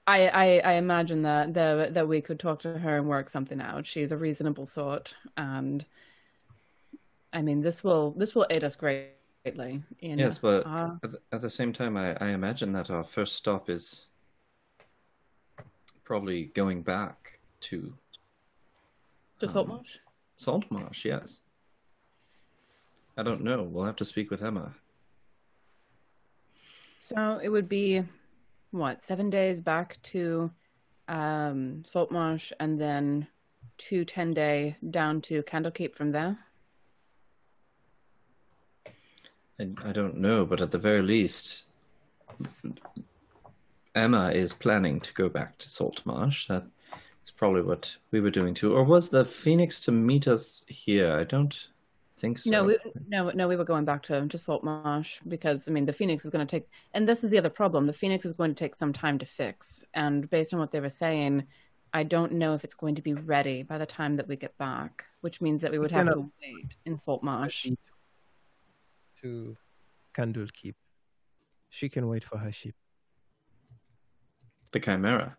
I, 0.07 0.29
I 0.29 0.59
I 0.65 0.73
imagine 0.75 1.23
that 1.23 1.55
that 1.55 1.95
that 1.95 2.09
we 2.09 2.21
could 2.21 2.41
talk 2.41 2.61
to 2.61 2.79
her 2.79 2.99
and 2.99 3.09
work 3.09 3.31
something 3.31 3.61
out. 3.61 3.87
She's 3.87 4.11
a 4.13 4.17
reasonable 4.17 4.67
sort, 4.67 5.15
and 5.37 5.87
I 7.33 7.43
mean 7.43 7.61
this 7.61 7.85
will 7.85 8.11
this 8.11 8.35
will 8.35 8.47
aid 8.51 8.65
us 8.65 8.75
greatly. 8.75 9.83
In, 10.01 10.19
Yes, 10.19 10.39
but 10.39 10.67
uh, 10.67 10.97
at, 11.03 11.13
the, 11.13 11.21
at 11.33 11.41
the 11.41 11.49
same 11.51 11.73
time, 11.73 11.97
I, 11.97 12.17
I 12.21 12.31
imagine 12.31 12.73
that 12.73 12.91
our 12.91 13.05
first 13.05 13.37
stop 13.37 13.71
is 13.71 14.07
probably 16.05 16.47
going 16.47 16.83
back 16.83 17.39
to 17.61 17.95
to 19.39 19.49
Saltmarsh. 19.49 19.99
Saltmarsh. 20.39 21.05
Yes. 21.05 21.41
I 23.17 23.23
don't 23.25 23.43
know. 23.43 23.65
We'll 23.65 23.85
have 23.85 23.97
to 23.97 24.05
speak 24.05 24.31
with 24.31 24.43
Emma. 24.43 24.73
So 27.01 27.41
it 27.43 27.49
would 27.49 27.69
be 27.69 28.05
what 28.71 29.03
seven 29.03 29.29
days 29.31 29.61
back 29.61 29.99
to 30.05 30.51
um, 31.09 31.83
Saltmarsh, 31.85 32.53
and 32.61 32.81
then 32.81 33.27
two 33.79 34.05
10 34.05 34.35
day 34.35 34.77
down 34.91 35.21
to 35.23 35.43
Candlekeep 35.43 35.97
from 35.97 36.11
there. 36.11 36.39
I, 39.61 39.71
I 39.85 39.93
don't 39.93 40.19
know, 40.19 40.45
but 40.45 40.61
at 40.61 40.71
the 40.71 40.79
very 40.79 41.03
least, 41.03 41.65
Emma 43.95 44.31
is 44.31 44.53
planning 44.53 45.01
to 45.01 45.15
go 45.15 45.29
back 45.29 45.59
to 45.59 45.69
Saltmarsh. 45.69 46.47
That 46.47 46.67
is 47.29 47.33
probably 47.33 47.63
what 47.63 47.95
we 48.11 48.21
were 48.21 48.31
doing 48.31 48.55
too. 48.55 48.75
Or 48.75 48.83
was 48.83 49.11
the 49.11 49.25
Phoenix 49.25 49.81
to 49.83 49.93
meet 49.93 50.27
us 50.27 50.65
here? 50.67 51.13
I 51.13 51.25
don't 51.25 51.69
think 52.17 52.39
so. 52.39 52.51
No, 52.51 52.65
we, 52.65 52.79
no, 53.07 53.31
no. 53.31 53.47
We 53.47 53.57
were 53.57 53.65
going 53.65 53.85
back 53.85 54.03
to 54.05 54.27
to 54.27 54.39
Saltmarsh 54.39 55.21
because 55.29 55.69
I 55.69 55.73
mean 55.73 55.85
the 55.87 55.93
Phoenix 55.93 56.25
is 56.25 56.31
going 56.31 56.47
to 56.47 56.51
take, 56.51 56.69
and 56.95 57.09
this 57.09 57.23
is 57.25 57.31
the 57.31 57.39
other 57.39 57.51
problem. 57.51 57.87
The 57.87 57.93
Phoenix 57.93 58.25
is 58.25 58.33
going 58.33 58.55
to 58.55 58.59
take 58.59 58.75
some 58.75 58.93
time 58.93 59.19
to 59.19 59.27
fix, 59.27 59.85
and 59.95 60.29
based 60.31 60.55
on 60.55 60.61
what 60.61 60.73
they 60.73 60.81
were 60.81 60.89
saying, 60.89 61.45
I 61.93 62.03
don't 62.03 62.33
know 62.33 62.55
if 62.55 62.65
it's 62.65 62.75
going 62.75 62.95
to 62.97 63.03
be 63.03 63.15
ready 63.15 63.63
by 63.63 63.79
the 63.79 63.87
time 63.87 64.17
that 64.17 64.27
we 64.29 64.37
get 64.37 64.57
back, 64.59 65.05
which 65.21 65.41
means 65.41 65.61
that 65.63 65.71
we 65.71 65.79
would 65.79 65.93
have 65.93 66.09
Gonna- 66.09 66.31
wait 66.43 66.77
in 66.87 66.99
Saltmarsh. 66.99 67.69
to 69.21 69.57
Candlekeep. 70.15 70.75
She 71.71 71.89
can 71.89 72.09
wait 72.09 72.25
for 72.25 72.39
her 72.39 72.53
ship. 72.53 72.75
the 74.73 74.81
Chimera. 74.81 75.37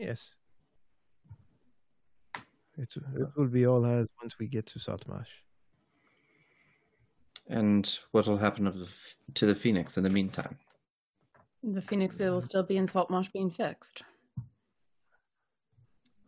Yes. 0.00 0.34
It's, 2.78 2.96
it 2.96 3.28
will 3.36 3.48
be 3.48 3.66
all 3.66 3.82
hers 3.82 4.06
once 4.22 4.38
we 4.38 4.46
get 4.46 4.64
to 4.68 4.80
Saltmarsh. 4.80 5.28
And 7.48 7.98
what 8.12 8.26
will 8.26 8.38
happen 8.38 8.66
of 8.66 8.78
the, 8.78 8.88
to 9.34 9.44
the 9.44 9.54
Phoenix 9.54 9.98
in 9.98 10.04
the 10.04 10.08
meantime? 10.08 10.56
The 11.62 11.82
Phoenix 11.82 12.18
will 12.18 12.40
still 12.40 12.62
be 12.62 12.78
in 12.78 12.86
Saltmarsh 12.86 13.28
being 13.30 13.50
fixed. 13.50 14.02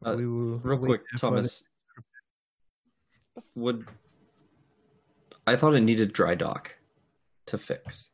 Uh, 0.04 0.16
we 0.18 0.26
will 0.26 0.58
Real 0.58 0.78
quick, 0.78 1.00
there 1.10 1.18
for 1.18 1.18
Thomas. 1.18 1.64
Would 3.54 3.86
I 5.46 5.56
thought 5.56 5.74
it 5.74 5.80
needed 5.80 6.12
dry 6.12 6.34
dock 6.34 6.74
to 7.46 7.56
fix? 7.56 8.10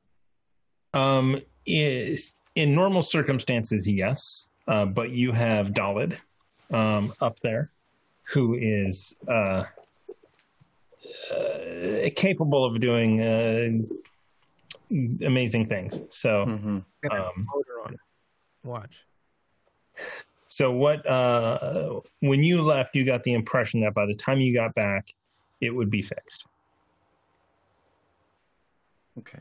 Um, 0.95 1.41
is 1.67 2.35
in 2.55 2.77
normal 2.77 3.03
circumstances, 3.03 3.91
yes, 3.91 4.51
uh, 4.69 4.85
but 4.85 5.11
you 5.11 5.33
have 5.33 5.73
Dalid 5.73 6.19
um, 6.73 7.13
up 7.21 7.41
there, 7.41 7.71
who 8.25 8.55
is 8.55 9.17
uh, 9.27 9.65
uh, 11.33 12.11
capable 12.15 12.65
of 12.65 12.79
doing 12.79 13.23
uh, 13.23 13.71
amazing 15.27 15.67
things. 15.67 16.03
So, 16.11 16.45
Mm-hmm. 16.47 16.79
Um, 17.11 17.47
motor 17.55 17.81
on. 17.85 17.97
Watch. 18.65 18.97
so 20.47 20.73
what? 20.73 21.07
Uh, 21.07 22.01
when 22.21 22.43
you 22.43 22.61
left, 22.61 22.97
you 22.97 23.07
got 23.07 23.23
the 23.23 23.33
impression 23.33 23.81
that 23.83 23.95
by 23.95 24.05
the 24.05 24.15
time 24.15 24.41
you 24.41 24.53
got 24.53 24.75
back, 24.75 25.09
it 25.61 25.75
would 25.75 25.91
be 25.91 26.03
fixed. 26.03 26.45
Okay. 29.19 29.39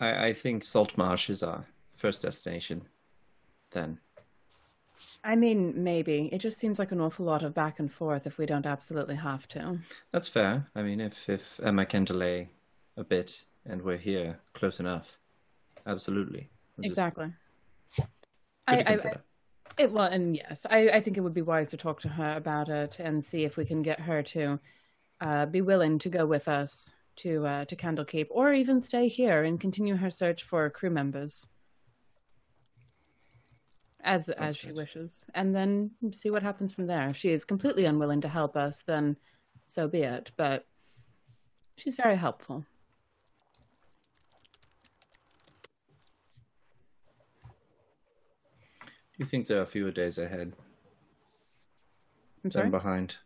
I 0.00 0.26
I 0.26 0.32
think 0.32 0.64
Saltmarsh 0.64 1.30
is 1.30 1.42
our 1.42 1.64
first 2.04 2.20
destination. 2.20 2.82
Then 3.70 3.98
I 5.24 5.36
mean, 5.36 5.72
maybe. 5.82 6.28
It 6.32 6.38
just 6.38 6.58
seems 6.58 6.78
like 6.78 6.92
an 6.92 7.00
awful 7.00 7.24
lot 7.24 7.42
of 7.42 7.54
back 7.54 7.80
and 7.80 7.90
forth 7.90 8.26
if 8.26 8.36
we 8.36 8.44
don't 8.44 8.66
absolutely 8.66 9.14
have 9.16 9.48
to. 9.48 9.78
that's 10.12 10.28
fair. 10.28 10.68
I 10.74 10.82
mean, 10.82 11.00
if 11.00 11.30
if 11.30 11.58
Emma 11.60 11.86
can 11.86 12.04
delay 12.04 12.50
a 12.98 13.04
bit 13.04 13.46
and 13.64 13.80
we're 13.80 13.96
here 13.96 14.38
close 14.52 14.80
enough, 14.80 15.16
absolutely. 15.86 16.50
We'll 16.76 16.84
Exactly. 16.84 17.32
I, 18.68 18.76
I. 18.86 18.98
It, 19.78 19.90
well, 19.90 20.10
and 20.16 20.36
yes, 20.36 20.66
I, 20.68 20.90
I 20.90 21.00
think 21.00 21.16
it 21.16 21.22
would 21.22 21.34
be 21.40 21.42
wise 21.42 21.70
to 21.70 21.78
talk 21.78 22.00
to 22.02 22.08
her 22.08 22.36
about 22.36 22.68
it 22.68 22.98
and 22.98 23.24
see 23.24 23.44
if 23.44 23.56
we 23.56 23.64
can 23.64 23.80
get 23.80 24.00
her 24.00 24.22
to 24.34 24.60
uh, 25.22 25.46
be 25.46 25.62
willing 25.62 25.98
to 26.00 26.10
go 26.10 26.26
with 26.26 26.48
us 26.48 26.92
to 27.16 27.46
uh, 27.46 27.64
to 27.64 27.76
Candlekeep, 27.76 28.26
or 28.28 28.52
even 28.52 28.78
stay 28.78 29.08
here 29.08 29.42
and 29.42 29.58
continue 29.58 29.96
her 29.96 30.10
search 30.10 30.42
for 30.42 30.68
crew 30.68 30.90
members, 30.90 31.46
as 34.04 34.28
as 34.28 34.56
she 34.56 34.68
right. 34.68 34.76
wishes, 34.76 35.24
and 35.34 35.54
then 35.54 35.90
see 36.12 36.30
what 36.30 36.42
happens 36.42 36.72
from 36.72 36.86
there. 36.86 37.08
If 37.10 37.16
she 37.16 37.30
is 37.30 37.44
completely 37.44 37.86
unwilling 37.86 38.20
to 38.20 38.28
help 38.28 38.56
us, 38.56 38.82
then 38.82 39.16
so 39.66 39.88
be 39.88 40.02
it. 40.02 40.30
But 40.36 40.66
she's 41.76 41.94
very 41.94 42.16
helpful. 42.16 42.64
Do 49.16 49.18
you 49.18 49.26
think 49.26 49.46
there 49.46 49.62
are 49.62 49.66
fewer 49.66 49.92
days 49.92 50.18
ahead 50.18 50.54
I'm 52.44 52.50
than 52.50 52.70
behind? 52.70 53.16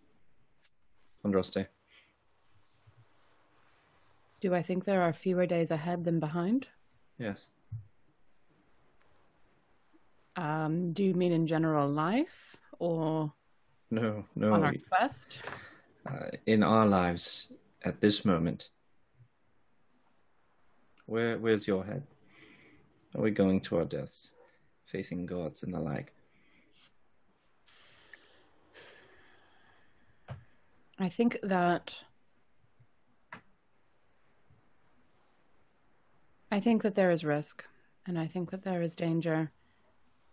Andraste. 1.25 1.67
Do 4.41 4.55
I 4.55 4.63
think 4.63 4.85
there 4.85 5.03
are 5.03 5.13
fewer 5.13 5.47
days 5.47 5.71
ahead 5.71 6.05
than 6.05 6.21
behind? 6.21 6.69
Yes. 7.19 7.49
Um, 10.39 10.93
do 10.93 11.03
you 11.03 11.15
mean 11.15 11.33
in 11.33 11.49
general 11.49 11.89
life 11.89 12.57
or 12.79 13.33
No, 13.91 14.25
no. 14.37 14.53
on 14.55 14.63
our 14.63 14.75
quest? 14.89 15.43
uh, 16.09 16.31
in 16.47 16.63
our 16.63 16.87
lives 16.87 17.49
at 17.85 18.01
this 18.01 18.25
moment. 18.25 18.71
Where 21.07 21.39
where's 21.39 21.67
your 21.67 21.85
head? 21.85 22.05
Are 23.17 23.21
we 23.23 23.33
going 23.33 23.61
to 23.63 23.79
our 23.79 23.85
deaths, 23.85 24.37
facing 24.87 25.27
gods 25.27 25.65
and 25.65 25.75
the 25.75 25.81
like? 25.81 26.15
I 31.01 31.09
think 31.09 31.39
that 31.43 32.05
I 36.53 36.61
think 36.61 36.83
that 36.85 36.95
there 36.95 37.11
is 37.11 37.25
risk 37.25 37.65
and 38.07 38.17
I 38.17 38.29
think 38.29 38.53
that 38.53 38.63
there 38.63 38.83
is 38.83 38.95
danger 38.95 39.51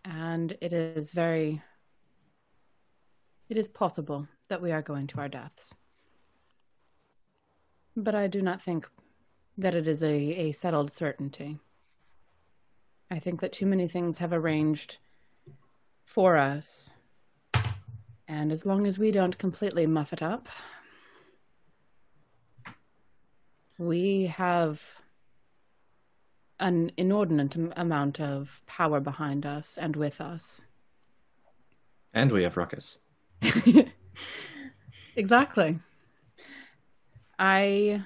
and 0.05 0.57
it 0.61 0.71
is 0.71 1.11
very 1.11 1.61
it 3.49 3.57
is 3.57 3.67
possible 3.67 4.27
that 4.47 4.61
we 4.61 4.71
are 4.71 4.81
going 4.81 5.07
to 5.07 5.19
our 5.19 5.27
deaths. 5.27 5.75
But 7.95 8.15
I 8.15 8.27
do 8.27 8.41
not 8.41 8.61
think 8.61 8.89
that 9.57 9.75
it 9.75 9.87
is 9.87 10.01
a, 10.01 10.13
a 10.13 10.51
settled 10.51 10.91
certainty. 10.91 11.59
I 13.11 13.19
think 13.19 13.41
that 13.41 13.53
too 13.53 13.65
many 13.65 13.87
things 13.87 14.17
have 14.17 14.33
arranged 14.33 14.97
for 16.03 16.37
us 16.37 16.91
and 18.27 18.51
as 18.51 18.65
long 18.65 18.87
as 18.87 18.97
we 18.97 19.11
don't 19.11 19.37
completely 19.37 19.85
muff 19.85 20.11
it 20.11 20.21
up, 20.21 20.49
we 23.77 24.25
have 24.25 24.81
an 26.59 26.91
inordinate 26.97 27.55
amount 27.75 28.19
of 28.19 28.61
power 28.65 28.99
behind 28.99 29.45
us 29.45 29.77
and 29.77 29.95
with 29.95 30.21
us. 30.21 30.65
And 32.13 32.31
we 32.31 32.43
have 32.43 32.57
Ruckus. 32.57 32.99
Exactly. 35.15 35.79
I 37.39 38.03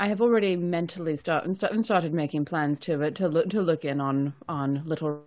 I 0.00 0.08
have 0.08 0.20
already 0.20 0.54
mentally 0.54 1.16
start, 1.16 1.54
start, 1.56 1.84
started 1.84 2.14
making 2.14 2.44
plans 2.44 2.78
to 2.80 3.00
it 3.00 3.14
to 3.16 3.28
look 3.28 3.48
to 3.50 3.62
look 3.62 3.84
in 3.84 4.00
on 4.00 4.34
on 4.48 4.82
little 4.84 5.24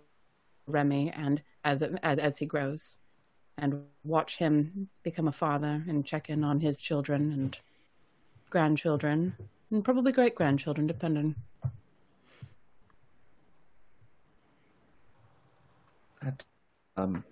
Remy 0.66 1.10
and 1.10 1.42
as 1.64 1.82
it, 1.82 1.98
as, 2.02 2.18
as 2.18 2.38
he 2.38 2.46
grows, 2.46 2.98
and 3.58 3.82
watch 4.04 4.38
him 4.38 4.88
become 5.02 5.28
a 5.28 5.32
father 5.32 5.84
and 5.88 6.06
check 6.06 6.30
in 6.30 6.44
on 6.44 6.60
his 6.60 6.78
children 6.78 7.32
and 7.32 7.58
grandchildren 8.52 9.34
and 9.70 9.82
probably 9.82 10.12
great 10.12 10.34
grandchildren, 10.34 10.86
depending. 10.86 11.34
That 16.20 16.44
um 16.96 17.24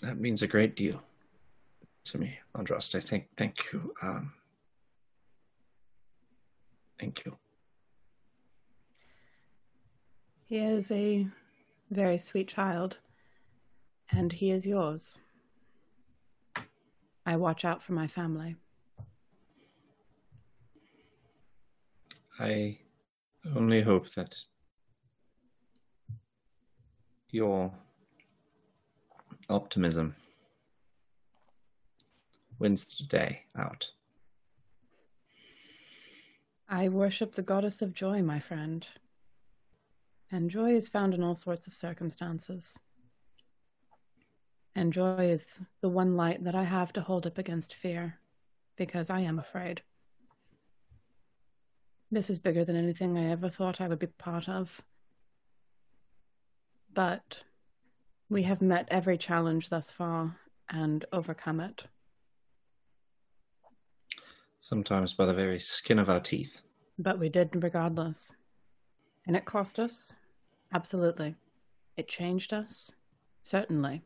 that 0.00 0.18
means 0.18 0.42
a 0.42 0.46
great 0.46 0.76
deal 0.76 1.02
to 2.04 2.18
me, 2.18 2.38
Andraste. 2.56 2.94
I 2.94 3.00
think 3.00 3.26
thank 3.36 3.56
you. 3.72 3.92
Um 4.00 4.32
thank 7.00 7.24
you. 7.26 7.36
He 10.46 10.58
is 10.58 10.90
a 10.92 11.26
very 11.90 12.16
sweet 12.16 12.48
child, 12.48 12.98
and 14.10 14.32
he 14.32 14.50
is 14.52 14.66
yours. 14.66 15.18
I 17.26 17.36
watch 17.36 17.64
out 17.64 17.82
for 17.82 17.92
my 17.92 18.06
family. 18.06 18.56
I 22.40 22.78
only 23.56 23.82
hope 23.82 24.10
that 24.10 24.36
your 27.30 27.72
optimism 29.50 30.14
wins 32.58 32.96
the 32.96 33.04
day 33.04 33.42
out. 33.56 33.90
I 36.68 36.88
worship 36.88 37.32
the 37.34 37.42
goddess 37.42 37.82
of 37.82 37.94
joy, 37.94 38.22
my 38.22 38.38
friend. 38.38 38.86
And 40.30 40.50
joy 40.50 40.76
is 40.76 40.88
found 40.88 41.14
in 41.14 41.22
all 41.22 41.34
sorts 41.34 41.66
of 41.66 41.72
circumstances. 41.74 42.78
And 44.76 44.92
joy 44.92 45.30
is 45.30 45.60
the 45.80 45.88
one 45.88 46.16
light 46.16 46.44
that 46.44 46.54
I 46.54 46.64
have 46.64 46.92
to 46.92 47.00
hold 47.00 47.26
up 47.26 47.38
against 47.38 47.74
fear, 47.74 48.18
because 48.76 49.10
I 49.10 49.20
am 49.20 49.38
afraid. 49.38 49.82
This 52.10 52.30
is 52.30 52.38
bigger 52.38 52.64
than 52.64 52.76
anything 52.76 53.18
I 53.18 53.30
ever 53.30 53.50
thought 53.50 53.80
I 53.80 53.88
would 53.88 53.98
be 53.98 54.06
part 54.06 54.48
of. 54.48 54.82
But 56.94 57.40
we 58.30 58.44
have 58.44 58.62
met 58.62 58.88
every 58.90 59.18
challenge 59.18 59.68
thus 59.68 59.90
far 59.90 60.36
and 60.70 61.04
overcome 61.12 61.60
it. 61.60 61.84
Sometimes 64.60 65.12
by 65.12 65.26
the 65.26 65.34
very 65.34 65.58
skin 65.58 65.98
of 65.98 66.08
our 66.08 66.20
teeth. 66.20 66.62
But 66.98 67.18
we 67.18 67.28
did 67.28 67.62
regardless. 67.62 68.32
And 69.26 69.36
it 69.36 69.44
cost 69.44 69.78
us? 69.78 70.14
Absolutely. 70.72 71.36
It 71.96 72.08
changed 72.08 72.52
us? 72.52 72.92
Certainly. 73.42 74.02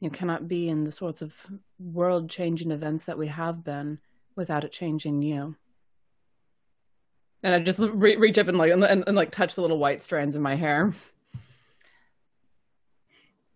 You 0.00 0.10
cannot 0.10 0.48
be 0.48 0.70
in 0.70 0.84
the 0.84 0.90
sorts 0.90 1.20
of 1.20 1.34
world 1.78 2.30
changing 2.30 2.70
events 2.70 3.04
that 3.04 3.18
we 3.18 3.28
have 3.28 3.62
been 3.62 3.98
without 4.34 4.64
it 4.64 4.72
changing 4.72 5.20
you. 5.20 5.56
And 7.42 7.54
I 7.54 7.60
just 7.60 7.78
re- 7.78 8.16
reach 8.16 8.38
up 8.38 8.48
and 8.48 8.58
like 8.58 8.72
and, 8.72 8.84
and, 8.84 9.04
and 9.06 9.16
like 9.16 9.30
touch 9.30 9.54
the 9.54 9.62
little 9.62 9.78
white 9.78 10.02
strands 10.02 10.36
in 10.36 10.42
my 10.42 10.56
hair. 10.56 10.94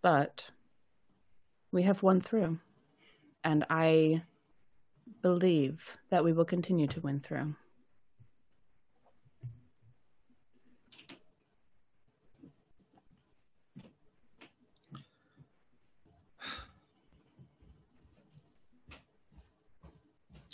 But 0.00 0.50
we 1.70 1.82
have 1.82 2.02
won 2.02 2.20
through. 2.20 2.58
And 3.42 3.64
I 3.68 4.22
believe 5.20 5.98
that 6.10 6.24
we 6.24 6.32
will 6.32 6.44
continue 6.44 6.86
to 6.86 7.00
win 7.00 7.20
through. 7.20 7.56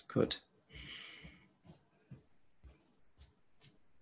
Good. 0.09 0.37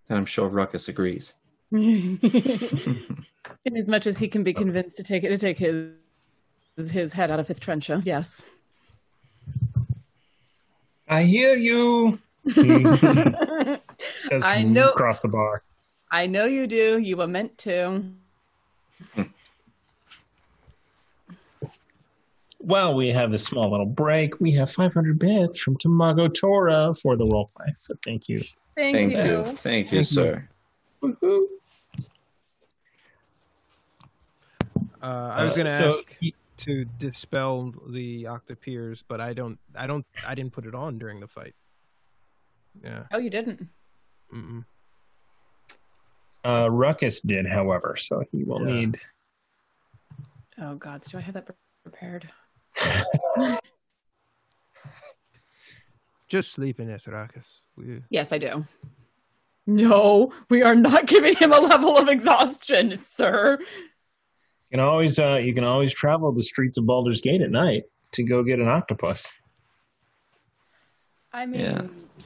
And 0.09 0.19
I'm 0.19 0.27
sure 0.27 0.49
Ruckus 0.49 0.89
agrees. 0.89 1.35
In 1.73 2.19
as 3.77 3.89
much 3.89 4.07
as 4.07 4.19
he 4.19 4.29
can 4.29 4.43
be 4.43 4.55
convinced 4.55 4.97
to 4.97 5.03
take 5.03 5.25
it 5.25 5.29
to 5.29 5.39
take 5.39 5.59
his 5.59 6.91
his 6.91 7.13
head 7.13 7.31
out 7.31 7.41
of 7.41 7.49
his 7.49 7.59
trencher, 7.59 8.03
yes. 8.05 8.49
I 11.09 11.23
hear 11.23 11.57
you. 11.57 12.19
I 14.43 14.63
know 14.63 14.91
across 14.91 15.21
the 15.21 15.29
bar. 15.29 15.63
I 16.11 16.27
know 16.27 16.45
you 16.47 16.67
do. 16.67 16.99
You 16.99 17.17
were 17.17 17.27
meant 17.27 17.59
to. 17.59 18.05
While 22.59 22.95
we 22.97 23.09
have 23.09 23.31
this 23.31 23.45
small 23.45 23.71
little 23.71 23.87
break, 23.87 24.41
we 24.41 24.51
have 24.53 24.71
500 24.71 25.19
bits 25.19 25.61
from 25.61 25.77
Tamago 25.77 26.33
Tora 26.33 26.93
for 26.95 27.17
the 27.17 27.25
roleplay. 27.25 27.71
So 27.77 27.95
thank 28.05 28.29
you. 28.29 28.41
Thank, 28.77 28.97
Thank 28.97 29.13
you. 29.13 29.23
you. 29.39 29.45
Thank 29.45 29.93
you, 29.93 30.03
sir. 30.05 30.49
Woohoo. 31.03 31.47
Uh, 35.01 35.33
I 35.37 35.45
was 35.45 35.53
Uh, 35.53 35.57
gonna 35.57 35.69
so 35.69 35.89
ask 35.89 36.17
y- 36.21 36.33
to 36.59 36.85
dispel 36.99 37.73
the 37.91 38.27
octopeers, 38.27 39.05
but 39.07 39.21
I 39.21 39.33
don't. 39.33 39.59
I 39.77 39.87
don't. 39.87 40.05
I 40.27 40.35
didn't 40.35 40.53
put 40.53 40.67
it 40.67 40.75
on 40.75 40.99
during 40.99 41.21
the 41.21 41.29
fight. 41.29 41.55
Yeah. 42.83 43.07
Oh, 43.13 43.19
you 43.19 43.31
didn't. 43.31 43.69
Mm-mm. 44.35 44.65
Uh, 46.45 46.69
Ruckus 46.71 47.21
did, 47.21 47.47
however, 47.47 47.95
so 47.97 48.23
he 48.33 48.43
will 48.45 48.61
Yeah. 48.69 48.75
need. 48.75 48.97
Oh 50.59 50.75
God, 50.75 51.03
do 51.03 51.19
I 51.19 51.21
have 51.21 51.35
that 51.35 51.47
pre- 51.47 51.55
prepared? 51.85 52.29
Just 56.29 56.53
sleep 56.53 56.79
in 56.81 56.91
it, 56.91 57.07
Ruckus. 57.07 57.61
We, 57.77 58.03
Yes, 58.11 58.33
I 58.33 58.39
do. 58.39 58.65
No, 59.67 60.33
we 60.49 60.63
are 60.63 60.75
not 60.75 61.07
giving 61.07 61.37
him 61.37 61.53
a 61.53 61.59
level 61.61 61.97
of 61.99 62.09
exhaustion, 62.09 62.97
sir. 62.97 63.59
You 63.61 63.67
can 64.77 64.81
always, 64.81 65.19
uh, 65.19 65.37
you 65.37 65.55
can 65.55 65.65
always 65.65 65.93
travel 65.95 66.33
the 66.33 66.43
streets 66.43 66.77
of 66.79 66.87
Baldur's 66.87 67.21
Gate 67.21 67.41
at 67.43 67.51
night 67.51 67.85
to 68.13 68.23
go 68.23 68.43
get 68.43 68.59
an 68.59 68.69
octopus. 68.69 69.35
I 71.33 71.47
mean, 71.47 71.61
Yeah. 71.61 71.83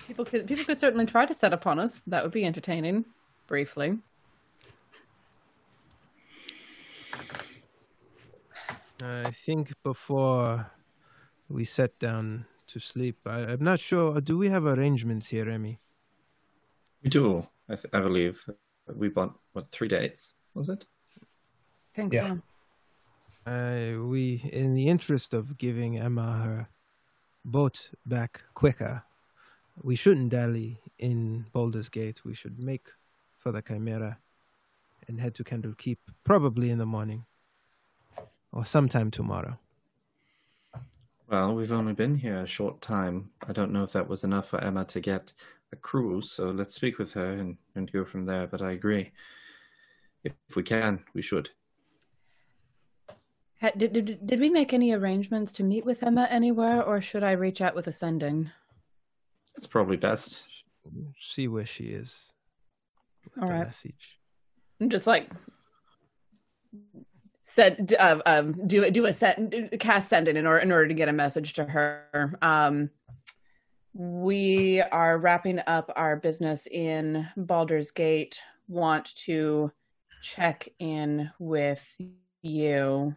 people 0.06 0.24
could 0.24 0.46
people 0.46 0.64
could 0.64 0.78
certainly 0.78 1.06
try 1.06 1.26
to 1.26 1.34
set 1.34 1.52
upon 1.52 1.78
us. 1.80 2.00
That 2.06 2.22
would 2.22 2.32
be 2.32 2.44
entertaining, 2.44 3.04
briefly. 3.48 3.98
I 9.02 9.32
think 9.44 9.72
before 9.82 10.70
we 11.48 11.64
sat 11.64 11.98
down 11.98 12.46
to 12.68 12.78
sleep, 12.78 13.18
I, 13.26 13.40
I'm 13.40 13.64
not 13.64 13.80
sure. 13.80 14.20
Do 14.20 14.38
we 14.38 14.48
have 14.48 14.64
arrangements 14.64 15.26
here, 15.26 15.48
Emmy? 15.48 15.80
We 17.02 17.10
do, 17.10 17.46
I, 17.68 17.74
th- 17.74 17.92
I 17.92 18.00
believe. 18.00 18.44
We 18.94 19.08
bought, 19.08 19.36
what, 19.52 19.70
three 19.72 19.88
dates, 19.88 20.34
was 20.54 20.68
it? 20.68 20.86
Think 21.94 22.12
Yeah. 22.12 22.36
so. 23.46 23.50
Uh, 23.50 24.06
we, 24.06 24.40
in 24.52 24.74
the 24.74 24.86
interest 24.88 25.34
of 25.34 25.58
giving 25.58 25.98
Emma 25.98 26.40
her 26.44 26.68
boat 27.44 27.90
back 28.06 28.40
quicker, 28.54 29.02
we 29.82 29.96
shouldn't 29.96 30.30
dally 30.30 30.80
in 31.00 31.44
Baldur's 31.52 31.88
Gate. 31.88 32.24
We 32.24 32.34
should 32.34 32.58
make 32.60 32.86
for 33.38 33.50
the 33.50 33.62
Chimera 33.62 34.16
and 35.08 35.20
head 35.20 35.34
to 35.34 35.44
Candlekeep, 35.44 35.98
probably 36.22 36.70
in 36.70 36.78
the 36.78 36.86
morning 36.86 37.24
or 38.52 38.64
sometime 38.64 39.10
tomorrow. 39.10 39.58
Well, 41.28 41.54
we've 41.54 41.72
only 41.72 41.94
been 41.94 42.14
here 42.16 42.40
a 42.40 42.46
short 42.46 42.82
time. 42.82 43.30
I 43.48 43.52
don't 43.52 43.72
know 43.72 43.84
if 43.84 43.92
that 43.92 44.08
was 44.08 44.24
enough 44.24 44.48
for 44.48 44.62
Emma 44.62 44.84
to 44.86 45.00
get 45.00 45.32
a 45.72 45.76
crew, 45.76 46.20
so 46.20 46.50
let's 46.50 46.74
speak 46.74 46.98
with 46.98 47.12
her 47.14 47.30
and, 47.30 47.56
and 47.74 47.90
go 47.90 48.04
from 48.04 48.26
there. 48.26 48.46
But 48.46 48.60
I 48.60 48.72
agree. 48.72 49.12
If, 50.24 50.34
if 50.50 50.56
we 50.56 50.62
can, 50.62 51.02
we 51.14 51.22
should. 51.22 51.48
Did, 53.78 53.92
did 53.92 54.26
did 54.26 54.40
we 54.40 54.50
make 54.50 54.72
any 54.72 54.92
arrangements 54.92 55.52
to 55.54 55.62
meet 55.62 55.86
with 55.86 56.02
Emma 56.02 56.26
anywhere, 56.28 56.82
or 56.82 57.00
should 57.00 57.22
I 57.22 57.32
reach 57.32 57.60
out 57.60 57.76
with 57.76 57.86
a 57.86 57.92
sending? 57.92 58.50
It's 59.56 59.68
probably 59.68 59.96
best. 59.96 60.44
See 61.20 61.46
where 61.46 61.64
she 61.64 61.84
is. 61.84 62.32
with 63.24 63.42
All 63.42 63.48
the 63.48 63.54
right. 63.54 63.66
Message. 63.66 64.18
I'm 64.80 64.90
just 64.90 65.06
like 65.06 65.30
send 67.52 67.94
uh, 67.98 68.18
um 68.24 68.66
do 68.66 68.90
do 68.90 69.04
a 69.04 69.12
set 69.12 69.38
cast 69.78 70.08
sending 70.08 70.36
in 70.36 70.46
order 70.46 70.60
in 70.60 70.72
order 70.72 70.88
to 70.88 70.94
get 70.94 71.08
a 71.08 71.12
message 71.12 71.52
to 71.54 71.64
her. 71.64 72.34
Um, 72.40 72.90
we 73.92 74.80
are 74.80 75.18
wrapping 75.18 75.60
up 75.66 75.92
our 75.94 76.16
business 76.16 76.66
in 76.66 77.28
Baldur's 77.36 77.90
Gate. 77.90 78.40
Want 78.68 79.14
to 79.26 79.70
check 80.22 80.68
in 80.78 81.30
with 81.38 81.86
you 82.40 83.14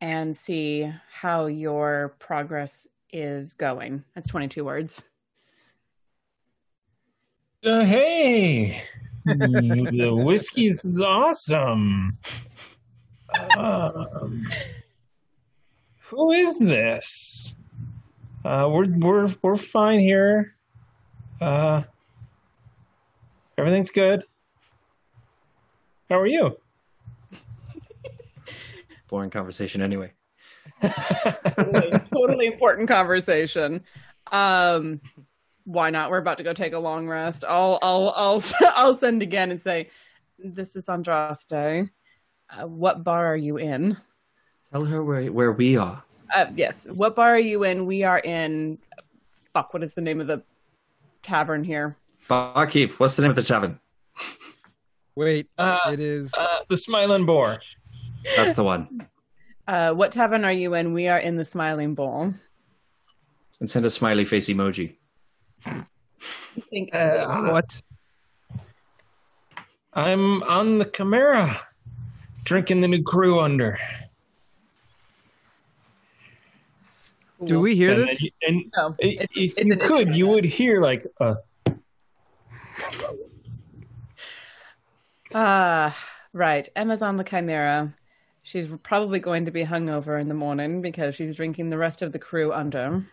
and 0.00 0.36
see 0.36 0.92
how 1.08 1.46
your 1.46 2.16
progress 2.18 2.88
is 3.12 3.54
going. 3.54 4.02
That's 4.16 4.26
22 4.26 4.64
words. 4.64 5.00
Uh, 7.64 7.84
hey, 7.84 8.82
the 9.24 10.12
whiskey's 10.12 10.84
is 10.84 11.00
awesome. 11.00 12.18
Um, 13.56 14.46
who 16.00 16.32
is 16.32 16.58
this? 16.58 17.56
Uh, 18.44 18.68
we're 18.70 18.86
we're 18.88 19.28
we're 19.42 19.56
fine 19.56 20.00
here. 20.00 20.54
Uh, 21.40 21.82
everything's 23.58 23.90
good. 23.90 24.22
How 26.08 26.20
are 26.20 26.26
you? 26.26 26.56
Boring 29.08 29.30
conversation 29.30 29.82
anyway. 29.82 30.12
totally, 30.82 31.90
totally 32.12 32.46
important 32.46 32.88
conversation. 32.88 33.82
Um, 34.30 35.00
why 35.64 35.90
not? 35.90 36.10
We're 36.10 36.18
about 36.18 36.38
to 36.38 36.44
go 36.44 36.52
take 36.52 36.72
a 36.72 36.78
long 36.78 37.08
rest. 37.08 37.44
I'll 37.46 37.78
I'll 37.82 38.12
I'll 38.16 38.42
I'll 38.76 38.96
send 38.96 39.22
again 39.22 39.50
and 39.50 39.60
say, 39.60 39.90
"This 40.38 40.76
is 40.76 40.86
Andraste. 40.86 41.90
Uh, 42.50 42.66
what 42.66 43.02
bar 43.04 43.26
are 43.26 43.36
you 43.36 43.56
in?" 43.56 43.96
Tell 44.72 44.84
her 44.84 45.02
where 45.02 45.32
where 45.32 45.52
we 45.52 45.76
are. 45.76 46.02
Uh, 46.34 46.46
yes. 46.54 46.86
What 46.90 47.14
bar 47.16 47.34
are 47.34 47.38
you 47.38 47.64
in? 47.64 47.86
We 47.86 48.02
are 48.02 48.18
in. 48.18 48.78
Fuck. 49.52 49.72
What 49.72 49.82
is 49.82 49.94
the 49.94 50.00
name 50.00 50.20
of 50.20 50.26
the 50.26 50.42
tavern 51.22 51.64
here? 51.64 51.96
Barkeep, 52.28 52.92
what's 52.98 53.14
the 53.14 53.22
name 53.22 53.30
of 53.30 53.36
the 53.36 53.42
tavern? 53.42 53.78
Wait, 55.14 55.48
Uh, 55.56 55.78
it 55.92 56.00
is. 56.00 56.30
Uh, 56.36 56.58
the 56.68 56.76
Smiling 56.76 57.24
Boar. 57.24 57.60
That's 58.36 58.52
the 58.54 58.64
one. 58.64 59.06
Uh, 59.66 59.92
what 59.92 60.12
tavern 60.12 60.44
are 60.44 60.52
you 60.52 60.74
in? 60.74 60.92
We 60.92 61.08
are 61.08 61.18
in 61.18 61.36
the 61.36 61.44
Smiling 61.44 61.94
Bowl. 61.94 62.34
And 63.60 63.70
send 63.70 63.86
a 63.86 63.90
smiley 63.90 64.24
face 64.24 64.48
emoji. 64.48 64.94
I 65.64 65.82
think. 66.68 66.92
what? 66.92 67.80
I'm 69.94 70.42
on 70.42 70.78
the 70.78 70.84
Chimera, 70.84 71.58
drinking 72.46 72.80
the 72.80 72.88
new 72.88 73.02
crew 73.02 73.40
under. 73.40 73.78
Do 77.44 77.60
we 77.60 77.76
hear 77.76 77.90
and, 77.90 78.08
this? 78.08 78.20
then- 78.20 78.30
and 78.42 78.72
No, 78.74 78.86
i- 78.88 78.94
it's- 79.06 79.18
if 79.20 79.58
it's 79.58 79.58
you 79.58 79.72
an- 79.72 79.78
could, 79.78 80.14
you 80.14 80.26
would 80.28 80.44
hear 80.44 80.80
like 80.80 81.06
uh, 81.20 81.34
Ah, 85.34 85.94
right. 86.32 86.66
Emma's 86.74 87.02
on 87.02 87.16
the 87.18 87.24
Chimera. 87.24 87.94
She's 88.42 88.68
probably 88.84 89.18
going 89.18 89.44
to 89.46 89.50
be 89.50 89.64
hungover 89.64 90.18
in 90.20 90.28
the 90.28 90.34
morning 90.34 90.80
because 90.80 91.14
she's 91.16 91.34
drinking 91.34 91.68
the 91.68 91.76
rest 91.78 92.00
of 92.00 92.12
the 92.12 92.18
crew 92.18 92.52
under. 92.52 93.04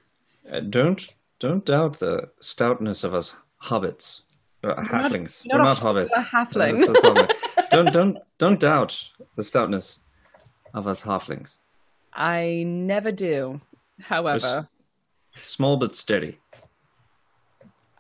Uh, 0.50 0.60
don't 0.62 1.06
don't 1.40 1.66
doubt 1.66 2.00
the 2.00 2.30
stoutness 2.40 3.04
of 3.04 3.14
us 3.16 3.34
hobbits. 3.64 4.22
Uh, 4.64 4.76
halflings. 4.82 5.44
you're 5.46 5.58
We're 5.58 5.64
not 5.66 5.82
not 5.84 5.96
hobbits. 5.96 6.10
a 6.16 6.22
halfling. 6.24 6.80
That's- 6.88 7.02
that's 7.02 7.70
don't 7.72 7.92
don't 7.92 8.18
don't 8.38 8.60
doubt 8.60 9.12
the 9.36 9.42
stoutness 9.44 10.00
of 10.74 10.88
us 10.88 11.04
halflings. 11.04 11.58
I 12.14 12.64
never 12.66 13.12
do. 13.12 13.60
However, 14.00 14.70
Small 15.42 15.78
but 15.78 15.96
steady. 15.96 16.40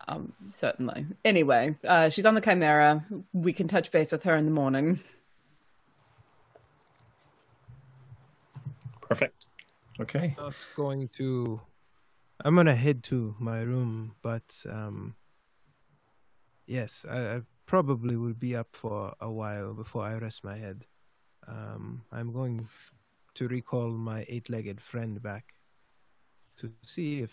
um, 0.07 0.31
certainly. 0.49 1.05
Anyway, 1.25 1.75
uh, 1.83 2.09
she's 2.09 2.25
on 2.25 2.35
the 2.35 2.41
Chimera. 2.41 3.03
We 3.33 3.51
can 3.53 3.67
touch 3.67 3.91
base 3.91 4.11
with 4.11 4.23
her 4.23 4.35
in 4.35 4.45
the 4.45 4.51
morning. 4.51 5.01
perfect. 9.01 9.45
Okay. 9.99 10.33
Not 10.37 10.55
going 10.75 11.07
to. 11.17 11.59
I'm 12.43 12.55
gonna 12.55 12.75
head 12.75 13.03
to 13.05 13.35
my 13.39 13.61
room, 13.61 14.15
but 14.21 14.43
um. 14.69 15.15
Yes, 16.65 17.05
I, 17.09 17.35
I 17.35 17.41
probably 17.65 18.15
will 18.15 18.33
be 18.33 18.55
up 18.55 18.69
for 18.71 19.13
a 19.19 19.31
while 19.31 19.73
before 19.73 20.03
I 20.03 20.15
rest 20.15 20.43
my 20.43 20.57
head. 20.57 20.85
Um, 21.47 22.03
I'm 22.11 22.31
going 22.31 22.67
to 23.35 23.47
recall 23.47 23.89
my 23.89 24.25
eight-legged 24.29 24.79
friend 24.79 25.21
back 25.21 25.53
to 26.57 26.71
see 26.85 27.21
if 27.21 27.31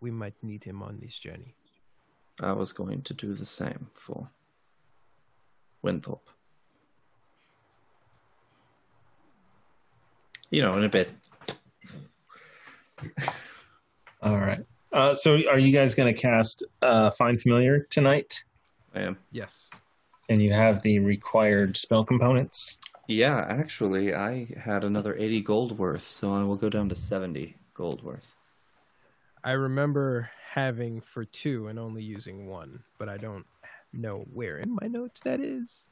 we 0.00 0.10
might 0.10 0.34
need 0.42 0.64
him 0.64 0.82
on 0.82 0.98
this 1.00 1.18
journey. 1.18 1.54
I 2.40 2.52
was 2.52 2.72
going 2.72 3.02
to 3.02 3.14
do 3.14 3.32
the 3.32 3.46
same 3.46 3.86
for 3.90 4.28
Winthorpe. 5.82 6.28
You 10.50 10.62
know, 10.62 10.72
in 10.74 10.84
a 10.84 10.88
bit. 10.88 11.10
All 14.22 14.38
right. 14.38 14.66
Uh, 14.96 15.14
so, 15.14 15.34
are 15.50 15.58
you 15.58 15.72
guys 15.72 15.94
going 15.94 16.12
to 16.12 16.18
cast 16.18 16.64
uh, 16.80 17.10
Find 17.10 17.38
Familiar 17.38 17.86
tonight? 17.90 18.42
I 18.94 19.00
am. 19.00 19.18
Yes. 19.30 19.68
And 20.30 20.40
you 20.40 20.54
have 20.54 20.80
the 20.80 21.00
required 21.00 21.76
spell 21.76 22.02
components. 22.02 22.78
Yeah, 23.06 23.44
actually, 23.46 24.14
I 24.14 24.48
had 24.58 24.84
another 24.84 25.14
80 25.14 25.42
gold 25.42 25.78
worth, 25.78 26.00
so 26.00 26.32
I 26.32 26.42
will 26.44 26.56
go 26.56 26.70
down 26.70 26.88
to 26.88 26.94
70 26.94 27.54
gold 27.74 28.02
worth. 28.02 28.34
I 29.44 29.52
remember 29.52 30.30
having 30.50 31.02
for 31.02 31.26
two 31.26 31.68
and 31.68 31.78
only 31.78 32.02
using 32.02 32.46
one, 32.46 32.82
but 32.98 33.10
I 33.10 33.18
don't 33.18 33.44
know 33.92 34.26
where 34.32 34.56
in 34.56 34.78
my 34.80 34.88
notes 34.88 35.20
that 35.20 35.40
is. 35.40 35.82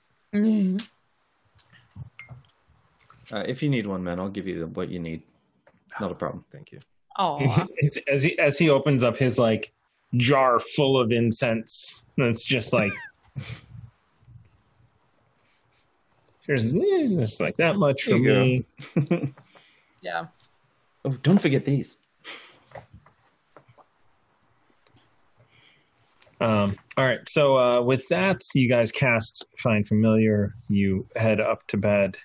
Uh, 3.31 3.44
if 3.47 3.62
you 3.62 3.68
need 3.68 3.86
one, 3.86 4.02
man, 4.02 4.18
I'll 4.18 4.31
give 4.31 4.48
you 4.48 4.64
what 4.72 4.89
you 4.89 4.98
need. 4.98 5.20
Not 6.01 6.10
a 6.10 6.14
problem. 6.14 6.47
Thank 6.51 6.72
you. 6.72 6.78
Aw. 7.16 7.66
As- 7.82 7.99
as 8.09 8.23
he 8.23 8.39
as 8.39 8.59
he 8.59 8.70
opens 8.70 9.03
up 9.05 9.16
his 9.16 9.39
like 9.39 9.73
jar 10.16 10.59
full 10.61 11.01
of 11.01 11.11
incense, 11.12 12.07
that's 12.16 12.45
just 12.45 12.73
like 12.73 12.93
here's 16.47 16.73
this, 16.73 17.15
just 17.16 17.41
like 17.41 17.57
that 17.57 17.77
much 17.77 18.03
for 18.05 18.19
me. 18.19 18.65
Yeah. 20.03 20.27
Oh, 21.07 21.16
don't 21.23 21.41
forget 21.41 21.65
these. 21.65 21.97
Um, 26.41 26.77
all 26.99 27.05
right, 27.07 27.27
so 27.28 27.57
uh, 27.57 27.81
with 27.81 28.07
that, 28.09 28.43
you 28.55 28.69
guys 28.69 28.93
cast 28.93 29.47
Find 29.59 29.86
Familiar. 29.89 30.55
You 30.69 31.07
head 31.16 31.41
up 31.41 31.66
to 31.69 31.77
bed. 31.78 32.19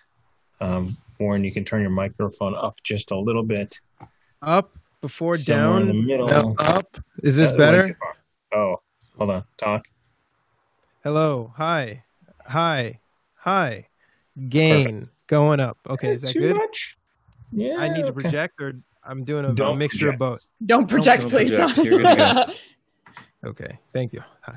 Um, 0.60 0.98
Warren, 1.20 1.44
you 1.46 1.52
can 1.54 1.64
turn 1.64 1.80
your 1.82 1.90
microphone 1.90 2.56
up 2.56 2.76
just 2.84 3.12
a 3.12 3.18
little 3.18 3.44
bit. 3.44 3.80
Up 4.42 4.78
before 5.02 5.36
Somewhere 5.38 5.86
down. 5.86 6.06
middle. 6.06 6.28
No, 6.28 6.56
up. 6.60 6.98
Is 7.24 7.36
this 7.38 7.52
Uh, 7.52 7.58
better? 7.58 7.84
wait, 7.88 7.96
Oh, 8.54 8.82
hold 9.18 9.30
on. 9.30 9.44
Talk. 9.58 9.88
Hello. 11.04 11.54
Hi. 11.58 12.04
Hi. 12.46 13.00
Hi. 13.36 13.88
Gain. 14.50 15.10
Going 15.28 15.60
up. 15.60 15.78
Okay, 15.88 16.10
is 16.10 16.22
that 16.24 16.32
Too 16.32 16.40
good? 16.40 16.56
much? 16.56 16.98
Yeah. 17.52 17.76
I 17.78 17.88
need 17.90 17.98
to 17.98 18.04
okay. 18.08 18.22
project 18.22 18.60
or 18.62 18.74
I'm 19.04 19.24
doing 19.24 19.46
a, 19.46 19.50
a 19.50 19.54
Don't 19.54 19.78
mixture 19.78 20.12
project. 20.12 20.16
of 20.16 20.20
both. 20.20 20.44
Don't 20.66 20.88
project, 20.90 21.22
don't 21.24 21.32
please. 21.32 21.52
project. 21.52 21.78
You're 21.78 22.06
Okay. 23.52 23.80
Thank 23.94 24.14
you. 24.14 24.22
All 24.48 24.54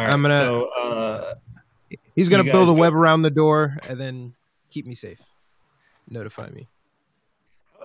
right, 0.00 0.12
I'm 0.12 0.22
gonna- 0.22 0.34
So, 0.38 0.66
uh, 0.70 1.34
He's 2.14 2.28
gonna 2.28 2.44
build 2.44 2.68
a 2.68 2.72
guys 2.72 2.80
web 2.80 2.94
around 2.94 3.22
the 3.22 3.30
door 3.30 3.78
and 3.88 3.98
then 3.98 4.34
keep 4.70 4.86
me 4.86 4.94
safe. 4.94 5.20
Notify 6.10 6.50
me. 6.50 6.68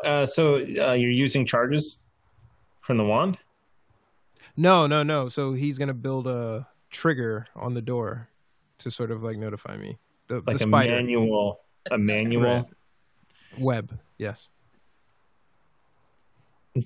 Uh, 0.03 0.25
so 0.25 0.55
uh, 0.55 0.93
you're 0.93 1.09
using 1.11 1.45
charges 1.45 2.03
from 2.81 2.97
the 2.97 3.03
wand. 3.03 3.37
No, 4.57 4.85
no, 4.87 5.03
no. 5.03 5.29
So 5.29 5.53
he's 5.53 5.77
gonna 5.77 5.93
build 5.93 6.27
a 6.27 6.67
trigger 6.91 7.47
on 7.55 7.73
the 7.73 7.81
door 7.81 8.27
to 8.79 8.91
sort 8.91 9.09
of 9.11 9.23
like 9.23 9.37
notify 9.37 9.77
me. 9.77 9.97
The, 10.27 10.35
like 10.35 10.57
the 10.57 10.65
a 10.65 10.67
spider 10.67 10.91
manual 10.95 11.59
a 11.91 11.97
manual 11.97 12.43
Right. 12.43 12.65
web. 13.57 13.99
Yes. 14.17 14.49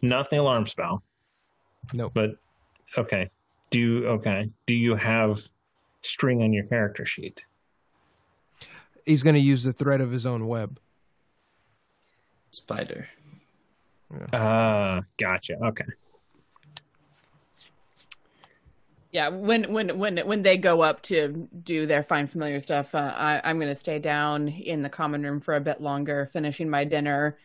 not 0.01 0.29
the 0.29 0.37
alarm 0.37 0.65
spell 0.65 1.01
Nope. 1.93 2.11
but 2.13 2.31
okay 2.97 3.29
do 3.69 3.79
you 3.79 4.07
okay 4.07 4.49
do 4.65 4.75
you 4.75 4.95
have 4.95 5.39
string 6.01 6.41
on 6.41 6.51
your 6.51 6.65
character 6.65 7.05
sheet 7.05 7.45
He's 9.05 9.23
gonna 9.23 9.37
use 9.37 9.63
the 9.63 9.71
thread 9.71 10.01
of 10.01 10.11
his 10.11 10.25
own 10.25 10.47
web. 10.47 10.77
Spider. 12.51 13.07
ah 14.33 15.01
gotcha. 15.17 15.55
Okay. 15.63 15.85
Yeah 19.11 19.29
when 19.29 19.71
when 19.73 19.97
when 19.97 20.17
when 20.19 20.41
they 20.41 20.57
go 20.57 20.81
up 20.81 21.01
to 21.03 21.49
do 21.63 21.85
their 21.85 22.03
find 22.03 22.29
familiar 22.29 22.59
stuff 22.59 22.93
uh, 22.93 23.13
I, 23.15 23.41
i'm 23.43 23.57
going 23.57 23.71
to 23.71 23.75
stay 23.75 23.99
down 23.99 24.49
in 24.49 24.81
the 24.81 24.89
common 24.89 25.23
room 25.23 25.39
for 25.39 25.55
a 25.55 25.61
bit 25.61 25.81
longer 25.81 26.29
finishing 26.31 26.69
my 26.69 26.83
dinner 26.83 27.37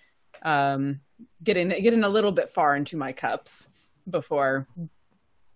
um 0.43 1.01
getting 1.43 1.69
getting 1.69 2.05
a 2.05 2.09
little 2.09 2.33
bit 2.33 2.51
far 2.51 2.77
into 2.77 2.97
my 2.97 3.13
cups 3.13 3.69
before 4.11 4.67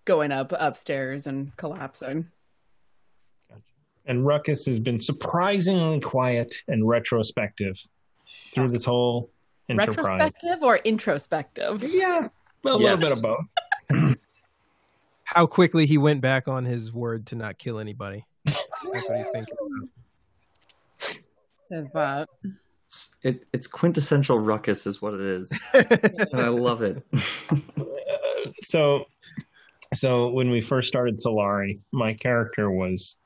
going 0.05 0.33
up 0.33 0.53
upstairs 0.59 1.27
and 1.27 1.55
collapsing. 1.57 2.27
And 4.07 4.25
ruckus 4.25 4.65
has 4.67 4.79
been 4.79 5.01
surprisingly 5.01 6.01
quiet 6.01 6.55
and 6.69 6.87
retrospective 6.89 7.77
through 8.55 8.69
this 8.69 8.85
whole 8.85 9.31
enterprise 9.69 9.97
retrospective 9.99 10.63
or 10.63 10.77
introspective 10.79 11.83
yeah 11.83 12.29
a 12.29 12.79
Yes. 12.79 13.01
little 13.01 13.09
bit 13.09 13.13
of 13.13 13.23
both 13.23 14.17
how 15.25 15.45
quickly 15.47 15.87
he 15.87 15.99
went 15.99 16.21
back 16.21 16.49
on 16.49 16.65
his 16.65 16.93
word 16.93 17.27
to 17.27 17.35
not 17.35 17.59
kill 17.59 17.79
anybody. 17.81 18.25
That's 18.45 18.63
what 18.83 19.19
he's 19.19 19.29
thinking. 19.31 19.57
Is 21.71 21.91
that? 21.93 22.29
It's, 22.87 23.17
it, 23.23 23.47
it's 23.53 23.67
quintessential 23.67 24.39
ruckus, 24.39 24.87
is 24.87 25.03
what 25.03 25.15
it 25.15 25.21
is, 25.21 25.53
and 25.75 26.41
I 26.41 26.49
love 26.49 26.83
it. 26.83 27.05
so 28.63 29.05
so 29.93 30.29
when 30.29 30.51
we 30.51 30.61
first 30.61 30.87
started 30.89 31.19
Solari, 31.19 31.81
my 31.93 32.15
character 32.15 32.71
was 32.71 33.17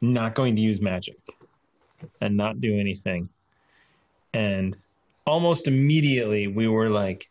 not 0.00 0.34
going 0.34 0.56
to 0.56 0.62
use 0.62 0.80
magic 0.80 1.16
and 2.20 2.36
not 2.36 2.60
do 2.60 2.78
anything. 2.78 3.28
And 4.34 4.76
almost 5.26 5.68
immediately 5.68 6.46
we 6.46 6.68
were 6.68 6.90
like 6.90 7.30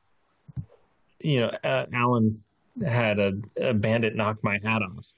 you 1.22 1.42
know, 1.42 1.52
uh, 1.64 1.86
Alan 1.94 2.42
had 2.86 3.20
a, 3.20 3.34
a 3.60 3.74
bandit 3.74 4.16
knock 4.16 4.44
my 4.44 4.58
hat 4.64 4.82
off. 4.82 5.14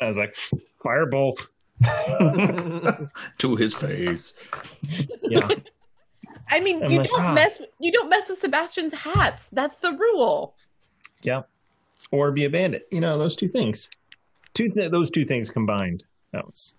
I 0.00 0.08
was 0.08 0.18
like, 0.18 0.34
firebolt. 0.84 1.48
to 3.38 3.56
his 3.56 3.74
face. 3.74 4.34
Yeah. 5.22 5.46
I 6.50 6.60
mean, 6.60 6.82
I'm 6.82 6.90
you 6.90 7.00
like, 7.00 7.10
don't 7.10 7.20
ah. 7.20 7.34
mess. 7.34 7.60
You 7.78 7.92
don't 7.92 8.08
mess 8.08 8.30
with 8.30 8.38
Sebastian's 8.38 8.94
hats. 8.94 9.48
That's 9.52 9.76
the 9.76 9.92
rule. 9.92 10.54
Yeah. 11.20 11.42
Or 12.10 12.32
be 12.32 12.46
a 12.46 12.50
bandit. 12.50 12.88
You 12.90 13.00
know, 13.00 13.18
those 13.18 13.36
two 13.36 13.48
things. 13.48 13.90
Two 14.54 14.70
th- 14.70 14.90
those 14.90 15.10
two 15.10 15.26
things 15.26 15.50
combined. 15.50 16.04
That 16.32 16.46
was 16.46 16.74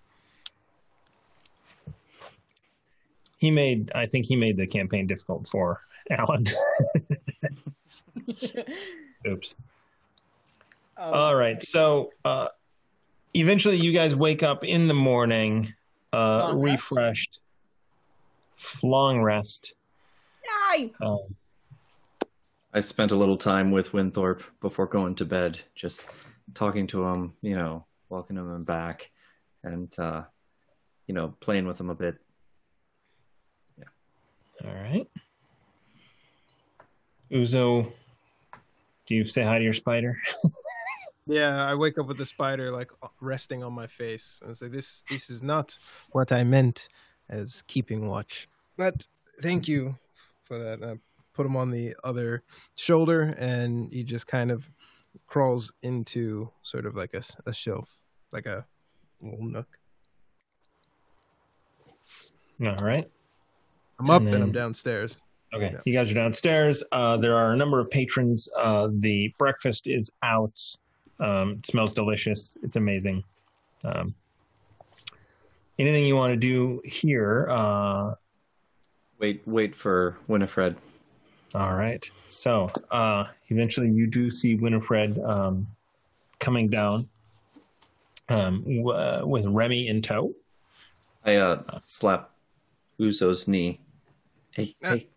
He 3.40 3.50
made 3.50 3.90
I 3.94 4.06
think 4.06 4.26
he 4.26 4.36
made 4.36 4.56
the 4.56 4.66
campaign 4.66 5.06
difficult 5.06 5.48
for 5.48 5.80
Alan. 6.10 6.46
Oops. 9.26 9.56
Oh, 10.96 11.10
All 11.12 11.34
right. 11.34 11.60
So 11.62 12.10
uh 12.24 12.48
eventually 13.34 13.76
you 13.76 13.92
guys 13.92 14.14
wake 14.14 14.42
up 14.42 14.62
in 14.64 14.86
the 14.86 14.94
morning 14.94 15.74
uh 16.12 16.48
Long 16.52 16.60
rest. 16.60 16.90
refreshed. 16.90 17.40
Long 18.82 19.22
rest. 19.22 19.74
Yay! 20.76 20.92
Um, 21.00 21.20
I 22.74 22.80
spent 22.80 23.10
a 23.10 23.16
little 23.16 23.36
time 23.38 23.70
with 23.70 23.92
Winthorpe 23.94 24.42
before 24.60 24.86
going 24.86 25.14
to 25.16 25.24
bed, 25.24 25.58
just 25.74 26.06
talking 26.54 26.86
to 26.88 27.04
him, 27.04 27.32
you 27.40 27.56
know, 27.56 27.86
welcoming 28.10 28.44
him 28.44 28.64
back, 28.64 29.10
and 29.64 29.92
uh, 29.98 30.22
you 31.06 31.14
know, 31.14 31.34
playing 31.40 31.66
with 31.66 31.80
him 31.80 31.88
a 31.90 31.94
bit. 31.94 32.16
All 34.64 34.74
right. 34.74 35.06
Uzo, 37.30 37.92
do 39.06 39.14
you 39.14 39.24
say 39.24 39.42
hi 39.42 39.58
to 39.58 39.64
your 39.64 39.72
spider? 39.72 40.20
Yeah, 41.26 41.64
I 41.64 41.76
wake 41.76 41.96
up 41.96 42.08
with 42.08 42.18
the 42.18 42.26
spider 42.26 42.72
like 42.72 42.90
resting 43.20 43.62
on 43.62 43.72
my 43.72 43.86
face 43.86 44.40
and 44.44 44.56
say, 44.56 44.66
"This, 44.66 45.04
this 45.08 45.30
is 45.30 45.44
not 45.44 45.78
what 46.10 46.32
I 46.32 46.42
meant 46.42 46.88
as 47.28 47.62
keeping 47.68 48.08
watch." 48.08 48.48
But 48.76 49.06
thank 49.40 49.68
you 49.68 49.96
for 50.42 50.58
that. 50.58 50.82
I 50.82 50.98
put 51.32 51.46
him 51.46 51.56
on 51.56 51.70
the 51.70 51.94
other 52.02 52.42
shoulder, 52.74 53.32
and 53.38 53.92
he 53.92 54.02
just 54.02 54.26
kind 54.26 54.50
of 54.50 54.68
crawls 55.28 55.72
into 55.82 56.50
sort 56.62 56.84
of 56.84 56.96
like 56.96 57.14
a, 57.14 57.22
a 57.46 57.52
shelf, 57.52 58.00
like 58.32 58.46
a 58.46 58.66
little 59.20 59.44
nook. 59.44 59.78
All 62.60 62.74
right. 62.82 63.08
I'm 64.00 64.10
up 64.10 64.22
And 64.22 64.34
and, 64.34 64.42
I'm 64.44 64.52
downstairs. 64.52 65.18
Okay, 65.52 65.70
Yeah. 65.72 65.80
you 65.84 65.92
guys 65.92 66.10
are 66.10 66.14
downstairs. 66.14 66.82
Uh, 66.92 67.16
there 67.18 67.36
are 67.36 67.52
a 67.52 67.56
number 67.56 67.78
of 67.80 67.90
patrons. 67.90 68.48
Uh, 68.58 68.88
the 68.92 69.32
breakfast 69.38 69.86
is 69.86 70.10
out. 70.22 70.58
Um, 71.18 71.52
it 71.58 71.66
smells 71.66 71.92
delicious. 71.92 72.56
It's 72.62 72.76
amazing. 72.76 73.22
Um, 73.84 74.14
anything 75.78 76.06
you 76.06 76.16
want 76.16 76.32
to 76.32 76.36
do 76.38 76.80
here? 76.84 77.48
Uh, 77.50 78.14
Wait, 79.18 79.42
wait 79.46 79.76
for 79.76 80.16
Winifred. 80.28 80.76
all 81.54 81.74
right. 81.74 82.10
So 82.28 82.70
uh, 82.90 83.24
eventually, 83.48 83.90
you 83.90 84.06
do 84.06 84.30
see 84.30 84.54
Winifred 84.54 85.18
um, 85.18 85.66
coming 86.38 86.68
down 86.70 87.06
um, 88.30 88.62
w- 88.62 88.92
uh, 88.92 89.20
with 89.26 89.44
Remy 89.44 89.88
in 89.88 90.00
tow. 90.00 90.32
I 91.26 91.36
uh, 91.36 91.62
slap 91.78 92.30
Uzo's 92.98 93.46
knee. 93.46 93.78
Hey, 94.52 94.74
Ah. 94.82 94.88
hey, 94.94 95.08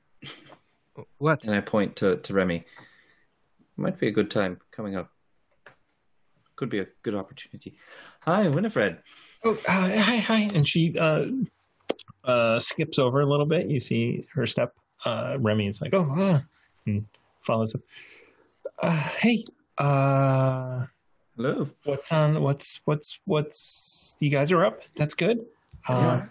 What? 1.18 1.44
and 1.46 1.56
I 1.56 1.62
point 1.62 1.96
to 1.98 2.18
to 2.18 2.34
Remy. 2.34 2.66
Might 3.78 4.00
be 4.00 4.08
a 4.08 4.12
good 4.12 4.30
time 4.30 4.60
coming 4.72 4.96
up. 4.96 5.10
Could 6.56 6.70
be 6.70 6.80
a 6.80 6.88
good 7.02 7.16
opportunity. 7.16 7.78
Hi, 8.22 8.48
Winifred. 8.48 9.02
Oh, 9.44 9.54
uh, 9.68 9.90
hi, 10.00 10.18
hi. 10.18 10.42
And 10.54 10.68
she 10.68 10.96
uh, 10.98 11.26
uh, 12.24 12.60
skips 12.60 13.00
over 13.00 13.22
a 13.22 13.26
little 13.26 13.48
bit. 13.48 13.66
You 13.68 13.80
see 13.80 14.28
her 14.34 14.46
step. 14.46 14.76
Uh, 15.06 15.38
Remy 15.40 15.68
is 15.68 15.82
like, 15.82 15.94
oh, 15.94 16.10
uh, 16.18 16.40
and 16.86 17.06
follows 17.42 17.74
up. 17.76 17.82
Uh, 18.82 18.96
hey, 18.96 19.44
uh, 19.80 20.86
Hello. 21.36 21.68
what's 21.86 22.12
on? 22.12 22.42
What's 22.42 22.80
what's 22.86 23.20
what's? 23.26 24.16
You 24.20 24.30
guys 24.30 24.52
are 24.52 24.64
up. 24.64 24.82
That's 24.96 25.16
good. 25.16 25.40
Uh, 25.88 25.94
Yeah. 25.94 26.26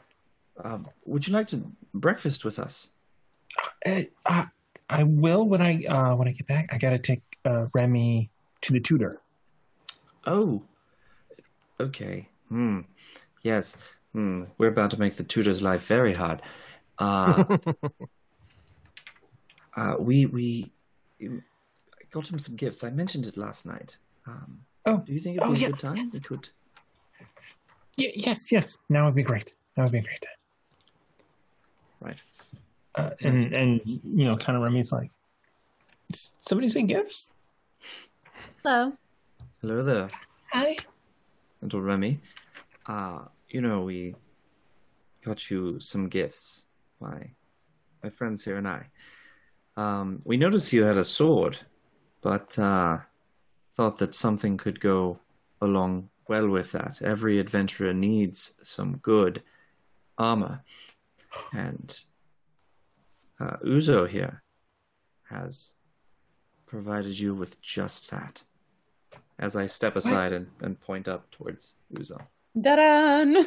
Um, 0.64 0.86
would 1.04 1.26
you 1.26 1.32
like 1.32 1.48
to 1.48 1.64
breakfast 1.92 2.44
with 2.44 2.58
us? 2.60 2.91
Uh, 3.86 4.02
uh, 4.26 4.44
I 4.88 5.02
will 5.04 5.48
when 5.48 5.62
I 5.62 5.84
uh, 5.84 6.14
when 6.16 6.28
I 6.28 6.32
get 6.32 6.46
back. 6.46 6.70
I 6.72 6.78
gotta 6.78 6.98
take 6.98 7.22
uh, 7.44 7.66
Remy 7.74 8.30
to 8.62 8.72
the 8.72 8.80
tutor. 8.80 9.20
Oh, 10.26 10.62
okay. 11.80 12.28
Hmm. 12.48 12.80
Yes. 13.42 13.76
Hmm. 14.12 14.44
We're 14.58 14.68
about 14.68 14.90
to 14.92 15.00
make 15.00 15.16
the 15.16 15.24
tutor's 15.24 15.62
life 15.62 15.86
very 15.86 16.14
hard. 16.14 16.42
Uh, 16.98 17.58
uh, 19.76 19.96
we 19.98 20.26
we 20.26 20.70
got 22.10 22.30
him 22.30 22.38
some 22.38 22.56
gifts. 22.56 22.84
I 22.84 22.90
mentioned 22.90 23.26
it 23.26 23.36
last 23.36 23.66
night. 23.66 23.96
Um, 24.26 24.60
Oh, 24.84 24.96
do 24.98 25.12
you 25.12 25.20
think 25.20 25.36
it'd 25.36 25.48
oh, 25.48 25.52
be 25.52 25.58
a 25.58 25.62
yeah, 25.62 25.66
good 25.68 25.78
time? 25.78 25.96
yes. 25.96 26.12
We 26.12 26.20
could. 26.20 26.48
Y- 27.98 28.12
yes, 28.16 28.50
yes. 28.50 28.78
Now 28.88 29.02
it 29.02 29.04
would 29.06 29.14
be 29.14 29.22
great. 29.22 29.54
That 29.76 29.84
would 29.84 29.92
be 29.92 30.00
great. 30.00 30.26
Right. 32.00 32.20
Uh, 32.94 33.10
and 33.22 33.52
and 33.54 33.80
you 33.86 34.24
know, 34.24 34.36
kind 34.36 34.56
of 34.56 34.62
Remy's 34.62 34.92
like, 34.92 35.10
"S- 36.12 36.34
somebody 36.40 36.68
say 36.68 36.82
gifts. 36.82 37.34
Hello. 38.62 38.92
Hello 39.60 39.82
there, 39.82 40.08
Hi. 40.52 40.76
little 41.60 41.80
Remy. 41.80 42.20
Uh, 42.86 43.20
you 43.48 43.60
know 43.60 43.80
we 43.82 44.14
got 45.24 45.50
you 45.50 45.78
some 45.80 46.08
gifts. 46.08 46.66
My 47.00 47.30
my 48.02 48.10
friends 48.10 48.44
here 48.44 48.56
and 48.56 48.68
I. 48.68 48.86
Um, 49.76 50.18
we 50.24 50.36
noticed 50.36 50.72
you 50.72 50.84
had 50.84 50.98
a 50.98 51.04
sword, 51.04 51.58
but 52.20 52.58
uh, 52.58 52.98
thought 53.76 53.98
that 53.98 54.14
something 54.14 54.56
could 54.58 54.80
go 54.80 55.18
along 55.62 56.10
well 56.28 56.48
with 56.48 56.72
that. 56.72 57.00
Every 57.00 57.38
adventurer 57.38 57.94
needs 57.94 58.52
some 58.62 58.98
good 58.98 59.42
armor, 60.18 60.60
and 61.52 61.98
uh, 63.42 63.56
Uzo 63.64 64.08
here 64.08 64.42
has 65.28 65.74
provided 66.66 67.18
you 67.18 67.34
with 67.34 67.60
just 67.60 68.10
that. 68.10 68.42
As 69.38 69.56
I 69.56 69.66
step 69.66 69.96
aside 69.96 70.32
and, 70.32 70.46
and 70.60 70.80
point 70.80 71.08
up 71.08 71.28
towards 71.32 71.74
Uzo. 71.92 72.18
Da-dun! 72.60 73.46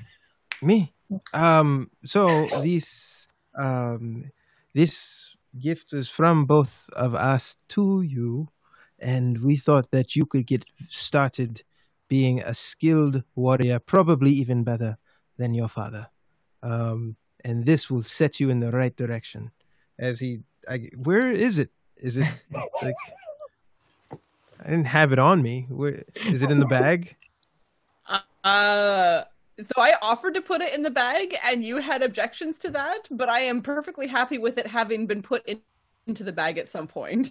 Me. 0.62 0.92
Um. 1.32 1.90
So 2.04 2.46
this 2.62 3.28
um 3.54 4.30
this 4.74 5.36
gift 5.58 5.92
is 5.92 6.08
from 6.08 6.44
both 6.44 6.88
of 6.94 7.14
us 7.14 7.56
to 7.68 8.02
you, 8.02 8.48
and 8.98 9.38
we 9.40 9.56
thought 9.56 9.90
that 9.92 10.16
you 10.16 10.26
could 10.26 10.46
get 10.46 10.64
started 10.90 11.62
being 12.08 12.40
a 12.40 12.54
skilled 12.54 13.22
warrior, 13.36 13.78
probably 13.78 14.32
even 14.32 14.64
better 14.64 14.98
than 15.36 15.54
your 15.54 15.68
father. 15.68 16.08
Um. 16.62 17.16
And 17.44 17.64
this 17.64 17.88
will 17.88 18.02
set 18.02 18.40
you 18.40 18.50
in 18.50 18.60
the 18.60 18.70
right 18.72 18.94
direction. 18.96 19.50
As 19.98 20.20
he, 20.20 20.40
I, 20.68 20.90
where 20.96 21.30
is 21.30 21.58
it? 21.58 21.70
Is 21.96 22.16
it 22.16 22.26
like? 22.82 22.94
I 24.60 24.70
didn't 24.70 24.86
have 24.86 25.12
it 25.12 25.18
on 25.18 25.40
me. 25.42 25.66
Where 25.68 26.02
is 26.26 26.42
it 26.42 26.50
in 26.50 26.58
the 26.58 26.66
bag? 26.66 27.14
Uh, 28.44 29.24
so 29.60 29.72
I 29.76 29.94
offered 30.02 30.34
to 30.34 30.40
put 30.40 30.60
it 30.60 30.74
in 30.74 30.82
the 30.82 30.90
bag, 30.90 31.36
and 31.44 31.64
you 31.64 31.78
had 31.78 32.02
objections 32.02 32.58
to 32.60 32.70
that. 32.70 33.08
But 33.10 33.28
I 33.28 33.40
am 33.40 33.62
perfectly 33.62 34.06
happy 34.06 34.38
with 34.38 34.58
it 34.58 34.66
having 34.66 35.06
been 35.06 35.22
put 35.22 35.46
in, 35.46 35.60
into 36.06 36.24
the 36.24 36.32
bag 36.32 36.58
at 36.58 36.68
some 36.68 36.86
point. 36.86 37.30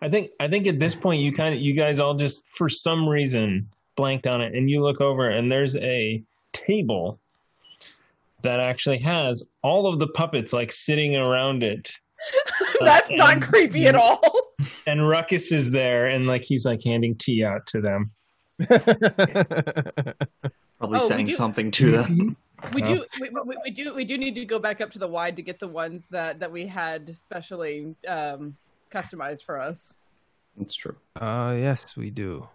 I 0.00 0.08
think 0.08 0.30
I 0.40 0.48
think 0.48 0.66
at 0.66 0.80
this 0.80 0.96
point 0.96 1.22
you 1.22 1.32
kind 1.32 1.54
of 1.54 1.60
you 1.60 1.74
guys 1.74 2.00
all 2.00 2.14
just 2.14 2.44
for 2.56 2.68
some 2.68 3.08
reason 3.08 3.68
blanked 3.94 4.26
on 4.26 4.40
it, 4.40 4.54
and 4.54 4.68
you 4.68 4.82
look 4.82 5.00
over 5.00 5.30
and 5.30 5.50
there's 5.50 5.76
a 5.76 6.22
table 6.52 7.20
that 8.42 8.60
actually 8.60 8.98
has 8.98 9.42
all 9.62 9.86
of 9.86 9.98
the 9.98 10.08
puppets 10.08 10.52
like 10.52 10.72
sitting 10.72 11.16
around 11.16 11.62
it. 11.62 11.90
That's 12.80 13.10
not 13.12 13.34
and- 13.34 13.42
creepy 13.42 13.86
at 13.86 13.94
all. 13.94 14.20
and 14.86 15.06
Ruckus 15.08 15.50
is 15.52 15.70
there, 15.70 16.06
and 16.08 16.26
like 16.26 16.44
he's 16.44 16.64
like 16.64 16.82
handing 16.84 17.16
tea 17.16 17.44
out 17.44 17.66
to 17.68 17.80
them. 17.80 18.10
Probably 20.78 20.98
Oh, 21.00 21.08
saying 21.08 21.26
do- 21.26 21.32
something 21.32 21.70
to 21.72 21.90
them. 21.92 22.36
We 22.74 22.82
Oh. 22.84 22.94
do 22.94 23.04
we, 23.20 23.28
we, 23.44 23.56
we 23.64 23.70
do 23.70 23.94
we 23.94 24.04
do 24.04 24.16
need 24.18 24.34
to 24.36 24.44
go 24.44 24.58
back 24.60 24.80
up 24.80 24.90
to 24.92 24.98
the 25.00 25.08
wide 25.08 25.34
to 25.36 25.42
get 25.42 25.58
the 25.58 25.66
ones 25.68 26.06
that 26.10 26.38
that 26.40 26.50
we 26.52 26.66
had 26.66 27.16
specially 27.18 27.94
um, 28.06 28.56
customized 28.90 29.42
for 29.42 29.60
us. 29.60 29.94
It's 30.60 30.76
true. 30.76 30.94
Uh, 31.16 31.56
yes, 31.58 31.96
we 31.96 32.10
do. 32.10 32.46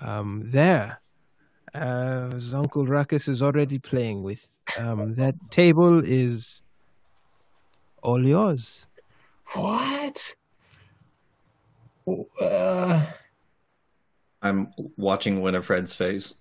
Um, 0.00 0.42
there, 0.46 0.98
uh, 1.74 2.30
as 2.34 2.54
Uncle 2.54 2.86
Ruckus 2.86 3.28
is 3.28 3.42
already 3.42 3.78
playing 3.78 4.22
with. 4.22 4.46
Um, 4.78 5.14
that 5.16 5.34
table 5.50 6.02
is 6.04 6.62
all 8.02 8.24
yours. 8.26 8.86
What? 9.52 10.34
Uh, 12.40 13.04
I'm 14.42 14.72
watching 14.96 15.40
Winifred's 15.40 15.94
face. 15.94 16.34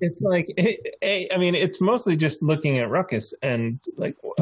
it's 0.00 0.20
like, 0.20 0.46
it, 0.56 0.80
it- 1.00 1.32
I 1.32 1.38
mean, 1.38 1.54
it's 1.54 1.80
mostly 1.80 2.16
just 2.16 2.42
looking 2.42 2.78
at 2.78 2.90
Ruckus 2.90 3.32
and 3.42 3.78
like, 3.96 4.16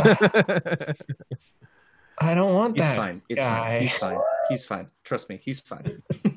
I 2.19 2.35
don't 2.35 2.55
want 2.55 2.77
He's 2.77 2.85
that 2.85 2.97
fine. 2.97 3.23
It's 3.29 3.39
guy. 3.41 3.71
fine. 3.79 3.83
He's 3.83 3.95
fine. 3.97 4.19
He's 4.51 4.65
fine. 4.65 4.87
Trust 5.05 5.29
me, 5.29 5.41
he's 5.43 5.61
fine. 5.61 6.03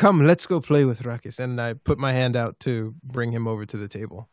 Come, 0.00 0.24
let's 0.26 0.46
go 0.46 0.62
play 0.62 0.86
with 0.86 1.04
Ruckus. 1.04 1.40
And 1.40 1.60
I 1.60 1.74
put 1.74 1.98
my 1.98 2.10
hand 2.10 2.34
out 2.34 2.58
to 2.60 2.94
bring 3.04 3.30
him 3.30 3.46
over 3.46 3.66
to 3.66 3.76
the 3.76 3.86
table. 3.86 4.30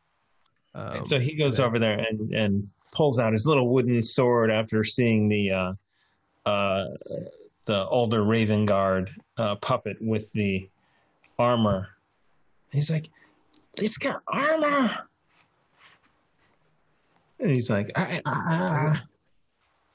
Um, 0.74 0.98
And 0.98 1.08
so 1.08 1.20
he 1.20 1.36
goes 1.36 1.58
then- 1.58 1.66
over 1.66 1.78
there 1.78 2.00
and, 2.00 2.32
and 2.34 2.70
pulls 2.94 3.20
out 3.20 3.34
his 3.34 3.46
little 3.46 3.68
wooden 3.68 4.02
sword 4.02 4.50
after 4.50 4.82
seeing 4.86 5.28
the 5.28 5.52
uh, 5.52 5.74
uh, 6.50 6.86
the 7.66 7.86
older 7.88 8.24
Raven 8.24 8.66
Guard 8.66 9.12
uh, 9.38 9.56
puppet 9.56 9.98
with 10.00 10.32
the 10.32 10.70
armor. 11.38 11.90
He's 12.72 12.90
like, 12.90 13.10
"It's 13.78 13.98
got 13.98 14.22
armor," 14.26 14.90
and 17.42 17.50
he's 17.52 17.70
like, 17.70 17.92
I, 17.98 18.22
I, 18.26 19.00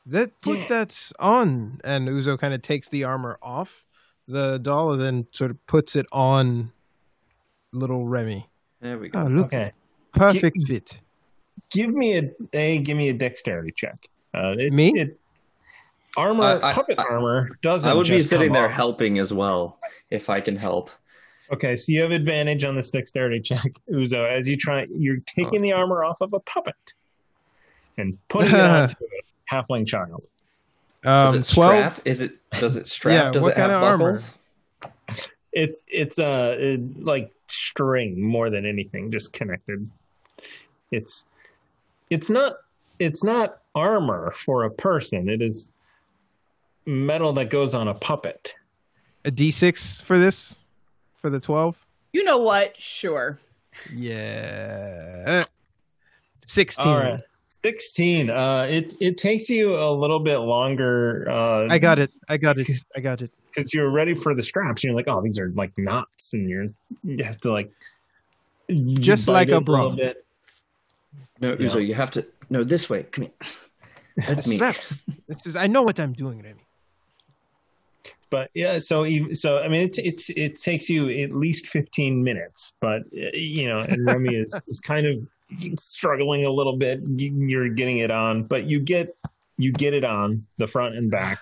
That 0.04 0.38
put 0.42 0.58
Yeah. 0.58 0.68
that 0.68 1.12
on, 1.18 1.80
and 1.82 2.06
Uzo 2.08 2.38
kind 2.38 2.52
of 2.52 2.60
takes 2.60 2.90
the 2.90 3.04
armor 3.04 3.38
off 3.40 3.86
the 4.32 4.58
doll, 4.58 4.96
then 4.96 5.26
sort 5.32 5.50
of 5.50 5.66
puts 5.66 5.96
it 5.96 6.06
on 6.12 6.72
little 7.72 8.06
Remy. 8.06 8.48
There 8.80 8.98
we 8.98 9.08
go. 9.08 9.20
Oh, 9.20 9.24
look, 9.26 9.46
"Okay, 9.46 9.72
perfect 10.14 10.66
fit. 10.66 11.00
give 11.70 11.90
me 11.90 12.18
a, 12.18 12.30
a 12.52 12.78
give 12.82 12.96
me 12.96 13.08
a 13.10 13.14
dexterity 13.14 13.72
check." 13.76 13.96
Uh, 14.34 14.54
it's, 14.58 14.76
Me? 14.76 14.98
It, 14.98 15.18
armor, 16.16 16.60
I- 16.62 16.70
I- 16.70 16.72
puppet 16.72 16.98
I- 16.98 17.04
armor 17.04 17.50
doesn't. 17.62 17.90
I 17.90 17.94
would 17.94 18.08
be 18.08 18.20
sitting 18.20 18.48
come 18.48 18.54
there 18.54 18.66
off. 18.66 18.72
helping 18.72 19.18
as 19.18 19.32
well 19.32 19.78
if 20.10 20.28
I 20.30 20.40
can 20.40 20.56
help. 20.56 20.90
Okay, 21.52 21.76
so 21.76 21.92
you 21.92 22.00
have 22.00 22.12
advantage 22.12 22.64
on 22.64 22.74
this 22.74 22.90
dexterity 22.90 23.40
check, 23.40 23.72
Uzo, 23.92 24.26
as 24.26 24.48
you 24.48 24.56
try. 24.56 24.86
You're 24.90 25.18
taking 25.26 25.60
the 25.62 25.72
armor 25.72 26.02
off 26.02 26.20
of 26.22 26.32
a 26.32 26.40
puppet 26.40 26.94
and 27.98 28.16
putting 28.28 28.54
it 28.54 28.60
onto 28.60 28.96
a 29.04 29.54
halfling 29.54 29.86
child. 29.86 30.26
Does 31.02 31.34
Um, 31.34 31.40
it 31.40 31.44
12. 31.48 31.48
strap? 31.94 32.00
Is 32.04 32.20
it 32.20 32.32
does 32.52 32.76
it 32.76 32.86
strap? 32.86 33.14
Yeah, 33.14 33.30
does 33.32 33.42
what 33.42 33.52
it 33.52 33.56
have 33.58 33.70
kind 33.70 33.72
of 33.72 33.82
armor? 33.82 34.12
buckles? 34.12 34.30
It's 35.52 35.82
it's 35.88 36.18
uh 36.18 36.56
it- 36.58 37.04
like 37.04 37.32
string 37.48 38.20
more 38.22 38.50
than 38.50 38.64
anything, 38.64 39.10
just 39.10 39.32
connected. 39.32 39.88
It's 40.90 41.24
it's 42.10 42.30
not 42.30 42.56
it's 42.98 43.24
not 43.24 43.58
armor 43.74 44.32
for 44.36 44.64
a 44.64 44.70
person. 44.70 45.28
It 45.28 45.42
is 45.42 45.72
metal 46.86 47.32
that 47.34 47.50
goes 47.50 47.74
on 47.74 47.88
a 47.88 47.94
puppet. 47.94 48.54
A 49.24 49.30
D6 49.30 50.02
for 50.02 50.18
this? 50.18 50.58
For 51.20 51.30
the 51.30 51.38
12? 51.40 51.76
You 52.12 52.24
know 52.24 52.38
what? 52.38 52.76
Sure. 52.80 53.38
Yeah. 53.94 55.44
16. 56.46 56.86
All 56.86 56.96
right. 56.98 57.20
16 57.64 58.30
uh 58.30 58.66
it 58.68 58.94
it 59.00 59.18
takes 59.18 59.48
you 59.48 59.74
a 59.76 59.90
little 59.92 60.18
bit 60.20 60.38
longer 60.38 61.28
uh 61.30 61.66
I 61.70 61.78
got 61.78 61.98
it. 61.98 62.10
I 62.28 62.36
got 62.36 62.58
it. 62.58 62.68
I 62.96 63.00
got 63.00 63.22
it. 63.22 63.30
because 63.54 63.72
you're 63.72 63.90
ready 63.90 64.14
for 64.14 64.34
the 64.34 64.42
straps. 64.42 64.82
You're 64.82 64.94
like, 64.94 65.06
oh, 65.08 65.20
these 65.22 65.38
are 65.38 65.50
like 65.54 65.72
knots, 65.78 66.32
and 66.34 66.48
you're 66.48 66.66
you 67.04 67.22
have 67.24 67.38
to 67.42 67.52
like 67.52 67.70
Just 68.94 69.28
like 69.28 69.48
a 69.48 69.58
little 69.58 69.60
bra. 69.62 69.90
bit. 69.90 70.24
No, 71.40 71.54
Yeah. 71.58 71.66
Uzo, 71.68 71.86
you 71.86 71.94
have 71.94 72.10
to. 72.12 72.26
No, 72.50 72.64
this 72.64 72.88
way. 72.90 73.02
Come 73.04 73.24
here. 73.24 73.32
Let 74.28 74.46
me. 74.46 74.56
Straps. 74.56 75.04
This 75.28 75.46
is, 75.46 75.56
I 75.56 75.66
know 75.66 75.82
what 75.82 75.98
I'm 76.00 76.12
doing, 76.12 76.42
Remy. 76.42 76.64
But 78.30 78.50
yeah, 78.54 78.78
so 78.78 79.04
so 79.34 79.58
I 79.58 79.68
mean, 79.68 79.82
it 79.82 79.98
it's 79.98 80.30
it 80.30 80.56
takes 80.56 80.88
you 80.88 81.10
at 81.10 81.32
least 81.32 81.66
15 81.66 82.22
minutes, 82.24 82.72
but 82.80 83.02
uh, 83.12 83.30
you 83.34 83.68
know, 83.68 83.80
and 83.80 84.06
Remy 84.06 84.34
is 84.34 84.52
is 84.68 84.80
kind 84.80 85.06
of 85.06 85.14
struggling 85.78 86.44
a 86.46 86.50
little 86.50 86.76
bit. 86.76 87.00
You're 87.16 87.68
getting 87.68 87.98
it 87.98 88.10
on, 88.10 88.44
but 88.44 88.66
you 88.68 88.80
get 88.80 89.16
you 89.58 89.72
get 89.72 89.94
it 89.94 90.04
on 90.04 90.46
the 90.58 90.66
front 90.66 90.96
and 90.96 91.10
back 91.10 91.38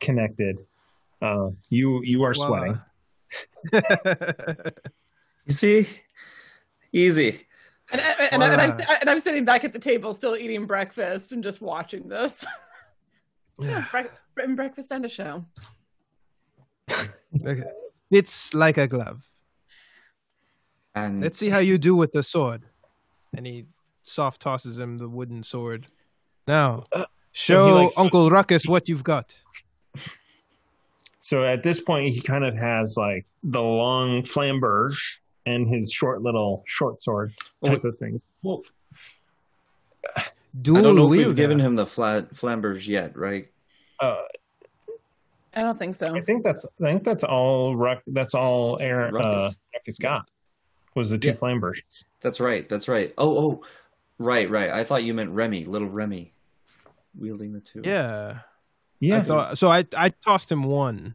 connected. 0.00 0.66
Uh, 1.22 1.50
you 1.70 2.02
you 2.02 2.22
are 2.24 2.34
sweating. 2.34 2.80
You 5.46 5.54
see, 5.54 5.86
easy. 6.92 7.46
And, 7.92 8.00
and, 8.00 8.42
and, 8.42 8.42
and, 8.42 8.60
I'm, 8.60 8.80
and 9.00 9.10
I'm 9.10 9.20
sitting 9.20 9.44
back 9.44 9.62
at 9.62 9.72
the 9.72 9.78
table 9.78 10.12
still 10.12 10.36
eating 10.36 10.66
breakfast 10.66 11.30
and 11.30 11.42
just 11.42 11.60
watching 11.60 12.08
this. 12.08 12.44
yeah, 13.60 13.84
bre- 13.92 14.54
breakfast 14.54 14.90
and 14.90 15.04
a 15.04 15.08
show. 15.08 15.44
Okay. 17.44 17.64
It's 18.10 18.54
like 18.54 18.78
a 18.78 18.86
glove. 18.86 19.28
And 20.94 21.20
Let's 21.20 21.38
see 21.38 21.50
how 21.50 21.58
you 21.58 21.76
do 21.76 21.94
with 21.94 22.10
the 22.12 22.22
sword. 22.22 22.62
And 23.36 23.46
he 23.46 23.66
soft 24.02 24.40
tosses 24.40 24.78
him 24.78 24.98
the 24.98 25.08
wooden 25.08 25.42
sword. 25.42 25.86
Now, 26.46 26.84
show 27.32 27.66
he, 27.66 27.72
like, 27.72 27.92
so- 27.92 28.02
Uncle 28.02 28.30
Ruckus 28.30 28.66
what 28.66 28.88
you've 28.88 29.04
got. 29.04 29.36
So 31.20 31.42
at 31.44 31.64
this 31.64 31.80
point, 31.80 32.14
he 32.14 32.20
kind 32.20 32.44
of 32.44 32.54
has 32.54 32.96
like 32.96 33.26
the 33.42 33.60
long 33.60 34.22
flamberge 34.22 35.18
and 35.44 35.68
his 35.68 35.90
short 35.90 36.22
little 36.22 36.62
short 36.66 37.02
sword 37.02 37.32
type 37.64 37.82
of 37.82 37.98
things. 37.98 38.24
Well, 38.42 38.62
Dual 40.62 40.78
I 40.78 40.80
don't 40.82 40.94
know 40.94 41.06
if 41.06 41.10
we've 41.10 41.34
given 41.34 41.58
him 41.58 41.74
the 41.74 41.84
flat 41.84 42.32
flamberges 42.32 42.86
yet, 42.86 43.16
right? 43.16 43.48
Uh, 43.98 44.22
I 45.54 45.62
don't 45.62 45.76
think 45.76 45.96
so. 45.96 46.14
I 46.14 46.20
think 46.20 46.44
that's 46.44 46.64
I 46.80 46.84
think 46.84 47.02
that's 47.02 47.24
all. 47.24 47.74
Ruck, 47.74 48.02
that's 48.06 48.34
all. 48.34 48.78
Aaron 48.80 49.14
uh, 49.14 49.18
Ruckus. 49.18 49.56
Ruckus 49.74 49.98
got 49.98 50.28
was 50.96 51.10
the 51.10 51.18
two 51.18 51.28
Yeah. 51.28 51.34
flamberges. 51.36 52.04
That's 52.20 52.40
right. 52.40 52.68
That's 52.68 52.88
right. 52.88 53.14
Oh, 53.18 53.38
oh, 53.38 53.62
right, 54.18 54.50
right. 54.50 54.70
I 54.70 54.82
thought 54.82 55.04
you 55.04 55.14
meant 55.14 55.30
Remy, 55.30 55.66
little 55.66 55.88
Remy, 55.88 56.32
wielding 57.16 57.52
the 57.52 57.60
two. 57.60 57.82
Yeah. 57.84 58.38
Yeah, 58.98 59.18
I 59.18 59.22
thought, 59.22 59.58
so 59.58 59.68
I, 59.68 59.84
I 59.96 60.08
tossed 60.08 60.50
him 60.50 60.64
one, 60.64 61.14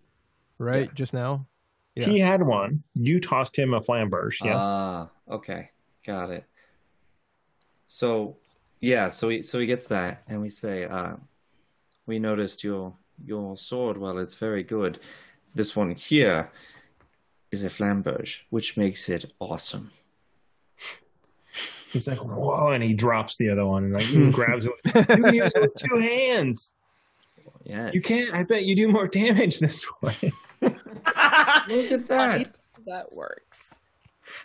right, 0.59 0.85
Yeah. 0.87 0.93
just 0.93 1.13
now? 1.13 1.47
yeah. 1.95 2.05
he 2.05 2.19
had 2.19 2.41
one. 2.43 2.83
You 2.93 3.19
tossed 3.19 3.57
him 3.57 3.73
a 3.73 3.81
flamberge. 3.81 4.37
Yes. 4.43 4.61
Ah, 4.63 5.09
okay, 5.29 5.71
got 6.05 6.29
it. 6.29 6.45
So, 7.87 8.37
yeah, 8.79 9.09
so 9.09 9.29
he 9.29 9.43
so 9.43 9.59
he 9.59 9.65
gets 9.65 9.87
that, 9.87 10.23
and 10.27 10.41
we 10.41 10.47
say, 10.49 10.85
uh, 10.85 11.15
we 12.05 12.19
noticed 12.19 12.63
your 12.63 12.93
your 13.25 13.57
sword. 13.57 13.97
Well, 13.97 14.19
it's 14.19 14.35
very 14.35 14.63
good. 14.63 14.99
This 15.53 15.75
one 15.75 15.89
here 15.95 16.49
is 17.51 17.63
a 17.63 17.69
flamberge, 17.69 18.41
which 18.49 18.77
makes 18.77 19.09
it 19.09 19.31
awesome. 19.39 19.91
He's 21.91 22.07
like, 22.07 22.23
whoa, 22.23 22.69
and 22.69 22.81
he 22.81 22.93
drops 22.93 23.37
the 23.37 23.49
other 23.49 23.65
one 23.65 23.83
and 23.85 23.93
like 23.93 24.03
he 24.03 24.29
grabs 24.31 24.65
it. 24.65 24.71
You 24.85 25.03
can 25.03 25.33
use 25.33 25.51
it 25.53 25.61
with 25.61 25.75
two 25.75 25.99
hands. 25.99 26.73
Yeah, 27.65 27.91
You 27.93 28.01
can't. 28.01 28.33
I 28.33 28.43
bet 28.43 28.63
you 28.63 28.75
do 28.75 28.87
more 28.87 29.07
damage 29.07 29.59
this 29.59 29.85
way. 30.01 30.15
look 30.61 31.91
at 31.91 32.07
that. 32.07 32.55
That 32.87 33.13
works. 33.13 33.79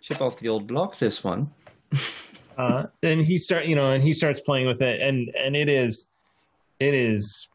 Chip 0.02 0.20
off 0.20 0.38
the 0.38 0.48
old 0.48 0.66
block. 0.66 0.98
This 0.98 1.24
one. 1.24 1.50
uh, 2.58 2.86
and 3.02 3.20
he 3.20 3.38
start 3.38 3.66
you 3.66 3.76
know 3.76 3.90
and 3.90 4.02
he 4.02 4.12
starts 4.12 4.40
playing 4.40 4.66
with 4.66 4.82
it 4.82 5.00
and 5.00 5.30
and 5.38 5.54
it 5.54 5.68
is 5.68 6.08
it 6.80 6.94
is 6.94 7.48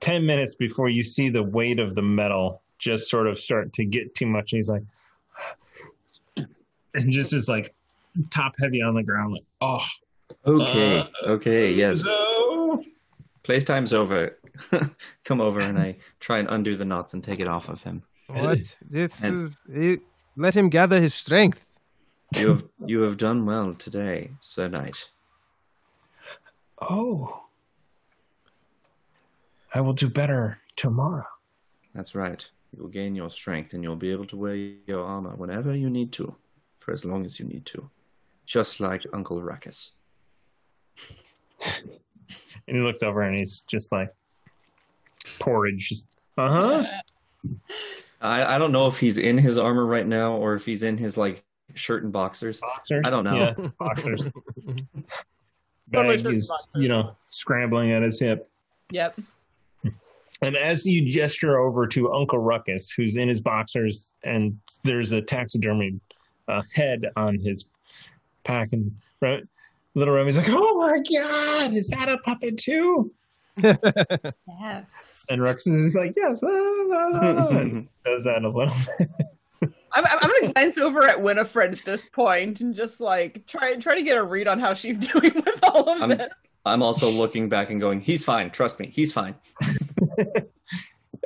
10 0.00 0.26
minutes 0.26 0.54
before 0.56 0.88
you 0.88 1.02
see 1.02 1.30
the 1.30 1.42
weight 1.42 1.78
of 1.78 1.94
the 1.94 2.02
metal 2.02 2.60
just 2.82 3.08
sort 3.08 3.28
of 3.28 3.38
start 3.38 3.72
to 3.72 3.84
get 3.84 4.12
too 4.14 4.26
much 4.26 4.52
and 4.52 4.58
he's 4.58 4.68
like 4.68 4.82
and 6.94 7.12
just 7.12 7.32
is 7.32 7.48
like 7.48 7.72
top 8.30 8.52
heavy 8.60 8.82
on 8.82 8.94
the 8.94 9.02
ground 9.02 9.32
like 9.32 9.44
oh 9.60 9.84
Okay, 10.44 10.98
Uh, 11.00 11.06
okay, 11.26 11.70
yes. 11.72 12.00
so 12.00 12.82
Playtime's 13.44 13.92
over. 13.92 14.36
Come 15.24 15.40
over, 15.40 15.60
and 15.60 15.78
I 15.78 15.96
try 16.20 16.38
and 16.38 16.48
undo 16.48 16.74
the 16.74 16.84
knots 16.86 17.12
and 17.14 17.22
take 17.22 17.38
it 17.38 17.46
off 17.48 17.68
of 17.68 17.82
him. 17.82 18.02
What? 18.28 18.58
This 18.90 19.22
And- 19.22 19.42
is, 19.42 19.56
it, 19.68 20.00
let 20.36 20.56
him 20.56 20.68
gather 20.70 21.00
his 21.00 21.12
strength. 21.14 21.64
You 22.36 22.48
have 22.48 22.64
you 22.86 23.02
have 23.02 23.18
done 23.18 23.44
well 23.46 23.74
today, 23.74 24.30
Sir 24.40 24.66
Knight. 24.68 25.10
oh 26.80 27.42
I 29.74 29.80
will 29.80 29.92
do 29.92 30.08
better 30.08 30.58
tomorrow. 30.76 31.26
That's 31.94 32.14
right. 32.14 32.50
You'll 32.74 32.88
gain 32.88 33.14
your 33.14 33.30
strength 33.30 33.74
and 33.74 33.82
you'll 33.82 33.96
be 33.96 34.10
able 34.10 34.26
to 34.26 34.36
wear 34.36 34.54
your 34.54 35.04
armor 35.04 35.34
whenever 35.36 35.74
you 35.74 35.90
need 35.90 36.12
to, 36.12 36.34
for 36.78 36.92
as 36.92 37.04
long 37.04 37.26
as 37.26 37.38
you 37.38 37.46
need 37.46 37.66
to. 37.66 37.90
Just 38.46 38.80
like 38.80 39.04
Uncle 39.12 39.42
Ruckus. 39.42 39.92
And 42.68 42.76
he 42.76 42.82
looked 42.82 43.02
over 43.02 43.22
and 43.22 43.36
he's 43.36 43.62
just 43.62 43.92
like 43.92 44.12
porridge. 45.38 45.88
Just 45.88 46.06
uh 46.38 46.48
huh. 46.48 46.84
I, 48.20 48.54
I 48.54 48.58
don't 48.58 48.72
know 48.72 48.86
if 48.86 48.98
he's 48.98 49.18
in 49.18 49.36
his 49.36 49.58
armor 49.58 49.84
right 49.84 50.06
now 50.06 50.34
or 50.34 50.54
if 50.54 50.64
he's 50.64 50.82
in 50.84 50.96
his 50.96 51.16
like 51.16 51.44
shirt 51.74 52.04
and 52.04 52.12
boxers. 52.12 52.60
Boxers. 52.60 53.02
I 53.04 53.10
don't 53.10 53.24
know. 53.24 53.36
Yeah, 53.36 53.68
boxers. 53.78 54.30
Probably 55.92 56.16
Bag 56.16 56.26
is 56.34 56.48
boxers. 56.48 56.68
you 56.76 56.88
know 56.88 57.16
scrambling 57.30 57.92
at 57.92 58.02
his 58.02 58.20
hip. 58.20 58.48
Yep. 58.90 59.16
And 60.42 60.56
as 60.56 60.84
you 60.84 61.08
gesture 61.08 61.58
over 61.58 61.86
to 61.86 62.12
Uncle 62.12 62.38
Ruckus, 62.40 62.90
who's 62.92 63.16
in 63.16 63.28
his 63.28 63.40
boxers, 63.40 64.12
and 64.24 64.58
there's 64.82 65.12
a 65.12 65.22
taxidermy 65.22 66.00
uh, 66.48 66.62
head 66.74 67.04
on 67.16 67.38
his 67.38 67.66
pack, 68.44 68.70
and 68.72 68.94
Re- 69.20 69.44
little 69.94 70.14
Remy's 70.14 70.36
like, 70.36 70.48
"Oh 70.50 70.74
my 70.78 70.98
God, 71.16 71.72
is 71.72 71.88
that 71.90 72.08
a 72.08 72.18
puppet 72.18 72.56
too?" 72.58 73.12
Yes. 74.60 75.24
And 75.28 75.42
Ruckus 75.42 75.66
is 75.66 75.94
like, 75.94 76.14
"Yes," 76.16 76.42
ah, 76.42 76.48
ah, 76.48 77.10
ah," 77.14 77.48
and 77.48 77.88
does 78.04 78.24
that 78.24 78.42
a 78.42 78.48
little 78.48 78.74
bit. 78.98 79.08
I'm, 79.94 80.04
I'm 80.06 80.18
I'm 80.22 80.30
gonna 80.40 80.52
glance 80.54 80.78
over 80.78 81.04
at 81.04 81.22
Winifred 81.22 81.72
at 81.72 81.84
this 81.84 82.06
point 82.08 82.60
and 82.60 82.74
just 82.74 83.00
like 83.00 83.46
try 83.46 83.76
try 83.76 83.94
to 83.94 84.02
get 84.02 84.16
a 84.16 84.22
read 84.22 84.48
on 84.48 84.58
how 84.58 84.74
she's 84.74 84.98
doing 85.12 85.32
with 85.34 85.60
all 85.62 85.88
of 85.88 86.00
I'm- 86.00 86.08
this. 86.10 86.32
I'm 86.64 86.80
also 86.80 87.10
looking 87.10 87.48
back 87.48 87.70
and 87.70 87.80
going, 87.80 88.00
he's 88.00 88.24
fine. 88.24 88.48
Trust 88.50 88.78
me, 88.78 88.86
he's 88.92 89.12
fine. 89.12 89.34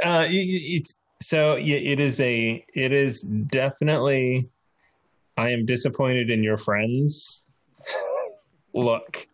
uh, 0.05 0.27
it- 0.29 0.83
it's 0.83 0.97
so 1.23 1.57
yeah, 1.57 1.77
it 1.77 1.99
is 2.01 2.21
a 2.21 2.65
it 2.75 2.93
is 2.93 3.23
definitely. 3.23 4.49
I 5.39 5.51
am 5.51 5.67
disappointed 5.67 6.31
in 6.31 6.43
your 6.43 6.57
friends. 6.57 7.45
Look, 8.75 9.27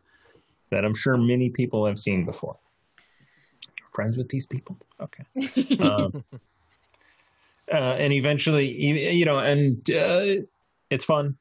that 0.70 0.85
I'm 0.85 0.94
sure 0.94 1.16
many 1.16 1.48
people 1.51 1.86
have 1.86 1.98
seen 1.98 2.24
before. 2.24 2.56
Friends 3.93 4.16
with 4.16 4.28
these 4.28 4.47
people, 4.47 4.77
okay. 5.01 5.24
Um, 5.81 6.24
uh, 7.73 7.97
and 7.98 8.12
eventually, 8.12 8.69
you 8.73 8.94
you 8.94 9.24
know, 9.24 9.39
and 9.39 9.78
uh, 9.90 10.43
it's 10.90 11.05
fun, 11.05 11.36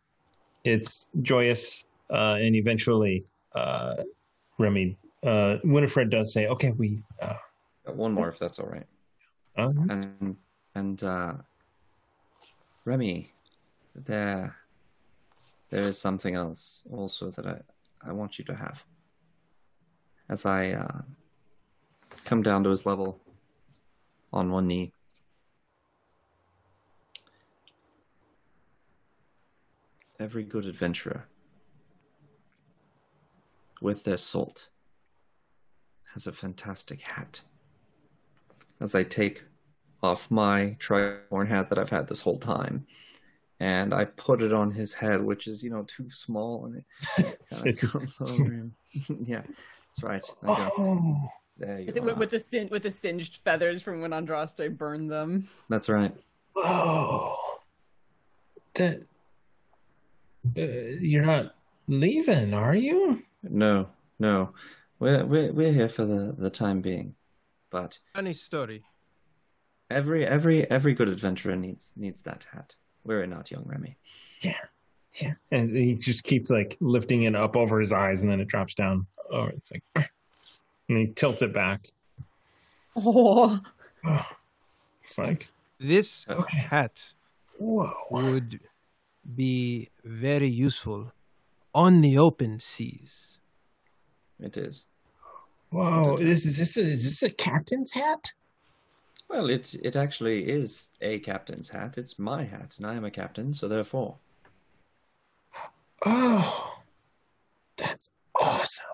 it's 0.63 1.09
joyous, 1.21 1.85
uh, 2.11 2.37
and 2.39 2.55
eventually, 2.55 3.23
uh, 3.55 3.95
Remy, 4.59 4.95
uh, 5.23 5.57
Winifred 5.63 6.09
does 6.09 6.31
say, 6.33 6.47
"Okay, 6.47 6.71
we." 6.71 7.01
Got 7.85 7.95
One 7.95 8.13
more, 8.13 8.29
if 8.29 8.39
that's 8.39 8.59
all 8.59 8.67
right. 8.67 8.87
uh, 9.57 9.71
And 9.89 10.37
and 10.75 11.03
uh, 11.03 11.33
Remy, 12.85 13.31
there 13.95 14.55
there 15.69 15.81
is 15.81 15.97
something 15.99 16.35
else 16.35 16.83
also 16.91 17.31
that 17.31 17.45
I 17.47 17.61
I 18.03 18.11
want 18.11 18.39
you 18.39 18.45
to 18.45 18.55
have. 18.55 18.83
As 20.29 20.45
I 20.45 20.71
uh, 20.71 21.01
come 22.25 22.41
down 22.41 22.63
to 22.63 22.69
his 22.69 22.85
level 22.85 23.19
on 24.31 24.51
one 24.51 24.67
knee. 24.67 24.93
Every 30.19 30.43
good 30.43 30.65
adventurer 30.65 31.25
with 33.81 34.03
their 34.03 34.17
salt 34.17 34.69
has 36.13 36.27
a 36.27 36.31
fantastic 36.31 37.01
hat. 37.01 37.41
As 38.81 38.95
I 38.95 39.03
take 39.03 39.43
off 40.03 40.31
my 40.31 40.75
tricorn 40.79 41.47
hat 41.47 41.69
that 41.69 41.77
I've 41.77 41.89
had 41.89 42.07
this 42.07 42.21
whole 42.21 42.39
time, 42.39 42.87
and 43.59 43.93
I 43.93 44.05
put 44.05 44.41
it 44.41 44.51
on 44.51 44.71
his 44.71 44.93
head, 44.95 45.21
which 45.21 45.45
is 45.47 45.61
you 45.63 45.69
know 45.69 45.83
too 45.83 46.09
small, 46.09 46.65
and 46.65 46.75
it 46.77 47.37
It's- 47.65 47.83
of 47.93 47.93
comes 47.93 48.19
over 48.21 48.43
him. 48.43 48.73
yeah, 49.21 49.43
that's 49.43 50.03
right. 50.03 50.25
Oh, 50.45 51.29
there 51.57 51.79
you 51.79 51.93
with, 51.93 52.13
are. 52.13 52.15
with 52.15 52.31
the 52.31 52.39
sin- 52.39 52.69
with 52.71 52.83
the 52.83 52.91
singed 52.91 53.37
feathers 53.43 53.83
from 53.83 54.01
when 54.01 54.11
Andraste 54.11 54.75
burned 54.77 55.11
them. 55.11 55.47
That's 55.69 55.87
right. 55.89 56.13
oh, 56.57 57.37
that 58.73 59.03
uh, 60.57 60.61
you're 60.99 61.25
not 61.25 61.53
leaving, 61.87 62.53
are 62.55 62.75
you? 62.75 63.21
No, 63.43 63.89
no, 64.17 64.53
we're 64.99 65.23
we're 65.25 65.51
we're 65.53 65.73
here 65.73 65.89
for 65.89 66.05
the 66.05 66.33
the 66.37 66.49
time 66.49 66.81
being, 66.81 67.13
but 67.71 67.97
Funny 68.13 68.33
story. 68.33 68.83
every 69.89 70.25
every 70.27 70.69
every 70.69 70.93
good 70.93 71.09
adventurer 71.09 71.55
needs 71.55 71.93
needs 71.95 72.21
that 72.23 72.45
hat. 72.53 72.75
We're 73.03 73.25
not 73.25 73.49
young 73.49 73.63
Remy. 73.65 73.97
Yeah, 74.41 74.53
yeah. 75.15 75.33
And 75.51 75.75
he 75.75 75.95
just 75.95 76.23
keeps 76.23 76.51
like 76.51 76.77
lifting 76.79 77.23
it 77.23 77.35
up 77.35 77.55
over 77.55 77.79
his 77.79 77.91
eyes, 77.93 78.21
and 78.21 78.31
then 78.31 78.39
it 78.39 78.47
drops 78.47 78.75
down. 78.75 79.07
Oh, 79.31 79.45
it's 79.47 79.71
like, 79.71 79.83
and 80.89 80.97
he 80.97 81.07
tilts 81.07 81.41
it 81.41 81.53
back. 81.53 81.85
Oh, 82.95 83.59
Oh, 84.05 84.25
it's 85.03 85.17
like, 85.17 85.47
This 85.79 86.25
Okay. 86.29 86.57
hat 86.57 87.13
whoa. 87.57 87.93
would 88.09 88.59
be 89.35 89.89
very 90.03 90.47
useful 90.47 91.11
on 91.73 92.01
the 92.01 92.17
open 92.17 92.59
seas. 92.59 93.39
It 94.39 94.57
is. 94.57 94.85
Whoa, 95.71 96.17
this 96.17 96.45
is 96.45 96.57
this 96.57 96.75
is 96.75 97.03
this 97.03 97.23
a 97.23 97.33
captain's 97.33 97.91
hat? 97.91 98.31
Well, 99.29 99.49
it 99.49 99.73
it 99.75 99.95
actually 99.95 100.49
is 100.49 100.91
a 100.99 101.19
captain's 101.19 101.69
hat. 101.69 101.97
It's 101.97 102.19
my 102.19 102.43
hat, 102.43 102.75
and 102.77 102.85
I 102.85 102.95
am 102.95 103.05
a 103.05 103.11
captain, 103.11 103.53
so 103.53 103.69
therefore. 103.69 104.17
Oh, 106.05 106.77
that's 107.77 108.09
awesome. 108.39 108.85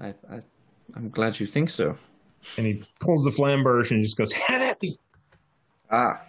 I, 0.00 0.14
I 0.30 0.40
I'm 0.96 1.10
glad 1.10 1.38
you 1.38 1.46
think 1.46 1.68
so. 1.68 1.96
And 2.56 2.66
he 2.66 2.82
pulls 3.00 3.24
the 3.24 3.30
flamberge 3.30 3.90
and 3.90 4.02
just 4.02 4.16
goes, 4.16 4.32
"Have 4.32 4.62
at 4.62 4.80
me." 4.80 4.96
Ah, 5.90 6.22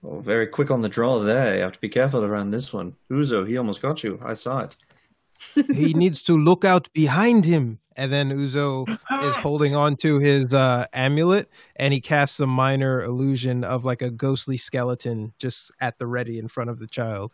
well, 0.00 0.20
very 0.20 0.46
quick 0.46 0.70
on 0.70 0.80
the 0.80 0.88
draw 0.88 1.18
there. 1.18 1.56
You 1.56 1.62
have 1.62 1.72
to 1.72 1.80
be 1.80 1.90
careful 1.90 2.24
around 2.24 2.50
this 2.52 2.72
one. 2.72 2.96
Uzo, 3.10 3.46
he 3.46 3.58
almost 3.58 3.82
got 3.82 4.02
you. 4.02 4.18
I 4.24 4.32
saw 4.32 4.60
it. 4.60 4.76
He 5.54 5.92
needs 5.94 6.22
to 6.24 6.34
look 6.36 6.64
out 6.64 6.92
behind 6.92 7.44
him. 7.44 7.78
And 7.96 8.10
then 8.10 8.30
Uzo 8.30 8.88
is 8.88 9.34
holding 9.36 9.74
on 9.74 9.96
to 9.96 10.18
his 10.18 10.54
uh, 10.54 10.86
amulet, 10.94 11.50
and 11.76 11.92
he 11.92 12.00
casts 12.00 12.40
a 12.40 12.46
minor 12.46 13.02
illusion 13.02 13.62
of 13.62 13.84
like 13.84 14.00
a 14.00 14.10
ghostly 14.10 14.56
skeleton 14.56 15.34
just 15.38 15.70
at 15.80 15.98
the 15.98 16.06
ready 16.06 16.38
in 16.38 16.48
front 16.48 16.70
of 16.70 16.78
the 16.78 16.86
child. 16.86 17.32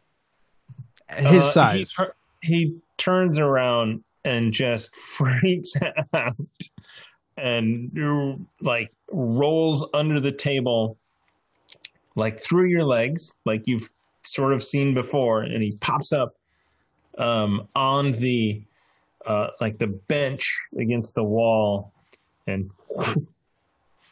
His 1.16 1.42
Uh, 1.44 1.50
size. 1.52 1.92
tur- 1.92 2.14
he 2.42 2.76
turns 2.96 3.38
around 3.38 4.02
and 4.24 4.52
just 4.52 4.96
freaks 5.16 5.74
out 6.12 6.34
and 7.36 8.46
like 8.60 8.90
rolls 9.12 9.88
under 9.94 10.18
the 10.18 10.32
table, 10.32 10.96
like 12.16 12.40
through 12.40 12.66
your 12.66 12.84
legs, 12.84 13.36
like 13.44 13.66
you've 13.66 13.88
sort 14.22 14.52
of 14.52 14.62
seen 14.62 14.94
before, 14.94 15.42
and 15.42 15.62
he 15.62 15.72
pops 15.80 16.12
up 16.12 16.34
um, 17.18 17.68
on 17.74 18.12
the 18.12 18.62
uh, 19.26 19.48
like 19.60 19.78
the 19.78 19.88
bench 19.88 20.54
against 20.78 21.14
the 21.14 21.24
wall, 21.24 21.92
and. 22.46 22.70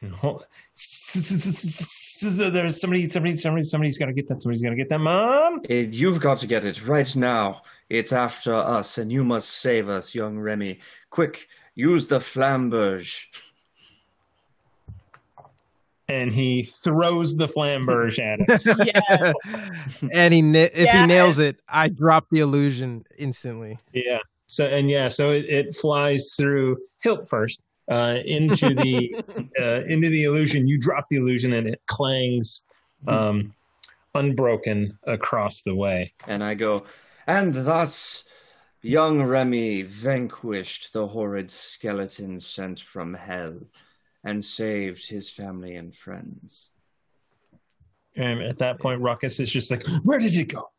and 0.00 0.12
hold- 0.12 0.46
There's 0.74 2.80
somebody, 2.80 3.06
somebody, 3.06 3.36
somebody, 3.36 3.64
somebody's 3.64 3.98
got 3.98 4.06
to 4.06 4.12
get 4.12 4.28
that. 4.28 4.42
Somebody's 4.42 4.62
got 4.62 4.70
to 4.70 4.76
get 4.76 4.88
that. 4.88 4.98
Mom, 4.98 5.60
Eh, 5.68 5.86
You've 5.90 6.20
got 6.20 6.38
to 6.38 6.46
get 6.46 6.64
it 6.64 6.86
right 6.86 7.14
now. 7.16 7.62
It's 7.88 8.12
after 8.12 8.54
us, 8.54 8.98
and 8.98 9.12
you 9.12 9.24
must 9.24 9.50
save 9.50 9.88
us, 9.88 10.14
young 10.14 10.38
Remy. 10.38 10.80
Quick, 11.10 11.48
use 11.74 12.06
the 12.06 12.18
flamberge. 12.18 13.26
And 16.08 16.32
he 16.32 16.64
throws 16.64 17.36
the 17.36 17.48
flamberge 17.48 18.18
at 18.18 18.40
it. 18.40 18.94
yes. 18.94 20.02
and 20.12 20.34
he 20.34 20.42
na- 20.42 20.68
if 20.74 20.90
he 20.90 21.06
nails 21.06 21.38
it, 21.38 21.60
I 21.68 21.88
drop 21.88 22.26
the 22.30 22.40
illusion 22.40 23.04
instantly. 23.18 23.78
yeah. 23.92 24.18
So 24.46 24.66
and 24.66 24.90
yeah, 24.90 25.08
so 25.08 25.30
it, 25.32 25.46
it 25.48 25.74
flies 25.74 26.34
through 26.36 26.76
hilt 27.02 27.28
first 27.28 27.60
uh, 27.90 28.18
into 28.24 28.74
the 28.74 29.24
uh, 29.60 29.82
into 29.86 30.10
the 30.10 30.24
illusion. 30.24 30.68
You 30.68 30.78
drop 30.78 31.06
the 31.08 31.16
illusion 31.16 31.54
and 31.54 31.68
it 31.68 31.80
clangs 31.86 32.62
um, 33.08 33.54
unbroken 34.14 34.98
across 35.04 35.62
the 35.62 35.74
way. 35.74 36.12
And 36.26 36.44
I 36.44 36.54
go, 36.54 36.84
and 37.26 37.54
thus 37.54 38.24
young 38.82 39.22
Remy 39.22 39.82
vanquished 39.82 40.92
the 40.92 41.06
horrid 41.06 41.50
skeleton 41.50 42.38
sent 42.38 42.80
from 42.80 43.14
hell 43.14 43.58
and 44.24 44.44
saved 44.44 45.08
his 45.08 45.28
family 45.28 45.76
and 45.76 45.94
friends. 45.94 46.70
And 48.16 48.42
at 48.42 48.58
that 48.58 48.80
point, 48.80 49.00
Ruckus 49.00 49.40
is 49.40 49.52
just 49.52 49.70
like, 49.70 49.86
"Where 50.02 50.18
did 50.18 50.36
it 50.36 50.52
go?" 50.52 50.70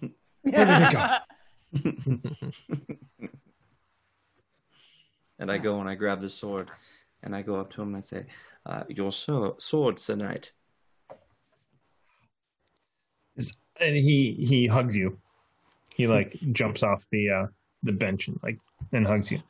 Where 0.42 0.66
did 0.66 0.82
it 0.82 0.92
go? 0.92 2.18
And 5.38 5.50
I 5.50 5.58
go 5.58 5.80
and 5.80 5.88
I 5.88 5.94
grab 5.94 6.20
the 6.20 6.30
sword, 6.30 6.70
and 7.22 7.34
I 7.34 7.42
go 7.42 7.56
up 7.56 7.72
to 7.72 7.82
him 7.82 7.88
and 7.88 7.96
I 7.96 8.00
say, 8.00 8.26
uh, 8.66 8.84
"Your 8.88 9.10
so- 9.12 9.56
sword, 9.58 9.98
Sir 9.98 10.14
Knight." 10.14 10.52
And 13.80 13.96
he 13.96 14.34
he 14.34 14.66
hugs 14.68 14.96
you. 14.96 15.18
He 15.94 16.06
like 16.06 16.36
jumps 16.52 16.82
off 16.84 17.06
the 17.10 17.30
uh, 17.30 17.46
the 17.82 17.92
bench 17.92 18.28
and 18.28 18.38
like 18.42 18.58
and 18.92 19.06
hugs 19.06 19.32
you. 19.32 19.42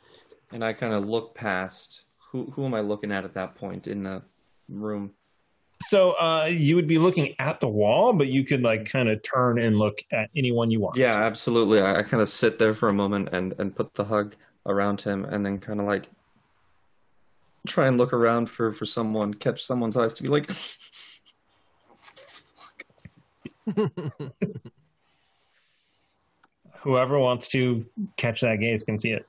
And 0.52 0.64
I 0.64 0.72
kind 0.72 0.94
of 0.94 1.06
look 1.06 1.34
past. 1.34 2.04
Who 2.34 2.50
who 2.50 2.66
am 2.66 2.74
I 2.74 2.80
looking 2.80 3.12
at 3.12 3.24
at 3.24 3.34
that 3.34 3.54
point 3.54 3.86
in 3.86 4.02
the 4.02 4.20
room? 4.68 5.12
So 5.82 6.14
uh, 6.20 6.46
you 6.46 6.74
would 6.74 6.88
be 6.88 6.98
looking 6.98 7.36
at 7.38 7.60
the 7.60 7.68
wall, 7.68 8.12
but 8.12 8.26
you 8.26 8.42
could 8.42 8.60
like 8.60 8.90
kind 8.90 9.08
of 9.08 9.22
turn 9.22 9.60
and 9.60 9.78
look 9.78 9.98
at 10.10 10.30
anyone 10.34 10.68
you 10.72 10.80
want. 10.80 10.96
Yeah, 10.96 11.14
absolutely. 11.14 11.80
I, 11.80 12.00
I 12.00 12.02
kind 12.02 12.20
of 12.20 12.28
sit 12.28 12.58
there 12.58 12.74
for 12.74 12.88
a 12.88 12.92
moment 12.92 13.28
and 13.30 13.54
and 13.60 13.72
put 13.72 13.94
the 13.94 14.02
hug 14.02 14.34
around 14.66 15.00
him, 15.00 15.24
and 15.24 15.46
then 15.46 15.60
kind 15.60 15.78
of 15.78 15.86
like 15.86 16.08
try 17.68 17.86
and 17.86 17.98
look 17.98 18.12
around 18.12 18.50
for 18.50 18.72
for 18.72 18.84
someone, 18.84 19.32
catch 19.34 19.64
someone's 19.64 19.96
eyes 19.96 20.12
to 20.14 20.24
be 20.24 20.28
like. 20.28 20.50
Whoever 26.80 27.16
wants 27.20 27.46
to 27.50 27.86
catch 28.16 28.40
that 28.40 28.56
gaze 28.56 28.82
can 28.82 28.98
see 28.98 29.12
it. 29.12 29.24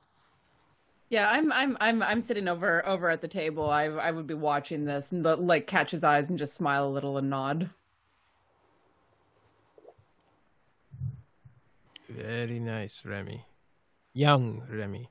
Yeah, 1.16 1.30
I'm 1.32 1.50
I'm 1.54 1.78
I'm 1.80 2.04
I'm 2.04 2.20
sitting 2.20 2.50
over 2.50 2.86
over 2.86 3.10
at 3.10 3.22
the 3.22 3.30
table. 3.30 3.70
I 3.70 3.86
I 3.86 4.12
would 4.12 4.28
be 4.28 4.34
watching 4.34 4.84
this 4.84 5.14
and 5.14 5.24
like 5.24 5.66
catch 5.66 5.92
his 5.92 6.04
eyes 6.04 6.30
and 6.30 6.38
just 6.38 6.56
smile 6.56 6.86
a 6.86 6.92
little 6.92 7.18
and 7.18 7.30
nod. 7.30 7.70
Very 12.10 12.60
nice, 12.60 13.06
Remy. 13.06 13.42
Young 14.14 14.62
Remy. 14.70 15.10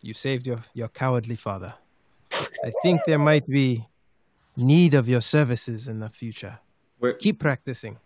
You 0.00 0.14
saved 0.14 0.46
your, 0.46 0.60
your 0.72 0.88
cowardly 0.88 1.36
father. 1.36 1.74
I 2.64 2.72
think 2.82 3.02
there 3.06 3.18
might 3.18 3.46
be 3.46 3.86
need 4.56 4.94
of 4.94 5.10
your 5.10 5.20
services 5.20 5.88
in 5.88 6.00
the 6.00 6.08
future. 6.08 6.58
We're 7.00 7.12
Keep 7.12 7.38
practicing. 7.38 7.98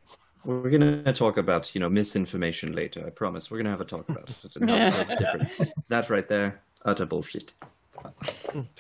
we're 0.45 0.71
gonna 0.71 1.13
talk 1.13 1.37
about 1.37 1.73
you 1.73 1.81
know 1.81 1.89
misinformation 1.89 2.73
later. 2.73 3.05
I 3.07 3.11
promise. 3.11 3.49
We're 3.49 3.59
gonna 3.59 3.71
have 3.71 3.81
a 3.81 3.85
talk 3.85 4.09
about 4.09 4.29
it. 4.29 4.37
It's 4.43 4.57
no 4.61 4.91
difference. 5.19 5.61
That 5.89 6.11
right 6.11 6.29
there, 6.29 6.63
utter 6.85 7.07
bullshit. 7.07 7.53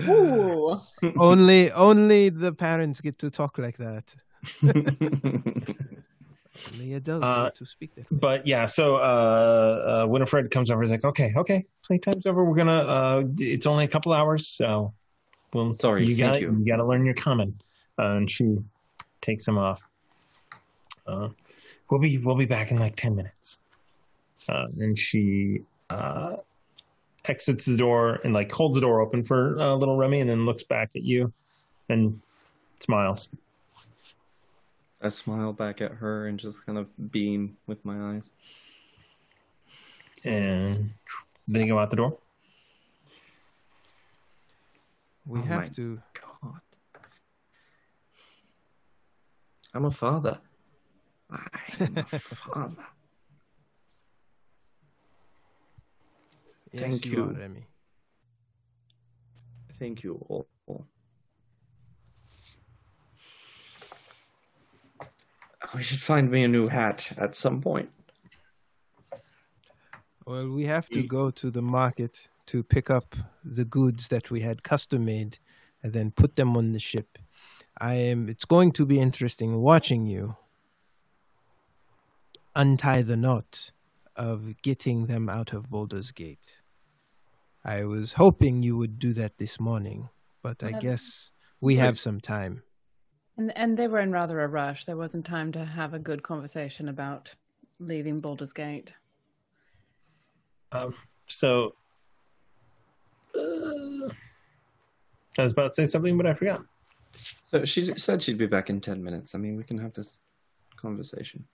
Ooh. 0.02 0.80
only 1.18 1.70
only 1.72 2.28
the 2.28 2.52
parents 2.52 3.00
get 3.00 3.18
to 3.18 3.30
talk 3.30 3.58
like 3.58 3.76
that. 3.78 4.14
Only 6.72 6.94
adults 6.94 7.24
Uh, 7.24 7.44
get 7.44 7.54
to 7.56 7.66
speak 7.66 7.94
that 7.96 8.10
way. 8.10 8.18
But 8.18 8.46
yeah, 8.46 8.64
so 8.66 8.96
uh, 8.96 10.02
uh, 10.04 10.06
Winifred 10.08 10.50
comes 10.50 10.70
over. 10.70 10.80
He's 10.80 10.90
like, 10.90 11.04
"Okay, 11.04 11.32
okay, 11.36 11.66
playtime's 11.86 12.24
over. 12.26 12.44
We're 12.44 12.56
gonna. 12.56 12.78
Uh, 12.78 13.22
it's 13.38 13.66
only 13.66 13.84
a 13.84 13.88
couple 13.88 14.12
hours, 14.14 14.46
so 14.48 14.94
well, 15.52 15.76
Sorry, 15.78 16.06
you 16.06 16.16
thank 16.16 16.32
got 16.34 16.40
you. 16.40 16.64
got 16.64 16.76
to 16.76 16.84
learn 16.86 17.04
your 17.04 17.14
common." 17.14 17.58
Uh, 17.98 18.12
and 18.16 18.30
she 18.30 18.56
takes 19.20 19.46
him 19.46 19.58
off. 19.58 19.82
Uh, 21.06 21.28
we'll 21.90 22.00
be 22.00 22.16
we'll 22.18 22.36
be 22.36 22.46
back 22.46 22.70
in 22.70 22.78
like 22.78 22.96
ten 22.96 23.14
minutes. 23.14 23.58
Uh, 24.48 24.66
and 24.80 24.98
she 24.98 25.60
uh, 25.90 26.36
exits 27.28 27.64
the 27.66 27.76
door 27.76 28.20
and 28.24 28.32
like 28.34 28.50
holds 28.52 28.76
the 28.76 28.80
door 28.80 29.00
open 29.00 29.24
for 29.24 29.58
uh, 29.58 29.74
little 29.74 29.96
Remy, 29.96 30.20
and 30.20 30.30
then 30.30 30.44
looks 30.46 30.62
back 30.64 30.90
at 30.96 31.02
you 31.02 31.32
and 31.88 32.20
smiles. 32.80 33.28
I 35.02 35.08
smile 35.10 35.52
back 35.52 35.80
at 35.80 35.92
her 35.92 36.26
and 36.26 36.38
just 36.38 36.64
kind 36.66 36.78
of 36.78 36.88
beam 37.12 37.56
with 37.66 37.84
my 37.84 38.14
eyes. 38.14 38.32
And 40.24 40.90
they 41.46 41.66
go 41.68 41.78
out 41.78 41.90
the 41.90 41.96
door. 41.96 42.18
We 45.26 45.40
Oh 45.40 45.42
have 45.44 45.60
my- 45.62 45.68
to. 45.68 46.00
God. 46.42 46.60
I'm 49.74 49.84
a 49.84 49.90
father. 49.90 50.38
I'm 51.30 51.96
a 51.98 52.02
father. 52.04 52.86
Yes, 56.76 56.84
Thank 56.84 57.06
you, 57.06 57.12
you. 57.12 57.24
are, 57.24 57.32
Remy. 57.32 57.66
Thank 59.78 60.02
you 60.02 60.22
all. 60.28 60.46
We 65.74 65.82
should 65.82 66.00
find 66.00 66.30
me 66.30 66.44
a 66.44 66.48
new 66.48 66.68
hat 66.68 67.12
at 67.16 67.34
some 67.34 67.62
point. 67.62 67.88
Well, 70.26 70.50
we 70.50 70.64
have 70.66 70.90
to 70.90 71.02
go 71.02 71.30
to 71.30 71.50
the 71.50 71.62
market 71.62 72.28
to 72.46 72.62
pick 72.62 72.90
up 72.90 73.16
the 73.42 73.64
goods 73.64 74.08
that 74.08 74.30
we 74.30 74.40
had 74.40 74.62
custom 74.62 75.06
made 75.06 75.38
and 75.82 75.94
then 75.94 76.10
put 76.10 76.36
them 76.36 76.58
on 76.58 76.72
the 76.72 76.78
ship. 76.78 77.18
I 77.78 77.94
am 77.94 78.28
it's 78.28 78.44
going 78.44 78.72
to 78.72 78.84
be 78.84 79.00
interesting 79.00 79.62
watching 79.62 80.04
you 80.04 80.36
untie 82.54 83.02
the 83.02 83.16
knot 83.16 83.70
of 84.16 84.60
getting 84.62 85.06
them 85.06 85.28
out 85.28 85.52
of 85.52 85.70
Baldur's 85.70 86.10
Gate. 86.10 86.58
I 87.66 87.84
was 87.84 88.12
hoping 88.12 88.62
you 88.62 88.76
would 88.76 89.00
do 89.00 89.12
that 89.14 89.38
this 89.38 89.58
morning, 89.58 90.08
but 90.40 90.62
I 90.62 90.70
Well, 90.70 90.80
guess 90.80 91.32
we 91.60 91.76
Right. 91.76 91.84
have 91.86 91.98
some 91.98 92.20
time. 92.20 92.62
And 93.36 93.54
and 93.58 93.76
they 93.76 93.88
were 93.88 93.98
in 94.00 94.12
rather 94.12 94.40
a 94.40 94.46
rush. 94.48 94.84
There 94.84 94.96
wasn't 94.96 95.26
time 95.26 95.50
to 95.52 95.64
have 95.64 95.92
a 95.92 95.98
good 95.98 96.22
conversation 96.22 96.88
about 96.88 97.34
leaving 97.80 98.20
Baldur's 98.20 98.52
Gate. 98.52 98.92
Um, 100.70 100.94
so 101.28 101.72
uh, 103.36 104.08
I 105.38 105.42
was 105.42 105.52
about 105.52 105.72
to 105.72 105.74
say 105.74 105.84
something, 105.84 106.16
but 106.16 106.26
I 106.26 106.34
forgot. 106.34 106.62
So 107.50 107.64
she 107.64 107.84
said 107.98 108.22
she'd 108.22 108.38
be 108.38 108.46
back 108.46 108.70
in 108.70 108.80
10 108.80 109.02
minutes. 109.02 109.34
I 109.34 109.38
mean, 109.38 109.56
we 109.56 109.64
can 109.64 109.78
have 109.78 109.92
this 109.92 110.20
conversation. 110.76 111.46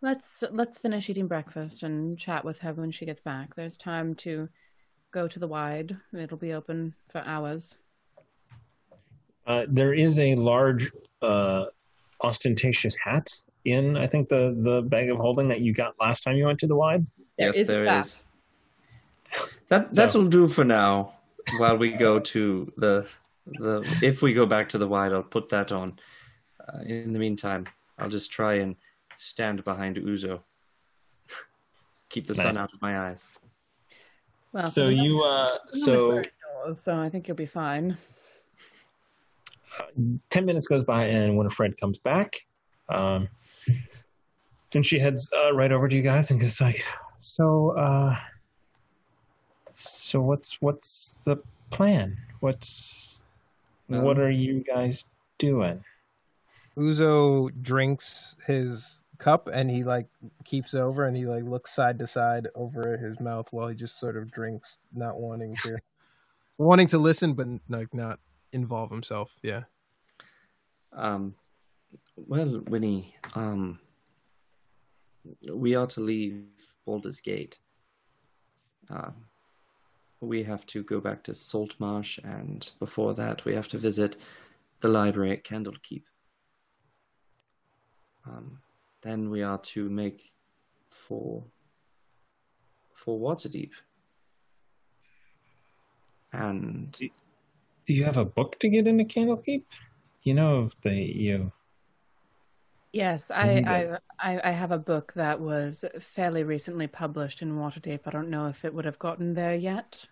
Let's 0.00 0.44
let's 0.52 0.78
finish 0.78 1.10
eating 1.10 1.26
breakfast 1.26 1.82
and 1.82 2.18
chat 2.18 2.44
with 2.44 2.60
her 2.60 2.72
when 2.72 2.92
she 2.92 3.04
gets 3.04 3.20
back. 3.20 3.56
There's 3.56 3.76
time 3.76 4.14
to 4.16 4.48
go 5.10 5.28
to 5.28 5.38
the 5.38 5.46
wide. 5.46 5.96
It'll 6.12 6.36
be 6.36 6.52
open 6.52 6.94
for 7.06 7.22
hours. 7.26 7.78
Uh, 9.46 9.66
there 9.68 9.92
is 9.92 10.18
a 10.18 10.34
large, 10.36 10.90
uh, 11.22 11.66
ostentatious 12.22 12.96
hat 12.96 13.30
in, 13.64 13.96
I 13.96 14.06
think, 14.06 14.28
the 14.28 14.56
the 14.62 14.82
bag 14.82 15.10
of 15.10 15.18
holding 15.18 15.48
that 15.48 15.60
you 15.60 15.72
got 15.72 15.94
last 16.00 16.22
time 16.22 16.36
you 16.36 16.46
went 16.46 16.60
to 16.60 16.66
the 16.66 16.76
wide. 16.76 17.06
There 17.38 17.48
yes, 17.48 17.56
is 17.56 17.66
there 17.66 17.84
that. 17.84 18.04
is. 18.04 18.24
That 19.68 19.92
that'll 19.92 20.26
do 20.26 20.46
for 20.46 20.64
now. 20.64 21.14
While 21.58 21.78
we 21.78 21.92
go 21.92 22.20
to 22.20 22.72
the 22.76 23.06
the, 23.46 23.98
if 24.02 24.22
we 24.22 24.34
go 24.34 24.46
back 24.46 24.68
to 24.70 24.78
the 24.78 24.86
wide, 24.86 25.12
I'll 25.12 25.22
put 25.22 25.48
that 25.48 25.72
on. 25.72 25.98
Uh, 26.60 26.80
in 26.82 27.12
the 27.12 27.18
meantime, 27.18 27.66
I'll 27.98 28.08
just 28.08 28.30
try 28.30 28.54
and 28.54 28.76
stand 29.16 29.64
behind 29.64 29.96
Uzo. 29.96 30.40
Keep 32.08 32.26
the 32.26 32.34
sun 32.34 32.56
out 32.56 32.72
of 32.72 32.80
my 32.80 33.08
eyes. 33.08 33.26
Well, 34.52 34.66
So 34.66 34.88
you, 34.88 35.22
uh, 35.22 35.58
so 35.72 36.22
so 36.74 36.98
I 37.00 37.08
think 37.08 37.28
you'll 37.28 37.36
be 37.36 37.46
fine. 37.46 37.96
ten 40.30 40.44
minutes 40.44 40.66
goes 40.66 40.84
by 40.84 41.04
and 41.04 41.38
Winifred 41.38 41.80
comes 41.80 41.98
back. 41.98 42.34
Um, 42.88 43.28
and 44.74 44.84
she 44.84 44.98
heads 44.98 45.30
uh, 45.36 45.52
right 45.54 45.70
over 45.72 45.88
to 45.88 45.96
you 45.96 46.02
guys 46.02 46.30
and 46.30 46.40
goes 46.40 46.60
like, 46.60 46.82
"So, 47.20 47.70
uh, 47.78 48.16
so 49.74 50.20
what's 50.20 50.60
what's 50.60 51.16
the 51.24 51.36
plan? 51.70 52.16
What's 52.40 53.22
what 53.86 54.16
Um, 54.18 54.24
are 54.24 54.30
you 54.30 54.64
guys 54.64 55.04
doing?" 55.38 55.84
Uzo 56.76 57.50
drinks 57.62 58.34
his 58.46 59.02
cup 59.20 59.48
and 59.52 59.70
he 59.70 59.84
like 59.84 60.08
keeps 60.44 60.74
over 60.74 61.06
and 61.06 61.16
he 61.16 61.26
like 61.26 61.44
looks 61.44 61.74
side 61.74 61.98
to 61.98 62.06
side 62.06 62.48
over 62.54 62.96
his 62.96 63.20
mouth 63.20 63.46
while 63.52 63.68
he 63.68 63.74
just 63.74 64.00
sort 64.00 64.16
of 64.16 64.32
drinks, 64.32 64.78
not 64.92 65.20
wanting 65.20 65.54
to 65.62 65.78
wanting 66.58 66.88
to 66.88 66.98
listen 66.98 67.34
but 67.34 67.46
like 67.68 67.92
not 67.94 68.18
involve 68.52 68.90
himself. 68.90 69.30
Yeah. 69.42 69.62
Um, 70.92 71.34
well, 72.16 72.62
Winnie, 72.68 73.14
um, 73.34 73.78
we 75.52 75.74
are 75.74 75.86
to 75.88 76.00
leave 76.00 76.44
Baldur's 76.84 77.20
Gate. 77.20 77.58
Um, 78.88 79.14
we 80.20 80.42
have 80.42 80.66
to 80.66 80.82
go 80.82 81.00
back 81.00 81.22
to 81.24 81.34
Saltmarsh, 81.34 82.18
and 82.24 82.70
before 82.78 83.14
that, 83.14 83.44
we 83.44 83.54
have 83.54 83.68
to 83.68 83.78
visit 83.78 84.16
the 84.80 84.88
library 84.88 85.32
at 85.32 85.44
Candlekeep. 85.44 86.02
Um, 88.26 88.58
then 89.02 89.30
we 89.30 89.42
are 89.42 89.58
to 89.58 89.88
make 89.88 90.30
for 90.88 91.44
for 92.94 93.18
Waterdeep. 93.18 93.70
And 96.32 96.92
Do 97.86 97.94
you 97.94 98.04
have 98.04 98.18
a 98.18 98.24
book 98.24 98.58
to 98.60 98.68
get 98.68 98.86
into 98.86 99.04
Candlekeep? 99.04 99.64
You 100.22 100.34
know 100.34 100.64
if 100.64 100.80
they 100.82 101.12
you 101.14 101.52
Yes, 102.92 103.30
I, 103.30 103.98
I, 104.20 104.32
I 104.32 104.40
I 104.48 104.50
have 104.50 104.72
a 104.72 104.78
book 104.78 105.12
that 105.14 105.40
was 105.40 105.84
fairly 106.00 106.42
recently 106.42 106.88
published 106.88 107.40
in 107.40 107.56
Waterdeep. 107.56 108.00
I 108.04 108.10
don't 108.10 108.30
know 108.30 108.48
if 108.48 108.64
it 108.64 108.74
would 108.74 108.84
have 108.84 108.98
gotten 108.98 109.34
there 109.34 109.54
yet. 109.54 110.06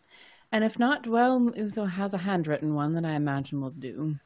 And 0.52 0.65
if 0.65 0.78
not, 0.78 1.07
well, 1.07 1.41
Uzo 1.41 1.91
has 1.91 2.15
a 2.15 2.18
handwritten 2.18 2.75
one 2.75 2.94
that 2.94 3.05
I 3.05 3.15
imagine 3.15 3.60
will 3.60 3.70
do. 3.70 4.17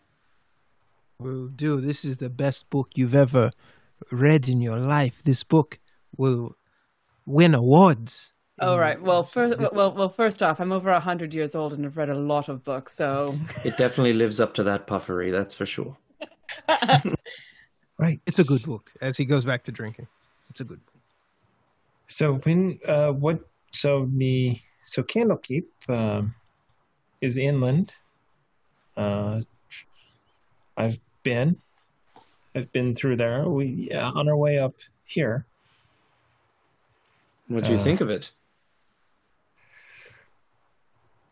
Will 1.19 1.49
do. 1.49 1.81
This 1.81 2.05
is 2.05 2.19
the 2.19 2.31
best 2.31 2.69
book 2.69 2.91
you've 2.95 3.15
ever 3.15 3.51
read 4.11 4.49
in 4.49 4.61
your 4.61 4.79
life. 4.79 5.21
This 5.25 5.43
book 5.45 5.79
will 6.17 6.57
win 7.27 7.55
awards. 7.55 8.33
Oh 8.61 8.77
right. 8.77 9.01
Well, 9.01 9.23
first, 9.23 9.59
well, 9.73 9.93
well. 9.93 10.09
First 10.09 10.43
off, 10.43 10.61
I'm 10.61 10.73
over 10.73 10.91
a 10.91 11.01
hundred 11.01 11.35
years 11.35 11.55
old 11.55 11.73
and 11.73 11.85
I've 11.85 11.97
read 11.97 12.11
a 12.11 12.15
lot 12.15 12.49
of 12.49 12.63
books, 12.63 12.95
so 12.95 13.37
It 13.65 13.77
definitely 13.77 14.13
lives 14.13 14.41
up 14.41 14.55
to 14.55 14.63
that 14.65 14.87
puffery, 14.87 15.31
that's 15.31 15.55
for 15.55 15.67
sure. 15.67 15.97
Right. 17.99 18.21
It's 18.27 18.41
a 18.41 18.45
good 18.45 18.63
book. 18.65 18.91
As 19.01 19.17
he 19.17 19.25
goes 19.25 19.45
back 19.45 19.63
to 19.65 19.71
drinking, 19.71 20.09
it's 20.51 20.59
a 20.59 20.65
good 20.65 20.85
book. 20.85 20.95
So 22.09 22.35
when 22.39 22.81
uh, 22.87 23.13
what? 23.13 23.39
So 23.73 24.11
the 24.17 24.57
so 24.85 25.05
Candlekeep 25.05 25.67
um, 25.89 26.35
is 27.21 27.39
inland. 27.39 27.93
Uh, 28.97 29.41
I've 30.77 30.99
been, 31.23 31.57
I've 32.55 32.71
been 32.73 32.95
through 32.95 33.17
there. 33.17 33.49
We 33.49 33.91
uh, 33.93 34.11
on 34.13 34.29
our 34.29 34.37
way 34.37 34.59
up 34.59 34.75
here. 35.05 35.47
What 37.49 37.65
do 37.65 37.73
you 37.73 37.79
Uh, 37.79 37.83
think 37.85 38.01
of 38.01 38.11
it? 38.11 38.31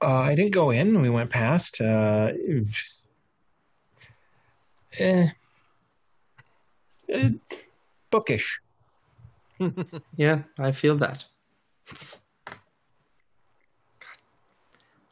Uh, 0.03 0.21
I 0.21 0.35
didn't 0.35 0.53
go 0.55 0.71
in. 0.71 1.01
We 1.03 1.11
went 1.11 1.31
past. 1.31 1.81
Uh, 1.81 2.33
eh, 4.99 5.29
eh, 7.09 7.31
bookish. 8.11 8.61
Yeah, 10.17 10.45
I 10.59 10.73
feel 10.73 10.97
that. 10.97 11.27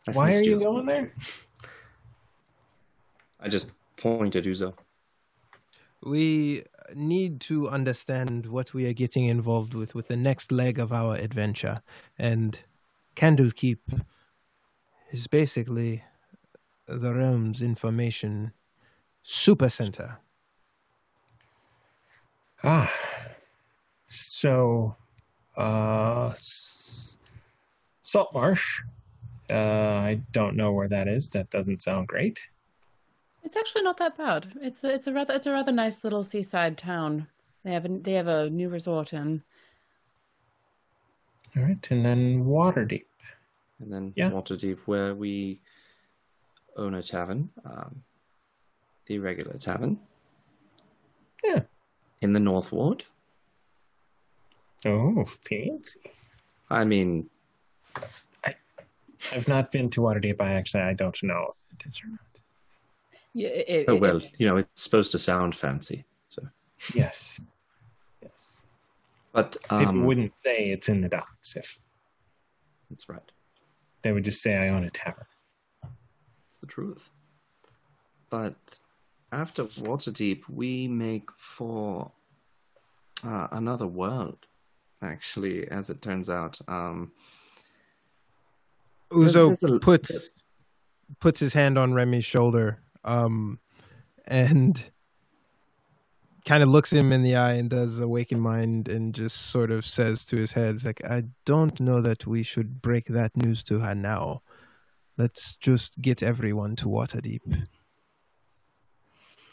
I've 0.08 0.16
Why 0.16 0.24
are 0.24 0.26
missed 0.28 0.46
you 0.46 0.58
going 0.58 0.86
there? 0.86 1.12
I 3.40 3.48
just 3.48 3.72
point 3.98 4.36
at 4.36 4.44
Uzo. 4.44 4.72
We 6.08 6.64
need 6.94 7.40
to 7.42 7.68
understand 7.68 8.46
what 8.46 8.72
we 8.72 8.86
are 8.86 8.94
getting 8.94 9.26
involved 9.26 9.74
with 9.74 9.94
with 9.94 10.08
the 10.08 10.16
next 10.16 10.50
leg 10.50 10.78
of 10.78 10.92
our 10.92 11.16
adventure, 11.16 11.82
and 12.18 12.58
Candlekeep 13.14 13.78
is 15.10 15.26
basically 15.26 16.02
the 16.86 17.12
realm's 17.12 17.60
information 17.60 18.52
supercenter. 19.24 20.16
Ah, 22.64 22.92
so, 24.08 24.96
uh, 25.56 26.32
Saltmarsh. 28.02 28.80
Uh, 29.50 29.54
I 29.54 30.20
don't 30.32 30.56
know 30.56 30.72
where 30.72 30.88
that 30.88 31.08
is. 31.08 31.28
That 31.28 31.50
doesn't 31.50 31.82
sound 31.82 32.08
great. 32.08 32.40
It's 33.42 33.56
actually 33.56 33.82
not 33.82 33.96
that 33.98 34.16
bad. 34.16 34.52
It's 34.60 34.82
a, 34.84 34.94
it's 34.94 35.06
a 35.06 35.12
rather 35.12 35.34
it's 35.34 35.46
a 35.46 35.52
rather 35.52 35.72
nice 35.72 36.04
little 36.04 36.24
seaside 36.24 36.76
town. 36.78 37.28
They 37.64 37.72
have 37.72 37.84
a, 37.84 37.88
they 37.88 38.12
have 38.12 38.26
a 38.28 38.50
new 38.50 38.68
resort 38.68 39.12
in. 39.12 39.42
All 41.56 41.62
right, 41.62 41.90
and 41.90 42.04
then 42.04 42.44
Waterdeep. 42.44 43.04
And 43.80 43.92
then 43.92 44.12
Yeah. 44.16 44.30
Waterdeep, 44.30 44.78
where 44.86 45.14
we 45.14 45.60
own 46.76 46.94
a 46.94 47.02
tavern, 47.02 47.50
um, 47.64 48.02
the 49.06 49.18
regular 49.18 49.54
tavern. 49.54 49.98
Yeah. 51.44 51.62
In 52.20 52.32
the 52.32 52.40
North 52.40 52.72
Ward. 52.72 53.04
Oh, 54.84 55.24
fancy. 55.24 56.00
I 56.70 56.84
mean, 56.84 57.28
I've 59.32 59.48
not 59.48 59.72
been 59.72 59.90
to 59.90 60.00
Waterdeep. 60.00 60.40
I 60.40 60.52
actually 60.52 60.82
I 60.82 60.94
don't 60.94 61.20
know 61.22 61.54
if 61.70 61.80
it 61.80 61.88
is 61.88 62.00
or 62.04 62.10
not. 62.10 62.20
Yeah, 63.38 63.50
it, 63.50 63.84
oh 63.86 63.94
it- 63.94 64.00
well, 64.00 64.20
you 64.38 64.48
know, 64.48 64.56
it's 64.56 64.82
supposed 64.82 65.12
to 65.12 65.18
sound 65.18 65.54
fancy. 65.54 66.04
So, 66.30 66.42
Yes, 66.92 67.40
yes. 68.20 68.62
but 69.32 69.56
People 69.70 69.86
um, 69.86 70.04
wouldn't 70.04 70.36
say 70.36 70.70
it's 70.70 70.88
in 70.88 71.00
the 71.00 71.08
docks 71.08 71.54
if 71.54 71.78
that's 72.90 73.08
right. 73.08 73.22
they 74.02 74.10
would 74.12 74.24
just 74.24 74.42
say 74.42 74.56
I 74.56 74.70
own 74.70 74.82
a 74.84 74.90
tavern. 74.90 75.26
It's 75.84 76.58
the 76.60 76.66
truth. 76.66 77.10
But 78.28 78.56
after 79.30 79.64
Waterdeep, 79.64 80.42
we 80.48 80.88
make 80.88 81.30
for 81.36 82.10
uh, 83.24 83.46
another 83.52 83.86
world. 83.86 84.46
Actually, 85.00 85.68
as 85.70 85.90
it 85.90 86.02
turns 86.02 86.28
out, 86.28 86.58
um, 86.66 87.12
Uzo 89.12 89.52
a- 89.76 89.78
puts 89.78 90.30
puts 91.20 91.38
his 91.40 91.52
hand 91.52 91.78
on 91.78 91.94
Remy's 91.94 92.24
shoulder, 92.24 92.80
um, 93.08 93.58
and 94.26 94.84
kind 96.44 96.62
of 96.62 96.68
looks 96.68 96.92
him 96.92 97.12
in 97.12 97.22
the 97.22 97.36
eye 97.36 97.54
and 97.54 97.68
does 97.68 97.98
awaken 97.98 98.40
mind 98.40 98.88
and 98.88 99.14
just 99.14 99.48
sort 99.50 99.70
of 99.70 99.84
says 99.84 100.24
to 100.26 100.36
his 100.36 100.52
head, 100.52 100.82
like, 100.84 101.04
I 101.04 101.24
don't 101.44 101.78
know 101.80 102.00
that 102.00 102.26
we 102.26 102.42
should 102.42 102.80
break 102.80 103.06
that 103.06 103.36
news 103.36 103.62
to 103.64 103.78
her 103.78 103.94
now. 103.94 104.42
Let's 105.16 105.56
just 105.56 106.00
get 106.00 106.22
everyone 106.22 106.76
to 106.76 106.86
Waterdeep. 106.86 107.66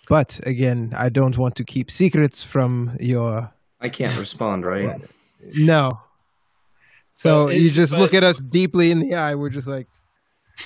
But 0.08 0.40
again, 0.46 0.94
I 0.96 1.10
don't 1.10 1.38
want 1.38 1.56
to 1.56 1.64
keep 1.64 1.90
secrets 1.90 2.44
from 2.44 2.96
your 3.00 3.52
I 3.82 3.90
can't 3.90 4.18
respond, 4.18 4.64
right? 4.66 5.02
no. 5.56 6.00
So 7.16 7.48
But 7.48 7.56
you 7.56 7.72
just 7.72 7.94
but- 7.94 8.00
look 8.00 8.14
at 8.14 8.24
us 8.24 8.40
deeply 8.40 8.92
in 8.92 9.00
the 9.00 9.16
eye. 9.16 9.36
We're 9.36 9.50
just 9.50 9.68
like, 9.68 9.88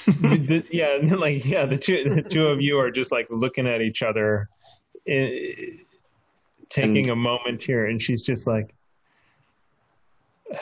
The- 0.05 0.65
yeah, 0.71 0.95
and 0.97 1.07
then, 1.07 1.19
like 1.19 1.45
yeah, 1.45 1.65
the 1.65 1.77
two 1.77 2.03
the 2.15 2.21
two 2.21 2.45
of 2.47 2.61
you 2.61 2.77
are 2.77 2.91
just 2.91 3.11
like 3.11 3.27
looking 3.29 3.67
at 3.67 3.81
each 3.81 4.03
other, 4.03 4.47
eh, 5.07 5.55
taking 6.69 7.09
And- 7.09 7.11
a 7.11 7.15
moment 7.15 7.63
here, 7.63 7.85
and 7.87 8.01
she's 8.01 8.23
just 8.23 8.47
like, 8.47 8.73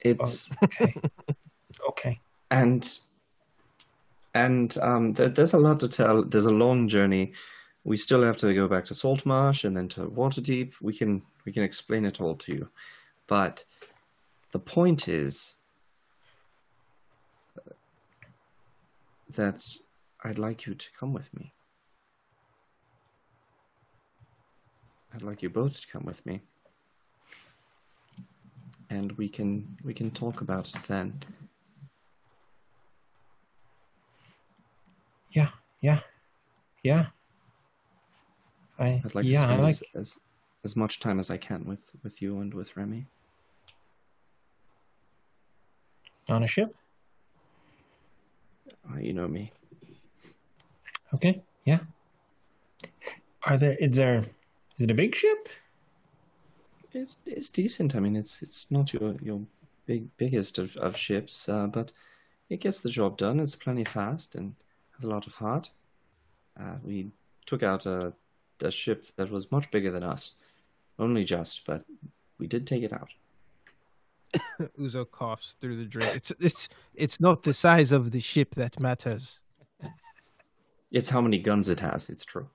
It's 0.00 0.52
okay, 0.62 0.94
okay. 1.88 2.20
and 2.50 2.88
and 4.34 4.76
um, 4.82 5.12
there, 5.14 5.28
there's 5.30 5.54
a 5.54 5.58
lot 5.58 5.80
to 5.80 5.88
tell. 5.88 6.22
There's 6.22 6.46
a 6.46 6.50
long 6.52 6.86
journey. 6.88 7.32
We 7.84 7.96
still 7.96 8.22
have 8.22 8.36
to 8.38 8.52
go 8.54 8.68
back 8.68 8.84
to 8.86 8.94
Saltmarsh 8.94 9.64
and 9.64 9.76
then 9.76 9.88
to 9.88 10.02
Waterdeep. 10.06 10.74
We 10.80 10.92
can 10.96 11.22
we 11.44 11.52
can 11.52 11.62
explain 11.64 12.04
it 12.04 12.20
all 12.20 12.36
to 12.36 12.52
you, 12.52 12.68
but 13.26 13.64
the 14.52 14.58
point 14.60 15.08
is 15.08 15.56
that 19.30 19.64
I'd 20.24 20.38
like 20.38 20.66
you 20.66 20.74
to 20.74 20.86
come 20.98 21.12
with 21.12 21.32
me. 21.34 21.52
I'd 25.14 25.22
like 25.22 25.42
you 25.42 25.50
both 25.50 25.80
to 25.80 25.86
come 25.88 26.04
with 26.04 26.24
me, 26.26 26.42
and 28.90 29.12
we 29.12 29.28
can 29.28 29.76
we 29.82 29.94
can 29.94 30.10
talk 30.10 30.40
about 30.40 30.68
it 30.68 30.82
then. 30.82 31.22
Yeah, 35.30 35.48
yeah, 35.80 36.00
yeah. 36.82 37.06
I 38.78 39.02
I'd 39.04 39.14
like 39.14 39.24
to 39.26 39.32
yeah, 39.32 39.42
I 39.42 39.46
spend 39.46 39.62
like 39.62 39.74
as, 39.74 39.82
as 39.94 40.18
as 40.64 40.76
much 40.76 41.00
time 41.00 41.18
as 41.18 41.30
I 41.30 41.36
can 41.36 41.64
with 41.64 41.80
with 42.02 42.20
you 42.20 42.40
and 42.40 42.52
with 42.52 42.76
Remy. 42.76 43.06
on 46.28 46.42
a 46.42 46.46
ship. 46.46 46.74
Uh, 48.90 48.98
you 48.98 49.12
know 49.12 49.28
me. 49.28 49.52
Okay, 51.14 51.42
yeah. 51.64 51.80
Are 53.44 53.56
there? 53.56 53.76
Is 53.78 53.96
there? 53.96 54.26
Is 54.76 54.82
it 54.82 54.90
a 54.90 54.94
big 54.94 55.14
ship? 55.14 55.48
It's 56.92 57.18
it's 57.26 57.50
decent. 57.50 57.94
I 57.94 58.00
mean, 58.00 58.16
it's 58.16 58.42
it's 58.42 58.70
not 58.70 58.92
your 58.92 59.14
your 59.22 59.40
big 59.86 60.08
biggest 60.16 60.58
of, 60.58 60.76
of 60.76 60.96
ships, 60.96 61.48
uh, 61.48 61.66
but 61.66 61.92
it 62.48 62.60
gets 62.60 62.80
the 62.80 62.90
job 62.90 63.16
done. 63.16 63.40
It's 63.40 63.54
plenty 63.54 63.84
fast 63.84 64.34
and 64.34 64.54
has 64.94 65.04
a 65.04 65.10
lot 65.10 65.26
of 65.26 65.36
heart. 65.36 65.70
Uh, 66.58 66.76
we 66.82 67.10
took 67.46 67.62
out 67.62 67.86
a 67.86 68.12
a 68.62 68.70
ship 68.70 69.06
that 69.16 69.30
was 69.30 69.52
much 69.52 69.70
bigger 69.70 69.90
than 69.90 70.02
us, 70.02 70.32
only 70.98 71.24
just, 71.24 71.66
but 71.66 71.84
we 72.38 72.46
did 72.46 72.66
take 72.66 72.82
it 72.82 72.92
out. 72.92 73.10
Uzo 74.78 75.10
coughs 75.10 75.56
through 75.60 75.76
the 75.76 75.84
drink. 75.84 76.14
It's 76.14 76.30
it's 76.40 76.68
it's 76.94 77.20
not 77.20 77.42
the 77.42 77.54
size 77.54 77.92
of 77.92 78.10
the 78.10 78.20
ship 78.20 78.54
that 78.56 78.78
matters. 78.80 79.40
It's 80.90 81.10
how 81.10 81.20
many 81.20 81.38
guns 81.38 81.68
it 81.68 81.80
has. 81.80 82.08
It's 82.10 82.24
true. 82.24 82.48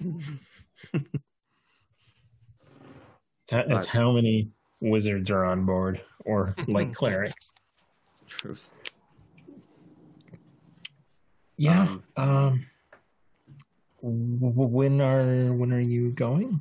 That, 3.48 3.68
that's 3.68 3.86
how 3.86 4.10
many 4.10 4.50
wizards 4.80 5.30
are 5.30 5.44
on 5.44 5.64
board, 5.66 6.00
or 6.24 6.52
like 6.66 6.92
clerics. 6.96 7.54
Truth. 8.26 8.68
Yeah. 11.56 11.82
Um, 11.82 12.02
Um. 12.16 12.66
w- 14.02 14.38
w- 14.50 14.68
when 14.68 15.00
are 15.00 15.52
when 15.52 15.72
are 15.72 15.80
you 15.80 16.10
going? 16.10 16.60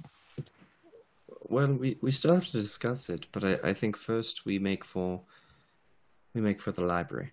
Well, 1.47 1.73
we, 1.73 1.97
we 2.01 2.11
still 2.11 2.33
have 2.33 2.47
to 2.47 2.61
discuss 2.61 3.09
it, 3.09 3.27
but 3.31 3.43
I, 3.43 3.59
I 3.69 3.73
think 3.73 3.97
first 3.97 4.45
we 4.45 4.57
make 4.59 4.83
for 4.83 5.21
we 6.33 6.41
make 6.41 6.59
for 6.59 6.71
the 6.71 6.81
library, 6.81 7.31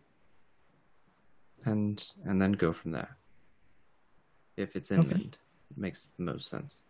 and 1.64 2.02
and 2.24 2.40
then 2.40 2.52
go 2.52 2.72
from 2.72 2.92
there. 2.92 3.16
If 4.56 4.76
it's 4.76 4.92
Okay. 4.92 5.00
inland, 5.00 5.38
it 5.70 5.78
makes 5.78 6.08
the 6.08 6.22
most 6.24 6.48
sense. 6.48 6.82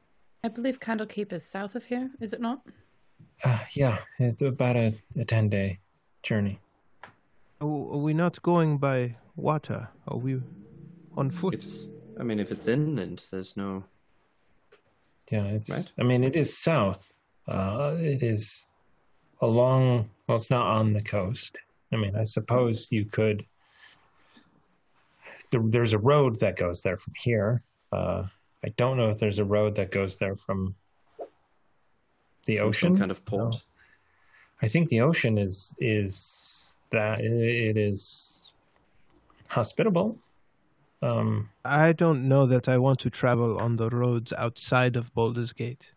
I 0.44 0.48
believe 0.48 0.80
Candlekeep 0.80 1.32
is 1.32 1.44
south 1.44 1.76
of 1.76 1.84
here, 1.84 2.10
is 2.20 2.32
it 2.32 2.40
not? 2.40 2.66
Uh, 3.44 3.58
yeah, 3.74 3.98
it's 4.18 4.42
about 4.42 4.76
a, 4.76 4.94
a 5.16 5.24
10 5.24 5.48
day 5.48 5.78
journey. 6.24 6.58
Are 7.60 7.68
are 7.68 7.98
we 7.98 8.12
not 8.14 8.42
going 8.42 8.78
by 8.78 9.16
water? 9.36 9.88
Are 10.08 10.16
we 10.16 10.40
on 11.16 11.30
foot? 11.30 11.54
It's, 11.54 11.86
I 12.18 12.24
mean, 12.24 12.40
if 12.40 12.50
it's 12.50 12.66
inland, 12.66 13.24
there's 13.30 13.56
no. 13.56 13.84
Yeah, 15.32 15.44
it's. 15.44 15.70
Right. 15.70 15.94
I 15.98 16.02
mean, 16.02 16.24
it 16.24 16.36
is 16.36 16.56
south. 16.56 17.14
Uh, 17.48 17.96
it 17.98 18.22
is 18.22 18.66
along. 19.40 20.10
Well, 20.28 20.36
it's 20.36 20.50
not 20.50 20.66
on 20.66 20.92
the 20.92 21.00
coast. 21.00 21.56
I 21.90 21.96
mean, 21.96 22.14
I 22.14 22.24
suppose 22.24 22.92
you 22.92 23.06
could. 23.06 23.44
There, 25.50 25.62
there's 25.64 25.94
a 25.94 25.98
road 25.98 26.38
that 26.40 26.56
goes 26.56 26.82
there 26.82 26.98
from 26.98 27.14
here. 27.16 27.62
Uh, 27.90 28.24
I 28.62 28.68
don't 28.76 28.98
know 28.98 29.08
if 29.08 29.18
there's 29.18 29.38
a 29.38 29.44
road 29.44 29.74
that 29.76 29.90
goes 29.90 30.16
there 30.16 30.36
from 30.36 30.74
the 32.44 32.58
from 32.58 32.68
ocean. 32.68 32.92
Some 32.92 32.98
kind 32.98 33.10
of 33.10 33.24
port. 33.24 33.54
No. 33.54 33.60
I 34.60 34.68
think 34.68 34.90
the 34.90 35.00
ocean 35.00 35.38
is 35.38 35.74
is 35.80 36.76
that 36.90 37.20
it 37.22 37.78
is 37.78 38.52
hospitable. 39.48 40.18
Um, 41.02 41.50
I 41.64 41.92
don't 41.92 42.28
know 42.28 42.46
that 42.46 42.68
I 42.68 42.78
want 42.78 43.00
to 43.00 43.10
travel 43.10 43.58
on 43.58 43.76
the 43.76 43.90
roads 43.90 44.32
outside 44.32 44.94
of 44.96 45.12
Baldur's 45.14 45.52
Gate, 45.52 45.92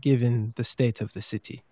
given 0.00 0.54
the 0.56 0.64
state 0.64 1.02
of 1.02 1.12
the 1.12 1.20
city. 1.20 1.62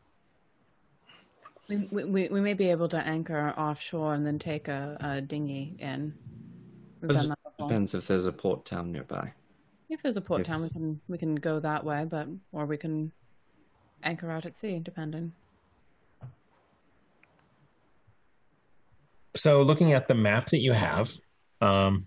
We, 1.68 1.89
we, 1.90 2.05
we 2.05 2.28
we 2.28 2.40
may 2.40 2.55
be 2.55 2.70
able 2.70 2.89
to 2.90 2.98
anchor 2.98 3.52
offshore 3.56 4.15
and 4.15 4.24
then 4.24 4.39
take 4.39 4.68
a, 4.68 4.97
a 5.00 5.20
dinghy 5.20 5.76
in. 5.78 6.15
We've 7.00 7.16
done 7.16 7.31
that. 7.31 7.39
Depends 7.58 7.94
if 7.94 8.06
there's 8.06 8.26
a 8.26 8.32
port 8.32 8.66
town 8.66 8.92
nearby. 8.92 9.32
If 9.89 10.02
there's 10.02 10.16
a 10.16 10.20
port 10.20 10.42
if- 10.42 10.47
town, 10.47 10.62
we 10.62 10.68
can 10.68 11.00
we 11.08 11.18
can 11.18 11.34
go 11.36 11.58
that 11.58 11.84
way, 11.84 12.06
but 12.08 12.28
or 12.52 12.66
we 12.66 12.76
can 12.76 13.10
anchor 14.02 14.31
out 14.31 14.44
at 14.47 14.55
sea, 14.55 14.78
depending. 14.78 15.32
so 19.36 19.62
looking 19.62 19.92
at 19.92 20.08
the 20.08 20.15
map 20.15 20.48
that 20.48 20.60
you 20.60 20.73
have 20.73 21.10
um, 21.60 22.06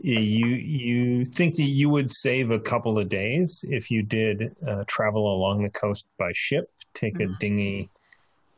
you 0.00 0.46
you 0.46 1.24
think 1.24 1.54
that 1.54 1.62
you 1.62 1.88
would 1.88 2.10
save 2.10 2.50
a 2.50 2.58
couple 2.58 2.98
of 2.98 3.08
days 3.08 3.64
if 3.68 3.90
you 3.90 4.02
did 4.02 4.54
uh, 4.66 4.84
travel 4.86 5.34
along 5.34 5.62
the 5.62 5.70
coast 5.70 6.06
by 6.18 6.30
ship 6.34 6.70
take 6.94 7.20
a 7.20 7.26
dinghy 7.38 7.88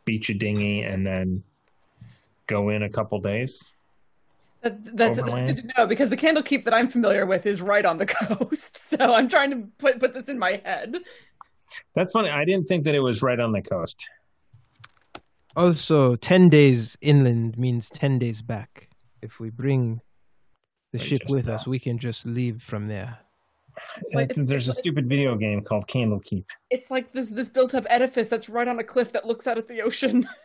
beach 0.04 0.30
a 0.30 0.34
dinghy 0.34 0.82
and 0.82 1.06
then 1.06 1.42
go 2.46 2.68
in 2.68 2.82
a 2.82 2.88
couple 2.90 3.18
days 3.20 3.72
That, 4.62 4.84
that's, 4.96 5.16
that's 5.18 5.42
good 5.42 5.56
to 5.58 5.68
know 5.76 5.86
because 5.86 6.10
the 6.10 6.16
Candlekeep 6.16 6.64
that 6.64 6.72
I'm 6.74 6.88
familiar 6.88 7.26
with 7.26 7.44
is 7.46 7.60
right 7.60 7.84
on 7.84 7.98
the 7.98 8.06
coast. 8.20 8.78
So 8.88 8.96
I'm 8.98 9.28
trying 9.28 9.50
to 9.50 9.68
put 9.78 10.00
put 10.00 10.14
this 10.14 10.28
in 10.28 10.38
my 10.38 10.60
head. 10.64 10.96
that's 11.94 12.12
funny 12.12 12.30
i 12.30 12.44
didn't 12.44 12.66
think 12.68 12.84
that 12.84 12.94
it 12.94 13.00
was 13.00 13.22
right 13.22 13.40
on 13.40 13.52
the 13.52 13.62
coast 13.62 14.08
Also, 15.56 16.16
10 16.16 16.48
days 16.48 16.96
inland 17.00 17.56
means 17.56 17.88
10 17.90 18.18
days 18.18 18.42
back. 18.42 18.88
If 19.22 19.38
we 19.38 19.50
bring 19.50 20.00
the 20.94 21.04
ship 21.04 21.22
with 21.28 21.46
know. 21.46 21.54
us, 21.54 21.66
we 21.66 21.78
can 21.78 21.98
just 21.98 22.24
leave 22.24 22.62
from 22.62 22.86
there. 22.86 23.18
Wait, 24.12 24.30
Uh, 24.30 24.34
there's 24.46 24.68
a 24.68 24.70
it's- 24.70 24.78
stupid 24.78 25.08
video 25.08 25.34
game 25.34 25.60
called 25.60 25.86
candlekeep 25.88 26.44
It's 26.70 26.90
like 26.90 27.10
this 27.12 27.30
this 27.30 27.48
built 27.48 27.74
up 27.74 27.84
edifice 27.90 28.28
that's 28.28 28.48
right 28.48 28.68
on 28.68 28.78
a 28.78 28.84
cliff 28.84 29.12
that 29.12 29.26
looks 29.26 29.46
out 29.48 29.58
at 29.58 29.66
the 29.68 29.82
ocean. 29.82 30.28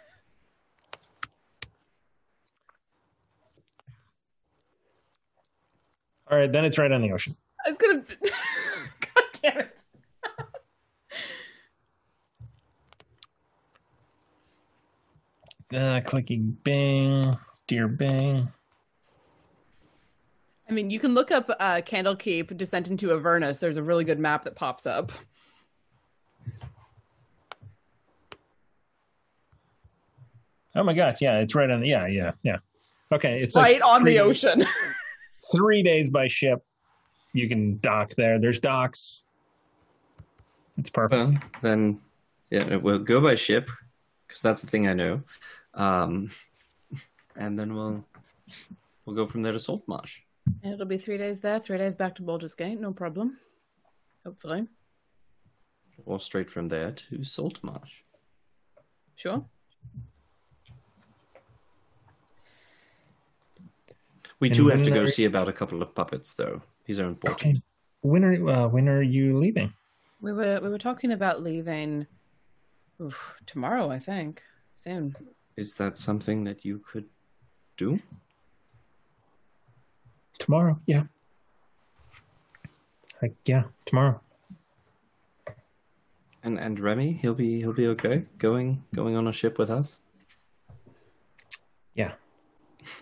all 6.32 6.38
right 6.38 6.52
then 6.52 6.66
it's 6.66 6.78
right 6.78 6.92
on 6.92 7.02
the 7.02 7.12
ocean 7.12 7.34
I 7.66 7.70
was 7.70 7.78
gonna. 7.78 8.04
God 9.02 9.24
damn 9.42 9.58
it! 9.60 9.78
uh, 15.76 16.02
clicking 16.04 16.58
bing 16.64 17.36
dear 17.68 17.88
bing 17.88 18.50
I 20.70 20.72
mean, 20.72 20.92
you 20.92 21.00
can 21.00 21.16
look 21.16 21.32
up 21.32 21.50
uh, 21.50 21.82
Candlekeep 21.82 22.56
Descent 22.56 22.90
into 22.90 23.12
Avernus. 23.12 23.58
There's 23.58 23.78
a 23.78 23.84
really 23.84 24.06
good 24.06 24.20
map 24.20 24.44
that 24.44 24.56
pops 24.56 24.86
up. 24.86 25.12
Oh 30.76 30.84
my 30.84 30.94
gosh, 30.94 31.22
yeah, 31.22 31.40
it's 31.40 31.56
right 31.56 31.70
on. 31.70 31.82
The 31.82 31.88
yeah, 31.88 32.06
yeah, 32.06 32.32
yeah. 32.44 32.58
Okay, 33.12 33.42
it's 33.42 33.56
a 33.56 33.60
right 33.60 33.82
on 33.82 34.02
three- 34.02 34.14
the 34.14 34.20
ocean. 34.20 34.64
Three 35.52 35.82
days 35.82 36.12
by 36.12 36.28
ship. 36.28 36.60
You 37.34 37.50
can 37.50 37.80
dock 37.80 38.12
there. 38.16 38.40
There's 38.40 38.60
docks. 38.60 39.26
It's 40.78 40.92
perfect. 40.92 41.32
Well, 41.32 41.42
then, 41.64 42.00
yeah, 42.52 42.76
we'll 42.76 43.00
go 43.00 43.20
by 43.20 43.34
ship 43.34 43.72
because 44.28 44.44
that's 44.44 44.62
the 44.62 44.68
thing 44.68 44.88
I 44.88 44.94
know, 44.94 45.24
um, 45.74 46.30
and 47.36 47.58
then 47.58 47.74
we'll 47.74 48.06
we'll 49.06 49.16
go 49.16 49.26
from 49.26 49.42
there 49.42 49.54
to 49.54 49.60
Saltmarsh. 49.60 50.20
And 50.64 50.74
it'll 50.74 50.86
be 50.86 50.98
three 50.98 51.18
days 51.18 51.42
there, 51.42 51.60
three 51.60 51.78
days 51.78 51.96
back 51.96 52.16
to 52.16 52.22
Baldur's 52.22 52.56
Gate, 52.56 52.80
no 52.80 52.92
problem. 52.92 53.38
Hopefully. 54.26 54.68
or 56.06 56.20
straight 56.20 56.50
from 56.50 56.68
there 56.68 56.92
to 56.92 57.24
Saltmarsh. 57.24 58.02
Sure. 59.16 59.44
We 64.40 64.48
And 64.48 64.56
do 64.58 64.68
have 64.70 64.84
to 64.84 64.92
go 64.92 65.04
are- 65.04 65.08
see 65.08 65.26
about 65.26 65.48
a 65.50 65.54
couple 65.54 65.82
of 65.82 65.94
puppets, 65.94 66.34
though. 66.34 66.62
These 66.86 67.00
are 67.00 67.06
important. 67.08 67.58
Okay. 67.58 67.62
When 68.02 68.24
are 68.24 68.50
uh, 68.50 68.68
when 68.70 68.88
are 68.88 69.02
you 69.02 69.38
leaving? 69.38 69.74
We 70.22 70.32
were 70.32 70.60
we 70.64 70.70
were 70.70 70.78
talking 70.80 71.12
about 71.12 71.44
leaving 71.44 72.08
oof, 73.02 73.36
tomorrow, 73.46 73.90
I 73.92 74.00
think. 74.00 74.42
Soon. 74.74 75.16
Is 75.58 75.76
that 75.76 75.98
something 75.98 76.46
that 76.46 76.64
you 76.64 76.80
could 76.80 77.06
do? 77.76 78.00
Tomorrow. 80.50 80.82
Yeah. 80.88 81.04
Like 83.22 83.36
yeah, 83.46 83.66
tomorrow. 83.86 84.20
And 86.42 86.58
and 86.58 86.80
Remy, 86.80 87.20
he'll 87.22 87.36
be 87.36 87.60
he'll 87.60 87.72
be 87.72 87.86
okay 87.90 88.24
going 88.40 88.84
going 88.96 89.16
on 89.16 89.28
a 89.28 89.32
ship 89.32 89.60
with 89.60 89.70
us. 89.70 90.00
Yeah. 91.94 92.14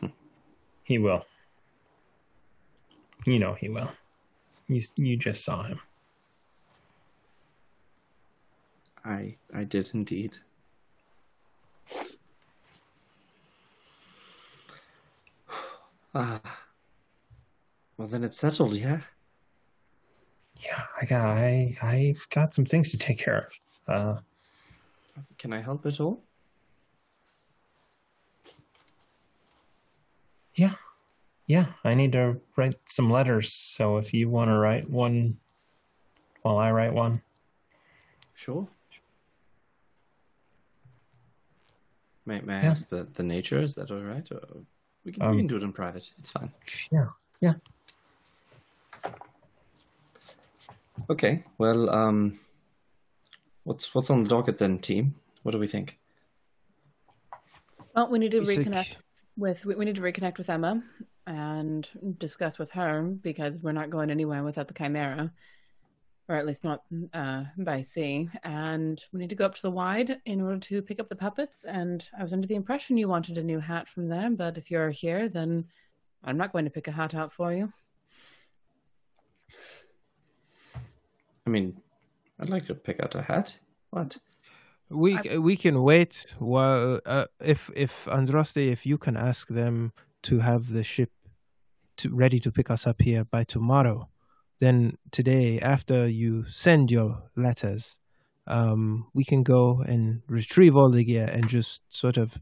he 0.84 0.98
will. 0.98 1.24
You 3.26 3.40
know 3.40 3.54
he 3.54 3.70
will. 3.70 3.92
You 4.68 4.82
you 4.98 5.16
just 5.16 5.46
saw 5.46 5.64
him. 5.64 5.80
I 9.06 9.38
I 9.56 9.64
did 9.64 9.92
indeed. 9.94 10.40
Ah. 16.14 16.67
Well, 17.98 18.08
then 18.08 18.24
it's 18.24 18.38
settled, 18.38 18.76
yeah. 18.76 19.02
Yeah, 20.60 20.84
I 21.02 21.06
got 21.06 21.26
I 21.26 21.78
I've 21.82 22.28
got 22.30 22.54
some 22.54 22.66
things 22.66 22.92
to 22.92 22.98
take 22.98 23.20
care 23.20 23.48
of. 23.48 23.60
Uh 23.88 24.22
Can 25.38 25.54
I 25.54 25.62
help 25.62 25.86
at 25.86 26.00
all? 26.00 26.24
yeah. 30.56 30.74
Yeah, 31.46 31.68
I 31.86 31.94
need 31.94 32.12
to 32.12 32.42
write 32.58 32.76
some 32.86 33.10
letters. 33.10 33.54
So 33.54 33.98
if 33.98 34.14
you 34.14 34.30
want 34.30 34.50
to 34.50 34.58
write 34.58 34.90
one 34.90 35.38
while 36.42 36.58
I 36.58 36.72
write 36.72 36.94
one. 36.94 37.22
Sure. 38.34 38.68
May, 42.26 42.42
may 42.42 42.56
I 42.56 42.64
Yeah. 42.64 42.72
ask 42.72 42.90
the, 42.90 43.08
the 43.14 43.24
nature? 43.24 43.62
Is 43.62 43.76
that 43.76 43.92
all 43.92 44.02
right? 44.02 44.30
Or 44.32 44.42
we 45.06 45.14
can, 45.14 45.24
Um, 45.24 45.32
we 45.32 45.38
can 45.38 45.48
do 45.48 45.56
it 45.56 45.64
in 45.64 45.72
private. 45.72 46.12
It's 46.20 46.32
fine. 46.32 46.52
Yeah. 46.92 47.08
Yeah. 47.40 47.54
Okay. 51.10 51.44
Well, 51.58 51.90
um, 51.90 52.38
what's 53.64 53.94
what's 53.96 54.10
on 54.10 54.24
the 54.24 54.30
docket 54.30 54.58
then, 54.58 54.80
team? 54.80 55.16
What 55.44 55.52
do 55.52 55.60
we 55.60 55.68
think? 55.68 55.98
Well, 57.96 58.10
we 58.10 58.20
need 58.20 58.32
to 58.32 58.42
Basic- 58.42 58.68
reconnect 58.68 58.96
with 59.38 59.66
we, 59.66 59.76
we 59.76 59.86
need 59.86 59.96
to 59.96 60.02
reconnect 60.02 60.38
with 60.38 60.50
Emma 60.50 60.84
and 61.26 61.90
discuss 62.18 62.58
with 62.58 62.72
her 62.72 63.04
because 63.04 63.60
we're 63.60 63.72
not 63.72 63.90
going 63.90 64.10
anywhere 64.10 64.44
without 64.44 64.68
the 64.68 64.74
Chimera, 64.74 65.32
or 66.28 66.36
at 66.36 66.46
least 66.46 66.64
not 66.64 66.84
uh, 67.14 67.44
by 67.58 67.82
sea. 67.82 68.30
And 68.44 69.04
we 69.12 69.20
need 69.20 69.30
to 69.30 69.36
go 69.36 69.46
up 69.46 69.56
to 69.56 69.62
the 69.62 69.72
Wide 69.72 70.22
in 70.26 70.42
order 70.42 70.60
to 70.60 70.82
pick 70.82 71.00
up 71.00 71.10
the 71.10 71.16
puppets. 71.16 71.66
And 71.66 72.08
I 72.18 72.24
was 72.24 72.34
under 72.34 72.48
the 72.48 72.56
impression 72.56 72.98
you 72.98 73.10
wanted 73.10 73.38
a 73.38 73.44
new 73.44 73.60
hat 73.60 73.90
from 73.90 74.08
there, 74.08 74.30
but 74.30 74.58
if 74.58 74.72
you're 74.72 74.90
here, 74.90 75.28
then 75.28 75.66
I'm 76.24 76.38
not 76.38 76.54
going 76.54 76.66
to 76.66 76.72
pick 76.72 76.88
a 76.88 76.92
hat 76.92 77.14
out 77.14 77.32
for 77.32 77.54
you. 77.54 77.72
I 81.48 81.50
mean, 81.50 81.82
I'd 82.40 82.50
like 82.50 82.66
to 82.66 82.76
pick 82.76 83.00
out 83.02 83.16
a 83.16 83.22
hat. 83.22 83.56
What? 83.92 84.18
We 84.90 85.18
we 85.40 85.56
can 85.56 85.82
wait 85.82 86.26
while 86.40 87.00
uh, 87.06 87.26
if 87.40 87.72
if 87.74 88.06
Andraste, 88.06 88.72
if 88.72 88.86
you 88.86 88.98
can 88.98 89.16
ask 89.16 89.48
them 89.48 89.94
to 90.24 90.40
have 90.40 90.70
the 90.72 90.84
ship 90.84 91.10
to 91.98 92.10
ready 92.14 92.40
to 92.42 92.52
pick 92.52 92.70
us 92.70 92.86
up 92.86 93.02
here 93.02 93.24
by 93.24 93.46
tomorrow, 93.46 94.10
then 94.60 94.98
today 95.12 95.60
after 95.62 96.08
you 96.08 96.44
send 96.50 96.92
your 96.92 97.24
letters, 97.38 97.96
um, 98.48 99.08
we 99.14 99.24
can 99.24 99.44
go 99.44 99.82
and 99.88 100.22
retrieve 100.28 100.76
all 100.76 100.92
the 100.92 101.04
gear 101.04 101.30
and 101.32 101.48
just 101.48 101.82
sort 101.90 102.18
of 102.18 102.38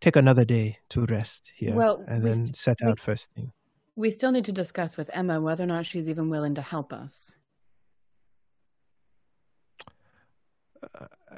take 0.00 0.16
another 0.16 0.44
day 0.44 0.78
to 0.90 1.04
rest 1.06 1.50
here, 1.56 1.74
Well, 1.74 2.04
and 2.06 2.24
then 2.24 2.34
st- 2.46 2.56
set 2.56 2.76
we- 2.82 2.90
out 2.90 3.00
first 3.00 3.32
thing. 3.32 3.52
We 3.96 4.10
still 4.10 4.30
need 4.30 4.44
to 4.44 4.52
discuss 4.52 4.96
with 4.96 5.10
Emma 5.12 5.40
whether 5.40 5.64
or 5.64 5.68
not 5.68 5.86
she's 5.86 6.08
even 6.08 6.28
willing 6.28 6.54
to 6.54 6.62
help 6.62 6.92
us. 6.92 7.34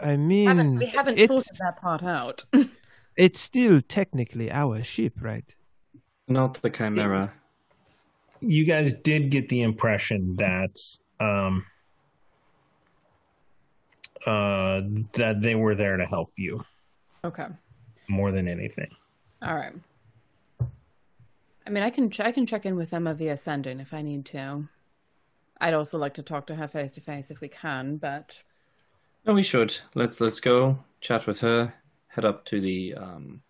I 0.00 0.16
mean, 0.16 0.46
Haven't, 0.46 0.76
we 0.76 0.86
haven't 0.86 1.18
sorted 1.26 1.56
that 1.60 1.80
part 1.80 2.02
out. 2.02 2.44
it's 3.16 3.40
still 3.40 3.80
technically 3.80 4.50
our 4.50 4.82
ship, 4.82 5.14
right? 5.20 5.54
Not 6.28 6.54
the 6.62 6.70
Chimera. 6.70 7.32
You 8.40 8.64
guys 8.64 8.92
did 8.92 9.30
get 9.30 9.48
the 9.48 9.62
impression 9.62 10.36
that 10.36 10.78
um, 11.18 11.64
uh, 14.26 14.82
that 15.14 15.40
they 15.40 15.54
were 15.54 15.74
there 15.74 15.96
to 15.96 16.04
help 16.04 16.32
you 16.36 16.62
okay. 17.24 17.46
more 18.08 18.30
than 18.30 18.46
anything. 18.46 18.90
All 19.42 19.54
right. 19.54 19.72
I 21.66 21.70
mean, 21.70 21.82
I 21.82 21.90
can 21.90 22.10
ch- 22.10 22.20
I 22.20 22.32
can 22.32 22.46
check 22.46 22.64
in 22.64 22.76
with 22.76 22.92
Emma 22.92 23.14
via 23.14 23.36
sending 23.36 23.80
if 23.80 23.92
I 23.92 24.02
need 24.02 24.24
to. 24.26 24.68
I'd 25.60 25.74
also 25.74 25.98
like 25.98 26.14
to 26.14 26.22
talk 26.22 26.46
to 26.46 26.54
her 26.54 26.68
face 26.68 26.92
to 26.92 27.00
face 27.00 27.30
if 27.30 27.40
we 27.40 27.48
can, 27.48 27.96
but 27.96 28.42
No, 29.26 29.34
we 29.34 29.42
should. 29.42 29.76
Let's 29.94 30.20
let's 30.20 30.40
go 30.40 30.78
chat 31.00 31.26
with 31.26 31.40
her. 31.40 31.74
Head 32.08 32.24
up 32.24 32.44
to 32.46 32.60
the 32.60 32.94
um, 32.94 33.42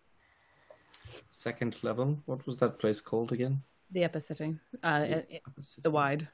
second 1.31 1.77
level. 1.83 2.19
What 2.27 2.47
was 2.47 2.57
that 2.59 2.79
place 2.79 3.01
called 3.01 3.33
again? 3.33 3.63
the 3.91 4.01
Epicity, 4.03 4.59
uh, 4.83 5.07
it- 5.09 5.27
it- 5.31 5.43
the 5.83 5.91
wide. 5.91 6.29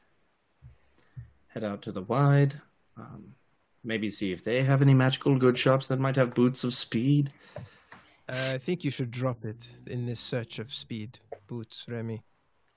Head 1.46 1.62
out 1.62 1.82
to 1.82 1.92
the 1.92 2.02
wide. 2.02 2.60
Um, 2.96 3.32
maybe 3.84 4.10
see 4.10 4.32
if 4.32 4.42
they 4.42 4.64
have 4.64 4.82
any 4.82 4.92
magical 4.92 5.38
good 5.38 5.56
shops 5.56 5.86
that 5.86 6.00
might 6.00 6.16
have 6.16 6.34
boots 6.34 6.64
of 6.64 6.74
speed. 6.74 7.32
Uh, 8.28 8.50
I 8.54 8.58
think 8.58 8.82
you 8.82 8.90
should 8.90 9.12
drop 9.12 9.44
it 9.44 9.68
in 9.86 10.04
this 10.04 10.18
search 10.18 10.58
of 10.58 10.74
speed 10.74 11.16
boots, 11.46 11.84
Remy. 11.86 12.20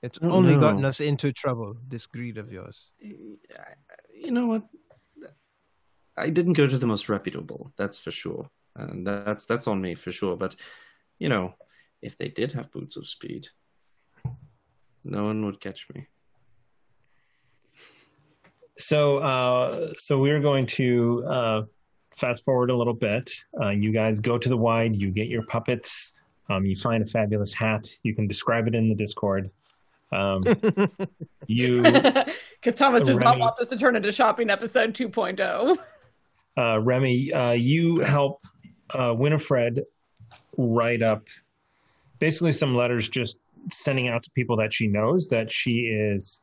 It's 0.02 0.20
Oh, 0.22 0.30
only 0.30 0.54
no. 0.54 0.60
gotten 0.60 0.84
us 0.84 1.00
into 1.00 1.32
trouble. 1.32 1.76
This 1.88 2.06
greed 2.06 2.38
of 2.38 2.52
yours. 2.52 2.92
You 3.00 4.30
know 4.30 4.46
what? 4.46 4.62
I 6.18 6.30
didn't 6.30 6.54
go 6.54 6.66
to 6.66 6.78
the 6.78 6.86
most 6.86 7.08
reputable. 7.08 7.72
That's 7.76 7.98
for 7.98 8.10
sure, 8.10 8.50
and 8.76 9.06
that's 9.06 9.46
that's 9.46 9.66
on 9.68 9.80
me 9.80 9.94
for 9.94 10.12
sure. 10.12 10.36
But 10.36 10.56
you 11.18 11.28
know, 11.28 11.54
if 12.02 12.16
they 12.16 12.28
did 12.28 12.52
have 12.52 12.72
boots 12.72 12.96
of 12.96 13.06
speed, 13.06 13.48
no 15.04 15.24
one 15.24 15.44
would 15.46 15.60
catch 15.60 15.86
me. 15.94 16.06
So, 18.78 19.18
uh, 19.18 19.92
so 19.96 20.20
we're 20.20 20.40
going 20.40 20.66
to 20.66 21.24
uh, 21.28 21.62
fast 22.14 22.44
forward 22.44 22.70
a 22.70 22.76
little 22.76 22.94
bit. 22.94 23.30
Uh, 23.60 23.70
you 23.70 23.92
guys 23.92 24.20
go 24.20 24.38
to 24.38 24.48
the 24.48 24.56
wide. 24.56 24.96
You 24.96 25.10
get 25.10 25.26
your 25.26 25.42
puppets. 25.42 26.14
Um, 26.48 26.64
you 26.64 26.76
find 26.76 27.02
a 27.02 27.06
fabulous 27.06 27.52
hat. 27.52 27.88
You 28.04 28.14
can 28.14 28.26
describe 28.26 28.68
it 28.68 28.74
in 28.74 28.88
the 28.88 28.94
Discord. 28.94 29.50
Um, 30.12 30.42
you, 31.46 31.82
Because 32.60 32.74
Thomas 32.76 33.04
does 33.04 33.18
not 33.18 33.38
want 33.38 33.56
this 33.56 33.68
to 33.68 33.76
turn 33.76 33.96
into 33.96 34.12
shopping 34.12 34.48
episode 34.48 34.90
oh. 35.00 35.08
2.0. 35.08 35.76
uh, 36.58 36.80
Remy, 36.80 37.32
uh, 37.32 37.52
you 37.52 38.00
help 38.00 38.42
uh, 38.98 39.14
Winifred 39.16 39.84
write 40.56 41.02
up 41.02 41.28
basically 42.18 42.52
some 42.52 42.74
letters, 42.74 43.08
just 43.08 43.38
sending 43.70 44.08
out 44.08 44.22
to 44.24 44.30
people 44.32 44.56
that 44.56 44.72
she 44.72 44.88
knows 44.88 45.26
that 45.28 45.50
she 45.50 45.80
is 45.86 46.40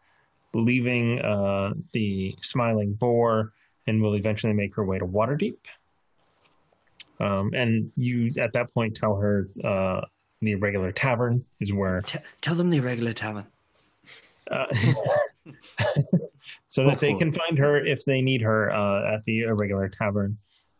leaving 0.53 1.19
uh, 1.21 1.73
the 1.91 2.35
Smiling 2.41 2.93
Boar 2.93 3.51
and 3.87 4.01
will 4.01 4.15
eventually 4.15 4.53
make 4.53 4.75
her 4.75 4.85
way 4.85 4.97
to 4.97 5.05
Waterdeep. 5.05 5.57
Um, 7.19 7.51
and 7.53 7.91
you, 7.95 8.31
at 8.39 8.53
that 8.53 8.73
point, 8.73 8.95
tell 8.95 9.15
her 9.15 9.49
uh, 9.63 10.01
the 10.41 10.53
irregular 10.53 10.91
tavern 10.91 11.43
is 11.59 11.73
where 11.73 12.01
T- 12.01 12.19
tell 12.41 12.55
them 12.55 12.69
the 12.69 12.77
irregular 12.77 13.13
tavern. 13.13 13.45
uh, 14.51 14.65
so 16.67 16.85
that 16.85 16.99
they 16.99 17.13
can 17.13 17.31
find 17.31 17.57
her 17.57 17.83
if 17.85 18.05
they 18.05 18.21
need 18.21 18.41
her 18.41 18.71
uh, 18.71 19.15
at 19.15 19.23
the 19.25 19.41
irregular 19.41 19.87
tavern. 19.87 20.37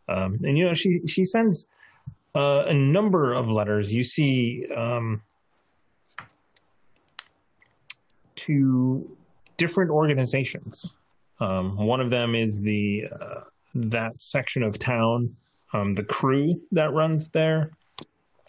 Um, 0.08 0.38
and 0.44 0.56
you 0.56 0.64
know, 0.64 0.74
she 0.74 1.00
she 1.06 1.24
sends 1.24 1.66
uh, 2.34 2.64
a 2.66 2.74
number 2.74 3.32
of 3.32 3.48
letters. 3.48 3.92
You 3.92 4.04
see 4.04 4.66
um, 4.74 5.22
to 8.36 9.16
different 9.56 9.90
organizations. 9.90 10.96
Um, 11.40 11.76
one 11.76 12.00
of 12.00 12.10
them 12.10 12.34
is 12.34 12.62
the 12.62 13.06
uh, 13.20 13.40
that 13.74 14.20
section 14.20 14.62
of 14.62 14.78
town, 14.78 15.34
um, 15.72 15.92
the 15.92 16.04
crew 16.04 16.60
that 16.72 16.92
runs 16.92 17.28
there. 17.30 17.70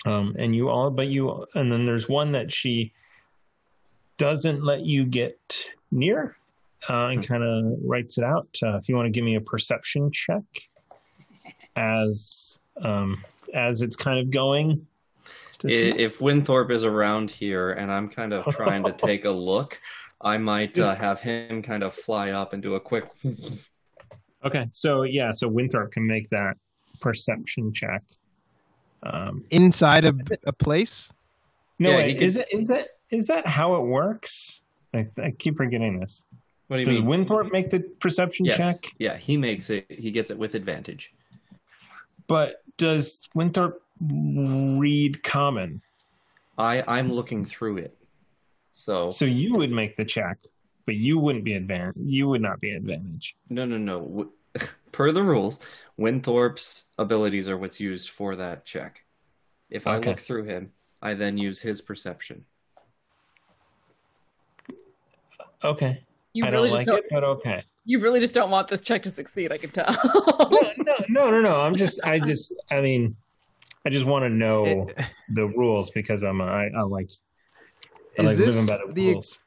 Um, 0.05 0.35
and 0.37 0.55
you 0.55 0.69
all, 0.69 0.89
but 0.89 1.07
you, 1.07 1.45
and 1.55 1.71
then 1.71 1.85
there's 1.85 2.07
one 2.07 2.31
that 2.31 2.51
she 2.51 2.93
doesn't 4.17 4.63
let 4.63 4.81
you 4.81 5.05
get 5.05 5.39
near 5.91 6.35
uh, 6.89 7.07
and 7.07 7.25
kind 7.25 7.43
of 7.43 7.77
writes 7.83 8.17
it 8.17 8.23
out. 8.23 8.47
Uh, 8.63 8.77
if 8.77 8.89
you 8.89 8.95
want 8.95 9.05
to 9.05 9.11
give 9.11 9.23
me 9.23 9.35
a 9.35 9.41
perception 9.41 10.11
check 10.11 10.43
as 11.75 12.59
um, 12.83 13.23
as 13.53 13.81
it's 13.81 13.95
kind 13.95 14.19
of 14.19 14.29
going. 14.29 14.85
to 15.59 15.67
If 15.69 16.21
Winthorpe 16.21 16.71
is 16.71 16.85
around 16.85 17.31
here 17.31 17.71
and 17.71 17.91
I'm 17.91 18.09
kind 18.09 18.33
of 18.33 18.45
trying 18.55 18.83
to 18.83 18.91
take 18.91 19.25
a 19.25 19.31
look, 19.49 19.79
I 20.21 20.37
might 20.37 20.77
uh, 20.79 20.95
have 20.95 21.21
him 21.21 21.61
kind 21.61 21.83
of 21.83 21.93
fly 21.93 22.31
up 22.31 22.53
and 22.53 22.61
do 22.61 22.75
a 22.75 22.79
quick. 22.79 23.05
Okay, 24.45 24.67
so 24.71 25.01
yeah, 25.01 25.31
so 25.31 25.47
Winthrop 25.47 25.91
can 25.91 26.05
make 26.05 26.29
that 26.29 26.55
perception 27.01 27.73
check. 27.73 28.03
Um, 29.03 29.43
Inside 29.49 30.05
a, 30.05 30.13
a 30.45 30.53
place? 30.53 31.11
no, 31.79 31.89
Yeah, 31.89 31.95
wait, 31.97 32.07
he 32.09 32.13
could- 32.13 32.23
is 32.23 32.37
it 32.37 32.47
is 32.53 32.67
that 32.67 32.87
is 33.09 33.27
that 33.27 33.47
how 33.47 33.75
it 33.75 33.85
works? 33.85 34.61
I, 34.93 35.07
I 35.21 35.31
keep 35.31 35.57
forgetting 35.57 35.99
this. 35.99 36.25
What 36.67 36.77
do 36.77 36.79
you 36.81 36.85
Does 36.85 36.99
mean? 36.99 37.05
Winthrop 37.07 37.51
make 37.51 37.69
the 37.69 37.79
perception 37.79 38.45
yes. 38.45 38.57
check? 38.57 38.85
Yeah, 38.99 39.17
he 39.17 39.37
makes 39.37 39.69
it. 39.69 39.85
He 39.89 40.11
gets 40.11 40.31
it 40.31 40.37
with 40.37 40.55
advantage. 40.55 41.13
But 42.27 42.61
does 42.77 43.27
Winthorpe 43.33 43.81
read 44.01 45.23
common? 45.23 45.81
I 46.57 46.83
I'm 46.87 47.11
looking 47.11 47.45
through 47.45 47.77
it. 47.77 47.97
So 48.73 49.09
So 49.09 49.25
you 49.25 49.55
would 49.57 49.71
make 49.71 49.95
the 49.95 50.03
check, 50.05 50.37
but 50.85 50.95
you 50.95 51.19
wouldn't 51.19 51.45
be 51.45 51.53
advantage. 51.53 51.95
You 51.97 52.27
would 52.27 52.41
not 52.41 52.59
be 52.59 52.71
advantage. 52.71 53.35
no 53.49 53.65
no 53.65 53.77
no. 53.77 54.29
Per 54.91 55.11
the 55.11 55.21
rules, 55.23 55.59
Winthorpe's 55.97 56.85
abilities 56.97 57.47
are 57.47 57.57
what's 57.57 57.79
used 57.79 58.09
for 58.09 58.35
that 58.35 58.65
check. 58.65 59.03
If 59.69 59.85
I 59.87 59.97
Okay. 59.97 60.09
look 60.09 60.19
through 60.19 60.45
him, 60.45 60.71
I 61.01 61.13
then 61.13 61.37
use 61.37 61.61
his 61.61 61.81
perception. 61.81 62.43
Okay, 65.63 66.03
You 66.33 66.45
I 66.45 66.49
really 66.49 66.69
don't 66.69 66.77
just 66.77 66.87
like 66.87 66.87
don't, 66.87 66.97
it, 67.05 67.05
but 67.11 67.23
okay. 67.23 67.63
you 67.85 67.99
really 67.99 68.19
just 68.19 68.33
don't 68.35 68.49
want 68.51 68.67
this 68.67 68.81
check 68.81 69.03
to 69.03 69.11
succeed, 69.11 69.51
I 69.51 69.57
can 69.57 69.69
tell. 69.71 69.91
no, 70.49 70.71
no, 70.77 70.95
no, 71.09 71.31
no, 71.31 71.41
no. 71.41 71.61
I'm 71.61 71.75
just, 71.75 71.99
I 72.03 72.19
just, 72.19 72.53
I 72.71 72.81
mean, 72.81 73.15
I 73.85 73.89
just 73.89 74.05
want 74.05 74.23
to 74.23 74.29
know 74.29 74.65
It- 74.65 74.97
the 75.29 75.47
rules 75.47 75.89
because 75.91 76.23
I'm, 76.23 76.41
I, 76.41 76.67
I 76.77 76.81
like, 76.83 77.09
I 78.19 78.23
like 78.23 78.37
living 78.37 78.65
by 78.65 78.77
the, 78.85 78.93
the- 78.93 79.13
rules. 79.13 79.39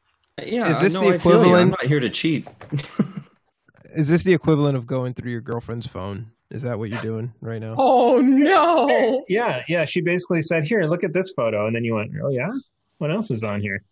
Yeah, 0.43 0.71
Is 0.75 0.81
this 0.81 0.95
no, 0.95 1.01
the 1.01 1.15
I 1.15 1.19
feel 1.19 1.45
you. 1.47 1.55
I'm 1.55 1.69
not 1.71 1.85
here 1.85 2.01
to 2.01 2.09
cheat. 2.09 2.49
Is 3.95 4.09
this 4.09 4.23
the 4.25 4.33
equivalent 4.33 4.77
of 4.77 4.87
going 4.87 5.13
through 5.15 5.33
your 5.33 5.41
girlfriend's 5.41 5.87
phone? 5.87 6.31
Is 6.51 6.63
that 6.63 6.79
what 6.79 6.91
you're 6.91 7.03
doing 7.03 7.33
right 7.41 7.61
now? 7.61 7.75
oh 7.79 8.19
no. 8.21 9.25
Yeah, 9.29 9.63
yeah. 9.69 9.85
She 9.85 10.01
basically 10.01 10.41
said, 10.43 10.65
"Here, 10.65 10.83
look 10.85 11.05
at 11.05 11.13
this 11.13 11.33
photo," 11.33 11.67
and 11.67 11.77
then 11.77 11.85
you 11.85 11.95
went, 11.95 12.13
"Oh 12.23 12.31
yeah, 12.31 12.51
what 12.99 13.11
else 13.11 13.31
is 13.31 13.45
on 13.45 13.61
here?" 13.61 13.83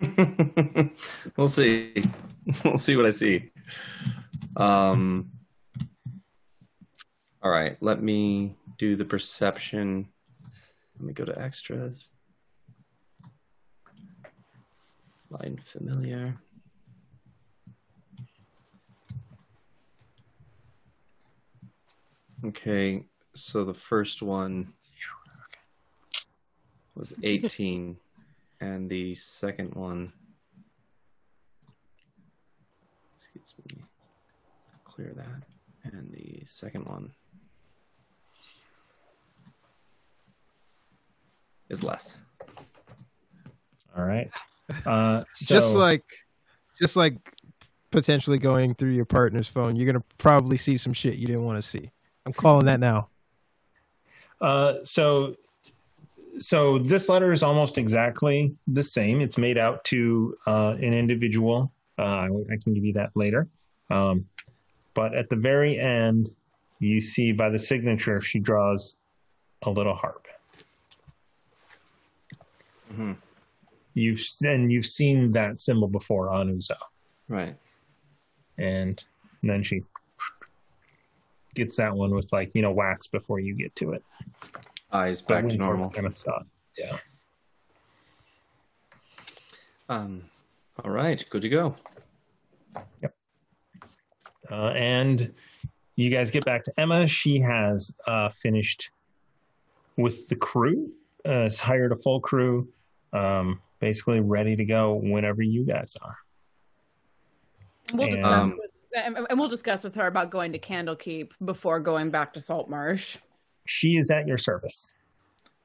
we'll 1.36 1.48
see. 1.48 2.02
We'll 2.64 2.78
see 2.78 2.96
what 2.96 3.06
I 3.06 3.10
see. 3.10 3.52
Um. 4.56 5.30
All 7.42 7.50
right, 7.50 7.76
let 7.80 8.02
me 8.02 8.56
do 8.76 8.96
the 8.96 9.04
perception. 9.04 10.08
Let 10.98 11.06
me 11.06 11.12
go 11.12 11.24
to 11.24 11.40
extras. 11.40 12.12
Line 15.30 15.60
familiar. 15.64 16.34
Okay, 22.44 23.04
so 23.34 23.64
the 23.64 23.74
first 23.74 24.22
one 24.22 24.72
was 26.94 27.14
18, 27.22 27.96
and 28.60 28.88
the 28.88 29.14
second 29.14 29.74
one, 29.74 30.12
excuse 33.18 33.54
me, 33.58 33.80
clear 34.84 35.12
that, 35.16 35.92
and 35.92 36.10
the 36.10 36.42
second 36.44 36.86
one 36.88 37.10
is 41.68 41.82
less. 41.82 42.18
All 43.96 44.04
right. 44.04 44.30
Uh, 44.86 45.24
so... 45.32 45.56
Just 45.56 45.74
like, 45.74 46.04
just 46.78 46.94
like 46.94 47.16
potentially 47.90 48.38
going 48.38 48.72
through 48.76 48.90
your 48.90 49.04
partner's 49.04 49.48
phone, 49.48 49.74
you're 49.74 49.84
gonna 49.84 50.04
probably 50.16 50.56
see 50.56 50.76
some 50.76 50.92
shit 50.92 51.16
you 51.16 51.26
didn't 51.26 51.44
want 51.44 51.60
to 51.60 51.68
see. 51.68 51.90
I'm 52.24 52.32
calling 52.32 52.66
that 52.66 52.78
now. 52.78 53.08
Uh, 54.40 54.74
so 54.84 55.34
so 56.38 56.78
this 56.78 57.08
letter 57.08 57.32
is 57.32 57.42
almost 57.42 57.78
exactly 57.78 58.54
the 58.66 58.82
same. 58.82 59.20
It's 59.20 59.38
made 59.38 59.58
out 59.58 59.84
to 59.86 60.36
uh, 60.46 60.70
an 60.80 60.94
individual. 60.94 61.72
Uh, 61.98 62.02
I 62.50 62.56
can 62.62 62.74
give 62.74 62.84
you 62.84 62.92
that 62.94 63.10
later. 63.14 63.48
Um, 63.90 64.26
but 64.94 65.14
at 65.14 65.28
the 65.28 65.36
very 65.36 65.78
end, 65.78 66.30
you 66.78 67.00
see 67.00 67.32
by 67.32 67.50
the 67.50 67.58
signature, 67.58 68.20
she 68.20 68.38
draws 68.38 68.96
a 69.62 69.70
little 69.70 69.94
harp. 69.94 70.26
Mhm. 72.92 73.16
You've 73.94 74.20
and 74.42 74.72
you've 74.72 74.86
seen 74.86 75.32
that 75.32 75.60
symbol 75.60 75.88
before 75.88 76.30
on 76.30 76.48
Uzo, 76.48 76.76
Right. 77.28 77.56
and 78.58 79.04
then 79.42 79.62
she 79.62 79.82
gets 81.54 81.76
that 81.76 81.94
one 81.94 82.10
with 82.14 82.32
like 82.32 82.50
you 82.54 82.62
know 82.62 82.70
wax 82.72 83.08
before 83.08 83.40
you 83.40 83.54
get 83.54 83.74
to 83.76 83.92
it. 83.92 84.04
Eyes 84.92 85.22
But 85.22 85.42
back 85.42 85.50
to 85.50 85.56
normal. 85.56 85.90
Kind 85.90 86.06
of 86.06 86.18
saw 86.18 86.40
it. 86.40 86.46
Yeah. 86.78 86.96
Um, 89.88 90.22
all 90.84 90.90
right, 90.90 91.24
good 91.30 91.42
to 91.42 91.48
go. 91.48 91.76
Uh, 94.50 94.54
and 94.70 95.32
you 95.96 96.10
guys 96.10 96.30
get 96.30 96.44
back 96.44 96.64
to 96.64 96.72
Emma. 96.76 97.06
She 97.06 97.40
has 97.40 97.94
uh, 98.06 98.28
finished 98.30 98.90
with 99.96 100.26
the 100.28 100.36
crew, 100.36 100.90
uh, 101.24 101.30
has 101.30 101.60
hired 101.60 101.92
a 101.92 101.96
full 101.96 102.20
crew, 102.20 102.68
um, 103.12 103.60
basically 103.80 104.20
ready 104.20 104.56
to 104.56 104.64
go 104.64 104.94
whenever 104.94 105.42
you 105.42 105.64
guys 105.64 105.96
are. 106.02 106.16
We'll 107.92 108.08
And- 108.14 108.24
Um, 108.24 108.50
with, 108.56 108.70
and, 108.94 109.16
and 109.28 109.38
we'll 109.38 109.48
discuss 109.48 109.84
with 109.84 109.94
her 109.96 110.06
about 110.06 110.30
going 110.30 110.52
to 110.52 110.58
Candlekeep 110.58 111.32
before 111.44 111.78
going 111.80 112.10
back 112.10 112.32
to 112.34 112.40
Saltmarsh. 112.40 113.18
She 113.66 113.96
is 113.96 114.10
at 114.10 114.26
your 114.26 114.38
service. 114.38 114.94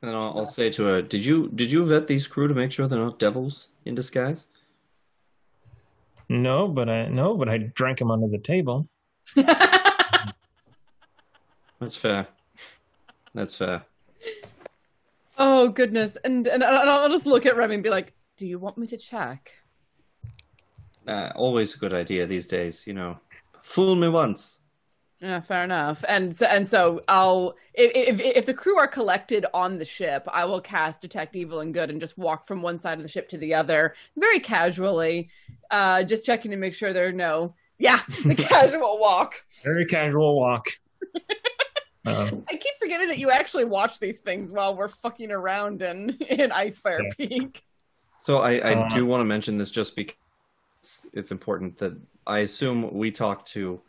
And 0.01 0.11
I'll, 0.11 0.40
I'll 0.40 0.45
say 0.45 0.69
to 0.72 0.83
her, 0.85 1.01
"Did 1.01 1.25
you 1.25 1.49
did 1.56 1.72
you 1.72 1.85
vet 1.85 2.07
these 2.07 2.27
crew 2.27 2.48
to 2.48 2.53
make 2.53 2.72
sure 2.72 2.88
they're 2.88 2.99
not 2.99 3.19
devils 3.19 3.69
in 3.85 3.95
disguise?" 3.95 4.48
No, 6.30 6.67
but 6.67 6.90
I 6.90 7.07
no, 7.07 7.35
but 7.35 7.49
I 7.49 7.57
drank 7.57 8.01
him 8.01 8.11
under 8.11 8.27
the 8.27 8.38
table. 8.38 8.88
That's 11.80 11.95
fair. 11.95 12.27
That's 13.33 13.56
fair. 13.56 13.83
oh 15.38 15.69
goodness, 15.69 16.17
and 16.24 16.48
and 16.48 16.64
I'll 16.64 16.90
I'll 16.90 17.09
just 17.09 17.25
look 17.25 17.45
at 17.45 17.57
Remy 17.57 17.75
and 17.75 17.83
be 17.83 17.90
like, 17.90 18.14
"Do 18.38 18.48
you 18.48 18.59
want 18.59 18.77
me 18.77 18.88
to 18.88 18.98
check?" 18.98 19.51
Uh, 21.07 21.32
always 21.35 21.75
a 21.75 21.77
good 21.77 21.93
idea 21.93 22.25
these 22.25 22.48
days, 22.48 22.88
you 22.88 22.93
know. 22.93 23.19
Fool 23.61 23.95
me 23.95 24.07
once. 24.07 24.61
Yeah, 25.25 25.41
fair 25.41 25.63
enough. 25.63 26.05
And 26.07 26.37
so, 26.37 26.45
and 26.45 26.69
so 26.69 27.01
I'll 27.07 27.55
if, 27.73 28.19
if 28.19 28.19
if 28.19 28.45
the 28.45 28.53
crew 28.53 28.77
are 28.77 28.87
collected 28.87 29.47
on 29.55 29.79
the 29.79 29.85
ship, 29.85 30.23
I 30.31 30.45
will 30.45 30.61
cast 30.61 31.01
detect 31.01 31.35
evil 31.35 31.61
and 31.61 31.73
good 31.73 31.89
and 31.89 31.99
just 31.99 32.15
walk 32.15 32.45
from 32.45 32.61
one 32.61 32.79
side 32.79 32.99
of 32.99 33.03
the 33.03 33.09
ship 33.09 33.27
to 33.29 33.39
the 33.39 33.55
other 33.55 33.95
very 34.15 34.39
casually, 34.39 35.29
uh, 35.71 36.03
just 36.03 36.27
checking 36.27 36.51
to 36.51 36.57
make 36.57 36.75
sure 36.75 36.93
there 36.93 37.07
are 37.07 37.11
no 37.11 37.55
yeah 37.79 38.01
the 38.23 38.35
casual 38.35 38.99
walk. 38.99 39.43
Very 39.63 39.85
casual 39.87 40.39
walk. 40.39 40.67
Um, 42.07 42.43
I 42.47 42.55
keep 42.55 42.75
forgetting 42.79 43.07
that 43.07 43.17
you 43.17 43.31
actually 43.31 43.65
watch 43.65 43.99
these 43.99 44.19
things 44.19 44.51
while 44.51 44.75
we're 44.77 44.89
fucking 44.89 45.31
around 45.31 45.81
in 45.81 46.11
in 46.29 46.51
Icespire 46.51 47.01
Peak. 47.17 47.63
So 48.21 48.41
I, 48.43 48.57
I 48.59 48.73
Uh, 48.75 48.89
do 48.89 49.07
want 49.07 49.21
to 49.21 49.25
mention 49.25 49.57
this 49.57 49.71
just 49.71 49.95
because 49.95 50.13
it's, 50.77 51.07
it's 51.13 51.31
important 51.31 51.79
that 51.79 51.93
I 52.27 52.41
assume 52.41 52.93
we 52.93 53.09
talked 53.09 53.47
to 53.53 53.81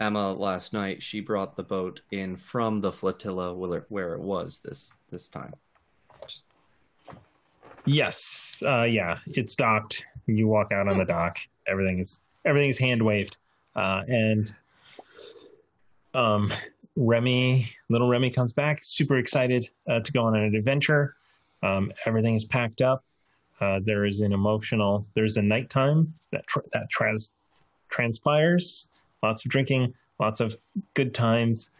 Emma 0.00 0.32
last 0.32 0.72
night. 0.72 1.02
She 1.02 1.20
brought 1.20 1.56
the 1.56 1.62
boat 1.62 2.00
in 2.10 2.36
from 2.36 2.80
the 2.80 2.92
flotilla 2.92 3.54
where 3.54 4.14
it, 4.14 4.20
was 4.20 4.60
this 4.60 4.96
this 5.10 5.28
time. 5.28 5.52
yes, 7.84 8.62
uh, 8.66 8.82
yeah, 8.82 9.18
it's 9.26 9.56
docked. 9.56 10.06
You 10.26 10.46
walk 10.46 10.72
out 10.72 10.88
on 10.88 10.98
the 10.98 11.04
dock. 11.04 11.38
Everything 11.66 11.98
is 11.98 12.20
everything 12.44 12.70
is 12.70 12.78
hand 12.78 13.02
waved, 13.02 13.36
uh, 13.74 14.02
and 14.06 14.54
um, 16.14 16.52
Remy, 16.96 17.66
little 17.88 18.08
Remy, 18.08 18.30
comes 18.30 18.52
back, 18.52 18.78
super 18.82 19.18
excited 19.18 19.68
uh, 19.88 20.00
to 20.00 20.12
go 20.12 20.24
on 20.24 20.36
an 20.36 20.54
adventure. 20.54 21.16
Um, 21.62 21.92
everything 22.06 22.34
is 22.34 22.44
packed 22.44 22.82
up. 22.82 23.04
Uh, 23.60 23.80
there 23.84 24.04
is 24.04 24.20
an 24.20 24.32
emotional. 24.32 25.06
There's 25.14 25.36
a 25.36 25.42
nighttime 25.42 26.14
that 26.30 26.46
tr- 26.46 26.60
that 26.72 26.88
trans 26.90 27.32
transpires. 27.88 28.88
Lots 29.22 29.44
of 29.44 29.50
drinking, 29.50 29.94
lots 30.20 30.40
of 30.40 30.56
good 30.94 31.14
times. 31.14 31.70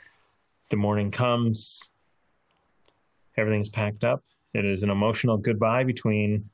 The 0.71 0.77
morning 0.77 1.11
comes. 1.11 1.93
Everything's 3.37 3.69
packed 3.69 4.05
up. 4.05 4.23
It 4.55 4.65
is 4.65 4.83
an 4.83 4.91
emotional 4.91 5.37
goodbye 5.37 5.85
between 5.85 6.49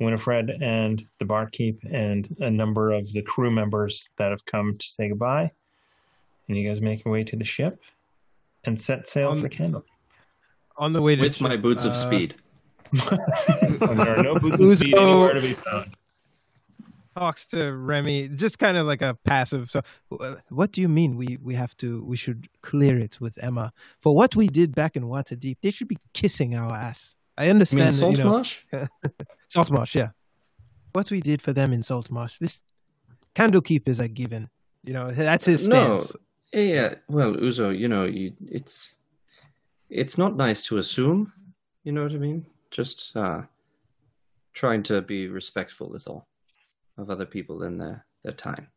Winifred 0.00 0.50
and 0.60 1.02
the 1.18 1.24
barkeep 1.24 1.78
and 1.90 2.34
a 2.40 2.50
number 2.50 2.92
of 2.92 3.10
the 3.12 3.22
crew 3.22 3.50
members 3.50 4.08
that 4.18 4.30
have 4.30 4.44
come 4.44 4.76
to 4.76 4.86
say 4.86 5.08
goodbye. 5.08 5.50
And 6.48 6.56
you 6.56 6.66
guys 6.68 6.80
make 6.80 7.04
your 7.04 7.12
way 7.12 7.22
to 7.24 7.36
the 7.36 7.44
ship 7.44 7.80
and 8.64 8.80
set 8.80 9.06
sail 9.06 9.30
On 9.30 9.36
for 9.38 9.42
the- 9.44 9.48
Candle. 9.48 9.84
On 10.76 10.92
the 10.92 11.00
way 11.00 11.14
to 11.14 11.22
With 11.22 11.40
my 11.40 11.56
boots 11.56 11.84
of 11.84 11.92
uh, 11.92 11.94
speed. 11.94 12.34
There 12.92 14.18
are 14.18 14.22
no 14.22 14.34
boots 14.38 14.60
of 14.60 14.76
speed 14.76 14.96
anywhere 14.98 15.34
to 15.34 15.40
be 15.40 15.54
found. 15.54 15.96
Talks 17.16 17.46
to 17.46 17.72
Remy, 17.72 18.28
just 18.28 18.58
kind 18.58 18.76
of 18.76 18.86
like 18.86 19.02
a 19.02 19.16
passive. 19.24 19.70
So, 19.70 19.82
uh, 20.20 20.36
what 20.48 20.72
do 20.72 20.80
you 20.80 20.88
mean 20.88 21.16
we 21.16 21.38
we 21.42 21.54
have 21.54 21.76
to 21.78 22.04
we 22.04 22.16
should 22.16 22.48
clear 22.62 22.96
it 22.98 23.20
with 23.20 23.42
Emma 23.42 23.72
for 24.00 24.14
what 24.14 24.34
we 24.36 24.48
did 24.48 24.74
back 24.74 24.96
in 24.96 25.04
Waterdeep? 25.04 25.56
They 25.62 25.70
should 25.70 25.88
be 25.88 25.98
kissing 26.12 26.54
our 26.54 26.72
ass. 26.72 27.16
I 27.36 27.44
You 27.44 27.48
mean 27.48 27.54
understand, 27.54 27.94
that, 27.96 28.10
you 28.10 28.16
know, 28.16 28.42
Saltmarsh? 28.44 28.60
Saltmarsh, 29.48 29.94
yeah. 29.94 30.10
What 30.92 31.10
we 31.10 31.20
did 31.20 31.42
for 31.42 31.52
them 31.52 31.72
in 31.72 31.82
Saltmarsh, 31.82 32.38
this 32.38 32.62
Candlekeep 33.34 33.88
is 33.88 34.00
a 34.00 34.08
given. 34.08 34.48
You 34.84 34.92
know, 34.92 35.10
that's 35.10 35.46
his 35.46 35.68
No. 35.68 35.98
stance. 35.98 36.16
Yeah, 36.52 36.60
yeah. 36.60 36.94
Well, 37.08 37.34
Uzo, 37.34 37.76
you 37.76 37.88
know, 37.88 38.04
you, 38.04 38.32
it's 38.46 38.98
it's 39.90 40.16
not 40.18 40.36
nice 40.36 40.62
to 40.62 40.78
assume. 40.78 41.32
You 41.84 41.92
know 41.92 42.04
what 42.04 42.12
I 42.14 42.18
mean? 42.18 42.46
Just 42.70 43.16
uh, 43.16 43.42
trying 44.52 44.82
to 44.84 45.02
be 45.02 45.26
respectful 45.28 45.94
is 45.94 46.06
all 46.06 46.26
of 46.98 47.10
other 47.10 47.26
people 47.26 47.62
in 47.64 47.78
their 47.78 48.04
their 48.22 48.32
time. 48.32 48.68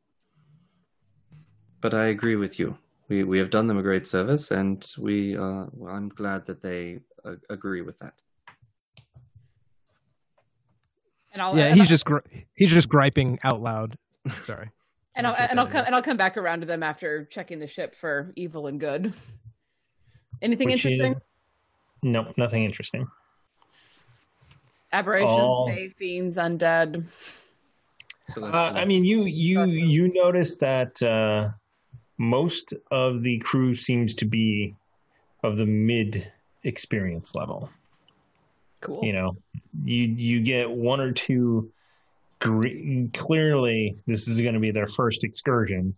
But 1.82 1.94
I 1.94 2.06
agree 2.06 2.36
with 2.36 2.60
you. 2.60 2.78
We 3.10 3.24
we 3.24 3.38
have 3.40 3.50
done 3.50 3.68
them 3.68 3.78
a 3.78 3.84
great 3.84 4.08
service, 4.08 4.52
and 4.52 4.86
we 4.98 5.38
uh, 5.38 5.66
well, 5.72 5.94
I'm 5.94 6.10
glad 6.10 6.46
that 6.48 6.62
they 6.62 7.00
uh, 7.24 7.36
agree 7.50 7.82
with 7.82 7.98
that. 8.00 8.14
And 11.34 11.42
I'll 11.42 11.58
Yeah, 11.58 11.66
and 11.66 11.76
he's 11.76 11.84
I'll, 11.84 11.90
just 11.90 12.06
gri- 12.06 12.48
he's 12.56 12.72
just 12.72 12.90
griping 12.90 13.40
out 13.44 13.62
loud. 13.62 13.98
Sorry. 14.44 14.70
and 15.16 15.28
I'll 15.28 15.36
and 15.36 15.60
I'll 15.60 15.68
come 15.68 15.86
and 15.86 15.96
I'll 15.96 16.02
come 16.02 16.18
back 16.18 16.36
around 16.38 16.62
to 16.62 16.66
them 16.66 16.84
after 16.84 17.26
checking 17.26 17.60
the 17.60 17.68
ship 17.68 17.96
for 17.96 18.34
evil 18.36 18.68
and 18.68 18.80
good. 18.80 19.14
Anything 20.42 20.68
Which 20.70 20.86
interesting? 20.86 21.14
is- 21.14 21.22
No, 22.04 22.34
nothing 22.38 22.64
interesting. 22.64 23.08
Aberrations, 24.94 25.32
all- 25.32 25.68
fey, 25.68 25.90
fiends, 25.90 26.38
undead. 26.38 27.06
So 28.30 28.44
Uh, 28.46 28.74
I 28.76 28.86
mean, 28.86 29.06
you 29.06 29.24
you 29.24 29.64
you 29.66 30.14
notice 30.14 30.58
that 30.58 31.02
uh, 31.02 31.50
most 32.18 32.74
of 32.92 33.24
the 33.24 33.40
crew 33.40 33.74
seems 33.74 34.14
to 34.16 34.26
be 34.26 34.76
of 35.44 35.58
the 35.58 35.66
mid 35.66 36.32
experience 36.64 37.36
level. 37.36 37.70
Cool. 38.82 39.00
You 39.04 39.14
know, 39.14 39.38
you 39.84 40.04
you 40.06 40.42
get 40.42 40.70
one 40.70 41.00
or 41.00 41.12
two. 41.12 41.72
Gre- 42.40 43.08
clearly, 43.14 43.98
this 44.06 44.28
is 44.28 44.40
going 44.42 44.54
to 44.54 44.60
be 44.60 44.70
their 44.72 44.88
first 44.88 45.24
excursion. 45.24 45.96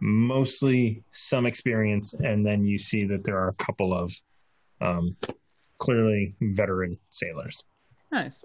Mostly 0.00 1.02
some 1.12 1.44
experience, 1.44 2.14
and 2.14 2.44
then 2.44 2.64
you 2.64 2.78
see 2.78 3.04
that 3.04 3.22
there 3.24 3.36
are 3.36 3.48
a 3.48 3.54
couple 3.54 3.92
of 3.92 4.14
um, 4.80 5.16
clearly 5.78 6.34
veteran 6.40 6.98
sailors. 7.10 7.62
Nice. 8.10 8.44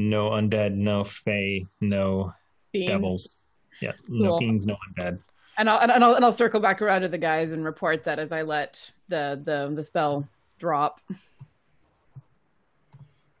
No 0.00 0.30
undead, 0.30 0.74
no 0.74 1.02
fae, 1.04 1.66
no 1.80 2.32
Fiends. 2.72 2.88
devils. 2.88 3.44
Yeah, 3.82 3.92
no 4.08 4.28
Cool. 4.30 4.38
fiends, 4.38 4.64
no 4.66 4.76
undead. 4.96 5.18
And 5.58 5.68
I'll, 5.68 5.80
and 5.80 6.04
I'll 6.04 6.14
and 6.14 6.24
I'll 6.24 6.32
circle 6.32 6.60
back 6.60 6.80
around 6.80 7.02
to 7.02 7.08
the 7.08 7.18
guys 7.18 7.50
and 7.50 7.64
report 7.64 8.04
that 8.04 8.20
as 8.20 8.30
I 8.30 8.42
let 8.42 8.92
the 9.08 9.40
the 9.44 9.72
the 9.74 9.82
spell 9.82 10.26
drop. 10.60 11.00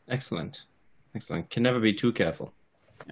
excellent, 0.08 0.64
excellent. 1.14 1.48
Can 1.50 1.62
never 1.62 1.78
be 1.80 1.92
too 1.92 2.12
careful. 2.12 2.52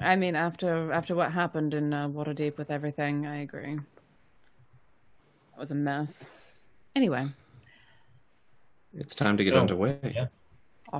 I 0.00 0.16
mean, 0.16 0.34
after 0.34 0.92
after 0.92 1.14
what 1.14 1.30
happened 1.32 1.72
in 1.72 1.92
uh, 1.94 2.08
Waterdeep 2.08 2.56
with 2.58 2.70
everything, 2.70 3.26
I 3.26 3.42
agree. 3.42 3.76
That 3.76 5.60
was 5.60 5.70
a 5.70 5.74
mess. 5.76 6.28
Anyway, 6.96 7.26
It's 8.94 9.14
time 9.14 9.36
to 9.36 9.42
get 9.44 9.50
So, 9.50 9.60
underway. 9.60 9.98
yeah. 10.02 10.26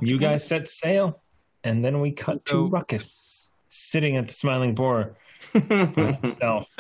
You 0.03 0.19
guys 0.19 0.47
set 0.47 0.69
sail, 0.69 1.21
and 1.67 1.85
then 1.85 2.01
we 2.01 2.13
cut 2.13 2.45
to 2.47 2.53
So- 2.53 2.67
Ruckus 2.67 3.51
sitting 3.69 4.17
at 4.17 4.29
the 4.29 4.33
Smiling 4.33 4.75
Boar 4.75 5.17
himself. 5.53 6.75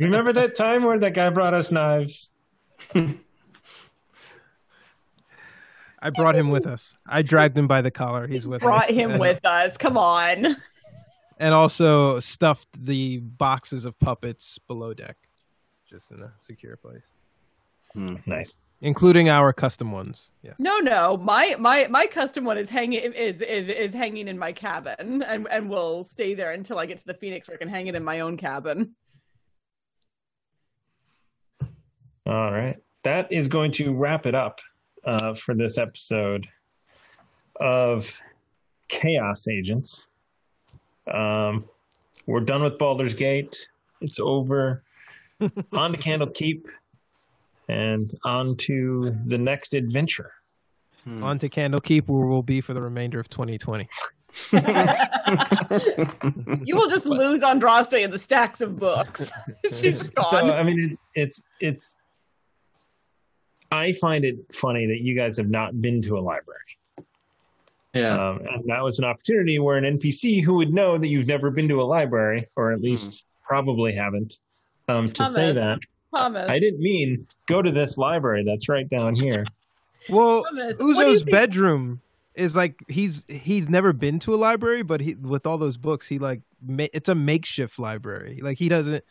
Remember 0.00 0.32
that 0.32 0.54
time 0.56 0.82
where 0.82 0.98
that 0.98 1.14
guy 1.14 1.30
brought 1.30 1.54
us 1.54 1.70
knives? 1.70 2.32
I 6.00 6.10
brought 6.10 6.34
him 6.36 6.50
with 6.50 6.66
us. 6.66 6.96
I 7.06 7.22
dragged 7.22 7.58
him 7.58 7.66
by 7.66 7.82
the 7.82 7.90
collar. 7.90 8.26
He's 8.26 8.46
with 8.46 8.60
Brought 8.62 8.84
us. 8.84 8.86
Brought 8.86 8.96
him 8.96 9.10
and, 9.12 9.20
with 9.20 9.44
us. 9.44 9.76
Come 9.76 9.96
on. 9.98 10.56
and 11.38 11.54
also 11.54 12.20
stuffed 12.20 12.68
the 12.84 13.18
boxes 13.18 13.84
of 13.84 13.98
puppets 13.98 14.58
below 14.68 14.94
deck, 14.94 15.16
just 15.88 16.10
in 16.12 16.22
a 16.22 16.32
secure 16.40 16.76
place, 16.76 17.04
hmm. 17.92 18.16
Nice. 18.26 18.58
Including 18.80 19.28
our 19.28 19.52
custom 19.52 19.90
ones. 19.90 20.30
Yes. 20.42 20.54
No, 20.60 20.78
no. 20.78 21.16
My 21.16 21.56
my 21.58 21.88
my 21.88 22.06
custom 22.06 22.44
one 22.44 22.58
is 22.58 22.70
hanging 22.70 23.00
is 23.00 23.40
is, 23.40 23.68
is 23.68 23.92
hanging 23.92 24.28
in 24.28 24.38
my 24.38 24.52
cabin, 24.52 25.22
and 25.22 25.48
and 25.50 25.68
will 25.68 26.04
stay 26.04 26.34
there 26.34 26.52
until 26.52 26.78
I 26.78 26.86
get 26.86 26.98
to 26.98 27.06
the 27.06 27.14
Phoenix, 27.14 27.48
where 27.48 27.56
I 27.56 27.58
can 27.58 27.68
hang 27.68 27.88
it 27.88 27.96
in 27.96 28.04
my 28.04 28.20
own 28.20 28.36
cabin. 28.36 28.94
All 32.24 32.52
right. 32.52 32.76
That 33.02 33.32
is 33.32 33.48
going 33.48 33.72
to 33.72 33.92
wrap 33.94 34.26
it 34.26 34.34
up 34.34 34.60
uh, 35.04 35.34
for 35.34 35.54
this 35.54 35.78
episode 35.78 36.46
of 37.58 38.16
Chaos 38.88 39.48
Agents. 39.48 40.10
Um, 41.12 41.64
we're 42.26 42.40
done 42.40 42.62
with 42.62 42.78
Baldur's 42.78 43.14
Gate. 43.14 43.68
It's 44.00 44.20
over. 44.20 44.84
on 45.72 45.92
to 45.92 45.98
Candlekeep 45.98 46.66
and 47.68 48.12
on 48.24 48.56
to 48.56 49.14
the 49.26 49.38
next 49.38 49.74
adventure. 49.74 50.32
On 51.22 51.38
to 51.38 51.48
Candlekeep, 51.48 52.06
where 52.06 52.26
we'll 52.26 52.42
be 52.42 52.60
for 52.60 52.74
the 52.74 52.82
remainder 52.82 53.18
of 53.18 53.28
2020. 53.28 53.88
You 56.64 56.76
will 56.76 56.88
just 56.88 57.06
lose 57.06 57.42
Andraste 57.42 58.02
in 58.02 58.10
the 58.10 58.18
stacks 58.18 58.60
of 58.60 58.78
books. 58.78 59.30
She's 59.72 60.00
So, 60.08 60.22
gone. 60.22 60.50
I 60.50 60.62
mean, 60.62 60.78
it, 61.14 61.20
it's 61.20 61.42
it's. 61.60 61.96
I 63.70 63.92
find 63.94 64.24
it 64.24 64.36
funny 64.54 64.86
that 64.86 65.00
you 65.00 65.14
guys 65.14 65.36
have 65.36 65.48
not 65.50 65.80
been 65.80 66.00
to 66.02 66.18
a 66.18 66.20
library. 66.20 66.60
Yeah. 67.94 68.30
Um, 68.30 68.40
and 68.46 68.64
that 68.68 68.82
was 68.82 68.98
an 68.98 69.04
opportunity 69.04 69.58
where 69.58 69.76
an 69.76 69.98
NPC 69.98 70.42
who 70.42 70.54
would 70.54 70.72
know 70.72 70.96
that 70.98 71.08
you've 71.08 71.26
never 71.26 71.50
been 71.50 71.68
to 71.68 71.80
a 71.80 71.84
library, 71.84 72.46
or 72.56 72.72
at 72.72 72.80
least 72.80 73.24
probably 73.46 73.94
haven't, 73.94 74.38
um, 74.88 75.10
to 75.12 75.24
say 75.26 75.52
Thomas. 75.54 75.54
that. 75.56 75.80
Thomas. 76.14 76.48
I 76.48 76.58
didn't 76.58 76.80
mean 76.80 77.26
go 77.46 77.60
to 77.62 77.70
this 77.70 77.98
library 77.98 78.44
that's 78.44 78.68
right 78.68 78.88
down 78.88 79.14
here. 79.14 79.44
Well, 80.08 80.44
Thomas, 80.44 80.78
what 80.78 80.94
do 80.94 81.00
you 81.00 81.16
Uzo's 81.16 81.22
bedroom 81.24 82.00
is 82.34 82.56
like 82.56 82.76
he's 82.88 83.26
he's 83.28 83.68
never 83.68 83.92
been 83.92 84.18
to 84.20 84.32
a 84.34 84.36
library, 84.36 84.82
but 84.82 85.00
he 85.02 85.16
with 85.16 85.44
all 85.44 85.58
those 85.58 85.76
books, 85.76 86.06
he 86.06 86.18
like 86.18 86.40
ma- 86.66 86.86
it's 86.94 87.10
a 87.10 87.14
makeshift 87.14 87.78
library. 87.78 88.38
Like 88.40 88.56
he 88.56 88.68
doesn't. 88.70 89.04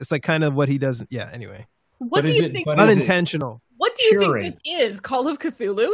It's 0.00 0.10
like 0.10 0.22
kind 0.24 0.42
of 0.42 0.54
what 0.54 0.68
he 0.68 0.78
doesn't. 0.78 1.12
Yeah. 1.12 1.30
Anyway, 1.32 1.66
What 1.98 2.10
But 2.22 2.24
do 2.24 2.30
is 2.30 2.38
you 2.38 2.44
it- 2.46 2.52
think? 2.52 2.64
but 2.64 2.80
is 2.80 2.86
it- 2.88 2.90
unintentional. 2.96 3.60
What 3.76 3.94
do 3.96 4.02
you 4.06 4.18
curing? 4.20 4.52
think 4.52 4.62
this 4.64 4.94
is? 4.94 5.00
Call 5.00 5.28
of 5.28 5.38
Cthulhu? 5.38 5.92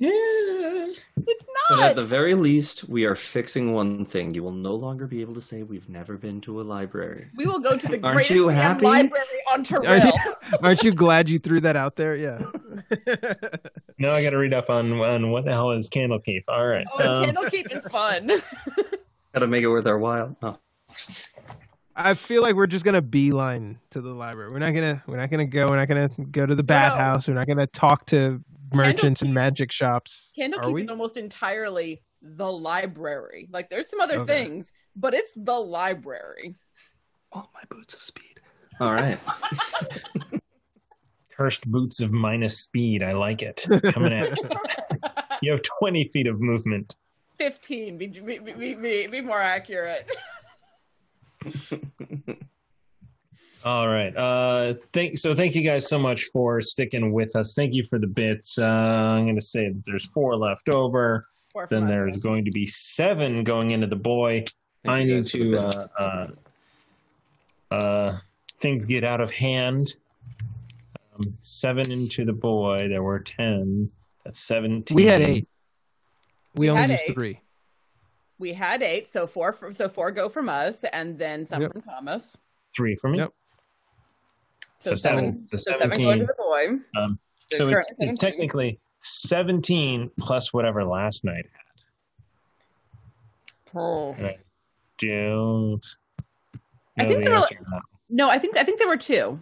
Yeah. 0.00 0.86
It's 1.26 1.46
But 1.68 1.80
at 1.80 1.96
the 1.96 2.04
very 2.04 2.34
least, 2.34 2.88
we 2.88 3.04
are 3.04 3.14
fixing 3.14 3.72
one 3.74 4.04
thing. 4.06 4.32
You 4.34 4.42
will 4.42 4.50
no 4.52 4.74
longer 4.74 5.06
be 5.06 5.20
able 5.20 5.34
to 5.34 5.40
say 5.42 5.62
we've 5.62 5.88
never 5.90 6.16
been 6.16 6.40
to 6.42 6.60
a 6.60 6.64
library. 6.64 7.28
we 7.36 7.46
will 7.46 7.58
go 7.60 7.76
to 7.76 7.86
the 7.86 8.00
Aren't 8.02 8.16
greatest 8.16 8.30
you 8.30 8.46
damn 8.48 8.56
happy? 8.56 8.86
library 8.86 9.26
on 9.52 9.62
Toril. 9.64 9.86
Aren't 9.88 10.04
Toril. 10.04 10.12
you, 10.52 10.58
aren't 10.62 10.82
you 10.82 10.94
glad 10.94 11.28
you 11.28 11.38
threw 11.38 11.60
that 11.60 11.76
out 11.76 11.96
there? 11.96 12.16
Yeah. 12.16 12.40
Now 13.98 14.12
I 14.14 14.22
got 14.22 14.30
to 14.30 14.38
read 14.38 14.54
up 14.54 14.70
on 14.70 14.90
on 14.98 15.30
what 15.30 15.44
the 15.44 15.52
hell 15.52 15.72
is 15.72 15.90
Candlekeep. 15.90 16.44
All 16.48 16.66
right. 16.66 16.86
Oh, 16.98 17.06
Um, 17.06 17.24
Candlekeep 17.26 17.70
is 17.70 17.86
fun. 17.88 18.30
Gotta 19.34 19.46
make 19.46 19.62
it 19.62 19.68
worth 19.68 19.86
our 19.86 19.98
while. 19.98 20.34
Oh. 20.42 20.56
I 21.94 22.14
feel 22.14 22.40
like 22.40 22.54
we're 22.54 22.66
just 22.66 22.84
gonna 22.86 23.02
beeline 23.02 23.78
to 23.90 24.00
the 24.00 24.14
library. 24.14 24.50
We're 24.50 24.58
not 24.58 24.72
gonna 24.72 25.02
we're 25.06 25.18
not 25.18 25.28
gonna 25.30 25.44
go. 25.46 25.68
We're 25.68 25.76
not 25.76 25.86
gonna 25.88 26.08
go 26.30 26.46
to 26.46 26.54
the 26.54 26.62
bathhouse. 26.62 27.28
We're 27.28 27.34
not 27.34 27.46
gonna 27.46 27.66
talk 27.66 28.06
to 28.06 28.42
merchants 28.72 29.22
and 29.22 29.32
magic 29.34 29.72
shops. 29.72 30.32
Are 30.38 30.48
Candlekeep 30.48 30.82
is 30.82 30.88
almost 30.88 31.16
entirely 31.16 32.02
the 32.22 32.50
library. 32.50 33.48
Like 33.52 33.70
there's 33.70 33.88
some 33.88 34.00
other 34.00 34.18
Okay. 34.20 34.44
things, 34.44 34.72
but 34.96 35.14
it's 35.14 35.32
the 35.36 35.58
library. 35.58 36.56
All 37.32 37.50
my 37.54 37.62
boots 37.68 37.94
of 37.94 38.02
speed. 38.02 38.40
All 38.80 38.92
right. 38.92 39.18
Cursed 41.36 41.66
boots 41.70 42.00
of 42.00 42.12
minus 42.12 42.58
speed. 42.60 43.02
I 43.02 43.12
like 43.12 43.42
it. 43.42 43.66
Coming 43.92 44.12
at 44.12 44.36
you. 44.36 44.48
You 45.42 45.52
have 45.52 45.62
20 45.78 46.08
feet 46.08 46.26
of 46.26 46.38
movement. 46.38 46.94
Fifteen. 47.38 47.96
Be 47.96 48.08
be, 48.08 48.38
be, 48.38 48.74
be, 48.74 49.06
be 49.06 49.20
more 49.22 49.40
accurate. 49.40 50.06
All 53.64 53.88
right. 53.88 54.16
Uh, 54.16 54.74
thank 54.92 55.18
so. 55.18 55.34
Thank 55.34 55.54
you 55.54 55.62
guys 55.62 55.86
so 55.88 55.98
much 55.98 56.24
for 56.32 56.60
sticking 56.62 57.12
with 57.12 57.36
us. 57.36 57.54
Thank 57.54 57.74
you 57.74 57.84
for 57.84 57.98
the 57.98 58.06
bits. 58.06 58.58
Uh, 58.58 58.64
I'm 58.64 59.24
going 59.24 59.34
to 59.36 59.40
say 59.44 59.68
that 59.68 59.82
there's 59.84 60.06
four 60.06 60.34
left 60.36 60.68
over. 60.70 61.26
Four 61.52 61.66
Then 61.68 61.86
there's 61.86 62.12
guys. 62.14 62.22
going 62.22 62.44
to 62.46 62.50
be 62.50 62.64
seven 62.66 63.44
going 63.44 63.72
into 63.72 63.86
the 63.86 63.96
boy. 63.96 64.44
Thank 64.84 64.88
I 64.98 65.04
need 65.04 65.10
guys 65.16 65.30
for 65.32 65.38
the 65.38 65.44
to. 65.44 65.58
Uh, 65.58 65.86
uh, 65.98 67.74
uh, 67.74 68.18
things 68.60 68.86
get 68.86 69.04
out 69.04 69.20
of 69.20 69.30
hand. 69.30 69.96
Um, 71.18 71.36
seven 71.42 71.90
into 71.90 72.24
the 72.24 72.32
boy. 72.32 72.88
There 72.88 73.02
were 73.02 73.20
ten. 73.20 73.90
That's 74.24 74.40
seventeen. 74.40 74.94
We 74.96 75.04
had 75.06 75.20
eight. 75.20 75.46
We, 76.54 76.60
We 76.68 76.70
only 76.70 76.92
used 76.92 77.04
eight. 77.08 77.14
three. 77.14 77.40
We 78.38 78.54
had 78.54 78.82
eight, 78.82 79.06
so 79.06 79.26
four 79.26 79.52
from 79.52 79.74
so 79.74 79.90
four 79.90 80.10
go 80.12 80.30
from 80.30 80.48
us, 80.48 80.82
and 80.84 81.18
then 81.18 81.44
some 81.44 81.60
Yep. 81.60 81.72
from 81.72 81.82
Thomas. 81.82 82.38
Three 82.74 82.96
for 82.96 83.10
me. 83.10 83.18
Yep. 83.18 83.34
So, 84.80 84.90
So 84.90 84.94
seven. 84.96 85.20
seven. 85.20 85.48
So 85.50 85.56
So 85.56 85.70
seven 85.72 85.92
17. 85.92 86.06
going 86.06 86.18
to 86.20 86.26
the 86.26 86.34
boy. 86.36 86.66
Um, 87.00 87.18
so 87.46 87.68
it's, 87.68 87.90
it's 87.98 88.18
technically 88.18 88.78
seventeen 89.00 90.10
plus 90.18 90.52
whatever 90.52 90.84
last 90.84 91.24
night 91.24 91.46
had. 91.52 91.60
Oh. 93.78 94.12
And 94.12 94.26
I 94.26 94.38
don't 94.98 95.86
I 96.98 97.06
think 97.06 97.20
the 97.20 97.24
there 97.24 97.34
were-. 97.34 97.46
No, 98.08 98.28
I 98.28 98.38
think 98.38 98.56
I 98.56 98.64
think 98.64 98.78
there 98.78 98.88
were 98.88 98.96
two, 98.96 99.38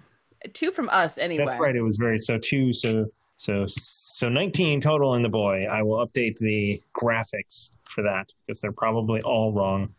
two 0.53 0.71
from 0.71 0.89
us 0.91 1.19
anyway. 1.19 1.45
That's 1.45 1.59
right. 1.59 1.75
It 1.75 1.83
was 1.83 1.97
very 1.97 2.19
so 2.19 2.39
two. 2.39 2.73
So 2.73 3.07
so 3.37 3.65
so 3.69 4.29
nineteen 4.29 4.81
total 4.81 5.15
in 5.15 5.23
the 5.23 5.29
boy. 5.29 5.67
I 5.67 5.83
will 5.83 6.07
update 6.07 6.37
the 6.39 6.81
graphics 6.95 7.73
for 7.85 8.03
that 8.03 8.33
because 8.47 8.61
they're 8.61 8.73
probably 8.73 9.23
all 9.23 9.53
wrong, 9.53 9.95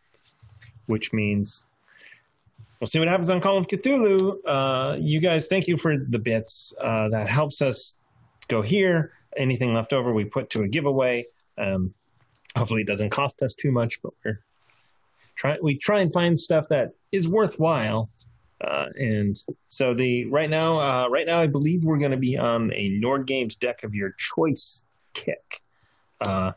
which 0.85 1.11
means 1.13 1.63
we'll 2.79 2.87
see 2.87 2.99
what 2.99 3.07
happens 3.07 3.29
on 3.29 3.41
Call 3.41 3.57
of 3.57 3.67
Cthulhu. 3.67 4.37
Uh, 4.45 4.95
you 4.99 5.19
guys, 5.19 5.47
thank 5.47 5.67
you 5.67 5.77
for 5.77 5.97
the 5.97 6.19
bits. 6.19 6.73
Uh, 6.81 7.09
that 7.09 7.27
helps 7.27 7.61
us 7.61 7.97
go 8.47 8.61
here. 8.61 9.13
Anything 9.37 9.73
left 9.73 9.93
over, 9.93 10.13
we 10.13 10.25
put 10.25 10.49
to 10.51 10.63
a 10.63 10.67
giveaway. 10.67 11.25
Um, 11.57 11.93
hopefully, 12.55 12.81
it 12.81 12.87
doesn't 12.87 13.09
cost 13.09 13.41
us 13.41 13.53
too 13.53 13.71
much, 13.71 14.01
but 14.01 14.13
we're 14.23 14.43
try 15.35 15.57
we 15.61 15.77
try 15.77 16.01
and 16.01 16.11
find 16.11 16.37
stuff 16.37 16.65
that 16.69 16.91
is 17.11 17.27
worthwhile. 17.27 18.09
Uh, 18.61 18.87
and 18.95 19.39
so 19.69 19.93
the 19.93 20.25
right 20.25 20.49
now, 20.49 20.79
uh, 20.79 21.07
right 21.07 21.25
now, 21.25 21.39
I 21.39 21.47
believe 21.47 21.83
we're 21.83 21.97
going 21.97 22.11
to 22.11 22.17
be 22.17 22.37
on 22.37 22.73
a 22.73 22.89
Nord 22.89 23.25
Games 23.25 23.55
deck 23.55 23.83
of 23.83 23.95
your 23.95 24.11
choice 24.17 24.83
kick. 25.13 25.61
Uh, 26.19 26.51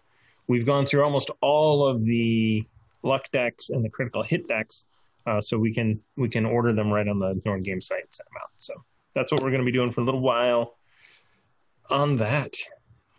we've 0.48 0.66
gone 0.66 0.84
through 0.84 1.04
almost 1.04 1.30
all 1.40 1.86
of 1.86 2.04
the 2.04 2.64
luck 3.04 3.30
decks 3.30 3.70
and 3.70 3.84
the 3.84 3.88
critical 3.88 4.24
hit 4.24 4.48
decks, 4.48 4.84
uh, 5.26 5.40
so 5.40 5.58
we 5.58 5.72
can 5.72 6.00
we 6.16 6.28
can 6.28 6.44
order 6.44 6.72
them 6.72 6.90
right 6.90 7.06
on 7.06 7.18
the 7.18 7.40
Nord 7.44 7.62
Games 7.62 7.86
site 7.86 8.02
and 8.02 8.12
set 8.12 8.26
them 8.26 8.40
out. 8.42 8.50
So 8.56 8.74
that's 9.14 9.32
what 9.32 9.42
we're 9.42 9.50
going 9.50 9.60
to 9.62 9.66
be 9.66 9.72
doing 9.72 9.92
for 9.92 10.00
a 10.00 10.04
little 10.04 10.20
while. 10.20 10.76
On 11.90 12.16
that, 12.16 12.54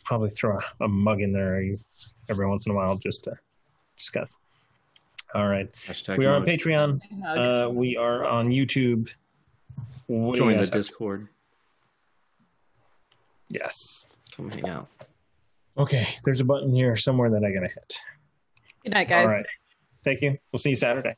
probably 0.06 0.30
throw 0.30 0.58
a, 0.58 0.86
a 0.86 0.88
mug 0.88 1.22
in 1.22 1.32
there 1.32 1.64
every 2.30 2.48
once 2.48 2.66
in 2.66 2.72
a 2.72 2.76
while 2.76 2.98
just 2.98 3.24
to 3.26 3.34
discuss. 3.98 4.38
All 5.36 5.48
right. 5.48 5.72
Hashtag 5.74 6.18
We 6.18 6.26
are 6.26 6.36
on. 6.36 6.46
Patreon. 6.46 7.00
Uh, 7.26 7.70
we 7.70 7.98
are 7.98 8.26
on 8.26 8.50
YouTube. 8.50 9.12
What 10.08 10.36
do 10.36 10.44
you 10.44 10.46
Join 10.46 10.48
the 10.50 10.56
guys 10.58 10.68
have? 10.68 10.74
Discord. 10.74 11.28
Yes. 13.50 14.08
Come 14.36 14.50
hang 14.50 14.68
out. 14.68 14.88
Okay, 15.78 16.08
there's 16.24 16.40
a 16.40 16.46
button 16.46 16.74
here 16.74 16.96
somewhere 16.96 17.32
that 17.32 17.44
I 17.44 17.52
gotta 17.52 17.68
hit. 17.68 18.00
Good 18.84 18.94
night, 18.94 19.10
guys. 19.10 19.24
All 19.24 19.32
right. 19.32 19.46
Thank 20.04 20.22
you. 20.22 20.38
We'll 20.52 20.60
see 20.60 20.72
you 20.72 20.76
Saturday. 20.76 21.16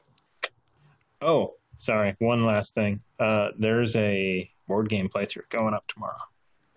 Oh, 1.21 1.53
sorry. 1.77 2.15
One 2.19 2.45
last 2.45 2.73
thing. 2.73 3.01
Uh, 3.19 3.49
there's 3.57 3.95
a 3.95 4.49
board 4.67 4.89
game 4.89 5.09
playthrough 5.09 5.49
going 5.49 5.73
up 5.73 5.85
tomorrow. 5.87 6.17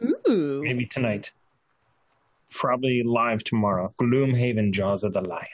Ooh. 0.03 0.61
Maybe 0.63 0.87
tonight. 0.87 1.33
Probably 2.51 3.03
live 3.03 3.45
tomorrow. 3.45 3.93
Gloomhaven 4.01 4.73
Jaws 4.73 5.05
of 5.05 5.13
the 5.13 5.21
Lion. 5.21 5.47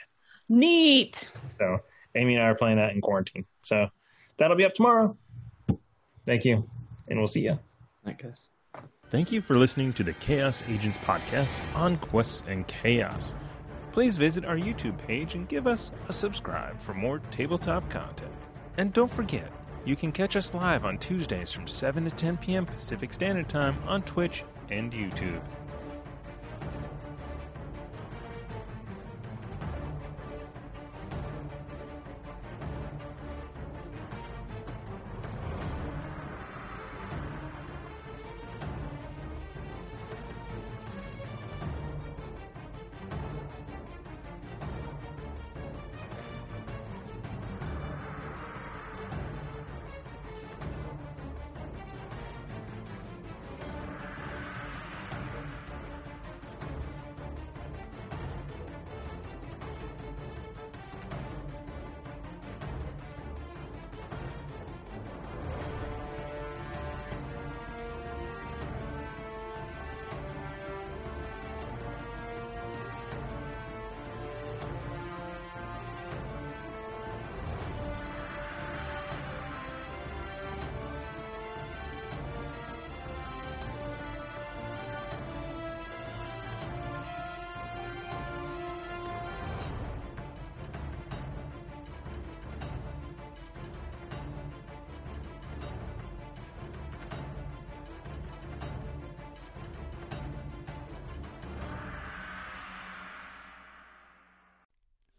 Neat. 0.47 1.29
So 1.59 1.79
Amy 2.15 2.35
and 2.35 2.43
I 2.43 2.47
are 2.47 2.55
playing 2.55 2.77
that 2.77 2.93
in 2.93 3.01
quarantine. 3.01 3.45
So 3.61 3.89
that'll 4.37 4.57
be 4.57 4.65
up 4.65 4.73
tomorrow. 4.73 5.17
Thank 6.25 6.45
you. 6.45 6.69
And 7.09 7.19
we'll 7.19 7.27
see 7.27 7.41
you. 7.41 7.59
Night, 8.05 8.17
guys. 8.17 8.47
Thank 9.09 9.31
you 9.31 9.41
for 9.41 9.57
listening 9.57 9.93
to 9.93 10.03
the 10.03 10.13
Chaos 10.13 10.63
Agents 10.67 10.97
podcast 10.99 11.55
on 11.75 11.97
Quests 11.97 12.43
and 12.47 12.65
Chaos. 12.67 13.35
Please 13.91 14.17
visit 14.17 14.43
our 14.43 14.57
YouTube 14.57 14.97
page 14.97 15.35
and 15.35 15.47
give 15.47 15.67
us 15.67 15.91
a 16.09 16.13
subscribe 16.13 16.81
for 16.81 16.93
more 16.93 17.19
tabletop 17.31 17.89
content. 17.89 18.31
And 18.77 18.91
don't 18.91 19.11
forget, 19.11 19.51
you 19.85 19.95
can 19.95 20.11
catch 20.11 20.35
us 20.35 20.53
live 20.53 20.83
on 20.83 20.97
Tuesdays 20.97 21.51
from 21.51 21.67
7 21.67 22.03
to 22.05 22.11
10 22.11 22.37
p.m. 22.37 22.65
Pacific 22.65 23.13
Standard 23.13 23.47
Time 23.47 23.77
on 23.87 24.01
Twitch 24.03 24.43
and 24.69 24.91
YouTube. 24.91 25.41